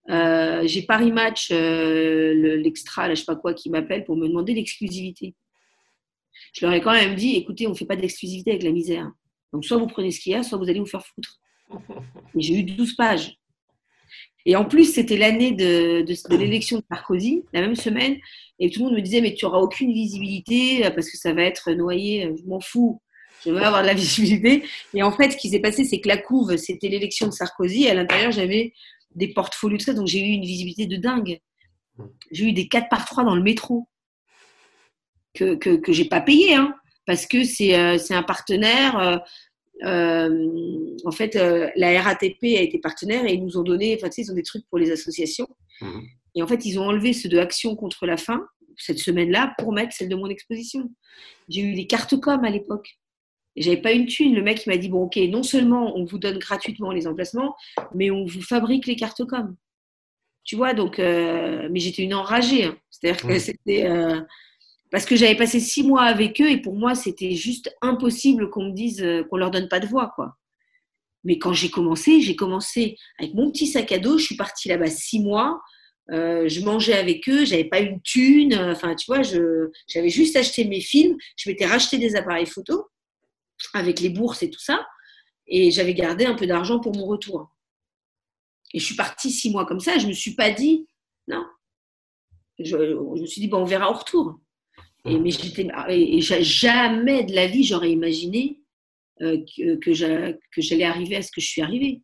j'ai 0.09 0.83
Paris 0.83 1.13
Match, 1.13 1.51
l'extra, 1.51 3.09
je 3.09 3.15
je 3.15 3.21
sais 3.21 3.25
pas 3.25 3.37
quoi, 3.37 3.55
qui 3.55 3.71
m'appelle 3.71 4.05
pour 4.05 4.17
me 4.17 4.29
demander 4.29 4.53
l'exclusivité. 4.53 5.35
Je 6.53 6.65
leur 6.65 6.75
ai 6.75 6.81
quand 6.81 6.93
même 6.93 7.15
dit, 7.15 7.37
écoutez, 7.37 7.67
on 7.67 7.71
ne 7.71 7.75
fait 7.75 7.87
pas 7.87 7.97
d'exclusivité 7.97 8.51
avec 8.51 8.63
la 8.63 8.73
misère. 8.73 9.11
Donc 9.53 9.65
soit 9.65 9.79
vous 9.79 9.87
prenez 9.87 10.11
ce 10.11 10.21
qu'il 10.21 10.33
y 10.33 10.35
a, 10.35 10.43
soit 10.43 10.59
vous 10.59 10.69
allez 10.69 10.81
vous 10.81 10.87
faire 10.87 11.05
foutre. 11.05 11.41
J'ai 12.37 12.59
eu 12.59 12.63
12 12.65 12.95
pages. 12.95 13.39
Et 14.45 14.55
en 14.55 14.65
plus, 14.65 14.93
c'était 14.95 15.17
l'année 15.17 15.51
de, 15.51 16.05
l'élection 16.37 16.79
de 16.79 16.85
Sarkozy, 16.89 17.43
la 17.53 17.61
même 17.61 17.75
semaine. 17.75 18.17
Et 18.61 18.71
tout 18.71 18.81
le 18.81 18.85
monde 18.87 18.95
me 18.95 19.03
disait, 19.03 19.21
mais 19.21 19.35
tu 19.35 19.45
n'auras 19.45 19.59
aucune 19.59 19.93
visibilité 19.93 20.89
parce 20.95 21.11
que 21.11 21.17
ça 21.17 21.33
va 21.33 21.43
être 21.43 21.73
noyé. 21.73 22.33
Je 22.39 22.45
m'en 22.49 22.61
fous. 22.61 23.03
Je 23.45 23.51
veux 23.51 23.61
avoir 23.61 23.83
de 23.83 23.89
la 23.89 23.95
visibilité. 23.95 24.63
Et 24.95 25.03
en 25.03 25.11
fait, 25.11 25.33
ce 25.33 25.37
qui 25.37 25.51
s'est 25.51 25.61
passé, 25.61 25.85
c'est 25.85 26.01
que 26.01 26.07
la 26.07 26.17
couve, 26.17 26.57
c'était 26.57 26.89
l'élection 26.89 27.27
de 27.27 27.33
Sarkozy. 27.33 27.89
À 27.89 27.95
l'intérieur, 27.95 28.31
j'avais 28.31 28.73
des 29.17 29.29
portfolios, 29.29 29.79
tout 29.79 29.85
ça. 29.85 29.95
Donc, 29.95 30.07
j'ai 30.07 30.21
eu 30.21 30.33
une 30.33 30.45
visibilité 30.45 30.87
de 30.87 30.97
dingue. 30.97 31.41
J'ai 32.31 32.45
eu 32.45 32.53
des 32.53 32.69
4 32.69 32.89
par 32.89 33.05
3 33.05 33.25
dans 33.25 33.35
le 33.35 33.43
métro 33.43 33.89
que, 35.35 35.57
que, 35.57 35.77
que 35.77 35.93
j'ai 35.93 36.05
pas 36.05 36.21
payé. 36.21 36.55
Hein, 36.55 36.73
parce 37.07 37.27
que 37.27 37.45
c'est 37.45 37.79
euh, 37.79 37.97
un 38.11 38.23
partenaire. 38.23 38.99
Euh, 38.99 39.17
euh, 39.85 40.97
en 41.05 41.11
fait, 41.11 41.35
la 41.77 42.03
RATP 42.03 42.43
a 42.57 42.63
été 42.63 42.79
partenaire 42.79 43.25
et 43.27 43.35
ils 43.35 43.45
nous 43.45 43.57
ont 43.57 43.63
donné, 43.63 43.95
enfin, 43.97 44.09
tu 44.09 44.17
sais, 44.17 44.23
ils 44.23 44.33
ont 44.33 44.35
des 44.35 44.43
trucs 44.43 44.67
pour 44.69 44.79
les 44.79 44.91
associations. 44.91 45.49
Mhm. 45.81 46.03
Et 46.35 46.43
en 46.43 46.47
fait, 46.47 46.65
ils 46.67 46.79
ont 46.79 46.85
enlevé 46.85 47.13
ceux 47.13 47.29
de 47.29 47.39
Action 47.39 47.77
contre 47.77 48.07
la 48.07 48.17
faim 48.17 48.47
cette 48.79 48.99
semaine-là 48.99 49.55
pour 49.59 49.73
mettre 49.73 49.95
celle 49.95 50.09
de 50.09 50.17
mon 50.17 50.29
exposition. 50.29 50.91
J'ai 51.49 51.63
eu 51.63 51.73
les 51.73 51.87
cartes 51.87 52.19
com 52.21 52.45
à 52.45 52.51
l'époque. 52.51 52.99
Et 53.55 53.63
j'avais 53.63 53.81
pas 53.81 53.93
une 53.93 54.07
thune. 54.07 54.35
Le 54.35 54.43
mec, 54.43 54.67
il 54.67 54.69
m'a 54.69 54.77
dit 54.77 54.89
bon, 54.89 55.05
ok, 55.05 55.17
non 55.31 55.43
seulement 55.43 55.97
on 55.97 56.05
vous 56.05 56.19
donne 56.19 56.39
gratuitement 56.39 56.93
les 56.93 57.07
emplacements, 57.07 57.57
mais 57.95 58.11
on 58.11 58.27
vous 58.27 58.43
fabrique 58.43 58.87
les 58.87 58.97
cartes 58.97 59.25
com. 59.25 59.57
Tu 60.45 60.57
vois, 60.57 60.75
donc, 60.75 60.99
euh, 60.99 61.69
mais 61.71 61.81
j'étais 61.81 62.03
une 62.03 62.15
enragée. 62.15 62.65
Hein. 62.65 62.77
C'est-à-dire 62.91 63.27
que 63.27 63.39
c'était 63.39 63.87
parce 64.91 65.05
que 65.05 65.17
j'avais 65.17 65.37
passé 65.37 65.61
six 65.61 65.83
mois 65.83 66.03
avec 66.03 66.41
eux 66.41 66.51
et 66.51 66.61
pour 66.61 66.75
moi, 66.75 66.95
c'était 66.95 67.33
juste 67.33 67.75
impossible 67.83 68.51
qu'on 68.51 68.67
me 68.67 68.73
dise 68.73 69.03
euh, 69.03 69.25
qu'on 69.25 69.37
leur 69.37 69.51
donne 69.51 69.69
pas 69.69 69.81
de 69.81 69.87
voix, 69.87 70.13
quoi. 70.15 70.37
Mais 71.25 71.39
quand 71.39 71.53
j'ai 71.53 71.71
commencé, 71.71 72.21
j'ai 72.21 72.37
commencé 72.37 72.97
avec 73.19 73.35
mon 73.35 73.51
petit 73.51 73.67
sac 73.67 73.91
à 73.91 73.99
dos. 73.99 74.17
Je 74.17 74.25
suis 74.25 74.37
partie 74.37 74.69
là-bas 74.69 74.91
six 74.91 75.19
mois. 75.19 75.61
Euh, 76.13 76.47
je 76.49 76.61
mangeais 76.61 76.95
avec 76.95 77.29
eux. 77.29 77.45
J'avais 77.45 77.65
pas 77.65 77.81
une 77.81 78.01
thune. 78.01 78.55
Enfin, 78.55 78.95
tu 78.95 79.07
vois, 79.07 79.23
j'avais 79.23 80.09
juste 80.09 80.37
acheté 80.37 80.65
mes 80.65 80.81
films. 80.81 81.17
Je 81.37 81.51
m'étais 81.51 81.67
racheté 81.67 81.99
des 81.99 82.15
appareils 82.15 82.47
photo 82.47 82.87
avec 83.75 83.99
les 83.99 84.11
bourses 84.11 84.45
et 84.45 84.51
tout 84.51 84.61
ça. 84.61 84.87
Et 85.49 85.73
j'avais 85.73 85.95
gardé 85.95 86.27
un 86.27 86.35
peu 86.35 86.47
d'argent 86.47 86.79
pour 86.79 86.95
mon 86.95 87.07
retour. 87.07 87.51
Et 88.73 88.79
je 88.79 88.85
suis 88.85 88.95
partie 88.95 89.33
six 89.33 89.51
mois 89.51 89.67
comme 89.67 89.81
ça. 89.81 89.99
Je 89.99 90.07
me 90.07 90.13
suis 90.13 90.37
pas 90.37 90.51
dit 90.51 90.87
non. 91.27 91.45
Je, 92.61 92.65
je 92.67 93.21
me 93.21 93.27
suis 93.27 93.41
dit 93.41 93.49
bon, 93.49 93.63
on 93.63 93.65
verra 93.65 93.91
au 93.91 93.95
retour. 93.95 94.39
Et, 95.07 95.19
mais 95.19 95.31
et, 95.89 96.21
jamais 96.21 97.25
de 97.25 97.35
la 97.35 97.47
vie 97.47 97.65
j'aurais 97.65 97.93
imaginé 97.93 98.61
euh, 99.23 99.43
que, 99.81 99.93
j'allais 99.93 100.85
arriver 100.85 101.17
à 101.17 101.23
ce 101.23 101.31
que 101.31 101.41
je 101.41 101.47
suis 101.47 101.63
arrivée. 101.63 102.03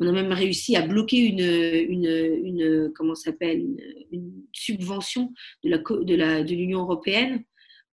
On 0.00 0.06
a 0.06 0.12
même 0.12 0.32
réussi 0.32 0.76
à 0.76 0.86
bloquer 0.86 1.18
une, 1.18 2.92
subvention 4.52 5.32
de 5.64 6.54
l'Union 6.54 6.80
européenne 6.80 7.44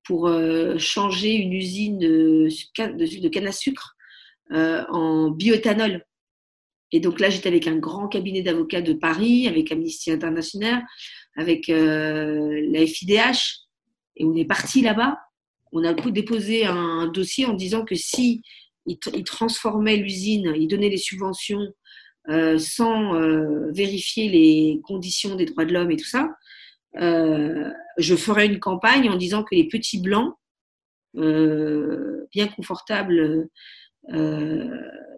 pour 0.04 0.28
euh, 0.28 0.78
changer 0.78 1.34
une 1.34 1.54
usine 1.54 1.98
de, 1.98 2.48
de, 2.78 3.28
canne 3.28 3.48
à 3.48 3.52
sucre 3.52 3.96
euh, 4.52 4.86
en 4.90 5.32
bioéthanol. 5.32 6.06
Et 6.92 7.00
donc 7.00 7.20
là, 7.20 7.30
j'étais 7.30 7.50
avec 7.50 7.68
un 7.68 7.78
grand 7.78 8.08
cabinet 8.08 8.44
d'avocats 8.44 8.82
de 8.82 8.94
Paris, 8.94 9.48
avec 9.48 9.72
Amnesty 9.72 10.12
International, 10.12 10.84
avec 11.36 11.68
la 11.68 12.86
FIDH, 12.86 13.65
et 14.16 14.26
on 14.26 14.36
est 14.36 14.46
parti 14.46 14.82
là-bas. 14.82 15.18
On 15.72 15.84
a 15.84 15.94
déposé 15.94 16.66
un 16.66 17.08
dossier 17.08 17.46
en 17.46 17.54
disant 17.54 17.84
que 17.84 17.96
si 17.96 18.42
il, 18.86 18.98
transformait 19.24 19.98
l'usine, 19.98 20.54
il 20.56 20.68
donnait 20.68 20.90
les 20.90 20.98
subventions 20.98 21.68
euh, 22.30 22.58
sans 22.58 23.16
euh, 23.16 23.72
vérifier 23.72 24.30
les 24.30 24.82
conditions 24.84 25.36
des 25.36 25.46
droits 25.46 25.66
de 25.66 25.74
l'homme 25.74 25.92
et 25.92 25.98
tout 25.98 26.08
ça, 26.08 26.30
euh, 27.00 27.70
je 27.98 28.16
ferais 28.16 28.48
une 28.48 28.60
campagne 28.60 29.10
en 29.10 29.16
disant 29.16 29.44
que 29.44 29.56
les 29.56 29.68
petits 29.68 30.02
blancs, 30.02 30.34
bien 31.14 32.48
confortables 32.56 33.48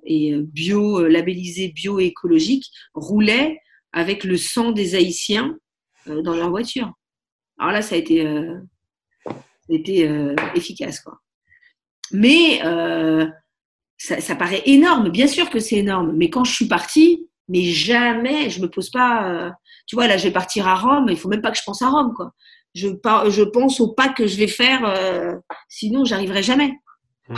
et 0.03 0.35
bio, 0.35 1.07
labellisés 1.07 1.69
bio-écologiques, 1.69 2.69
roulaient 2.93 3.59
avec 3.93 4.23
le 4.23 4.37
sang 4.37 4.71
des 4.71 4.93
Haïtiens 4.93 5.57
dans 6.05 6.35
leur 6.35 6.51
voiture. 6.51 6.93
Alors 7.57 7.71
là, 7.71 7.81
ça 7.81 7.95
a 7.95 7.97
été 7.97 8.23
était 9.69 10.07
euh, 10.07 10.35
efficace. 10.55 10.99
Quoi. 10.99 11.19
Mais 12.11 12.61
euh, 12.65 13.27
ça, 13.97 14.35
paraît 14.35 14.63
énorme, 14.65 15.09
bien 15.09 15.27
sûr 15.27 15.49
que 15.49 15.59
c'est 15.59 15.77
énorme, 15.77 16.13
mais 16.15 16.29
quand 16.29 16.43
je 16.43 16.53
suis 16.53 16.67
partie, 16.67 17.27
mais 17.47 17.63
jamais, 17.63 18.49
je 18.49 18.61
me 18.61 18.69
pose 18.69 18.89
pas. 18.89 19.29
Euh, 19.29 19.49
tu 19.85 19.95
vois, 19.95 20.07
là, 20.07 20.17
je 20.17 20.23
vais 20.23 20.31
partir 20.31 20.67
à 20.67 20.75
Rome, 20.75 21.07
il 21.09 21.17
faut 21.17 21.29
même 21.29 21.41
pas 21.41 21.51
que 21.51 21.57
je 21.57 21.63
pense 21.65 21.81
à 21.81 21.89
Rome, 21.89 22.13
quoi. 22.15 22.33
Je, 22.75 22.89
je 22.89 23.43
pense 23.43 23.79
au 23.79 23.93
pas 23.93 24.09
que 24.09 24.27
je 24.27 24.37
vais 24.37 24.47
faire, 24.47 25.41
sinon 25.67 26.05
j'arriverai 26.05 26.43
jamais. 26.43 26.73
Hmm. 27.27 27.35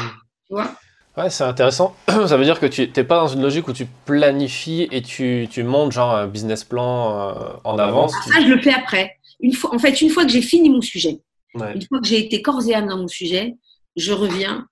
Tu 0.48 0.54
vois? 0.54 0.72
Ouais, 1.16 1.30
c'est 1.30 1.46
intéressant. 1.46 1.96
Ça 2.08 2.36
veut 2.36 2.44
dire 2.44 2.60
que 2.60 2.66
tu 2.66 2.92
n'es 2.94 3.04
pas 3.06 3.22
dans 3.22 3.28
une 3.28 3.42
logique 3.42 3.68
où 3.70 3.74
tu 3.74 3.88
planifies 4.06 4.90
et 4.92 5.02
tu, 5.02 5.48
tu 5.50 5.64
montes 5.64 5.94
genre 5.94 6.14
un 6.14 6.28
business 6.28 6.66
plan 6.66 7.60
en 7.64 7.78
avance. 7.78 8.14
Ah, 8.18 8.34
ça, 8.34 8.42
je 8.42 8.48
le 8.48 8.62
fais 8.62 8.74
après. 8.74 9.18
Une 9.40 9.54
fois, 9.54 9.74
en 9.74 9.80
fait, 9.80 10.02
une 10.02 10.10
fois 10.10 10.26
que 10.26 10.32
j'ai 10.32 10.42
fini 10.42 10.70
mon 10.70 10.82
sujet, 10.82 11.22
une 11.56 11.82
fois 11.88 12.00
que 12.02 12.08
j'ai 12.08 12.20
été 12.20 12.42
corps 12.42 12.68
et 12.68 12.74
âme 12.74 12.88
dans 12.88 12.98
mon 12.98 13.08
sujet, 13.08 13.56
je 13.96 14.14
reviens. 14.14 14.68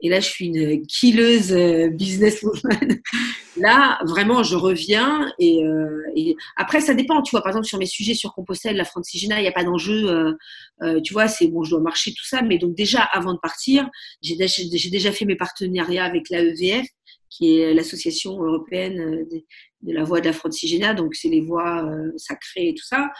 Et 0.00 0.08
là, 0.08 0.20
je 0.20 0.28
suis 0.28 0.46
une 0.46 0.86
killeuse 0.86 1.52
euh, 1.52 1.88
businesswoman. 1.88 3.00
là, 3.56 3.98
vraiment, 4.04 4.44
je 4.44 4.54
reviens. 4.54 5.32
Euh, 5.40 6.02
et, 6.14 6.36
après, 6.56 6.80
ça 6.80 6.94
dépend. 6.94 7.20
Tu 7.22 7.32
vois, 7.32 7.42
par 7.42 7.50
exemple, 7.50 7.66
sur 7.66 7.78
mes 7.78 7.86
sujets 7.86 8.14
sur 8.14 8.32
Compostelle, 8.32 8.76
la 8.76 8.84
Francigena, 8.84 9.40
il 9.40 9.42
n'y 9.42 9.48
a 9.48 9.52
pas 9.52 9.64
d'enjeu. 9.64 10.36
Euh, 10.82 11.00
tu 11.00 11.12
vois, 11.12 11.26
c'est 11.26 11.48
bon, 11.48 11.64
je 11.64 11.70
dois 11.70 11.80
marcher, 11.80 12.12
tout 12.12 12.24
ça. 12.24 12.42
Mais 12.42 12.58
donc, 12.58 12.76
déjà, 12.76 13.00
avant 13.00 13.34
de 13.34 13.40
partir, 13.40 13.88
j'ai 14.22 14.36
déjà 14.36 15.10
fait 15.10 15.24
mes 15.24 15.36
partenariats 15.36 16.04
avec 16.04 16.28
l'AEVF, 16.30 16.86
qui 17.28 17.58
est 17.58 17.74
l'association 17.74 18.40
européenne 18.40 19.26
de, 19.28 19.42
de, 19.82 19.92
la 19.92 20.04
voie 20.04 20.20
de 20.20 20.26
la 20.26 20.32
Francigena. 20.32 20.94
Donc, 20.94 21.16
c'est 21.16 21.28
les 21.28 21.40
voies 21.40 21.90
sacrées 22.16 22.68
et 22.68 22.74
tout 22.74 22.86
ça. 22.86 23.10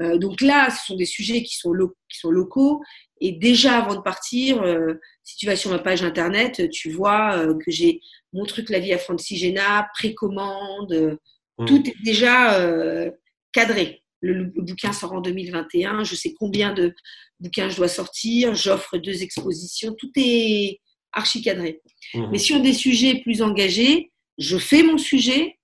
Euh, 0.00 0.18
donc 0.18 0.40
là, 0.40 0.70
ce 0.70 0.86
sont 0.86 0.96
des 0.96 1.06
sujets 1.06 1.42
qui 1.42 1.56
sont, 1.56 1.72
qui 2.08 2.18
sont 2.18 2.30
locaux. 2.30 2.82
Et 3.20 3.32
déjà 3.32 3.78
avant 3.78 3.94
de 3.94 4.02
partir, 4.02 4.62
euh, 4.62 4.94
si 5.22 5.36
tu 5.36 5.46
vas 5.46 5.56
sur 5.56 5.70
ma 5.70 5.78
page 5.78 6.02
internet, 6.02 6.68
tu 6.70 6.90
vois 6.90 7.36
euh, 7.36 7.54
que 7.56 7.70
j'ai 7.70 8.00
mon 8.32 8.44
truc 8.44 8.68
La 8.68 8.78
vie 8.78 8.92
à 8.92 8.98
Francigena, 8.98 9.88
précommande, 9.94 11.18
mmh. 11.58 11.64
tout 11.64 11.82
est 11.88 12.04
déjà 12.04 13.10
cadré. 13.52 14.02
Le, 14.20 14.44
bouquin 14.44 14.92
sort 14.92 15.12
en 15.12 15.20
2021, 15.20 16.04
je 16.04 16.14
sais 16.14 16.34
combien 16.38 16.74
de 16.74 16.94
bouquins 17.40 17.68
je 17.68 17.76
dois 17.76 17.88
sortir, 17.88 18.54
j'offre 18.54 18.98
deux 18.98 19.22
expositions, 19.22 19.94
tout 19.94 20.10
est 20.16 20.80
archi 21.12 21.40
cadré. 21.40 21.80
Mmh. 22.12 22.26
Mais 22.32 22.38
sur 22.38 22.60
des 22.60 22.74
sujets 22.74 23.20
plus 23.22 23.40
engagés, 23.40 24.12
je 24.36 24.58
fais 24.58 24.82
mon 24.82 24.98
sujet 24.98 25.56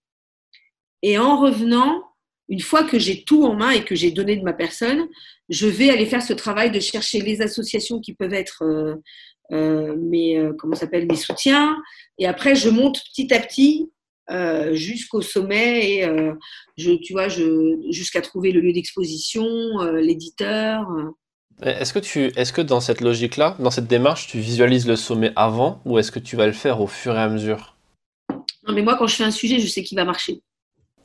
et 1.03 1.18
en 1.18 1.39
revenant, 1.39 2.03
une 2.53 2.61
fois 2.61 2.84
que 2.84 2.98
j'ai 2.98 3.24
tout 3.24 3.44
en 3.44 3.55
main 3.55 3.70
et 3.70 3.82
que 3.82 3.94
j'ai 3.94 4.11
donné 4.11 4.36
de 4.36 4.42
ma 4.42 4.53
personne, 4.53 5.09
je 5.48 5.66
vais 5.66 5.88
aller 5.88 6.05
faire 6.05 6.20
ce 6.20 6.34
travail 6.34 6.70
de 6.70 6.80
chercher 6.80 7.20
les 7.20 7.40
associations 7.40 7.98
qui 7.98 8.12
peuvent 8.12 8.34
être 8.34 8.62
euh, 8.62 8.96
euh, 9.53 9.96
mes, 9.96 10.36
euh, 10.36 10.53
comment 10.59 10.76
s'appelle, 10.76 11.07
mes 11.07 11.16
soutiens. 11.16 11.78
Et 12.18 12.26
après, 12.26 12.55
je 12.55 12.68
monte 12.68 13.00
petit 13.11 13.32
à 13.32 13.40
petit 13.40 13.90
jusqu'au 14.72 15.20
sommet 15.20 15.90
et 15.90 16.09
je, 16.78 16.92
tu 16.92 17.12
vois, 17.12 17.28
jusqu'à 17.90 18.22
trouver 18.22 18.50
le 18.53 18.61
lieu 18.61 18.72
d'exposition, 18.72 19.44
l'éditeur. 20.00 20.86
Est-ce 21.61 21.92
que, 21.92 21.98
tu, 21.98 22.32
est-ce 22.36 22.50
que 22.50 22.62
dans 22.62 22.80
cette 22.80 23.03
logique-là, 23.03 23.57
dans 23.59 23.70
cette 23.70 23.88
démarche, 23.88 24.28
tu 24.28 24.38
visualises 24.38 24.86
le 24.86 24.96
sommet 24.96 25.32
avant 25.36 25.82
ou 25.84 25.98
est-ce 25.98 26.11
que 26.11 26.18
tu 26.18 26.36
vas 26.36 26.46
le 26.46 26.55
faire 26.55 26.80
au 26.80 26.86
fur 26.86 27.14
et 27.14 27.20
à 27.20 27.28
mesure? 27.28 27.76
Non, 28.66 28.74
mais 28.74 28.80
moi, 28.80 28.96
quand 28.96 29.07
je 29.07 29.16
fais 29.16 29.24
un 29.24 29.30
sujet, 29.30 29.59
je 29.59 29.66
sais 29.66 29.82
qu'il 29.82 29.96
va 29.96 30.07
marcher. 30.07 30.40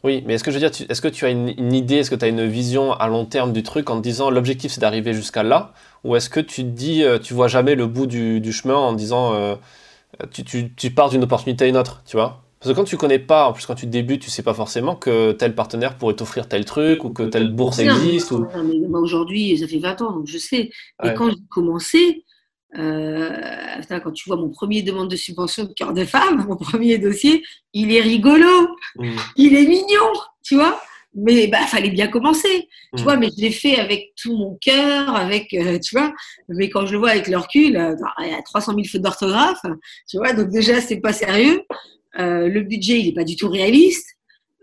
Oui, 0.03 0.23
mais 0.25 0.35
est-ce 0.35 0.43
que 0.43 0.51
je 0.51 0.59
veux 0.59 0.69
dire, 0.69 0.85
est-ce 0.89 1.01
que 1.01 1.07
tu 1.07 1.25
as 1.25 1.29
une, 1.29 1.73
idée, 1.73 1.95
est-ce 1.95 2.11
que 2.11 2.15
tu 2.15 2.25
as 2.25 2.27
une 2.27 2.45
vision 2.45 2.93
à 2.93 3.07
long 3.07 3.25
terme 3.25 3.51
du 3.51 3.63
truc 3.63 3.89
en 3.89 3.97
te 3.97 4.03
disant 4.03 4.29
l'objectif 4.29 4.71
c'est 4.71 4.81
d'arriver 4.81 5.13
jusqu'à 5.13 5.43
là? 5.43 5.73
Ou 6.03 6.15
est-ce 6.15 6.29
que 6.29 6.39
tu 6.39 6.63
te 6.63 6.69
dis, 6.69 7.03
euh, 7.03 7.17
tu 7.17 7.33
vois 7.33 7.47
jamais 7.47 7.75
le 7.75 7.87
bout 7.87 8.05
du, 8.05 8.53
chemin 8.53 8.75
en 8.75 8.93
disant 8.93 9.33
euh, 9.33 9.55
tu, 10.31 10.91
pars 10.91 11.09
d'une 11.09 11.23
opportunité 11.23 11.65
à 11.65 11.67
une 11.67 11.77
autre, 11.77 12.03
tu 12.05 12.15
vois? 12.15 12.43
Parce 12.59 12.71
que 12.71 12.75
quand 12.75 12.85
tu 12.85 12.97
connais 12.97 13.19
pas, 13.19 13.47
en 13.47 13.53
plus 13.53 13.65
quand 13.65 13.75
tu 13.75 13.85
débutes, 13.85 14.21
tu 14.21 14.29
sais 14.29 14.43
pas 14.43 14.53
forcément 14.53 14.95
que 14.95 15.31
tel 15.31 15.53
partenaire 15.53 15.95
pourrait 15.95 16.15
t'offrir 16.15 16.47
tel 16.47 16.65
truc 16.65 17.03
ou 17.03 17.09
que 17.09 17.23
telle 17.23 17.51
bourse 17.51 17.79
existe. 17.79 18.31
Ou... 18.31 18.47
Aujourd'hui, 18.93 19.57
ça 19.57 19.67
fait 19.67 19.79
20 19.79 20.01
ans, 20.01 20.11
donc 20.11 20.27
je 20.27 20.37
sais. 20.37 20.71
Et 21.03 21.13
quand 21.15 21.29
j'ai 21.29 21.35
commencé, 21.49 22.25
quand 22.75 24.11
tu 24.13 24.29
vois 24.29 24.37
mon 24.37 24.49
premier 24.49 24.81
demande 24.81 25.09
de 25.09 25.15
subvention 25.15 25.65
de 25.65 25.73
cœur 25.73 25.93
de 25.93 26.05
femme, 26.05 26.45
mon 26.47 26.57
premier 26.57 26.97
dossier, 26.97 27.43
il 27.73 27.93
est 27.93 28.01
rigolo, 28.01 28.67
mmh. 28.97 29.15
il 29.37 29.55
est 29.55 29.67
mignon, 29.67 30.11
tu 30.43 30.55
vois 30.55 30.81
mais 31.19 31.47
bah 31.47 31.65
fallait 31.65 31.89
bien 31.89 32.07
commencer 32.09 32.67
tu 32.95 33.01
mmh. 33.01 33.03
vois 33.03 33.17
mais 33.17 33.29
je 33.35 33.41
l'ai 33.41 33.49
fait 33.49 33.79
avec 33.79 34.11
tout 34.21 34.37
mon 34.37 34.55
cœur 34.61 35.15
avec 35.15 35.47
tu 35.49 35.95
vois 35.95 36.13
mais 36.47 36.69
quand 36.69 36.85
je 36.85 36.91
le 36.91 36.99
vois 36.99 37.09
avec 37.09 37.27
le 37.27 37.37
recul 37.37 37.95
il 38.19 38.27
y 38.27 38.33
a 38.33 38.41
300 38.43 38.73
000 38.73 38.83
fautes 38.83 39.01
d'orthographe 39.01 39.61
tu 40.07 40.17
vois 40.17 40.33
donc 40.33 40.49
déjà 40.49 40.79
c'est 40.79 40.99
pas 40.99 41.13
sérieux 41.13 41.63
le 42.19 42.59
budget 42.59 42.99
il 42.99 43.07
est 43.07 43.13
pas 43.13 43.23
du 43.23 43.35
tout 43.35 43.49
réaliste 43.49 44.17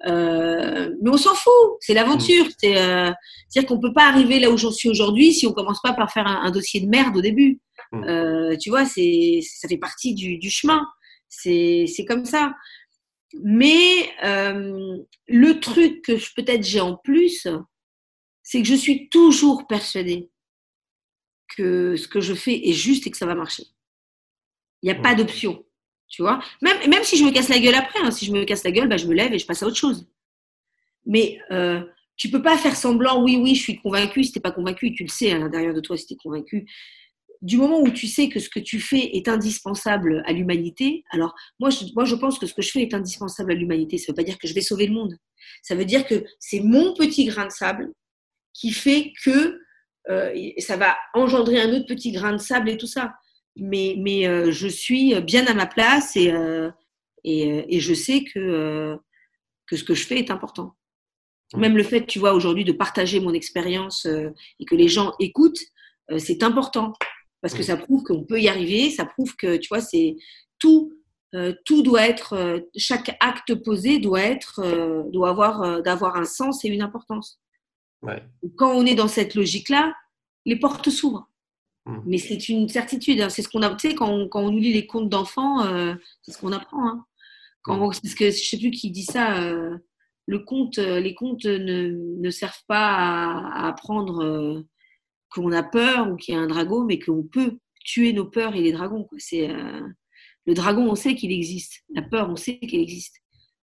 euh, 0.06 0.90
mais 1.00 1.10
on 1.10 1.16
s'en 1.16 1.34
fout, 1.34 1.52
c'est 1.80 1.94
l'aventure. 1.94 2.44
Mm. 2.44 2.50
C'est, 2.58 2.76
euh, 2.76 3.10
à 3.10 3.14
dire 3.50 3.66
qu'on 3.66 3.78
peut 3.78 3.92
pas 3.92 4.08
arriver 4.08 4.38
là 4.40 4.50
où 4.50 4.56
j'en 4.56 4.72
suis 4.72 4.88
aujourd'hui 4.88 5.32
si 5.32 5.46
on 5.46 5.52
commence 5.52 5.80
pas 5.80 5.92
par 5.92 6.10
faire 6.10 6.26
un, 6.26 6.50
dossier 6.50 6.80
de 6.80 6.88
merde 6.88 7.16
au 7.16 7.20
début. 7.20 7.60
Mm. 7.94 8.04
Euh, 8.04 8.56
tu 8.56 8.70
vois, 8.70 8.84
c'est, 8.84 9.40
ça 9.42 9.68
fait 9.68 9.78
partie 9.78 10.14
du, 10.14 10.38
du 10.38 10.50
chemin. 10.50 10.86
C'est, 11.28 11.86
c'est 11.86 12.04
comme 12.04 12.24
ça. 12.24 12.54
Mais 13.42 14.10
euh, 14.24 14.98
le 15.26 15.60
truc 15.60 16.02
que 16.02 16.16
je, 16.16 16.32
peut-être 16.34 16.64
j'ai 16.64 16.80
en 16.80 16.96
plus, 16.96 17.48
c'est 18.42 18.62
que 18.62 18.68
je 18.68 18.74
suis 18.74 19.08
toujours 19.08 19.66
persuadée 19.66 20.30
que 21.56 21.96
ce 21.96 22.08
que 22.08 22.20
je 22.20 22.34
fais 22.34 22.68
est 22.68 22.72
juste 22.72 23.06
et 23.06 23.10
que 23.10 23.16
ça 23.16 23.26
va 23.26 23.34
marcher. 23.34 23.64
Il 24.82 24.86
n'y 24.86 24.96
a 24.96 25.00
pas 25.00 25.14
mm. 25.14 25.18
d'option. 25.18 25.64
Tu 26.08 26.22
vois 26.22 26.40
même, 26.62 26.76
même 26.88 27.02
si 27.02 27.16
je 27.16 27.24
me 27.24 27.32
casse 27.32 27.48
la 27.48 27.58
gueule 27.58 27.74
après, 27.74 27.98
hein, 28.00 28.10
si 28.10 28.26
je 28.26 28.32
me 28.32 28.44
casse 28.44 28.62
la 28.62 28.70
gueule, 28.70 28.88
bah, 28.88 28.96
je 28.96 29.06
me 29.06 29.14
lève 29.14 29.32
et 29.32 29.38
je 29.38 29.46
passe 29.46 29.62
à 29.62 29.66
autre 29.66 29.76
chose. 29.76 30.06
Mais 31.06 31.38
euh, 31.50 31.82
tu 32.16 32.30
peux 32.30 32.42
pas 32.42 32.56
faire 32.56 32.76
semblant, 32.76 33.22
oui, 33.22 33.36
oui, 33.36 33.54
je 33.54 33.62
suis 33.62 33.80
convaincu, 33.80 34.22
si 34.24 34.32
tu 34.32 34.40
pas 34.40 34.52
convaincu, 34.52 34.92
tu 34.92 35.02
le 35.02 35.08
sais 35.08 35.32
à 35.32 35.38
l'intérieur 35.38 35.74
de 35.74 35.80
toi 35.80 35.96
si 35.96 36.06
tu 36.06 36.14
es 36.14 36.16
convaincu. 36.16 36.66
Du 37.44 37.58
moment 37.58 37.78
où 37.78 37.90
tu 37.90 38.06
sais 38.06 38.30
que 38.30 38.40
ce 38.40 38.48
que 38.48 38.58
tu 38.58 38.80
fais 38.80 39.16
est 39.18 39.28
indispensable 39.28 40.22
à 40.24 40.32
l'humanité, 40.32 41.04
alors 41.10 41.34
moi 41.60 41.68
je, 41.68 41.84
moi 41.94 42.06
je 42.06 42.14
pense 42.14 42.38
que 42.38 42.46
ce 42.46 42.54
que 42.54 42.62
je 42.62 42.70
fais 42.70 42.80
est 42.80 42.94
indispensable 42.94 43.52
à 43.52 43.54
l'humanité. 43.54 43.98
Ça 43.98 44.04
ne 44.04 44.12
veut 44.12 44.16
pas 44.16 44.22
dire 44.22 44.38
que 44.38 44.48
je 44.48 44.54
vais 44.54 44.62
sauver 44.62 44.86
le 44.86 44.94
monde. 44.94 45.14
Ça 45.62 45.74
veut 45.74 45.84
dire 45.84 46.06
que 46.06 46.24
c'est 46.40 46.60
mon 46.60 46.94
petit 46.94 47.26
grain 47.26 47.44
de 47.44 47.50
sable 47.50 47.92
qui 48.54 48.70
fait 48.70 49.12
que 49.22 49.60
euh, 50.08 50.50
ça 50.56 50.78
va 50.78 50.96
engendrer 51.12 51.60
un 51.60 51.74
autre 51.74 51.84
petit 51.84 52.12
grain 52.12 52.32
de 52.32 52.38
sable 52.38 52.70
et 52.70 52.78
tout 52.78 52.86
ça 52.86 53.12
mais, 53.56 53.94
mais 53.98 54.26
euh, 54.26 54.50
je 54.50 54.66
suis 54.66 55.14
bien 55.20 55.46
à 55.46 55.52
ma 55.52 55.66
place 55.66 56.16
et, 56.16 56.32
euh, 56.32 56.70
et, 57.24 57.76
et, 57.76 57.80
je 57.80 57.92
sais 57.92 58.24
que, 58.24 58.96
que 59.66 59.76
ce 59.76 59.84
que 59.84 59.92
je 59.92 60.06
fais 60.06 60.18
est 60.18 60.30
important. 60.30 60.74
Même 61.54 61.76
le 61.76 61.84
fait, 61.84 62.06
tu 62.06 62.18
vois, 62.18 62.32
aujourd'hui 62.32 62.64
de 62.64 62.72
partager 62.72 63.20
mon 63.20 63.34
expérience 63.34 64.06
et 64.06 64.64
que 64.64 64.74
les 64.74 64.88
gens 64.88 65.12
écoutent, 65.20 65.60
c'est 66.18 66.42
important 66.42 66.94
parce 67.44 67.52
que 67.52 67.62
ça 67.62 67.76
prouve 67.76 68.02
qu'on 68.04 68.24
peut 68.24 68.40
y 68.40 68.48
arriver, 68.48 68.88
ça 68.88 69.04
prouve 69.04 69.36
que, 69.36 69.58
tu 69.58 69.68
vois, 69.68 69.82
c'est 69.82 70.16
tout, 70.58 70.94
tout 71.66 71.82
doit 71.82 72.08
être, 72.08 72.64
chaque 72.74 73.16
acte 73.20 73.54
posé 73.54 73.98
doit 73.98 74.22
être, 74.22 74.62
doit 75.10 75.28
avoir, 75.28 75.82
d'avoir 75.82 76.16
un 76.16 76.24
sens 76.24 76.64
et 76.64 76.68
une 76.68 76.80
importance. 76.80 77.38
Ouais. 78.00 78.22
Quand 78.56 78.72
on 78.72 78.86
est 78.86 78.94
dans 78.94 79.08
cette 79.08 79.34
logique-là, 79.34 79.94
les 80.46 80.56
portes 80.56 80.88
s'ouvrent. 80.88 81.28
Mmh. 81.86 81.98
Mais 82.06 82.18
c'est 82.18 82.48
une 82.48 82.68
certitude. 82.68 83.20
Hein. 83.20 83.28
C'est 83.28 83.42
ce 83.42 83.48
qu'on 83.48 83.62
a. 83.62 83.74
Tu 83.74 83.90
sais, 83.90 83.94
quand 83.94 84.10
on, 84.10 84.28
quand 84.28 84.40
on 84.40 84.50
nous 84.50 84.58
lit 84.58 84.72
les 84.72 84.86
contes 84.86 85.08
d'enfants, 85.08 85.64
euh, 85.66 85.94
c'est 86.22 86.32
ce 86.32 86.38
qu'on 86.38 86.52
apprend. 86.52 86.86
Hein. 86.88 87.04
Quand 87.62 87.76
mmh. 87.76 88.00
parce 88.02 88.14
que 88.14 88.26
je 88.26 88.44
sais 88.44 88.58
plus 88.58 88.70
qui 88.70 88.90
dit 88.90 89.04
ça. 89.04 89.40
Euh, 89.42 89.78
le 90.26 90.38
conte, 90.38 90.78
euh, 90.78 91.00
les 91.00 91.14
contes 91.14 91.44
ne, 91.44 91.90
ne 92.18 92.30
servent 92.30 92.64
pas 92.66 92.94
à, 92.96 93.68
apprendre 93.68 94.64
qu'on 95.34 95.52
a 95.52 95.62
peur 95.62 96.10
ou 96.10 96.16
qu'il 96.16 96.34
y 96.34 96.38
a 96.38 96.40
un 96.40 96.46
dragon, 96.46 96.84
mais 96.84 96.98
qu'on 96.98 97.24
peut 97.24 97.58
tuer 97.84 98.12
nos 98.12 98.24
peurs 98.24 98.54
et 98.54 98.62
les 98.62 98.72
dragons. 98.72 99.08
C'est 99.18 99.48
le 100.46 100.54
dragon, 100.54 100.90
on 100.90 100.94
sait 100.94 101.14
qu'il 101.14 101.32
existe. 101.32 101.82
La 101.94 102.02
peur, 102.02 102.30
on 102.30 102.36
sait 102.36 102.58
qu'elle 102.58 102.80
existe. 102.80 103.16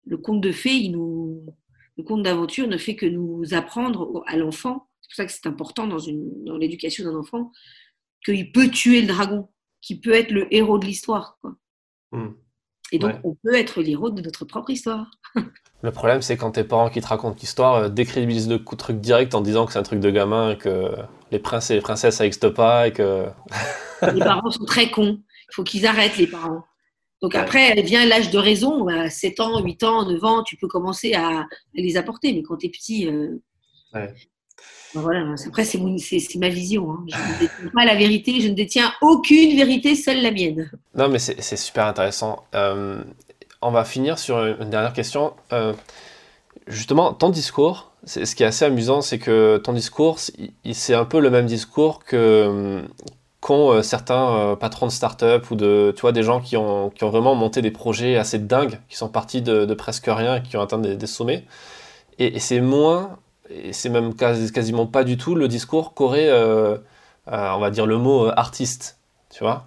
Le 0.07 0.17
conte 0.17 0.41
de 0.41 0.53
fées, 0.53 0.75
il 0.75 0.93
nous, 0.93 1.47
le 1.97 2.03
conte 2.03 2.23
d'aventure 2.23 2.67
ne 2.69 2.77
fait 2.77 2.97
que 2.97 3.07
nous 3.07 3.43
apprendre 3.53 4.23
à 4.27 4.37
l'enfant. 4.37 4.89
C'est 5.03 5.09
pour 5.09 5.17
ça 5.17 5.27
que 5.27 5.33
c'est 5.33 5.47
important 5.47 5.87
dans, 5.87 5.99
une, 5.99 6.45
dans 6.45 6.57
l'éducation 6.57 7.05
d'un 7.05 7.17
enfant 7.17 7.53
qu'il 8.25 8.53
peut 8.53 8.69
tuer 8.69 9.03
le 9.03 9.09
dragon, 9.09 9.49
qu'il 9.81 10.01
peut 10.01 10.13
être 10.13 10.31
le 10.31 10.53
héros 10.55 10.79
de 10.79 10.87
l'histoire. 10.87 11.39
Hmm. 12.13 12.31
Et 12.93 12.99
donc, 12.99 13.15
on 13.23 13.35
peut 13.35 13.55
être 13.55 13.83
l'héros 13.83 14.11
de 14.11 14.21
notre 14.21 14.45
propre 14.45 14.71
histoire. 14.71 15.11
le 15.83 15.91
problème, 15.91 16.23
c'est 16.23 16.37
quand 16.37 16.53
tes 16.53 16.65
parents 16.65 16.91
qui 16.91 17.01
te 17.01 17.07
racontent 17.07 17.37
l'histoire 17.41 17.75
euh, 17.75 17.89
décrédibilisent 17.89 18.49
le 18.49 18.59
coup 18.59 18.75
de 18.75 18.81
truc 18.81 19.01
direct 19.01 19.35
en 19.35 19.41
disant 19.41 19.67
que 19.67 19.73
c'est 19.73 19.79
un 19.79 19.85
truc 19.85 20.01
de 20.01 20.11
gamin 20.11 20.53
et 20.53 20.59
que 20.59 20.95
les 21.31 21.39
princes 21.39 21.71
et 21.71 21.75
les 21.75 21.81
princesses, 21.81 22.17
ça 22.17 22.25
n'existe 22.25 22.51
pas 22.51 22.89
et 22.89 22.93
que. 22.93 23.27
les 24.15 24.21
parents 24.21 24.51
sont 24.51 24.65
très 24.65 24.91
cons. 24.91 25.21
Il 25.51 25.55
faut 25.55 25.65
qu'ils 25.65 25.87
arrêtent, 25.87 26.17
les 26.17 26.27
parents. 26.27 26.65
Donc 27.23 27.35
après, 27.35 27.81
vient 27.83 28.07
l'âge 28.07 28.31
de 28.31 28.39
raison. 28.39 28.87
7 29.09 29.41
ans, 29.41 29.63
8 29.63 29.83
ans, 29.83 30.09
9 30.11 30.25
ans, 30.25 30.43
tu 30.43 30.57
peux 30.57 30.69
commencer 30.69 31.13
à 31.13 31.47
les 31.75 31.97
apporter. 31.97 32.33
Mais 32.33 32.43
quand 32.43 32.57
tu 32.57 32.67
es 32.67 32.71
petit, 32.71 33.09
euh, 33.09 33.37
voilà, 34.95 35.35
après, 35.47 35.65
c'est 35.65 35.79
ma 36.37 36.49
vision. 36.49 36.91
Hein. 36.91 37.05
Je 37.09 37.17
ne 37.17 37.39
détiens 37.39 37.71
pas 37.75 37.85
la 37.85 37.95
vérité, 37.95 38.41
je 38.41 38.49
ne 38.49 38.55
détiens 38.55 38.93
aucune 39.01 39.57
vérité, 39.57 39.95
seule 39.95 40.23
la 40.23 40.31
mienne. 40.31 40.71
Non, 40.95 41.09
mais 41.09 41.19
c'est 41.19 41.57
super 41.57 41.87
intéressant. 41.87 42.45
Euh, 42.55 43.03
on 43.63 43.71
va 43.71 43.85
finir 43.85 44.19
sur 44.19 44.45
une 44.45 44.71
dernière 44.71 44.93
question. 44.93 45.35
Euh, 45.53 45.75
justement, 46.67 47.13
ton 47.13 47.31
discours, 47.31 47.93
ce 48.05 48.35
qui 48.35 48.43
est 48.43 48.47
assez 48.47 48.65
amusant, 48.65 49.01
c'est 49.01 49.19
que 49.19 49.59
ton 49.59 49.73
discours, 49.73 50.19
c'est 50.73 50.95
un 50.95 51.05
peu 51.05 51.21
le 51.21 51.31
même 51.31 51.47
discours 51.47 52.05
que 52.05 52.83
qu'ont 53.41 53.73
euh, 53.73 53.83
certains 53.83 54.55
patrons 54.61 54.87
de 54.87 54.93
start-up 54.93 55.51
ou 55.51 55.55
de, 55.55 55.95
tu 55.97 56.03
vois, 56.03 56.13
des 56.13 56.23
gens 56.23 56.41
qui 56.41 56.59
ont, 56.59 56.93
vraiment 57.01 57.35
monté 57.35 57.63
des 57.63 57.71
projets 57.71 58.19
assez 58.19 58.39
dingues, 58.39 58.79
qui 58.91 58.97
sont 58.97 59.09
partis 59.09 59.41
de, 59.41 59.73
presque 59.75 60.07
rien 60.09 60.37
et 60.37 60.43
qui 60.43 60.59
ont 60.59 60.61
atteint 60.61 60.79
des, 60.79 61.07
sommets. 61.07 61.47
Et, 62.19 62.39
c'est 62.39 62.61
moins 62.61 63.19
et 63.51 63.73
c'est 63.73 63.89
même 63.89 64.15
quasiment 64.15 64.87
pas 64.87 65.05
du 65.05 65.17
tout 65.17 65.35
le 65.35 65.49
discours 65.49 65.95
qu'aurait, 65.95 66.29
euh, 66.29 66.77
euh, 67.29 67.51
on 67.51 67.59
va 67.59 67.71
dire, 67.71 67.87
le 67.87 67.99
mot 67.99 68.27
euh, 68.27 68.33
artiste. 68.37 68.99
Tu 69.31 69.45
vois 69.45 69.67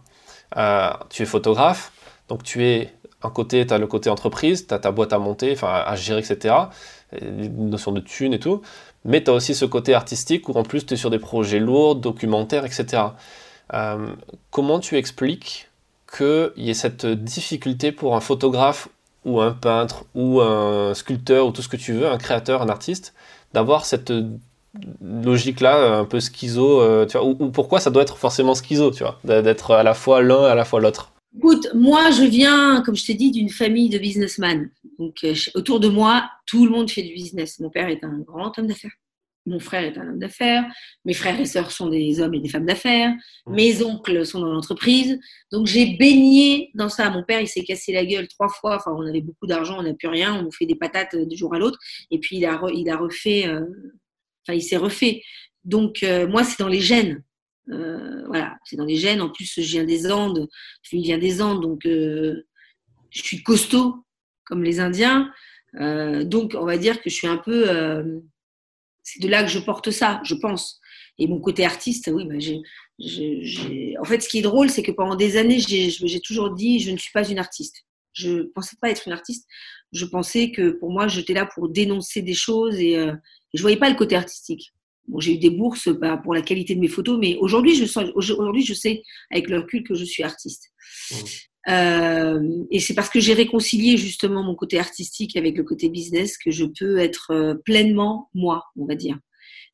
Tu 1.09 1.23
es 1.23 1.25
photographe, 1.25 1.91
donc 2.29 2.43
tu 2.43 2.65
es, 2.65 2.93
un 3.23 3.29
côté, 3.29 3.65
tu 3.65 3.73
as 3.73 3.77
le 3.77 3.87
côté 3.87 4.09
entreprise, 4.09 4.67
tu 4.67 4.73
as 4.73 4.79
ta 4.79 4.91
boîte 4.91 5.13
à 5.13 5.19
monter, 5.19 5.51
enfin 5.53 5.83
à 5.85 5.95
gérer, 5.95 6.19
etc. 6.19 6.55
Une 7.21 7.69
notion 7.69 7.91
de 7.91 7.99
thune 7.99 8.33
et 8.33 8.39
tout. 8.39 8.61
Mais 9.05 9.23
tu 9.23 9.31
as 9.31 9.33
aussi 9.33 9.55
ce 9.55 9.65
côté 9.65 9.93
artistique 9.93 10.49
où 10.49 10.53
en 10.53 10.63
plus 10.63 10.85
tu 10.85 10.93
es 10.93 10.97
sur 10.97 11.09
des 11.09 11.19
projets 11.19 11.59
lourds, 11.59 11.95
documentaires, 11.95 12.65
etc. 12.65 13.03
comment 14.51 14.79
tu 14.79 14.97
expliques 14.97 15.69
qu'il 16.15 16.51
y 16.57 16.69
ait 16.69 16.75
cette 16.75 17.05
difficulté 17.05 17.91
pour 17.91 18.15
un 18.15 18.19
photographe 18.19 18.87
ou 19.25 19.41
un 19.41 19.51
peintre 19.51 20.05
ou 20.15 20.41
un 20.41 20.93
sculpteur 20.93 21.47
ou 21.47 21.51
tout 21.51 21.61
ce 21.61 21.69
que 21.69 21.77
tu 21.77 21.93
veux, 21.93 22.07
un 22.07 22.17
créateur, 22.17 22.61
un 22.61 22.69
artiste, 22.69 23.13
d'avoir 23.53 23.85
cette 23.85 24.11
logique-là 25.01 25.97
un 25.99 26.05
peu 26.05 26.19
schizo, 26.19 26.81
euh, 26.81 27.05
ou, 27.21 27.51
pourquoi 27.51 27.79
ça 27.79 27.89
doit 27.89 28.01
être 28.01 28.17
forcément 28.17 28.55
schizo, 28.55 28.91
tu 28.91 29.03
vois, 29.03 29.19
d'être 29.23 29.71
à 29.71 29.83
la 29.83 29.93
fois 29.93 30.21
l'un 30.21 30.47
et 30.47 30.51
à 30.51 30.55
la 30.55 30.65
fois 30.65 30.81
l'autre? 30.81 31.12
Écoute, 31.35 31.67
moi 31.73 32.11
je 32.11 32.23
viens, 32.23 32.83
comme 32.85 32.95
je 32.95 33.05
t'ai 33.05 33.15
dit, 33.15 33.31
d'une 33.31 33.49
famille 33.49 33.89
de 33.89 33.97
businessmen. 33.97 34.69
Donc 34.99 35.17
euh, 35.23 35.33
autour 35.55 35.79
de 35.79 35.87
moi, 35.87 36.29
tout 36.45 36.65
le 36.65 36.71
monde 36.71 36.91
fait 36.91 37.01
du 37.01 37.13
business. 37.13 37.59
Mon 37.59 37.69
père 37.69 37.89
est 37.89 38.03
un 38.03 38.19
grand 38.19 38.57
homme 38.57 38.67
d'affaires. 38.67 38.91
Mon 39.45 39.59
frère 39.59 39.83
est 39.83 39.97
un 39.97 40.07
homme 40.07 40.19
d'affaires, 40.19 40.63
mes 41.03 41.13
frères 41.13 41.37
et 41.37 41.45
sœurs 41.45 41.71
sont 41.71 41.89
des 41.89 42.21
hommes 42.21 42.33
et 42.33 42.39
des 42.39 42.47
femmes 42.47 42.65
d'affaires, 42.65 43.13
mmh. 43.45 43.53
mes 43.53 43.83
oncles 43.83 44.25
sont 44.25 44.39
dans 44.39 44.53
l'entreprise. 44.53 45.19
Donc 45.51 45.67
j'ai 45.67 45.97
baigné 45.97 46.71
dans 46.75 46.87
ça. 46.87 47.09
Mon 47.09 47.23
père, 47.23 47.41
il 47.41 47.47
s'est 47.49 47.63
cassé 47.63 47.91
la 47.91 48.05
gueule 48.05 48.29
trois 48.29 48.47
fois. 48.47 48.77
Enfin, 48.77 48.93
on 48.95 49.05
avait 49.05 49.19
beaucoup 49.19 49.45
d'argent, 49.45 49.79
on 49.79 49.83
n'a 49.83 49.93
plus 49.93 50.07
rien, 50.07 50.33
on 50.33 50.43
nous 50.43 50.51
fait 50.51 50.65
des 50.65 50.75
patates 50.75 51.17
de 51.17 51.35
jour 51.35 51.53
à 51.53 51.59
l'autre. 51.59 51.77
Et 52.09 52.19
puis 52.19 52.37
il 52.37 52.45
a, 52.45 52.61
il 52.73 52.89
a 52.89 52.95
refait, 52.95 53.47
euh, 53.47 53.65
enfin, 54.47 54.55
il 54.55 54.61
s'est 54.61 54.77
refait. 54.77 55.21
Donc 55.65 56.03
euh, 56.03 56.25
moi, 56.25 56.45
c'est 56.45 56.59
dans 56.59 56.69
les 56.69 56.79
gènes. 56.79 57.21
Euh, 57.69 58.25
voilà, 58.27 58.57
c'est 58.65 58.75
dans 58.75 58.85
les 58.85 58.95
gènes. 58.95 59.21
En 59.21 59.29
plus, 59.29 59.53
je 59.55 59.61
viens 59.61 59.83
des 59.83 60.11
Andes, 60.11 60.47
je 60.81 60.97
viens 60.97 61.17
des 61.17 61.41
Andes, 61.41 61.61
donc 61.61 61.81
je 61.85 62.43
suis 63.11 63.43
costaud 63.43 64.05
comme 64.45 64.63
les 64.63 64.79
Indiens. 64.79 65.31
donc, 65.73 66.55
on 66.59 66.65
va 66.65 66.77
dire 66.77 67.01
que 67.01 67.09
je 67.09 67.15
suis 67.15 67.27
un 67.27 67.37
peu 67.37 67.67
c'est 69.03 69.21
de 69.21 69.27
là 69.27 69.43
que 69.43 69.49
je 69.49 69.59
porte 69.59 69.91
ça, 69.91 70.21
je 70.23 70.33
pense. 70.33 70.79
Et 71.19 71.27
mon 71.27 71.39
côté 71.39 71.65
artiste, 71.65 72.09
oui, 72.11 72.25
bah, 72.25 72.35
j'ai, 72.39 73.97
en 73.99 74.05
fait, 74.05 74.21
ce 74.21 74.29
qui 74.29 74.39
est 74.39 74.43
drôle, 74.43 74.69
c'est 74.69 74.81
que 74.81 74.91
pendant 74.91 75.15
des 75.15 75.37
années, 75.37 75.59
j'ai 75.59 76.19
toujours 76.21 76.51
dit, 76.51 76.79
je 76.79 76.91
ne 76.91 76.97
suis 76.97 77.11
pas 77.11 77.27
une 77.27 77.37
artiste. 77.37 77.83
Je 78.13 78.29
ne 78.29 78.43
pensais 78.43 78.77
pas 78.81 78.89
être 78.89 79.03
une 79.07 79.13
artiste. 79.13 79.47
Je 79.91 80.05
pensais 80.05 80.51
que 80.51 80.71
pour 80.71 80.91
moi, 80.91 81.07
j'étais 81.07 81.33
là 81.33 81.45
pour 81.45 81.69
dénoncer 81.69 82.21
des 82.21 82.33
choses 82.33 82.79
et, 82.79 82.97
euh, 82.97 83.13
je 83.53 83.61
voyais 83.61 83.77
pas 83.77 83.89
le 83.89 83.95
côté 83.95 84.15
artistique. 84.15 84.73
Bon, 85.07 85.19
j'ai 85.19 85.35
eu 85.35 85.37
des 85.37 85.49
bourses 85.49 85.89
bah, 85.89 86.17
pour 86.17 86.33
la 86.33 86.41
qualité 86.41 86.75
de 86.75 86.79
mes 86.79 86.87
photos, 86.87 87.17
mais 87.19 87.35
aujourd'hui, 87.37 87.75
je, 87.75 87.85
aujourd'hui, 88.15 88.65
je 88.65 88.73
sais 88.73 89.03
avec 89.31 89.49
le 89.49 89.59
recul 89.59 89.83
que 89.83 89.95
je 89.95 90.05
suis 90.05 90.23
artiste. 90.23 90.71
Mmh. 91.11 91.15
Euh, 91.69 92.65
et 92.71 92.79
c'est 92.79 92.93
parce 92.93 93.09
que 93.09 93.19
j'ai 93.19 93.33
réconcilié 93.33 93.95
justement 93.97 94.43
mon 94.43 94.55
côté 94.55 94.79
artistique 94.79 95.37
avec 95.37 95.55
le 95.55 95.63
côté 95.63 95.89
business 95.89 96.37
que 96.37 96.51
je 96.51 96.65
peux 96.65 96.97
être 96.99 97.31
euh, 97.31 97.55
pleinement 97.65 98.29
moi, 98.33 98.65
on 98.75 98.85
va 98.85 98.95
dire. 98.95 99.17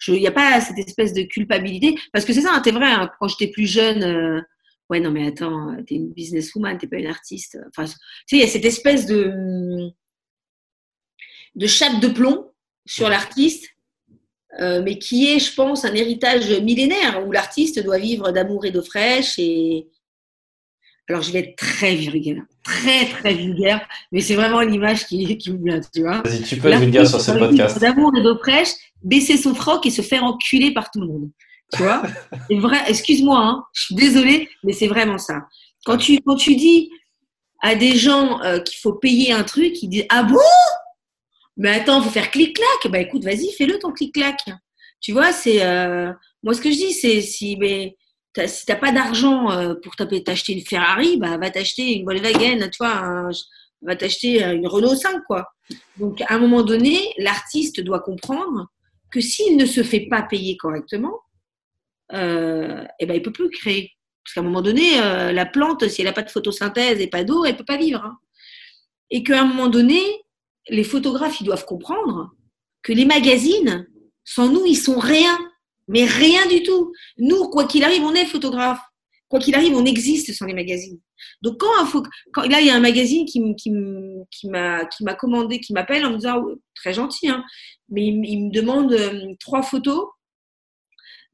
Il 0.08 0.14
n'y 0.14 0.28
a 0.28 0.32
pas 0.32 0.62
cette 0.62 0.78
espèce 0.78 1.14
de 1.14 1.24
culpabilité, 1.24 1.96
parce 2.14 2.26
que 2.26 2.32
c'est 2.32 2.42
ça, 2.42 2.62
c'est 2.64 2.72
vrai, 2.72 2.90
hein, 2.90 3.12
quand 3.20 3.28
j'étais 3.28 3.52
plus 3.52 3.68
jeune, 3.68 4.04
euh, 4.04 4.42
Ouais, 4.90 5.00
non, 5.00 5.12
mais 5.12 5.28
attends, 5.28 5.76
t'es 5.86 5.96
une 5.96 6.12
businesswoman, 6.14 6.78
t'es 6.78 6.88
pas 6.88 6.98
une 6.98 7.06
artiste. 7.06 7.60
Enfin, 7.68 7.86
tu 7.86 7.94
sais, 8.26 8.38
il 8.38 8.40
y 8.40 8.44
a 8.44 8.48
cette 8.48 8.66
espèce 8.66 9.06
de, 9.06 9.92
de 11.54 11.68
chape 11.68 12.02
de 12.02 12.08
plomb 12.08 12.52
sur 12.88 13.08
l'artiste, 13.08 13.70
euh, 14.60 14.82
mais 14.84 14.98
qui 14.98 15.28
est, 15.28 15.40
je 15.40 15.54
pense, 15.54 15.86
un 15.86 15.94
héritage 15.94 16.50
millénaire 16.62 17.24
où 17.26 17.32
l'artiste 17.32 17.84
doit 17.84 17.98
vivre 17.98 18.32
d'amour 18.32 18.66
et 18.66 18.72
d'eau 18.72 18.82
fraîche. 18.82 19.38
Et 19.38 19.88
alors, 21.10 21.22
je 21.22 21.32
vais 21.32 21.40
être 21.40 21.56
très 21.56 21.96
vulgaire, 21.96 22.44
très 22.64 23.06
très 23.08 23.34
vulgaire, 23.34 23.88
mais 24.12 24.22
c'est 24.22 24.36
vraiment 24.36 24.62
l'image 24.62 25.08
qui, 25.08 25.38
qui 25.38 25.52
me 25.52 25.64
vient, 25.64 25.80
tu 25.94 26.02
vois. 26.02 26.22
Vas-y, 26.22 26.44
tu 26.44 26.58
peux 26.58 26.68
être 26.68 26.80
vulgaire 26.80 27.08
sur 27.08 27.22
ce 27.22 27.32
podcast. 27.32 27.80
D'amour 27.80 28.12
et 28.18 28.22
d'eau 28.22 28.38
fraîche, 28.38 28.70
baisser 29.02 29.38
son 29.38 29.56
froc 29.56 29.86
et 29.86 29.90
se 29.90 30.02
faire 30.02 30.24
enculer 30.24 30.72
par 30.72 30.92
tout 30.92 31.02
le 31.02 31.08
monde. 31.08 31.30
Tu 31.74 31.84
vois 31.84 32.04
vrai, 32.52 32.78
excuse-moi, 32.88 33.40
hein, 33.40 33.64
je 33.74 33.82
suis 33.84 33.96
désolée, 33.96 34.50
mais 34.64 34.74
c'est 34.74 34.88
vraiment 34.88 35.18
ça. 35.18 35.48
Quand 35.86 35.98
tu, 35.98 36.20
quand 36.26 36.36
tu 36.36 36.56
dis 36.56 36.92
à 37.62 37.76
des 37.76 37.96
gens 37.96 38.42
euh, 38.44 38.60
qu'il 38.60 38.80
faut 38.80 38.94
payer 38.94 39.32
un 39.32 39.44
truc, 39.44 39.82
ils 39.82 39.90
disent 39.90 40.06
Ah 40.10 40.24
bon? 40.24 40.38
Mais 41.60 41.70
attends, 41.70 42.02
faut 42.02 42.10
faire 42.10 42.32
clic-clac. 42.32 42.92
Bah 42.92 43.00
écoute, 43.00 43.24
vas-y, 43.24 43.52
fais-le 43.52 43.78
ton 43.78 43.92
clic-clac. 43.92 44.38
Tu 45.00 45.12
vois, 45.12 45.32
c'est. 45.32 45.64
Euh, 45.64 46.12
moi, 46.44 46.54
ce 46.54 46.62
que 46.62 46.72
je 46.72 46.76
dis, 46.76 46.94
c'est 46.94 47.22
si, 47.22 47.56
mais, 47.58 47.96
si 48.48 48.66
t'as 48.66 48.76
pas 48.76 48.92
d'argent 48.92 49.52
euh, 49.52 49.76
pour 49.76 49.96
t'acheter 49.96 50.54
une 50.54 50.66
Ferrari, 50.66 51.18
bah 51.18 51.38
va 51.38 51.50
t'acheter 51.50 51.94
une 51.98 52.06
Volkswagen, 52.06 52.70
tu 52.70 52.84
va 53.82 53.96
t'acheter 53.96 54.44
une 54.44 54.68
Renault 54.68 54.96
5, 54.96 55.22
quoi. 55.26 55.46
Donc, 55.98 56.22
à 56.22 56.34
un 56.34 56.40
moment 56.40 56.64
donné, 56.64 57.14
l'artiste 57.18 57.80
doit 57.80 58.02
comprendre 58.02 58.68
que 59.12 59.22
s'il 59.22 59.56
ne 59.56 59.66
se 59.66 59.84
fait 59.84 60.08
pas 60.10 60.22
payer 60.22 60.58
correctement, 60.58 61.20
euh, 62.14 62.84
eh 63.00 63.06
ben, 63.06 63.16
il 63.16 63.22
peut 63.22 63.32
plus 63.32 63.50
créer. 63.50 63.92
Parce 64.24 64.34
qu'à 64.34 64.42
un 64.42 64.44
moment 64.44 64.62
donné, 64.62 65.00
euh, 65.02 65.32
la 65.32 65.46
plante, 65.46 65.88
si 65.88 66.02
elle 66.02 66.08
n'a 66.08 66.14
pas 66.14 66.22
de 66.22 66.30
photosynthèse 66.30 67.00
et 67.00 67.08
pas 67.08 67.24
d'eau, 67.24 67.46
elle 67.46 67.56
peut 67.56 67.66
pas 67.66 67.78
vivre. 67.78 68.04
Hein. 68.04 68.18
Et 69.10 69.24
qu'à 69.24 69.42
un 69.42 69.46
moment 69.46 69.68
donné, 69.68 70.02
les 70.70 70.84
photographes, 70.84 71.42
ils 71.42 71.46
doivent 71.46 71.66
comprendre 71.66 72.32
que 72.82 72.94
les 72.94 73.06
magazines, 73.06 73.88
sans 74.24 74.50
nous, 74.50 74.66
ils 74.66 74.78
sont 74.78 75.00
rien. 75.00 75.38
Mais 75.88 76.06
rien 76.06 76.46
du 76.48 76.62
tout. 76.62 76.94
Nous, 77.18 77.50
quoi 77.50 77.66
qu'il 77.66 77.84
arrive, 77.84 78.04
on 78.04 78.14
est 78.14 78.26
photographe. 78.26 78.80
Quoi 79.28 79.40
qu'il 79.40 79.56
arrive, 79.56 79.76
on 79.76 79.86
existe 79.86 80.32
sans 80.34 80.46
les 80.46 80.54
magazines. 80.54 81.00
Donc 81.42 81.60
quand, 81.60 81.72
un 81.80 82.48
là, 82.48 82.62
il 82.62 82.68
y 82.68 82.70
a 82.70 82.76
un 82.76 82.80
magazine 82.80 83.26
qui, 83.26 83.42
m'a 84.50 85.14
commandé, 85.16 85.60
qui 85.60 85.74
m'appelle 85.74 86.06
en 86.06 86.12
me 86.12 86.18
disant, 86.18 86.44
très 86.76 86.94
gentil, 86.94 87.30
hein, 87.30 87.44
mais 87.90 88.06
il, 88.08 88.46
me 88.46 88.52
demande 88.52 88.94
euh, 88.94 89.34
trois 89.40 89.64
photos, 89.64 90.08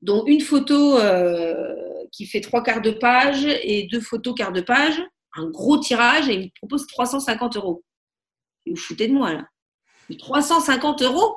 dont 0.01 0.25
une 0.25 0.41
photo 0.41 0.97
euh, 0.99 1.75
qui 2.11 2.25
fait 2.25 2.41
trois 2.41 2.63
quarts 2.63 2.81
de 2.81 2.91
page 2.91 3.45
et 3.45 3.87
deux 3.91 4.01
photos 4.01 4.35
quart 4.35 4.53
de 4.53 4.61
page, 4.61 5.01
un 5.35 5.49
gros 5.49 5.77
tirage, 5.77 6.29
et 6.29 6.33
il 6.33 6.39
me 6.45 6.49
propose 6.59 6.87
350 6.87 7.57
euros. 7.57 7.83
Vous 8.65 8.75
foutez 8.75 9.07
de 9.07 9.13
moi 9.13 9.33
là. 9.33 9.47
350 10.17 11.01
euros? 11.01 11.35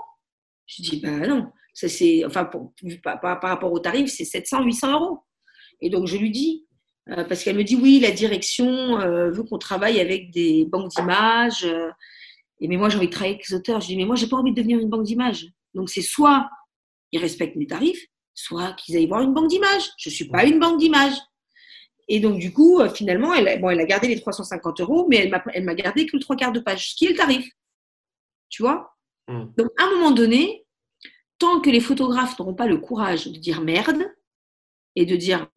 Je 0.67 0.83
dis, 0.83 1.01
ben 1.01 1.27
non. 1.27 1.51
Ça, 1.73 1.89
c'est, 1.89 2.25
enfin, 2.25 2.51
par, 3.03 3.41
rapport 3.41 3.73
au 3.73 3.79
tarif, 3.79 4.11
c'est 4.11 4.25
700, 4.25 4.65
800 4.65 4.93
euros. 4.93 5.21
Et 5.81 5.91
donc, 5.91 6.07
je 6.07 6.17
lui 6.17 6.31
dis, 6.31 6.67
euh, 7.11 7.25
parce 7.25 7.43
qu'elle 7.43 7.57
me 7.57 7.65
dit, 7.65 7.77
oui, 7.77 8.01
la 8.01 8.11
direction 8.11 9.01
euh, 9.01 9.31
veut 9.31 9.45
qu'on 9.45 9.59
travaille 9.59 10.01
avec 10.01 10.31
des 10.31 10.67
banques 10.67 10.91
d'images. 10.91 11.65
Euh, 11.65 11.91
et 12.61 12.69
mais 12.69 12.77
moi, 12.77 12.89
j'ai 12.89 12.99
envie 12.99 13.07
de 13.07 13.13
travailler 13.13 13.37
avec 13.37 13.49
les 13.49 13.55
auteurs. 13.55 13.81
Je 13.81 13.87
dis, 13.87 13.97
mais 13.97 14.05
moi, 14.05 14.17
j'ai 14.17 14.27
pas 14.27 14.37
envie 14.37 14.51
de 14.51 14.57
devenir 14.57 14.79
une 14.79 14.91
banque 14.91 15.05
d'images. 15.05 15.47
Donc, 15.75 15.89
c'est 15.89 16.03
soit 16.03 16.51
ils 17.13 17.21
respectent 17.21 17.57
mes 17.57 17.67
tarifs, 17.67 18.07
soit 18.35 18.73
qu'ils 18.75 18.97
aillent 18.97 19.07
voir 19.07 19.23
une 19.23 19.33
banque 19.33 19.49
d'images. 19.49 19.91
Je 19.99 20.11
ne 20.11 20.15
suis 20.15 20.29
pas 20.29 20.45
une 20.45 20.59
banque 20.59 20.79
d'images. 20.79 21.17
Et 22.09 22.21
donc, 22.21 22.39
du 22.39 22.53
coup, 22.53 22.81
finalement, 22.95 23.35
elle, 23.35 23.61
bon, 23.61 23.71
elle 23.71 23.81
a 23.81 23.85
gardé 23.85 24.09
les 24.09 24.21
350 24.21 24.81
euros, 24.81 25.07
mais 25.09 25.17
elle 25.17 25.65
m'a, 25.65 25.75
gardé 25.75 26.07
que 26.07 26.17
le 26.17 26.23
trois 26.23 26.37
quarts 26.37 26.53
de 26.53 26.61
page, 26.61 26.91
ce 26.91 26.97
qui 26.97 27.07
est 27.07 27.11
le 27.11 27.17
tarif. 27.17 27.51
Tu 28.49 28.63
vois? 28.63 28.97
Hmm. 29.29 29.47
Donc, 29.57 29.69
à 29.79 29.85
un 29.85 29.91
moment 29.91 30.11
donné, 30.11 30.65
tant 31.39 31.61
que 31.61 31.69
les 31.71 31.81
photographes 31.81 32.39
n'auront 32.39 32.55
pas 32.55 32.67
le 32.67 32.79
courage 32.79 33.27
de 33.27 33.39
dire 33.39 33.61
merde 33.61 34.03
et 34.97 35.05
de 35.05 35.17
dire 35.17 35.49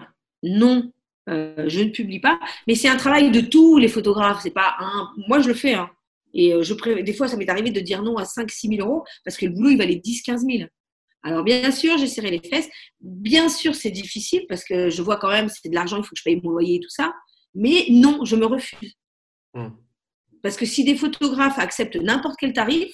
non, 0.44 0.92
euh, 1.30 1.66
je 1.68 1.82
ne 1.82 1.90
publie 1.90 2.20
pas, 2.20 2.40
mais 2.68 2.76
c'est 2.76 2.90
un 2.90 2.98
travail 2.98 3.32
de 3.32 3.42
tous 3.42 3.78
les 3.78 3.88
photographes, 3.88 4.42
c'est 4.44 4.52
pas 4.52 4.76
un. 4.80 5.10
Moi, 5.28 5.40
je 5.40 5.48
le 5.48 5.54
fais, 5.54 5.74
hein. 5.74 5.90
Et 6.34 6.54
euh, 6.54 6.64
je 6.64 6.74
des 7.02 7.14
fois, 7.14 7.28
ça 7.28 7.38
m'est 7.38 7.50
arrivé 7.50 7.72
de 7.72 7.80
dire 7.80 8.04
non 8.04 8.18
à 8.18 8.24
5-6 8.24 8.78
000 8.78 8.88
euros 8.88 9.04
parce 9.24 9.38
que 9.38 9.46
le 9.46 9.52
boulot, 9.52 9.70
il 9.70 9.78
valait 9.78 9.96
10-15 9.96 10.40
000. 10.40 10.70
Alors, 11.24 11.44
bien 11.44 11.72
sûr, 11.72 11.98
j'ai 11.98 12.08
serré 12.08 12.32
les 12.32 12.48
fesses. 12.48 12.70
Bien 13.00 13.48
sûr, 13.48 13.76
c'est 13.76 13.92
difficile 13.92 14.46
parce 14.50 14.64
que 14.64 14.90
je 14.90 15.02
vois 15.02 15.18
quand 15.18 15.30
même, 15.30 15.50
c'est 15.50 15.70
de 15.70 15.76
l'argent, 15.76 15.98
il 15.98 16.04
faut 16.04 16.12
que 16.12 16.18
je 16.18 16.24
paye 16.24 16.40
mon 16.44 16.52
loyer 16.52 16.78
et 16.78 16.80
tout 16.80 16.90
ça. 16.90 17.14
Mais 17.54 17.86
non, 17.90 18.26
je 18.26 18.36
me 18.36 18.46
refuse. 18.46 18.96
Hmm. 19.54 19.70
Parce 20.42 20.58
que 20.58 20.66
si 20.66 20.84
des 20.84 20.96
photographes 20.96 21.60
acceptent 21.60 21.98
n'importe 21.98 22.36
quel 22.40 22.54
tarif, 22.54 22.92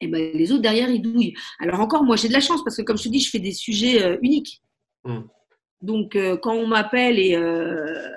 eh 0.00 0.08
ben, 0.08 0.36
les 0.36 0.50
autres 0.50 0.62
derrière, 0.62 0.90
ils 0.90 1.02
douillent. 1.02 1.34
Alors 1.60 1.80
encore, 1.80 2.02
moi, 2.02 2.16
j'ai 2.16 2.28
de 2.28 2.32
la 2.32 2.40
chance 2.40 2.64
parce 2.64 2.76
que, 2.76 2.82
comme 2.82 2.98
je 2.98 3.04
te 3.04 3.08
dis, 3.08 3.20
je 3.20 3.30
fais 3.30 3.38
des 3.38 3.52
sujets 3.52 4.02
euh, 4.02 4.18
uniques. 4.22 4.62
Hmm. 5.04 5.22
Donc, 5.82 6.16
euh, 6.16 6.36
quand 6.36 6.54
on 6.54 6.66
m'appelle 6.66 7.18
et 7.18 7.36
euh, 7.36 8.08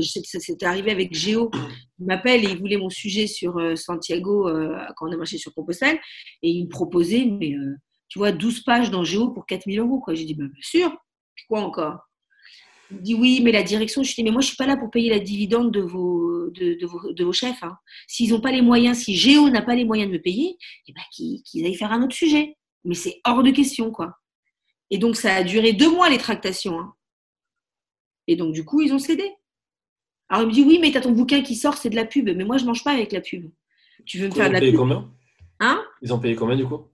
ça 0.00 0.40
s'était 0.40 0.66
arrivé 0.66 0.90
avec 0.90 1.14
Géo, 1.14 1.50
il 1.98 2.06
m'appelle 2.06 2.44
et 2.44 2.50
il 2.50 2.58
voulait 2.58 2.76
mon 2.76 2.90
sujet 2.90 3.26
sur 3.26 3.58
Santiago 3.78 4.50
quand 4.96 5.08
on 5.08 5.12
a 5.12 5.16
marché 5.16 5.38
sur 5.38 5.54
Compostelle 5.54 5.98
et 6.42 6.50
il 6.50 6.64
me 6.64 6.68
proposait, 6.68 7.24
mais 7.24 7.54
tu 8.08 8.18
vois, 8.18 8.32
12 8.32 8.60
pages 8.60 8.90
dans 8.90 9.04
Géo 9.04 9.30
pour 9.30 9.46
4000 9.46 9.80
euros. 9.80 10.02
J'ai 10.08 10.24
dit, 10.24 10.34
bah, 10.34 10.44
bien 10.44 10.62
sûr, 10.62 10.96
quoi 11.48 11.60
encore? 11.60 12.00
Il 12.90 13.00
dit 13.00 13.14
oui, 13.14 13.40
mais 13.42 13.50
la 13.50 13.62
direction, 13.62 14.02
je 14.02 14.14
dis, 14.14 14.22
mais 14.22 14.30
moi, 14.30 14.40
je 14.40 14.48
suis 14.48 14.56
pas 14.56 14.66
là 14.66 14.76
pour 14.76 14.90
payer 14.90 15.10
la 15.10 15.18
dividende 15.18 15.72
de 15.72 15.80
vos, 15.80 16.50
de, 16.50 17.24
vos, 17.24 17.32
chefs. 17.32 17.62
Hein. 17.62 17.76
S'ils 18.06 18.30
n'ont 18.30 18.40
pas 18.40 18.52
les 18.52 18.62
moyens, 18.62 18.98
si 18.98 19.16
Géo 19.16 19.50
n'a 19.50 19.62
pas 19.62 19.74
les 19.74 19.84
moyens 19.84 20.08
de 20.08 20.16
me 20.16 20.22
payer, 20.22 20.56
eh 20.86 20.92
ben, 20.92 21.02
qu'ils 21.10 21.66
aillent 21.66 21.74
faire 21.74 21.92
un 21.92 22.02
autre 22.02 22.14
sujet. 22.14 22.56
Mais 22.84 22.94
c'est 22.94 23.20
hors 23.24 23.42
de 23.42 23.50
question, 23.50 23.90
quoi. 23.90 24.16
Et 24.90 24.98
donc, 24.98 25.16
ça 25.16 25.34
a 25.34 25.42
duré 25.42 25.72
deux 25.72 25.90
mois, 25.90 26.08
les 26.08 26.18
tractations. 26.18 26.78
Hein. 26.78 26.94
Et 28.28 28.36
donc, 28.36 28.54
du 28.54 28.64
coup, 28.64 28.80
ils 28.80 28.92
ont 28.92 29.00
cédé. 29.00 29.28
Alors, 30.28 30.44
il 30.44 30.48
me 30.48 30.52
dit, 30.52 30.62
oui, 30.62 30.78
mais 30.80 30.92
tu 30.92 30.98
as 30.98 31.00
ton 31.00 31.12
bouquin 31.12 31.42
qui 31.42 31.56
sort, 31.56 31.76
c'est 31.76 31.90
de 31.90 31.96
la 31.96 32.04
pub. 32.04 32.28
Mais 32.28 32.44
moi, 32.44 32.56
je 32.56 32.64
mange 32.64 32.84
pas 32.84 32.92
avec 32.92 33.10
la 33.10 33.20
pub. 33.20 33.50
Tu 34.04 34.18
veux 34.18 34.28
me 34.28 34.32
faire 34.32 34.48
de 34.48 34.54
la 34.54 34.60
pub? 34.60 34.76
combien? 34.76 35.10
Hein? 35.58 35.84
Ils 36.02 36.12
ont 36.12 36.20
payé 36.20 36.36
combien, 36.36 36.56
du 36.56 36.66
coup? 36.66 36.88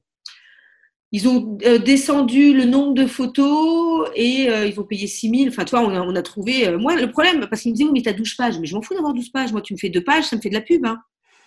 Ils 1.15 1.29
ont 1.29 1.59
euh, 1.67 1.79
descendu 1.79 2.55
le 2.55 2.65
nombre 2.65 2.95
de 2.95 3.07
photos 3.07 4.09
et 4.17 4.49
euh, 4.49 4.67
ils 4.67 4.75
vont 4.75 4.85
payer 4.85 5.07
6 5.07 5.29
000. 5.29 5.49
Enfin, 5.49 5.65
tu 5.67 5.77
vois, 5.77 5.83
on 5.83 6.17
a, 6.17 6.23
trouvé. 6.23 6.67
Euh, 6.67 6.79
moi, 6.79 6.97
le 6.97 7.11
problème, 7.11 7.47
parce 7.51 7.63
qu'ils 7.63 7.73
me 7.73 7.77
disaient, 7.77 7.85
oui, 7.87 7.93
mais 7.93 8.03
tu 8.03 8.09
as 8.09 8.15
12 8.15 8.35
pages. 8.35 8.59
Mais 8.59 8.67
je 8.67 8.75
m'en 8.75 8.81
fous 8.81 8.95
d'avoir 8.95 9.13
12 9.13 9.29
pages. 9.29 9.53
Moi, 9.53 9.61
tu 9.61 9.75
me 9.75 9.79
fais 9.79 9.91
deux 9.91 10.03
pages, 10.03 10.25
ça 10.25 10.37
me 10.37 10.41
fait 10.41 10.49
de 10.49 10.55
la 10.55 10.63
pub. 10.63 10.87
Hein. 10.87 10.99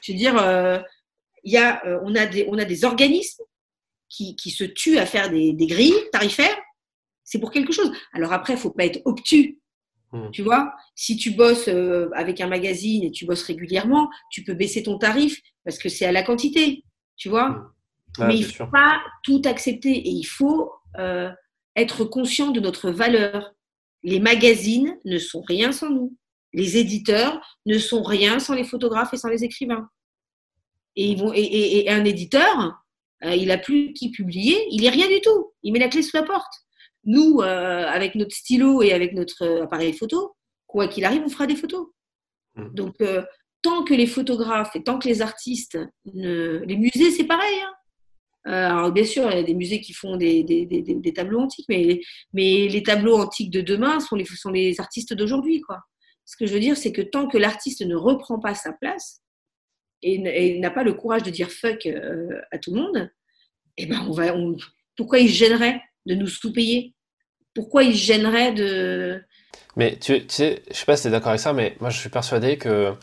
Je 0.01 0.11
veux 0.11 0.17
dire, 0.19 0.35
y 1.43 1.57
a, 1.57 1.81
on, 2.03 2.13
a 2.13 2.27
des, 2.27 2.45
on 2.47 2.59
a 2.59 2.65
des 2.65 2.85
organismes 2.85 3.43
qui, 4.07 4.35
qui 4.35 4.51
se 4.51 4.63
tuent 4.63 4.99
à 4.99 5.07
faire 5.07 5.31
des, 5.31 5.51
des 5.53 5.65
grilles 5.65 5.95
tarifaires. 6.11 6.57
C'est 7.23 7.39
pour 7.39 7.51
quelque 7.51 7.73
chose. 7.73 7.91
Alors 8.13 8.33
après, 8.33 8.53
il 8.53 8.59
faut 8.59 8.69
pas 8.69 8.85
être 8.85 9.01
obtus. 9.05 9.57
Mmh. 10.11 10.29
Tu 10.31 10.43
vois, 10.43 10.71
si 10.93 11.17
tu 11.17 11.31
bosses 11.31 11.69
avec 12.13 12.39
un 12.39 12.47
magazine 12.47 13.03
et 13.03 13.09
tu 13.09 13.25
bosses 13.25 13.41
régulièrement, 13.41 14.11
tu 14.29 14.43
peux 14.43 14.53
baisser 14.53 14.83
ton 14.83 14.99
tarif 14.99 15.41
parce 15.63 15.79
que 15.79 15.89
c'est 15.89 16.05
à 16.05 16.11
la 16.11 16.21
quantité. 16.21 16.83
Tu 17.17 17.29
vois 17.29 17.49
mmh 17.49 17.74
mais 18.19 18.37
il 18.37 18.47
ne 18.47 18.51
faut 18.51 18.67
pas 18.67 19.01
tout 19.23 19.41
accepter 19.45 19.91
et 19.91 20.09
il 20.09 20.25
faut 20.25 20.71
euh, 20.97 21.31
être 21.75 22.05
conscient 22.05 22.51
de 22.51 22.59
notre 22.59 22.91
valeur. 22.91 23.53
Les 24.03 24.19
magazines 24.19 24.97
ne 25.05 25.17
sont 25.17 25.41
rien 25.41 25.71
sans 25.71 25.89
nous. 25.89 26.15
Les 26.53 26.77
éditeurs 26.77 27.41
ne 27.65 27.77
sont 27.77 28.03
rien 28.03 28.39
sans 28.39 28.53
les 28.53 28.63
photographes 28.63 29.13
et 29.13 29.17
sans 29.17 29.29
les 29.29 29.43
écrivains. 29.43 29.89
Et, 30.95 31.09
ils 31.09 31.17
vont, 31.17 31.31
et, 31.35 31.89
un 31.89 32.05
éditeur, 32.05 32.81
euh, 33.25 33.35
il 33.35 33.47
n'a 33.47 33.57
plus 33.57 33.93
qui 33.93 34.11
publier, 34.11 34.57
il 34.71 34.85
est 34.85 34.89
rien 34.89 35.07
du 35.07 35.19
tout. 35.21 35.53
Il 35.63 35.73
met 35.73 35.79
la 35.79 35.89
clé 35.89 36.01
sous 36.01 36.15
la 36.15 36.23
porte. 36.23 36.53
Nous, 37.03 37.39
euh, 37.41 37.85
avec 37.87 38.15
notre 38.15 38.35
stylo 38.35 38.81
et 38.81 38.93
avec 38.93 39.13
notre 39.13 39.63
appareil 39.63 39.93
photo, 39.93 40.35
quoi 40.65 40.87
qu'il 40.87 41.03
arrive, 41.03 41.23
on 41.25 41.29
fera 41.29 41.47
des 41.47 41.55
photos. 41.55 41.87
Mmh. 42.55 42.73
Donc, 42.73 42.95
tant 43.61 43.83
que 43.83 43.93
les 43.93 44.07
photographes 44.07 44.75
et 44.75 44.83
tant 44.83 44.97
que 44.97 45.07
les 45.07 45.21
artistes, 45.21 45.77
les 46.13 46.77
musées, 46.77 47.11
c'est 47.11 47.25
pareil. 47.25 47.59
Hein. 47.61 47.73
Euh, 48.47 48.69
alors 48.69 48.91
bien 48.91 49.03
sûr, 49.03 49.29
il 49.31 49.37
y 49.37 49.39
a 49.39 49.43
des 49.43 49.55
musées 49.55 49.81
qui 49.81 49.93
font 49.93 50.17
des, 50.17 50.43
des, 50.43 50.65
des, 50.65 51.13
tableaux 51.13 51.39
antiques, 51.39 51.65
mais, 51.67 51.99
mais, 52.33 52.67
les 52.67 52.83
tableaux 52.83 53.17
antiques 53.17 53.49
de 53.49 53.61
demain 53.61 53.99
sont 53.99 54.15
les, 54.15 54.25
sont 54.25 54.51
les 54.51 54.79
artistes 54.79 55.13
d'aujourd'hui. 55.13 55.61
Quoi. 55.61 55.79
Ce 56.25 56.37
que 56.37 56.45
je 56.45 56.53
veux 56.53 56.59
dire, 56.59 56.77
c'est 56.77 56.91
que 56.91 57.01
tant 57.01 57.27
que 57.27 57.37
l'artiste 57.37 57.81
ne 57.81 57.95
reprend 57.95 58.39
pas 58.39 58.53
sa 58.53 58.71
place 58.73 59.21
et, 60.03 60.59
n'a 60.59 60.69
pas 60.69 60.83
le 60.83 60.93
courage 60.93 61.23
de 61.23 61.31
dire 61.31 61.49
fuck 61.49 61.87
euh, 61.87 62.39
à 62.51 62.59
tout 62.59 62.73
le 62.73 62.81
monde, 62.81 63.11
eh 63.77 63.87
ben 63.87 64.05
on 64.07 64.11
va, 64.11 64.33
pourquoi 64.95 65.19
il 65.19 65.27
gênerait 65.27 65.81
de 66.05 66.13
nous 66.13 66.27
sous-payer? 66.27 66.93
Pourquoi 67.55 67.83
il 67.83 67.95
gênerait 67.95 68.53
de... 68.53 69.21
Mais 69.75 69.97
tu, 69.97 70.19
tu 70.21 70.25
sais, 70.29 70.61
je 70.69 70.75
sais 70.75 70.85
pas 70.85 70.95
si 70.95 71.03
tu 71.03 71.07
es 71.07 71.11
d'accord 71.11 71.29
avec 71.29 71.41
ça, 71.41 71.53
mais 71.53 71.75
moi 71.79 71.89
je 71.89 71.99
suis 71.99 72.09
persuadé 72.09 72.57
que 72.57 72.93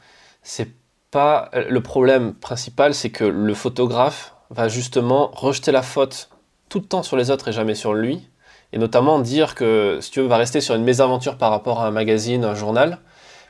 c'est 0.43 0.69
pas 1.11 1.51
le 1.53 1.83
problème 1.83 2.35
principal, 2.35 2.95
c'est 2.95 3.11
que 3.11 3.25
le 3.25 3.55
photographe 3.55 4.35
va 4.53 4.69
justement 4.69 5.31
rejeter 5.35 5.73
la 5.73 5.83
faute 5.83 6.29
tout 6.69 6.79
le 6.79 6.85
temps 6.85 7.03
sur 7.03 7.17
les 7.17 7.31
autres 7.31 7.49
et 7.49 7.53
jamais 7.53 7.75
sur 7.75 7.95
lui. 7.95 8.29
et 8.75 8.79
notamment 8.79 9.19
dire 9.19 9.55
que 9.55 9.99
si 10.01 10.11
tu 10.11 10.21
veux, 10.21 10.27
va 10.27 10.39
rester 10.39 10.63
sur 10.63 10.75
une 10.75 10.85
mésaventure 10.85 11.37
par 11.37 11.51
rapport 11.51 11.81
à 11.81 11.87
un 11.87 11.91
magazine, 11.91 12.45
un 12.45 12.55
journal, 12.55 12.99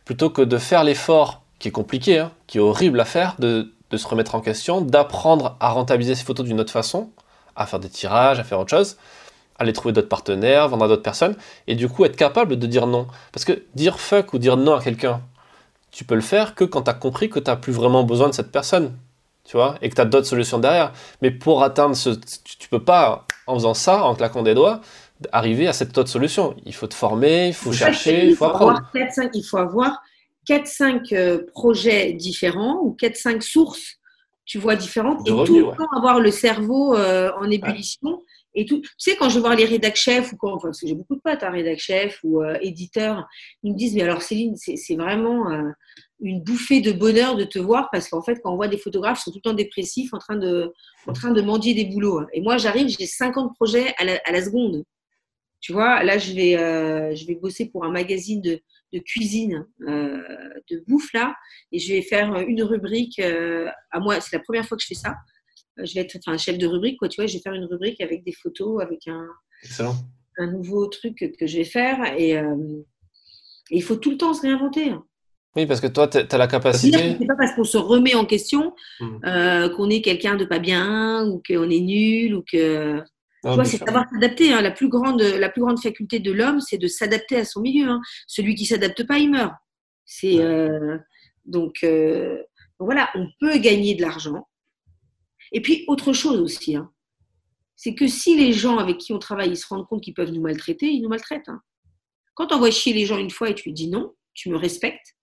plutôt 0.05 0.31
que 0.31 0.43
de 0.43 0.59
faire 0.59 0.83
l'effort, 0.83 1.43
qui 1.61 1.69
est 1.69 1.73
compliqué, 1.73 2.19
hein, 2.19 2.33
qui 2.49 2.59
est 2.59 2.61
horrible 2.61 2.99
à 2.99 3.05
faire, 3.05 3.37
de, 3.39 3.73
de 3.91 3.97
se 3.97 4.09
remettre 4.09 4.35
en 4.35 4.41
question, 4.41 4.81
d'apprendre 4.81 5.57
à 5.61 5.71
rentabiliser 5.71 6.17
ses 6.17 6.25
photos 6.25 6.45
d'une 6.45 6.59
autre 6.59 6.73
façon, 6.73 7.11
à 7.55 7.67
faire 7.67 7.79
des 7.79 7.89
tirages, 7.89 8.41
à 8.41 8.45
faire 8.45 8.59
autre 8.59 8.71
chose, 8.71 8.97
aller 9.61 9.73
trouver 9.73 9.93
d'autres 9.93 10.09
partenaires, 10.09 10.69
vendre 10.69 10.87
à 10.87 10.89
d'autres 10.89 11.03
personnes, 11.03 11.37
et 11.69 11.77
du 11.77 11.89
coup 11.89 12.05
être 12.05 12.17
capable 12.17 12.59
de 12.59 12.67
dire 12.67 12.89
non. 12.89 13.07
Parce 13.33 13.45
que 13.45 13.63
dire 13.77 14.01
fuck 14.01 14.33
ou 14.33 14.39
dire 14.39 14.57
non 14.57 14.75
à 14.75 14.83
quelqu'un, 14.83 15.21
tu 15.93 16.05
peux 16.05 16.17
le 16.17 16.21
faire 16.21 16.57
que 16.57 16.65
quand 16.65 16.83
tu 16.83 16.91
as 16.91 16.95
compris 16.95 17.31
que 17.31 17.39
tu 17.39 17.49
n'as 17.49 17.57
plus 17.57 17.73
vraiment 17.73 18.03
besoin 18.03 18.29
de 18.29 18.35
cette 18.35 18.51
personne, 18.51 18.97
tu 19.45 19.57
vois, 19.57 19.77
et 19.83 19.89
que 19.89 19.95
tu 19.95 20.01
as 20.01 20.05
d'autres 20.05 20.27
solutions 20.27 20.59
derrière. 20.59 20.93
Mais 21.21 21.31
pour 21.31 21.63
atteindre 21.63 21.97
ce... 21.97 22.11
Tu 22.59 22.69
peux 22.69 22.83
pas, 22.83 23.27
en 23.47 23.55
faisant 23.55 23.75
ça, 23.75 24.05
en 24.05 24.15
claquant 24.15 24.43
des 24.43 24.55
doigts, 24.55 24.81
arriver 25.33 25.69
à 25.69 25.73
cette 25.73 25.97
autre 25.99 26.09
solution. 26.09 26.55
Il 26.65 26.75
faut 26.75 26.87
te 26.87 26.95
former, 26.95 27.49
il 27.49 27.55
faut 27.55 27.73
chercher, 27.73 28.27
il 28.27 28.37
faut, 28.37 28.47
apprendre. 28.47 28.81
il 28.95 29.45
faut 29.45 29.59
avoir 29.59 30.03
4-5 30.49 31.15
euh, 31.15 31.47
projets 31.53 32.13
différents 32.13 32.81
ou 32.83 32.97
4-5 33.01 33.41
sources, 33.41 33.99
tu 34.45 34.59
vois, 34.59 34.77
différentes, 34.77 35.27
et 35.27 35.31
tout 35.31 35.57
le 35.57 35.77
temps 35.77 35.97
avoir 35.97 36.21
le 36.21 36.31
cerveau 36.31 36.97
euh, 36.97 37.31
en 37.39 37.51
ébullition. 37.51 38.21
Et 38.55 38.67
tout. 38.67 38.83
Tu 38.83 38.91
sais, 38.99 39.17
quand 39.17 39.31
je 39.31 39.39
vois 39.39 39.55
les 39.55 39.65
rédac 39.65 39.97
chefs, 39.97 40.33
ou 40.33 40.37
quand, 40.37 40.59
parce 40.59 40.79
que 40.81 40.87
j'ai 40.87 40.95
beaucoup 40.95 41.15
de 41.15 41.23
potes, 41.23 41.43
hein, 41.43 41.51
rédac 41.51 41.79
chefs 41.79 42.19
ou 42.23 42.43
euh, 42.43 42.59
éditeurs, 42.61 43.27
ils 43.63 43.73
me 43.73 43.79
disent, 43.79 43.95
mais 43.95 44.03
alors 44.03 44.21
Céline, 44.21 44.57
c'est 44.57 44.97
vraiment 44.97 45.47
une 46.23 46.43
bouffée 46.43 46.81
de 46.81 46.93
bonheur 46.93 47.37
de 47.37 47.45
te 47.45 47.59
voir, 47.59 47.89
parce 47.93 48.09
qu'en 48.09 48.23
fait, 48.23 48.41
quand 48.43 48.53
on 48.53 48.57
voit 48.57 48.69
des 48.69 48.79
photographes, 48.79 49.21
ils 49.21 49.23
sont 49.25 49.31
tout 49.33 49.41
le 49.45 49.51
temps 49.51 49.55
dépressifs, 49.55 50.15
en 50.15 50.19
train 50.19 50.37
de, 50.37 50.73
en 51.07 51.13
train 51.13 51.33
de 51.33 51.43
mendier 51.43 51.75
des 51.75 51.85
boulots. 51.85 52.23
Et 52.33 52.41
moi, 52.41 52.57
j'arrive, 52.59 52.89
j'ai 52.89 53.07
50 53.07 53.55
projets 53.57 53.93
à 53.99 54.05
la, 54.05 54.21
à 54.25 54.33
la, 54.33 54.43
seconde. 54.43 54.85
Tu 55.61 55.73
vois, 55.73 56.03
là, 56.03 56.19
je 56.19 56.33
vais, 56.33 56.53
je 57.15 57.27
vais 57.27 57.35
bosser 57.35 57.67
pour 57.67 57.85
un 57.85 57.91
magazine 57.91 58.41
de, 58.41 58.61
de 58.93 58.99
cuisine, 58.99 59.67
euh, 59.89 60.23
de 60.71 60.85
bouffe 60.87 61.13
là, 61.13 61.35
et 61.73 61.79
je 61.79 61.95
vais 61.95 62.03
faire 62.03 62.37
une 62.41 62.63
rubrique 62.63 63.19
euh, 63.19 63.69
à 63.91 64.01
moi. 64.01 64.21
C'est 64.21 64.37
la 64.37 64.43
première 64.43 64.67
fois 64.67 64.77
que 64.77 64.83
je 64.83 64.89
fais 64.89 64.95
ça. 64.95 65.17
Euh, 65.79 65.85
je 65.85 65.95
vais 65.95 66.01
être 66.01 66.17
enfin, 66.17 66.37
chef 66.37 66.59
de 66.59 66.67
rubrique, 66.67 66.99
quoi. 66.99 67.09
Tu 67.09 67.21
vois, 67.21 67.27
je 67.27 67.35
vais 67.35 67.43
faire 67.43 67.55
une 67.55 67.65
rubrique 67.65 68.01
avec 68.01 68.23
des 68.25 68.33
photos, 68.33 68.83
avec 68.83 69.09
un, 69.09 69.27
un 70.39 70.47
nouveau 70.51 70.87
truc 70.87 71.17
que 71.39 71.47
je 71.47 71.57
vais 71.59 71.65
faire, 71.65 72.15
et, 72.19 72.37
il 73.71 73.83
faut 73.83 73.97
tout 73.97 74.11
le 74.11 74.19
temps 74.19 74.35
se 74.35 74.43
réinventer. 74.43 74.91
Hein. 74.91 75.07
Oui, 75.55 75.67
parce 75.67 75.81
que 75.81 75.87
toi, 75.87 76.09
tu 76.09 76.19
as 76.19 76.39
la 76.39 76.47
capacité. 76.47 77.17
C'est 77.19 77.27
pas 77.27 77.37
parce 77.37 77.55
qu'on 77.55 77.65
se 77.65 77.77
remet 77.77 78.15
en 78.15 78.25
question 78.25 78.75
mmh. 79.01 79.69
qu'on 79.77 79.91
est 79.91 80.01
quelqu'un 80.01 80.37
de 80.37 80.45
pas 80.45 80.59
bien 80.59 81.27
ou 81.27 81.43
qu'on 81.47 81.69
est 81.69 81.81
nul 81.81 82.35
ou 82.35 82.43
que 82.43 83.03
ah, 83.45 83.65
c'est 83.65 83.79
savoir 83.79 84.05
s'adapter. 84.13 84.53
Hein. 84.53 84.63
La, 84.63 84.71
plus 84.71 84.89
grande, 84.89 85.21
la 85.21 85.49
plus 85.49 85.63
grande 85.63 85.81
faculté 85.81 86.21
de 86.21 86.31
l'homme, 86.31 86.61
c'est 86.61 86.79
de 86.79 86.87
s'adapter 86.87 87.37
à 87.37 87.45
son 87.45 87.61
milieu. 87.61 87.89
Hein. 87.89 88.01
Celui 88.27 88.55
qui 88.55 88.67
s'adapte 88.67 89.07
pas, 89.07 89.19
il 89.19 89.31
meurt. 89.31 89.53
C'est 90.05 90.41
euh, 90.41 90.99
donc, 91.45 91.79
euh, 91.83 92.43
voilà, 92.79 93.11
on 93.15 93.27
peut 93.41 93.59
gagner 93.59 93.95
de 93.95 94.03
l'argent. 94.03 94.49
Et 95.51 95.61
puis 95.61 95.85
autre 95.89 96.13
chose 96.13 96.41
aussi, 96.41 96.77
hein. 96.77 96.91
c'est 97.77 97.95
que 97.95 98.07
si 98.07 98.37
les 98.37 98.53
gens 98.53 98.79
avec 98.79 98.99
qui 98.99 99.13
on 99.13 99.19
travaille 99.19 99.51
ils 99.51 99.57
se 99.57 99.67
rendent 99.67 99.87
compte 99.87 100.03
qu'ils 100.03 100.15
peuvent 100.15 100.31
nous 100.31 100.41
maltraiter, 100.41 100.87
ils 100.87 101.03
nous 101.03 101.09
maltraitent. 101.09 101.51
Quand 102.35 102.53
on 102.53 102.59
voit 102.59 102.71
chier 102.71 102.95
les 102.95 103.05
gens 103.05 103.19
une 103.19 103.31
fois 103.31 103.51
et 103.51 103.55
tu 103.55 103.69
lui 103.69 103.75
dis 103.75 103.89
non, 103.91 104.15
tu 104.35 104.49
me 104.49 104.57
respectes, 104.57 105.15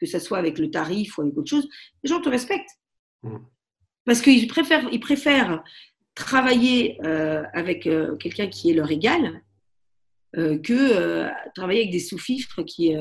que 0.00 0.06
ce 0.06 0.18
soit 0.18 0.38
avec 0.38 0.58
le 0.58 0.70
tarif 0.70 1.18
ou 1.18 1.22
avec 1.22 1.36
autre 1.36 1.50
chose, 1.50 1.68
les 2.02 2.08
gens 2.08 2.20
te 2.20 2.28
respectent. 2.28 2.78
Mmh. 3.22 3.36
Parce 4.04 4.22
qu'ils 4.22 4.48
préfèrent, 4.48 4.88
ils 4.90 5.00
préfèrent 5.00 5.62
travailler 6.14 6.98
euh, 7.04 7.42
avec 7.52 7.86
euh, 7.86 8.16
quelqu'un 8.16 8.48
qui 8.48 8.70
est 8.70 8.74
leur 8.74 8.90
égal 8.90 9.42
euh, 10.36 10.58
que 10.58 11.28
travailler 11.54 11.80
avec 11.80 11.92
des 11.92 12.00
sous-fifres 12.00 12.62
qui. 12.62 12.94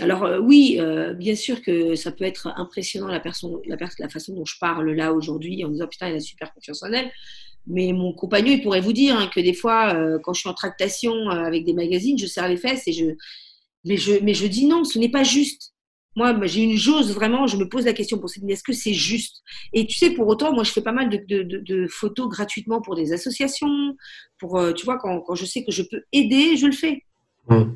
Alors 0.00 0.40
oui, 0.40 0.78
bien 1.16 1.34
sûr 1.34 1.60
que 1.60 1.94
ça 1.94 2.10
peut 2.12 2.24
être 2.24 2.46
impressionnant 2.56 3.08
la, 3.08 3.20
personne, 3.20 3.58
la, 3.66 3.76
la 3.98 4.08
façon 4.08 4.34
dont 4.34 4.46
je 4.46 4.54
parle 4.58 4.92
là 4.92 5.12
aujourd'hui 5.12 5.62
en 5.64 5.68
disant 5.68 5.88
putain 5.88 6.08
il 6.08 6.14
a 6.14 6.20
super 6.20 6.54
confiance 6.54 6.82
en 6.82 6.92
elle. 6.92 7.10
Mais 7.66 7.92
mon 7.92 8.14
compagnon, 8.14 8.52
il 8.52 8.62
pourrait 8.62 8.80
vous 8.80 8.94
dire 8.94 9.18
hein, 9.18 9.28
que 9.34 9.40
des 9.40 9.52
fois, 9.52 9.94
quand 10.22 10.32
je 10.32 10.40
suis 10.40 10.48
en 10.48 10.54
tractation 10.54 11.28
avec 11.28 11.64
des 11.66 11.74
magazines, 11.74 12.16
je 12.16 12.26
serre 12.26 12.48
les 12.48 12.56
fesses 12.56 12.88
et 12.88 12.92
je, 12.92 13.04
mais 13.84 13.96
je, 13.96 14.22
mais 14.22 14.34
je 14.34 14.46
dis 14.46 14.66
non, 14.66 14.84
ce 14.84 14.98
n'est 14.98 15.10
pas 15.10 15.24
juste. 15.24 15.72
Moi, 16.16 16.34
j'ai 16.46 16.62
une 16.62 16.76
chose 16.76 17.14
vraiment, 17.14 17.46
je 17.46 17.56
me 17.56 17.68
pose 17.68 17.84
la 17.84 17.92
question 17.92 18.18
pour 18.18 18.28
cette 18.28 18.42
est-ce 18.48 18.64
que 18.64 18.72
c'est 18.72 18.92
juste? 18.92 19.42
Et 19.72 19.86
tu 19.86 19.96
sais, 19.96 20.10
pour 20.10 20.26
autant, 20.26 20.52
moi, 20.52 20.64
je 20.64 20.72
fais 20.72 20.82
pas 20.82 20.92
mal 20.92 21.08
de, 21.08 21.86
photos 21.88 22.28
gratuitement 22.28 22.80
pour 22.80 22.96
des 22.96 23.12
associations, 23.12 23.96
pour, 24.38 24.58
euh, 24.58 24.72
tu 24.72 24.84
vois, 24.84 24.98
quand, 24.98 25.34
je 25.34 25.44
sais 25.44 25.64
que 25.64 25.70
je 25.70 25.82
peux 25.82 26.02
aider, 26.12 26.56
je 26.56 26.66
le 26.66 26.72
fais. 26.72 27.04
Mmh. 27.48 27.74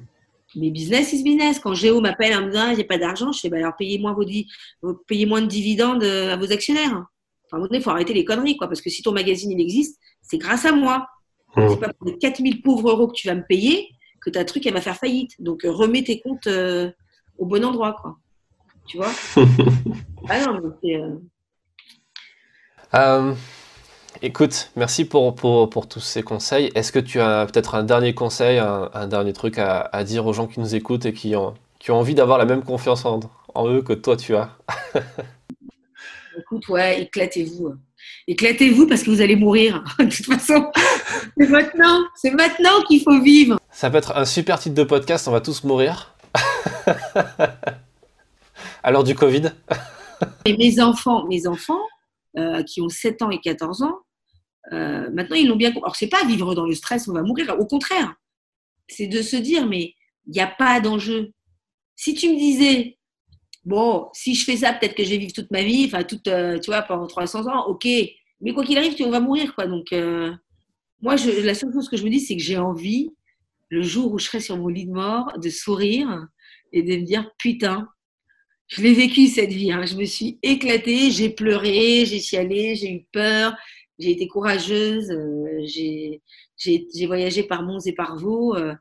Mais 0.56 0.70
business 0.70 1.12
is 1.12 1.22
business. 1.22 1.60
Quand 1.60 1.74
Géo 1.74 2.00
m'appelle 2.00 2.34
en 2.34 2.42
me 2.42 2.50
disant, 2.50 2.74
j'ai 2.74 2.84
pas 2.84 2.98
d'argent, 2.98 3.30
je 3.30 3.38
fais, 3.38 3.48
bah, 3.48 3.58
alors 3.58 3.76
payez 3.76 3.98
moins, 3.98 4.14
vos, 4.14 4.94
payez 5.06 5.26
moins 5.26 5.40
de 5.40 5.46
dividendes 5.46 6.02
euh, 6.02 6.32
à 6.32 6.36
vos 6.36 6.52
actionnaires. 6.52 7.04
Enfin, 7.50 7.64
il 7.70 7.82
faut 7.82 7.90
arrêter 7.90 8.14
les 8.14 8.24
conneries, 8.24 8.56
quoi, 8.56 8.66
parce 8.66 8.80
que 8.80 8.90
si 8.90 9.02
ton 9.02 9.12
magazine, 9.12 9.52
il 9.52 9.60
existe, 9.60 10.00
c'est 10.22 10.38
grâce 10.38 10.64
à 10.64 10.72
moi. 10.72 11.06
Mmh. 11.56 11.68
C'est 11.68 11.80
pas 11.80 11.92
pour 11.92 12.08
les 12.08 12.18
4000 12.18 12.62
pauvres 12.62 12.90
euros 12.90 13.06
que 13.06 13.14
tu 13.14 13.28
vas 13.28 13.36
me 13.36 13.46
payer 13.46 13.93
que 14.24 14.30
ta 14.30 14.44
truc, 14.44 14.66
elle 14.66 14.74
va 14.74 14.80
faire 14.80 14.96
faillite. 14.96 15.40
Donc, 15.40 15.64
euh, 15.64 15.70
remets 15.70 16.02
tes 16.02 16.20
comptes 16.20 16.48
au 17.38 17.46
bon 17.46 17.64
endroit, 17.64 17.96
quoi. 18.00 18.16
Tu 18.86 18.96
vois 18.96 19.10
Ah 20.28 20.44
non, 20.46 20.60
mais 20.62 20.70
c'est. 20.82 20.96
Euh, 20.96 21.16
euh, 22.94 23.34
écoute, 24.22 24.70
merci 24.76 25.04
pour, 25.04 25.34
pour, 25.34 25.68
pour, 25.70 25.88
tous 25.88 26.00
ces 26.00 26.22
conseils. 26.22 26.70
Est-ce 26.74 26.92
que 26.92 26.98
tu 26.98 27.20
as 27.20 27.46
peut-être 27.46 27.74
un 27.74 27.82
dernier 27.82 28.14
conseil, 28.14 28.58
un, 28.58 29.06
dernier 29.06 29.32
truc 29.32 29.58
à, 29.58 29.80
à, 29.80 30.04
dire 30.04 30.26
aux 30.26 30.32
gens 30.32 30.46
qui 30.46 30.60
nous 30.60 30.74
écoutent 30.74 31.06
et 31.06 31.12
qui 31.12 31.34
ont, 31.34 31.54
qui 31.78 31.90
ont 31.90 31.96
envie 31.96 32.14
d'avoir 32.14 32.38
la 32.38 32.44
même 32.44 32.62
confiance 32.62 33.04
en, 33.04 33.20
en 33.54 33.68
eux 33.68 33.82
que 33.82 33.92
toi 33.92 34.16
tu 34.16 34.36
as 34.36 34.56
Écoute, 36.38 36.68
ouais, 36.68 37.02
éclatez-vous. 37.02 37.74
Éclatez-vous 38.26 38.86
parce 38.86 39.02
que 39.02 39.10
vous 39.10 39.20
allez 39.20 39.36
mourir. 39.36 39.84
de 39.98 40.04
toute 40.04 40.26
façon, 40.26 40.70
c'est 41.36 41.48
maintenant, 41.48 42.04
c'est 42.16 42.30
maintenant 42.30 42.82
qu'il 42.88 43.02
faut 43.02 43.20
vivre. 43.20 43.58
Ça 43.74 43.90
peut 43.90 43.96
être 43.96 44.16
un 44.16 44.24
super 44.24 44.60
titre 44.60 44.76
de 44.76 44.84
podcast, 44.84 45.26
on 45.26 45.32
va 45.32 45.40
tous 45.40 45.64
mourir. 45.64 46.14
Alors 48.84 49.02
du 49.02 49.16
Covid 49.16 49.50
Et 50.44 50.56
mes 50.56 50.80
enfants, 50.80 51.26
mes 51.26 51.48
enfants 51.48 51.80
euh, 52.38 52.62
qui 52.62 52.80
ont 52.80 52.88
7 52.88 53.22
ans 53.22 53.30
et 53.30 53.40
14 53.40 53.82
ans, 53.82 53.98
euh, 54.72 55.10
maintenant 55.10 55.34
ils 55.34 55.48
l'ont 55.48 55.56
bien 55.56 55.72
compris. 55.72 55.86
Alors 55.86 55.96
c'est 55.96 56.06
pas 56.06 56.24
vivre 56.24 56.54
dans 56.54 56.66
le 56.66 56.74
stress, 56.76 57.08
on 57.08 57.12
va 57.14 57.22
mourir. 57.22 57.52
Au 57.58 57.66
contraire, 57.66 58.14
c'est 58.86 59.08
de 59.08 59.22
se 59.22 59.34
dire 59.34 59.66
mais 59.66 59.94
il 60.28 60.32
n'y 60.32 60.40
a 60.40 60.46
pas 60.46 60.80
d'enjeu. 60.80 61.32
Si 61.96 62.14
tu 62.14 62.28
me 62.28 62.38
disais 62.38 62.96
bon, 63.64 64.08
si 64.12 64.36
je 64.36 64.44
fais 64.44 64.58
ça, 64.58 64.72
peut-être 64.72 64.94
que 64.94 65.02
je 65.02 65.10
vais 65.10 65.18
vivre 65.18 65.32
toute 65.32 65.50
ma 65.50 65.64
vie, 65.64 65.86
enfin 65.86 66.04
toute, 66.04 66.28
euh, 66.28 66.60
tu 66.60 66.70
vois, 66.70 66.82
pendant 66.82 67.08
300 67.08 67.48
ans, 67.48 67.66
ok. 67.66 67.88
Mais 68.40 68.54
quoi 68.54 68.64
qu'il 68.64 68.78
arrive, 68.78 68.94
on 69.00 69.10
va 69.10 69.18
mourir 69.18 69.52
quoi. 69.56 69.66
Donc 69.66 69.92
moi, 71.02 71.16
la 71.16 71.54
seule 71.54 71.72
chose 71.72 71.88
que 71.88 71.96
je 71.96 72.04
me 72.04 72.10
dis, 72.10 72.20
c'est 72.20 72.36
que 72.36 72.42
j'ai 72.42 72.58
envie, 72.58 73.10
le 73.68 73.82
jour 73.82 74.12
où 74.12 74.18
je 74.18 74.26
serai 74.26 74.40
sur 74.40 74.56
mon 74.56 74.68
lit 74.68 74.86
de 74.86 74.92
mort, 74.92 75.38
de 75.38 75.48
sourire 75.48 76.26
et 76.72 76.82
de 76.82 76.96
me 76.96 77.02
dire 77.02 77.30
putain, 77.38 77.88
je 78.68 78.82
l'ai 78.82 78.94
vécu 78.94 79.26
cette 79.26 79.52
vie. 79.52 79.72
Hein. 79.72 79.84
Je 79.86 79.96
me 79.96 80.04
suis 80.04 80.38
éclatée, 80.42 81.10
j'ai 81.10 81.30
pleuré, 81.30 82.04
j'ai 82.06 82.20
chialé, 82.20 82.74
j'ai 82.74 82.92
eu 82.92 83.06
peur, 83.12 83.54
j'ai 83.98 84.10
été 84.10 84.26
courageuse, 84.26 85.10
euh, 85.10 85.66
j'ai 85.66 87.06
voyagé 87.06 87.44
par 87.44 87.62
monts 87.62 87.80
et 87.80 87.92
par 87.92 88.16
vaux. 88.16 88.56
Euh, 88.56 88.74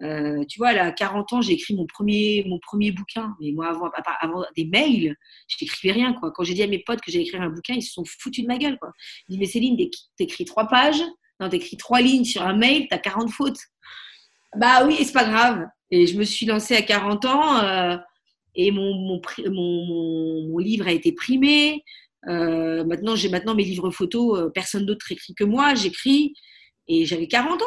euh, 0.00 0.44
tu 0.48 0.58
vois, 0.58 0.68
à 0.68 0.92
40 0.92 1.32
ans, 1.32 1.40
j'ai 1.40 1.54
écrit 1.54 1.74
mon 1.74 1.86
premier, 1.86 2.44
mon 2.46 2.58
premier 2.58 2.92
bouquin. 2.92 3.34
Mais 3.40 3.52
moi, 3.52 3.68
avant, 3.68 3.90
avant 4.20 4.44
des 4.56 4.64
mails, 4.64 5.16
je 5.48 5.56
n'écrivais 5.60 5.92
rien. 5.92 6.12
Quoi. 6.14 6.30
Quand 6.32 6.44
j'ai 6.44 6.54
dit 6.54 6.62
à 6.62 6.66
mes 6.66 6.78
potes 6.78 7.00
que 7.00 7.10
j'allais 7.10 7.24
écrire 7.24 7.42
un 7.42 7.50
bouquin, 7.50 7.74
ils 7.74 7.82
se 7.82 7.92
sont 7.92 8.04
foutus 8.04 8.44
de 8.44 8.48
ma 8.48 8.58
gueule. 8.58 8.78
Quoi. 8.78 8.92
Ils 9.28 9.32
disent, 9.32 9.40
mais 9.40 9.46
Céline, 9.46 9.76
t'écris 10.16 10.44
trois 10.44 10.68
pages, 10.68 11.02
non, 11.40 11.48
t'écris 11.48 11.76
trois 11.76 12.00
lignes 12.00 12.24
sur 12.24 12.42
un 12.42 12.56
mail, 12.56 12.86
t'as 12.88 12.98
40 12.98 13.30
fautes. 13.30 13.60
Bah 14.56 14.86
oui, 14.86 14.96
c'est 15.04 15.12
pas 15.12 15.24
grave. 15.24 15.66
Et 15.90 16.06
je 16.06 16.18
me 16.18 16.24
suis 16.24 16.46
lancée 16.46 16.76
à 16.76 16.82
40 16.82 17.24
ans 17.24 18.00
et 18.58 18.72
mon, 18.72 18.94
mon, 18.94 19.20
mon, 20.48 20.58
livre 20.58 20.88
a 20.88 20.92
été 20.92 21.12
primé. 21.12 21.84
Euh, 22.26 22.84
maintenant, 22.84 23.14
j'ai 23.14 23.28
maintenant 23.28 23.54
mes 23.54 23.64
livres 23.64 23.90
photos, 23.90 24.40
euh, 24.40 24.50
personne 24.50 24.84
d'autre 24.84 25.10
écrit 25.12 25.34
que 25.34 25.44
moi, 25.44 25.74
j'écris 25.76 26.34
et 26.88 27.06
j'avais 27.06 27.28
40 27.28 27.62
ans. 27.62 27.64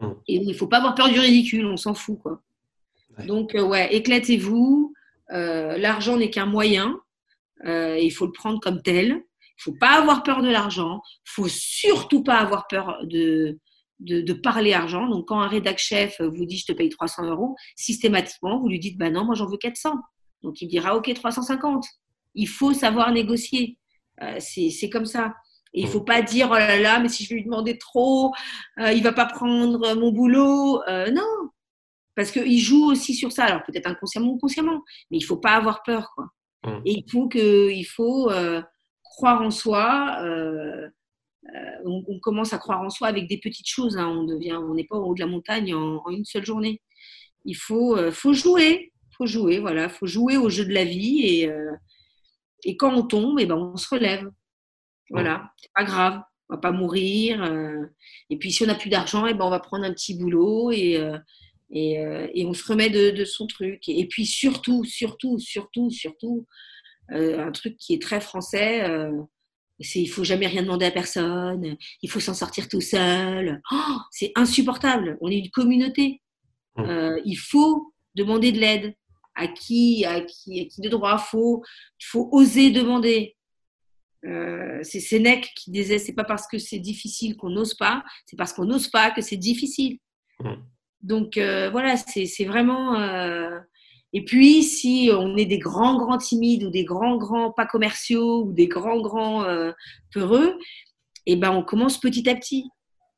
Mmh. 0.00 0.12
Et 0.28 0.34
il 0.34 0.46
ne 0.46 0.52
faut 0.52 0.66
pas 0.66 0.76
avoir 0.76 0.94
peur 0.94 1.08
du 1.08 1.18
ridicule, 1.18 1.64
on 1.64 1.78
s'en 1.78 1.94
fout. 1.94 2.18
Quoi. 2.20 2.42
Donc, 3.26 3.54
euh, 3.54 3.62
ouais, 3.62 3.94
éclatez-vous. 3.94 4.94
l'argent 5.30 6.18
n'est 6.18 6.30
qu'un 6.30 6.46
moyen. 6.46 7.00
il 7.64 8.10
faut 8.10 8.26
le 8.26 8.32
prendre 8.32 8.60
comme 8.60 8.82
tel. 8.82 9.06
Il 9.06 9.70
ne 9.70 9.72
faut 9.72 9.78
pas 9.78 9.98
avoir 9.98 10.22
peur 10.22 10.42
de 10.42 10.50
l'argent. 10.50 11.00
Il 11.04 11.40
ne 11.40 11.44
faut 11.44 11.48
surtout 11.48 12.22
pas 12.22 12.36
avoir 12.36 12.66
peur 12.66 12.98
de, 13.04 13.58
de, 14.00 14.32
parler 14.32 14.72
argent. 14.72 15.08
Donc, 15.08 15.28
quand 15.28 15.40
un 15.40 15.48
rédac 15.48 15.78
chef 15.78 16.20
vous 16.20 16.46
dit 16.46 16.58
je 16.58 16.66
te 16.66 16.72
paye 16.72 16.88
300 16.88 17.24
euros, 17.26 17.56
systématiquement, 17.76 18.58
vous 18.58 18.68
lui 18.68 18.80
dites 18.80 18.98
bah 18.98 19.10
non, 19.10 19.24
moi 19.24 19.34
j'en 19.34 19.46
veux 19.46 19.58
400. 19.58 19.94
Donc, 20.42 20.60
il 20.60 20.68
dira 20.68 20.96
ok, 20.96 21.12
350. 21.12 21.84
Il 22.34 22.48
faut 22.48 22.72
savoir 22.72 23.12
négocier. 23.12 23.78
Euh, 24.22 24.38
c'est 24.40 24.90
comme 24.90 25.06
ça. 25.06 25.34
Et 25.72 25.82
il 25.82 25.88
faut 25.88 26.00
pas 26.00 26.22
dire 26.22 26.48
oh 26.50 26.54
là 26.54 26.78
là, 26.78 26.98
mais 26.98 27.08
si 27.08 27.24
je 27.24 27.30
vais 27.30 27.36
lui 27.36 27.44
demander 27.44 27.78
trop, 27.78 28.32
euh, 28.80 28.92
il 28.92 29.02
va 29.02 29.12
pas 29.12 29.26
prendre 29.26 29.94
mon 29.94 30.10
boulot. 30.10 30.82
Euh, 30.88 31.10
non, 31.10 31.50
parce 32.16 32.32
qu'il 32.32 32.58
joue 32.58 32.90
aussi 32.90 33.14
sur 33.14 33.30
ça. 33.30 33.44
Alors 33.44 33.62
peut-être 33.64 33.86
inconsciemment 33.86 34.32
ou 34.32 34.38
consciemment, 34.38 34.82
mais 35.10 35.18
il 35.18 35.22
faut 35.22 35.36
pas 35.36 35.52
avoir 35.52 35.82
peur, 35.82 36.10
quoi. 36.14 36.26
Mmh. 36.64 36.82
Et 36.84 36.92
il 36.92 37.10
faut 37.10 37.28
que, 37.28 37.70
il 37.70 37.84
faut 37.84 38.30
euh, 38.30 38.60
croire 39.02 39.42
en 39.42 39.50
soi. 39.50 40.20
On, 41.84 42.04
on, 42.06 42.20
commence 42.20 42.52
à 42.52 42.58
croire 42.58 42.82
en 42.82 42.90
soi 42.90 43.08
avec 43.08 43.26
des 43.26 43.38
petites 43.38 43.68
choses. 43.68 43.96
Hein. 43.96 44.06
On 44.06 44.24
devient, 44.24 44.54
on 44.54 44.74
n'est 44.74 44.84
pas 44.84 44.96
au 44.96 45.06
haut 45.06 45.14
de 45.14 45.20
la 45.20 45.26
montagne 45.26 45.74
en, 45.74 46.02
en, 46.04 46.10
une 46.10 46.24
seule 46.24 46.44
journée. 46.44 46.80
Il 47.44 47.56
faut, 47.56 47.96
faut 48.12 48.34
jouer, 48.34 48.92
faut 49.16 49.26
jouer, 49.26 49.58
voilà, 49.58 49.88
faut 49.88 50.06
jouer 50.06 50.36
au 50.36 50.50
jeu 50.50 50.66
de 50.66 50.74
la 50.74 50.84
vie 50.84 51.22
et 51.24 51.50
et 52.64 52.76
quand 52.76 52.94
on 52.94 53.02
tombe, 53.02 53.38
et 53.38 53.44
eh 53.44 53.46
ben 53.46 53.56
on 53.56 53.76
se 53.76 53.88
relève. 53.88 54.30
Voilà, 55.10 55.50
c'est 55.56 55.72
pas 55.74 55.84
grave, 55.84 56.20
on 56.48 56.54
va 56.54 56.60
pas 56.60 56.72
mourir. 56.72 57.42
Euh, 57.42 57.84
et 58.28 58.36
puis 58.36 58.52
si 58.52 58.62
on 58.62 58.66
n'a 58.66 58.74
plus 58.74 58.90
d'argent, 58.90 59.26
et 59.26 59.30
eh 59.30 59.34
ben 59.34 59.44
on 59.44 59.50
va 59.50 59.60
prendre 59.60 59.84
un 59.84 59.92
petit 59.92 60.16
boulot 60.16 60.70
et, 60.70 60.98
euh, 60.98 61.18
et, 61.70 61.98
euh, 61.98 62.28
et 62.32 62.46
on 62.46 62.54
se 62.54 62.64
remet 62.64 62.90
de, 62.90 63.10
de, 63.10 63.24
son 63.24 63.46
truc. 63.46 63.88
Et 63.88 64.06
puis 64.06 64.26
surtout, 64.26 64.84
surtout, 64.84 65.38
surtout, 65.38 65.90
surtout, 65.90 66.46
un 67.12 67.50
truc 67.50 67.76
qui 67.76 67.94
est 67.94 68.00
très 68.00 68.20
français, 68.20 68.88
c'est 69.80 70.00
il 70.00 70.08
faut 70.08 70.24
jamais 70.24 70.46
rien 70.46 70.62
demander 70.62 70.86
à 70.86 70.90
personne, 70.90 71.76
il 72.02 72.10
faut 72.10 72.20
s'en 72.20 72.34
sortir 72.34 72.68
tout 72.68 72.80
seul. 72.80 73.60
Oh, 73.72 73.96
c'est 74.10 74.32
insupportable. 74.34 75.16
On 75.20 75.30
est 75.30 75.38
une 75.38 75.50
communauté. 75.50 76.22
Mmh. 76.76 77.18
il 77.24 77.36
faut 77.36 77.92
demander 78.14 78.52
de 78.52 78.58
l'aide 78.58 78.94
à 79.34 79.48
qui, 79.48 80.04
à 80.04 80.20
qui, 80.20 80.60
à 80.60 80.64
qui 80.66 80.80
de 80.80 80.88
droit. 80.88 81.18
Faut, 81.18 81.64
il 82.00 82.04
faut 82.04 82.28
oser 82.32 82.70
demander. 82.70 83.36
Euh, 84.26 84.80
c'est 84.82 85.00
Sénèque 85.00 85.50
qui 85.56 85.70
disait 85.70 85.98
c'est 85.98 86.12
pas 86.12 86.24
parce 86.24 86.46
que 86.46 86.58
c'est 86.58 86.78
difficile 86.78 87.36
qu'on 87.36 87.48
n'ose 87.48 87.74
pas, 87.74 88.04
c'est 88.26 88.36
parce 88.36 88.52
qu'on 88.52 88.66
n'ose 88.66 88.88
pas 88.88 89.10
que 89.10 89.22
c'est 89.22 89.38
difficile. 89.38 89.98
Mmh. 90.40 90.54
Donc 91.02 91.36
euh, 91.36 91.70
voilà, 91.70 91.96
c'est 91.96 92.44
vraiment. 92.44 92.94
Euh, 94.14 94.18
et 94.18 94.24
puis, 94.24 94.62
si 94.62 95.10
on 95.12 95.36
est 95.36 95.46
des 95.46 95.58
grands, 95.58 95.96
grands 95.96 96.18
timides 96.18 96.64
ou 96.64 96.70
des 96.70 96.84
grands, 96.84 97.16
grands 97.16 97.52
pas 97.52 97.66
commerciaux 97.66 98.44
ou 98.44 98.52
des 98.52 98.66
grands, 98.66 99.00
grands 99.00 99.44
peureux, 100.12 100.58
et 101.26 101.32
eh 101.32 101.36
ben 101.36 101.50
on 101.50 101.62
commence 101.62 101.98
petit 101.98 102.28
à 102.28 102.34
petit. 102.34 102.64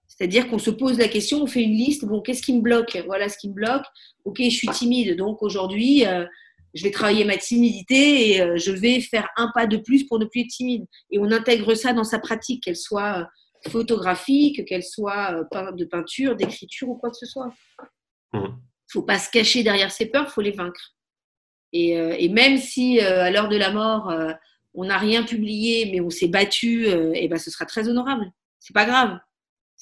C'est-à-dire 0.09 0.49
qu'on 0.49 0.59
se 0.59 0.71
pose 0.71 0.99
la 0.99 1.09
question, 1.09 1.43
on 1.43 1.47
fait 1.47 1.63
une 1.63 1.73
liste, 1.73 2.05
bon, 2.05 2.21
qu'est-ce 2.21 2.43
qui 2.43 2.55
me 2.55 2.61
bloque? 2.61 2.97
Voilà 3.07 3.29
ce 3.29 3.39
qui 3.39 3.49
me 3.49 3.55
bloque. 3.55 3.85
Ok, 4.25 4.41
je 4.43 4.51
suis 4.51 4.69
timide, 4.69 5.17
donc 5.17 5.43
aujourd'hui, 5.43 6.07
euh, 6.07 6.27
je 6.75 6.85
vais 6.85 6.91
travailler 6.91 7.25
ma 7.25 7.37
timidité 7.37 8.31
et 8.31 8.41
euh, 8.43 8.57
je 8.57 8.73
vais 8.73 9.01
faire 9.01 9.29
un 9.37 9.51
pas 9.55 9.67
de 9.67 9.79
plus 9.79 10.05
pour 10.05 10.19
ne 10.19 10.27
plus 10.27 10.43
être 10.43 10.49
timide. 10.49 10.85
Et 11.11 11.19
on 11.19 11.31
intègre 11.31 11.75
ça 11.75 11.93
dans 11.93 12.05
sa 12.05 12.19
pratique, 12.19 12.65
qu'elle 12.65 12.77
soit 12.77 13.21
euh, 13.21 13.71
photographique, 13.71 14.65
qu'elle 14.67 14.83
soit 14.83 15.33
de 15.77 15.85
peinture, 15.85 16.37
d'écriture 16.37 16.91
ou 16.91 16.97
quoi 16.97 17.11
que 17.11 17.17
ce 17.17 17.27
soit. 17.27 17.51
Mmh. 18.33 18.47
Ne 18.99 19.03
faut 19.03 19.07
pas 19.07 19.19
se 19.19 19.31
cacher 19.31 19.63
derrière 19.63 19.91
ses 19.91 20.07
peurs, 20.07 20.27
il 20.29 20.33
faut 20.33 20.41
les 20.41 20.53
vaincre. 20.53 20.95
Et, 21.73 21.93
et 21.93 22.29
même 22.29 22.59
si 22.59 23.01
à 23.01 23.31
l'heure 23.31 23.49
de 23.49 23.57
la 23.57 23.71
mort, 23.71 24.13
on 24.75 24.85
n'a 24.85 24.99
rien 24.99 25.23
publié, 25.23 25.91
mais 25.91 26.01
on 26.03 26.11
s'est 26.11 26.29
battu, 26.29 26.87
et 26.87 27.29
ben, 27.29 27.39
ce 27.39 27.51
sera 27.51 27.65
très 27.65 27.89
honorable. 27.89 28.31
C'est 28.61 28.75
pas 28.75 28.85
grave 28.85 29.19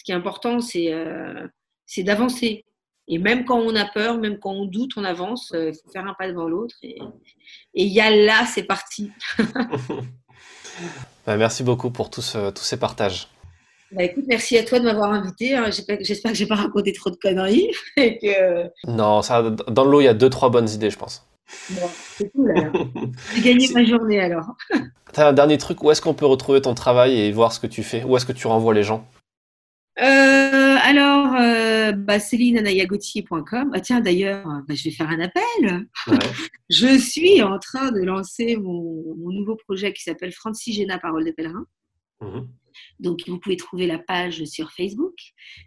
ce 0.01 0.05
qui 0.05 0.13
est 0.13 0.15
important, 0.15 0.59
euh, 0.77 1.49
c'est 1.85 2.03
d'avancer. 2.03 2.65
Et 3.07 3.19
même 3.19 3.45
quand 3.45 3.59
on 3.59 3.77
a 3.77 3.85
peur, 3.85 4.17
même 4.17 4.39
quand 4.39 4.53
on 4.53 4.65
doute, 4.65 4.93
on 4.97 5.05
avance. 5.05 5.53
Euh, 5.53 5.71
il 5.71 5.75
faut 5.75 5.91
faire 5.91 6.07
un 6.07 6.15
pas 6.15 6.27
devant 6.27 6.49
l'autre. 6.49 6.75
Et 6.83 6.99
il 7.75 7.89
y 7.89 8.01
a 8.01 8.11
là, 8.11 8.47
c'est 8.47 8.65
parti. 8.65 9.13
Bah, 11.27 11.37
merci 11.37 11.63
beaucoup 11.63 11.91
pour 11.91 12.09
tous, 12.09 12.35
tous 12.55 12.63
ces 12.63 12.79
partages. 12.79 13.29
Bah, 13.93 14.05
écoute, 14.05 14.25
merci 14.29 14.57
à 14.57 14.65
toi 14.65 14.79
de 14.79 14.85
m'avoir 14.85 15.13
invité. 15.13 15.55
Hein. 15.55 15.71
J'espère 15.71 15.99
que 16.33 16.37
je 16.37 16.43
n'ai 16.43 16.49
pas 16.49 16.55
raconté 16.55 16.93
trop 16.93 17.11
de 17.11 17.17
conneries. 17.17 17.71
Non, 18.87 19.23
ça, 19.23 19.51
dans 19.51 19.85
l'eau, 19.85 20.01
il 20.01 20.05
y 20.05 20.09
a 20.09 20.15
deux, 20.15 20.31
trois 20.31 20.51
bonnes 20.51 20.69
idées, 20.69 20.91
je 20.91 20.99
pense. 20.99 21.27
Bon, 21.71 21.89
c'est 22.17 22.31
cool 22.31 22.51
alors. 22.57 22.73
J'ai 23.35 23.43
gagné 23.43 23.69
ma 23.75 23.85
journée 23.85 24.21
alors. 24.21 24.55
Tu 25.13 25.19
as 25.19 25.27
un 25.27 25.33
dernier 25.33 25.59
truc, 25.59 25.83
où 25.83 25.91
est-ce 25.91 26.01
qu'on 26.01 26.15
peut 26.15 26.27
retrouver 26.27 26.61
ton 26.61 26.73
travail 26.73 27.19
et 27.19 27.33
voir 27.33 27.53
ce 27.53 27.59
que 27.59 27.67
tu 27.67 27.83
fais? 27.83 28.05
Où 28.05 28.17
est-ce 28.17 28.25
que 28.25 28.33
tu 28.33 28.47
renvoies 28.47 28.75
les 28.75 28.85
gens? 28.85 29.09
Euh, 30.01 30.77
alors, 30.83 31.35
euh, 31.35 31.91
bah, 31.91 32.21
Ah, 33.75 33.81
tiens, 33.81 34.01
d'ailleurs, 34.01 34.47
bah, 34.69 34.75
je 34.75 34.85
vais 34.85 34.95
faire 34.95 35.09
un 35.11 35.19
appel. 35.19 35.89
je 36.71 36.97
suis 36.97 37.43
en 37.43 37.59
train 37.59 37.91
de 37.91 38.03
lancer 38.03 38.57
mon, 38.57 39.17
nouveau 39.17 39.57
projet 39.57 39.93
qui 39.93 40.05
s'appelle 40.05 40.31
Francis 40.31 40.79
Parole 41.03 41.25
des 41.25 41.33
pèlerins. 41.33 41.67
Mhm. 42.21 42.49
Donc, 42.99 43.21
vous 43.27 43.39
pouvez 43.39 43.57
trouver 43.57 43.87
la 43.87 43.99
page 43.99 44.45
sur 44.45 44.73
Facebook. 44.73 45.15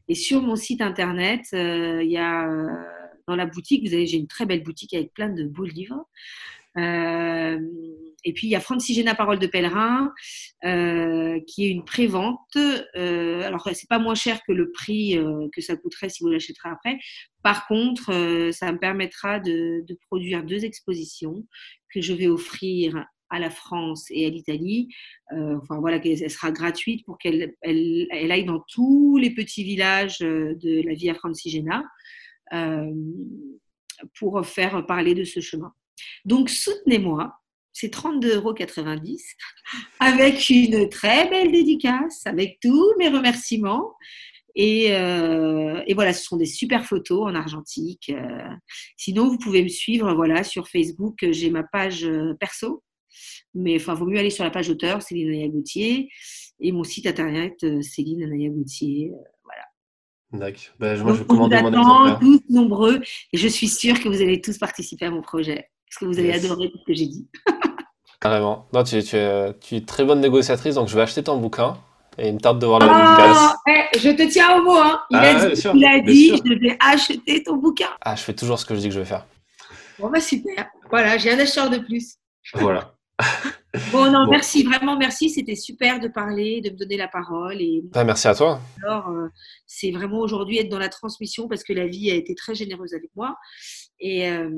Et 0.08 0.16
sur 0.16 0.42
mon 0.42 0.56
site 0.56 0.82
internet, 0.82 1.42
euh, 1.54 2.04
il 2.04 2.12
y 2.12 2.18
a 2.18 2.48
dans 3.28 3.36
la 3.36 3.46
boutique, 3.46 3.88
vous 3.88 3.94
avez, 3.94 4.06
j'ai 4.06 4.18
une 4.18 4.28
très 4.28 4.46
belle 4.46 4.64
boutique 4.64 4.94
avec 4.94 5.14
plein 5.14 5.30
de 5.30 5.44
beaux 5.46 5.66
livres. 5.66 6.06
Euh, 6.78 7.60
et 8.24 8.34
puis 8.34 8.48
il 8.48 8.50
y 8.50 8.56
a 8.56 8.60
Francigena 8.60 9.14
Parole 9.16 9.40
de 9.40 9.48
Pèlerin, 9.48 10.12
euh, 10.64 11.40
qui 11.48 11.66
est 11.66 11.70
une 11.70 11.86
prévente. 11.86 12.56
Euh, 12.56 13.44
alors 13.44 13.70
c'est 13.74 13.90
pas 13.90 14.00
moins 14.00 14.16
cher 14.16 14.42
que 14.48 14.52
le 14.52 14.72
prix 14.72 15.18
euh, 15.18 15.48
que 15.54 15.62
ça 15.62 15.76
coûterait 15.76 16.10
si 16.10 16.24
vous 16.24 16.30
l'achèterez 16.30 16.70
après. 16.70 16.98
Par 17.44 17.68
contre, 17.68 18.12
euh, 18.12 18.52
ça 18.52 18.72
me 18.72 18.80
permettra 18.80 19.40
de, 19.40 19.84
de, 19.86 19.98
produire 20.08 20.44
deux 20.44 20.66
expositions 20.66 21.46
que 21.94 22.02
je 22.02 22.14
vais 22.14 22.28
offrir 22.28 23.06
à 23.30 23.40
la 23.40 23.50
France 23.50 24.06
et 24.10 24.26
à 24.26 24.30
l'Italie. 24.30 24.90
enfin 25.32 25.80
voilà, 25.80 26.00
elle 26.04 26.30
sera 26.30 26.52
gratuite 26.52 27.06
pour 27.06 27.18
qu'elle 27.18 27.56
elle, 27.62 28.08
elle 28.12 28.32
aille 28.32 28.46
dans 28.46 28.64
tous 28.68 29.18
les 29.18 29.32
petits 29.32 29.64
villages 29.64 30.20
de 30.20 30.86
la 30.86 30.94
Via 30.94 31.14
Francigena 31.14 31.84
pour 34.20 34.46
faire 34.46 34.86
parler 34.86 35.16
de 35.16 35.24
ce 35.24 35.40
chemin. 35.40 35.74
Donc 36.26 36.50
soutenez-moi, 36.50 37.34
c'est 37.74 37.94
32,90 37.94 38.36
euros 38.36 38.56
avec 40.00 40.50
une 40.50 40.90
très 40.90 41.30
belle 41.30 41.52
dédicace, 41.52 42.26
avec 42.26 42.60
tous 42.62 42.94
mes 42.98 43.10
remerciements. 43.10 43.94
Et, 44.56 44.94
euh, 44.94 45.82
et, 45.88 45.96
voilà, 45.96 46.14
ce 46.14 46.24
sont 46.24 46.38
des 46.38 46.46
super 46.46 46.86
photos 46.86 47.28
en 47.28 47.34
argentique. 47.34 48.12
Euh, 48.16 48.48
sinon, 48.98 49.28
vous 49.28 49.40
pouvez 49.40 49.64
me 49.64 49.68
suivre 49.68 50.14
voilà, 50.14 50.44
sur 50.44 50.68
Facebook. 50.68 51.26
J'ai 51.32 51.50
ma 51.50 51.64
page 51.64 52.06
euh, 52.06 52.36
perso. 52.40 52.84
Mais 53.54 53.76
enfin, 53.76 53.94
vaut 53.94 54.06
mieux 54.06 54.20
aller 54.20 54.30
sur 54.30 54.44
la 54.44 54.52
page 54.52 54.70
auteur, 54.70 55.02
Céline 55.02 55.30
Anaya 55.30 55.48
Gauthier. 55.50 56.10
Et 56.60 56.72
mon 56.72 56.84
site 56.84 57.08
internet, 57.08 57.66
Céline 57.82 58.24
Anaya 58.24 58.50
Gauthier. 58.50 59.12
voilà. 59.44 60.46
D'accord. 60.46 60.74
Ben, 60.80 61.02
moi, 61.02 61.14
je 61.14 61.20
vais 61.20 61.26
commander 61.26 61.62
mon 61.62 61.74
exemplaire. 61.74 62.20
tous 62.20 62.42
nombreux. 62.50 63.02
Et 63.32 63.38
je 63.38 63.48
suis 63.48 63.68
sûre 63.68 64.00
que 64.00 64.10
vous 64.10 64.22
allez 64.22 64.42
tous 64.42 64.58
participer 64.58 65.06
à 65.06 65.12
mon 65.12 65.22
projet 65.22 65.70
parce 65.94 66.00
que 66.00 66.06
vous 66.06 66.20
allez 66.20 66.34
adorer 66.34 66.72
tout 66.72 66.78
ce 66.80 66.86
que 66.86 66.94
j'ai 66.94 67.08
dit. 67.08 67.28
Carrément. 68.20 68.68
Non, 68.74 68.84
tu, 68.84 69.04
tu, 69.04 69.16
es, 69.16 69.54
tu, 69.60 69.76
es, 69.76 69.82
très 69.82 70.06
bonne 70.06 70.22
négociatrice, 70.22 70.76
donc 70.76 70.88
je 70.88 70.96
vais 70.96 71.02
acheter 71.02 71.24
ton 71.24 71.38
bouquin. 71.38 71.78
Et 72.18 72.30
il 72.30 72.36
me 72.36 72.40
tarde 72.40 72.60
de 72.60 72.66
voir 72.66 72.80
la 72.80 72.88
dédicace. 72.88 73.56
Eh, 73.68 74.00
je 74.00 74.10
te 74.10 74.32
tiens 74.32 74.58
au 74.58 74.64
mot. 74.64 74.78
Hein. 74.78 75.02
Il 75.12 75.18
ah, 75.18 75.22
a 75.22 75.46
dit, 75.50 75.62
il 75.74 75.86
a 75.86 76.00
dit 76.00 76.42
je 76.46 76.54
vais 76.60 76.78
acheter 76.80 77.44
ton 77.44 77.58
bouquin. 77.58 77.90
Ah, 78.02 78.16
je 78.16 78.22
fais 78.22 78.34
toujours 78.34 78.60
ce 78.60 78.66
que 78.66 78.76
je 78.76 78.80
dis 78.80 78.88
que 78.88 78.94
je 78.94 79.00
vais 79.00 79.06
faire. 79.06 79.26
Bon, 80.00 80.10
bah 80.10 80.20
super. 80.20 80.68
Voilà, 80.90 81.18
j'ai 81.18 81.32
un 81.32 81.40
acheteur 81.40 81.70
de 81.70 81.80
plus. 81.80 82.16
Voilà. 82.54 82.94
Bon, 83.92 84.12
non, 84.12 84.28
merci, 84.30 84.64
vraiment 84.64 84.98
merci. 84.98 85.30
C'était 85.30 85.56
super 85.56 86.00
de 86.00 86.08
parler, 86.08 86.62
de 86.62 86.70
me 86.70 86.76
donner 86.76 86.98
la 86.98 87.08
parole. 87.08 87.62
Et... 87.62 87.84
Ah, 87.94 88.04
merci 88.04 88.28
à 88.28 88.36
toi. 88.36 88.62
Alors, 88.84 89.10
euh, 89.10 89.28
c'est 89.66 89.92
vraiment 89.92 90.20
aujourd'hui 90.20 90.60
être 90.60 90.70
dans 90.70 90.80
la 90.80 90.90
transmission 90.90 91.48
parce 91.48 91.64
que 91.64 91.74
la 91.74 91.88
vie 91.88 92.12
a 92.12 92.16
été 92.16 92.36
très 92.36 92.56
généreuse 92.56 92.94
avec 92.94 93.10
moi. 93.16 93.36
Et. 94.00 94.28
Euh, 94.28 94.50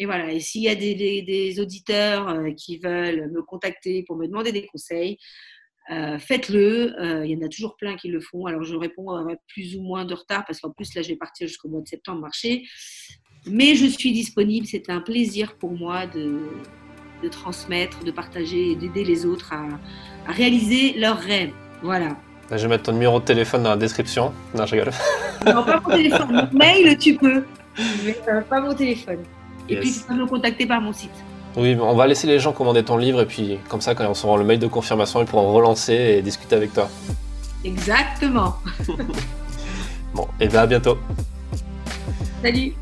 et 0.00 0.06
voilà, 0.06 0.32
et 0.32 0.38
s'il 0.38 0.62
y 0.62 0.68
a 0.68 0.76
des, 0.76 0.94
des, 0.94 1.58
auditeurs 1.58 2.28
euh, 2.28 2.52
qui 2.52 2.78
veulent 2.78 3.32
me 3.32 3.42
contacter 3.42 4.04
pour 4.04 4.14
me 4.14 4.28
demander 4.28 4.52
des 4.52 4.64
conseils, 4.64 5.18
faites-le. 5.88 7.24
Il 7.24 7.30
y 7.32 7.36
en 7.36 7.44
a 7.44 7.48
toujours 7.48 7.76
plein 7.76 7.96
qui 7.96 8.06
le 8.06 8.20
font. 8.20 8.46
Alors 8.46 8.62
je 8.62 8.76
réponds 8.76 9.10
avec 9.10 9.40
plus 9.48 9.74
ou 9.74 9.82
moins 9.82 10.04
de 10.04 10.14
retard 10.14 10.44
parce 10.46 10.60
qu'en 10.60 10.70
plus 10.70 10.94
là 10.94 11.02
je 11.02 11.08
vais 11.08 11.16
partir 11.16 11.48
jusqu'au 11.48 11.68
mois 11.68 11.80
de 11.80 11.88
septembre 11.88 12.20
marcher. 12.20 12.62
Mais 13.46 13.74
je 13.74 13.86
suis 13.86 14.12
disponible. 14.12 14.68
C'est 14.68 14.88
un 14.88 15.00
plaisir 15.00 15.56
pour 15.58 15.72
moi 15.72 16.06
de, 16.06 16.42
de 17.22 17.28
transmettre, 17.28 18.04
de 18.04 18.10
partager 18.10 18.72
et 18.72 18.74
d'aider 18.76 19.04
les 19.04 19.26
autres 19.26 19.52
à, 19.52 20.30
à, 20.30 20.32
réaliser 20.32 20.94
leurs 20.98 21.18
rêves. 21.18 21.52
Voilà. 21.82 22.16
Je 22.50 22.56
vais 22.56 22.68
mettre 22.68 22.84
ton 22.84 22.92
numéro 22.92 23.20
de 23.20 23.24
téléphone 23.24 23.62
dans 23.62 23.70
la 23.70 23.76
description. 23.76 24.32
Non, 24.54 24.66
je 24.66 24.76
rigole. 24.76 24.92
Non, 25.46 25.64
pas 25.64 25.80
mon 25.80 25.94
téléphone. 25.94 26.48
Mon 26.52 26.58
mail, 26.58 26.98
tu 26.98 27.14
peux. 27.14 27.44
Mais 28.04 28.16
pas 28.48 28.60
mon 28.60 28.74
téléphone. 28.74 29.18
Et 29.68 29.76
puis, 29.76 29.92
tu 29.92 30.00
peux 30.00 30.14
me 30.14 30.26
contacter 30.26 30.66
par 30.66 30.80
mon 30.80 30.92
site. 30.92 31.10
Oui, 31.56 31.76
on 31.80 31.94
va 31.94 32.06
laisser 32.06 32.26
les 32.26 32.38
gens 32.38 32.52
commander 32.52 32.82
ton 32.84 32.96
livre 32.96 33.20
et 33.20 33.26
puis 33.26 33.58
comme 33.68 33.80
ça, 33.80 33.94
quand 33.94 34.04
ils 34.04 34.08
recevront 34.08 34.36
le 34.36 34.44
mail 34.44 34.58
de 34.58 34.66
confirmation, 34.66 35.20
ils 35.20 35.26
pourront 35.26 35.52
relancer 35.52 35.94
et 35.94 36.22
discuter 36.22 36.56
avec 36.56 36.72
toi. 36.72 36.88
Exactement. 37.64 38.56
bon, 40.14 40.28
et 40.40 40.48
bien 40.48 40.60
à 40.60 40.66
bientôt. 40.66 40.98
Salut. 42.42 42.72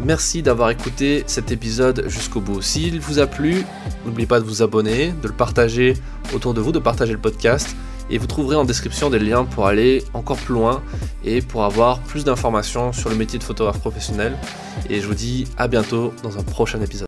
Merci 0.00 0.42
d'avoir 0.42 0.70
écouté 0.70 1.24
cet 1.26 1.50
épisode 1.50 2.04
jusqu'au 2.06 2.40
bout. 2.40 2.62
S'il 2.62 3.00
vous 3.00 3.18
a 3.18 3.26
plu, 3.26 3.64
n'oubliez 4.06 4.28
pas 4.28 4.38
de 4.38 4.44
vous 4.44 4.62
abonner, 4.62 5.12
de 5.22 5.26
le 5.26 5.34
partager 5.34 5.94
autour 6.32 6.54
de 6.54 6.60
vous, 6.60 6.70
de 6.70 6.78
partager 6.78 7.12
le 7.12 7.18
podcast. 7.18 7.76
Et 8.10 8.16
vous 8.16 8.26
trouverez 8.26 8.56
en 8.56 8.64
description 8.64 9.10
des 9.10 9.18
liens 9.18 9.44
pour 9.44 9.66
aller 9.66 10.04
encore 10.14 10.38
plus 10.38 10.54
loin 10.54 10.82
et 11.24 11.42
pour 11.42 11.64
avoir 11.64 12.00
plus 12.00 12.24
d'informations 12.24 12.92
sur 12.92 13.10
le 13.10 13.16
métier 13.16 13.38
de 13.38 13.44
photographe 13.44 13.80
professionnel. 13.80 14.38
Et 14.88 15.00
je 15.00 15.06
vous 15.06 15.14
dis 15.14 15.46
à 15.58 15.68
bientôt 15.68 16.14
dans 16.22 16.38
un 16.38 16.42
prochain 16.42 16.80
épisode. 16.80 16.96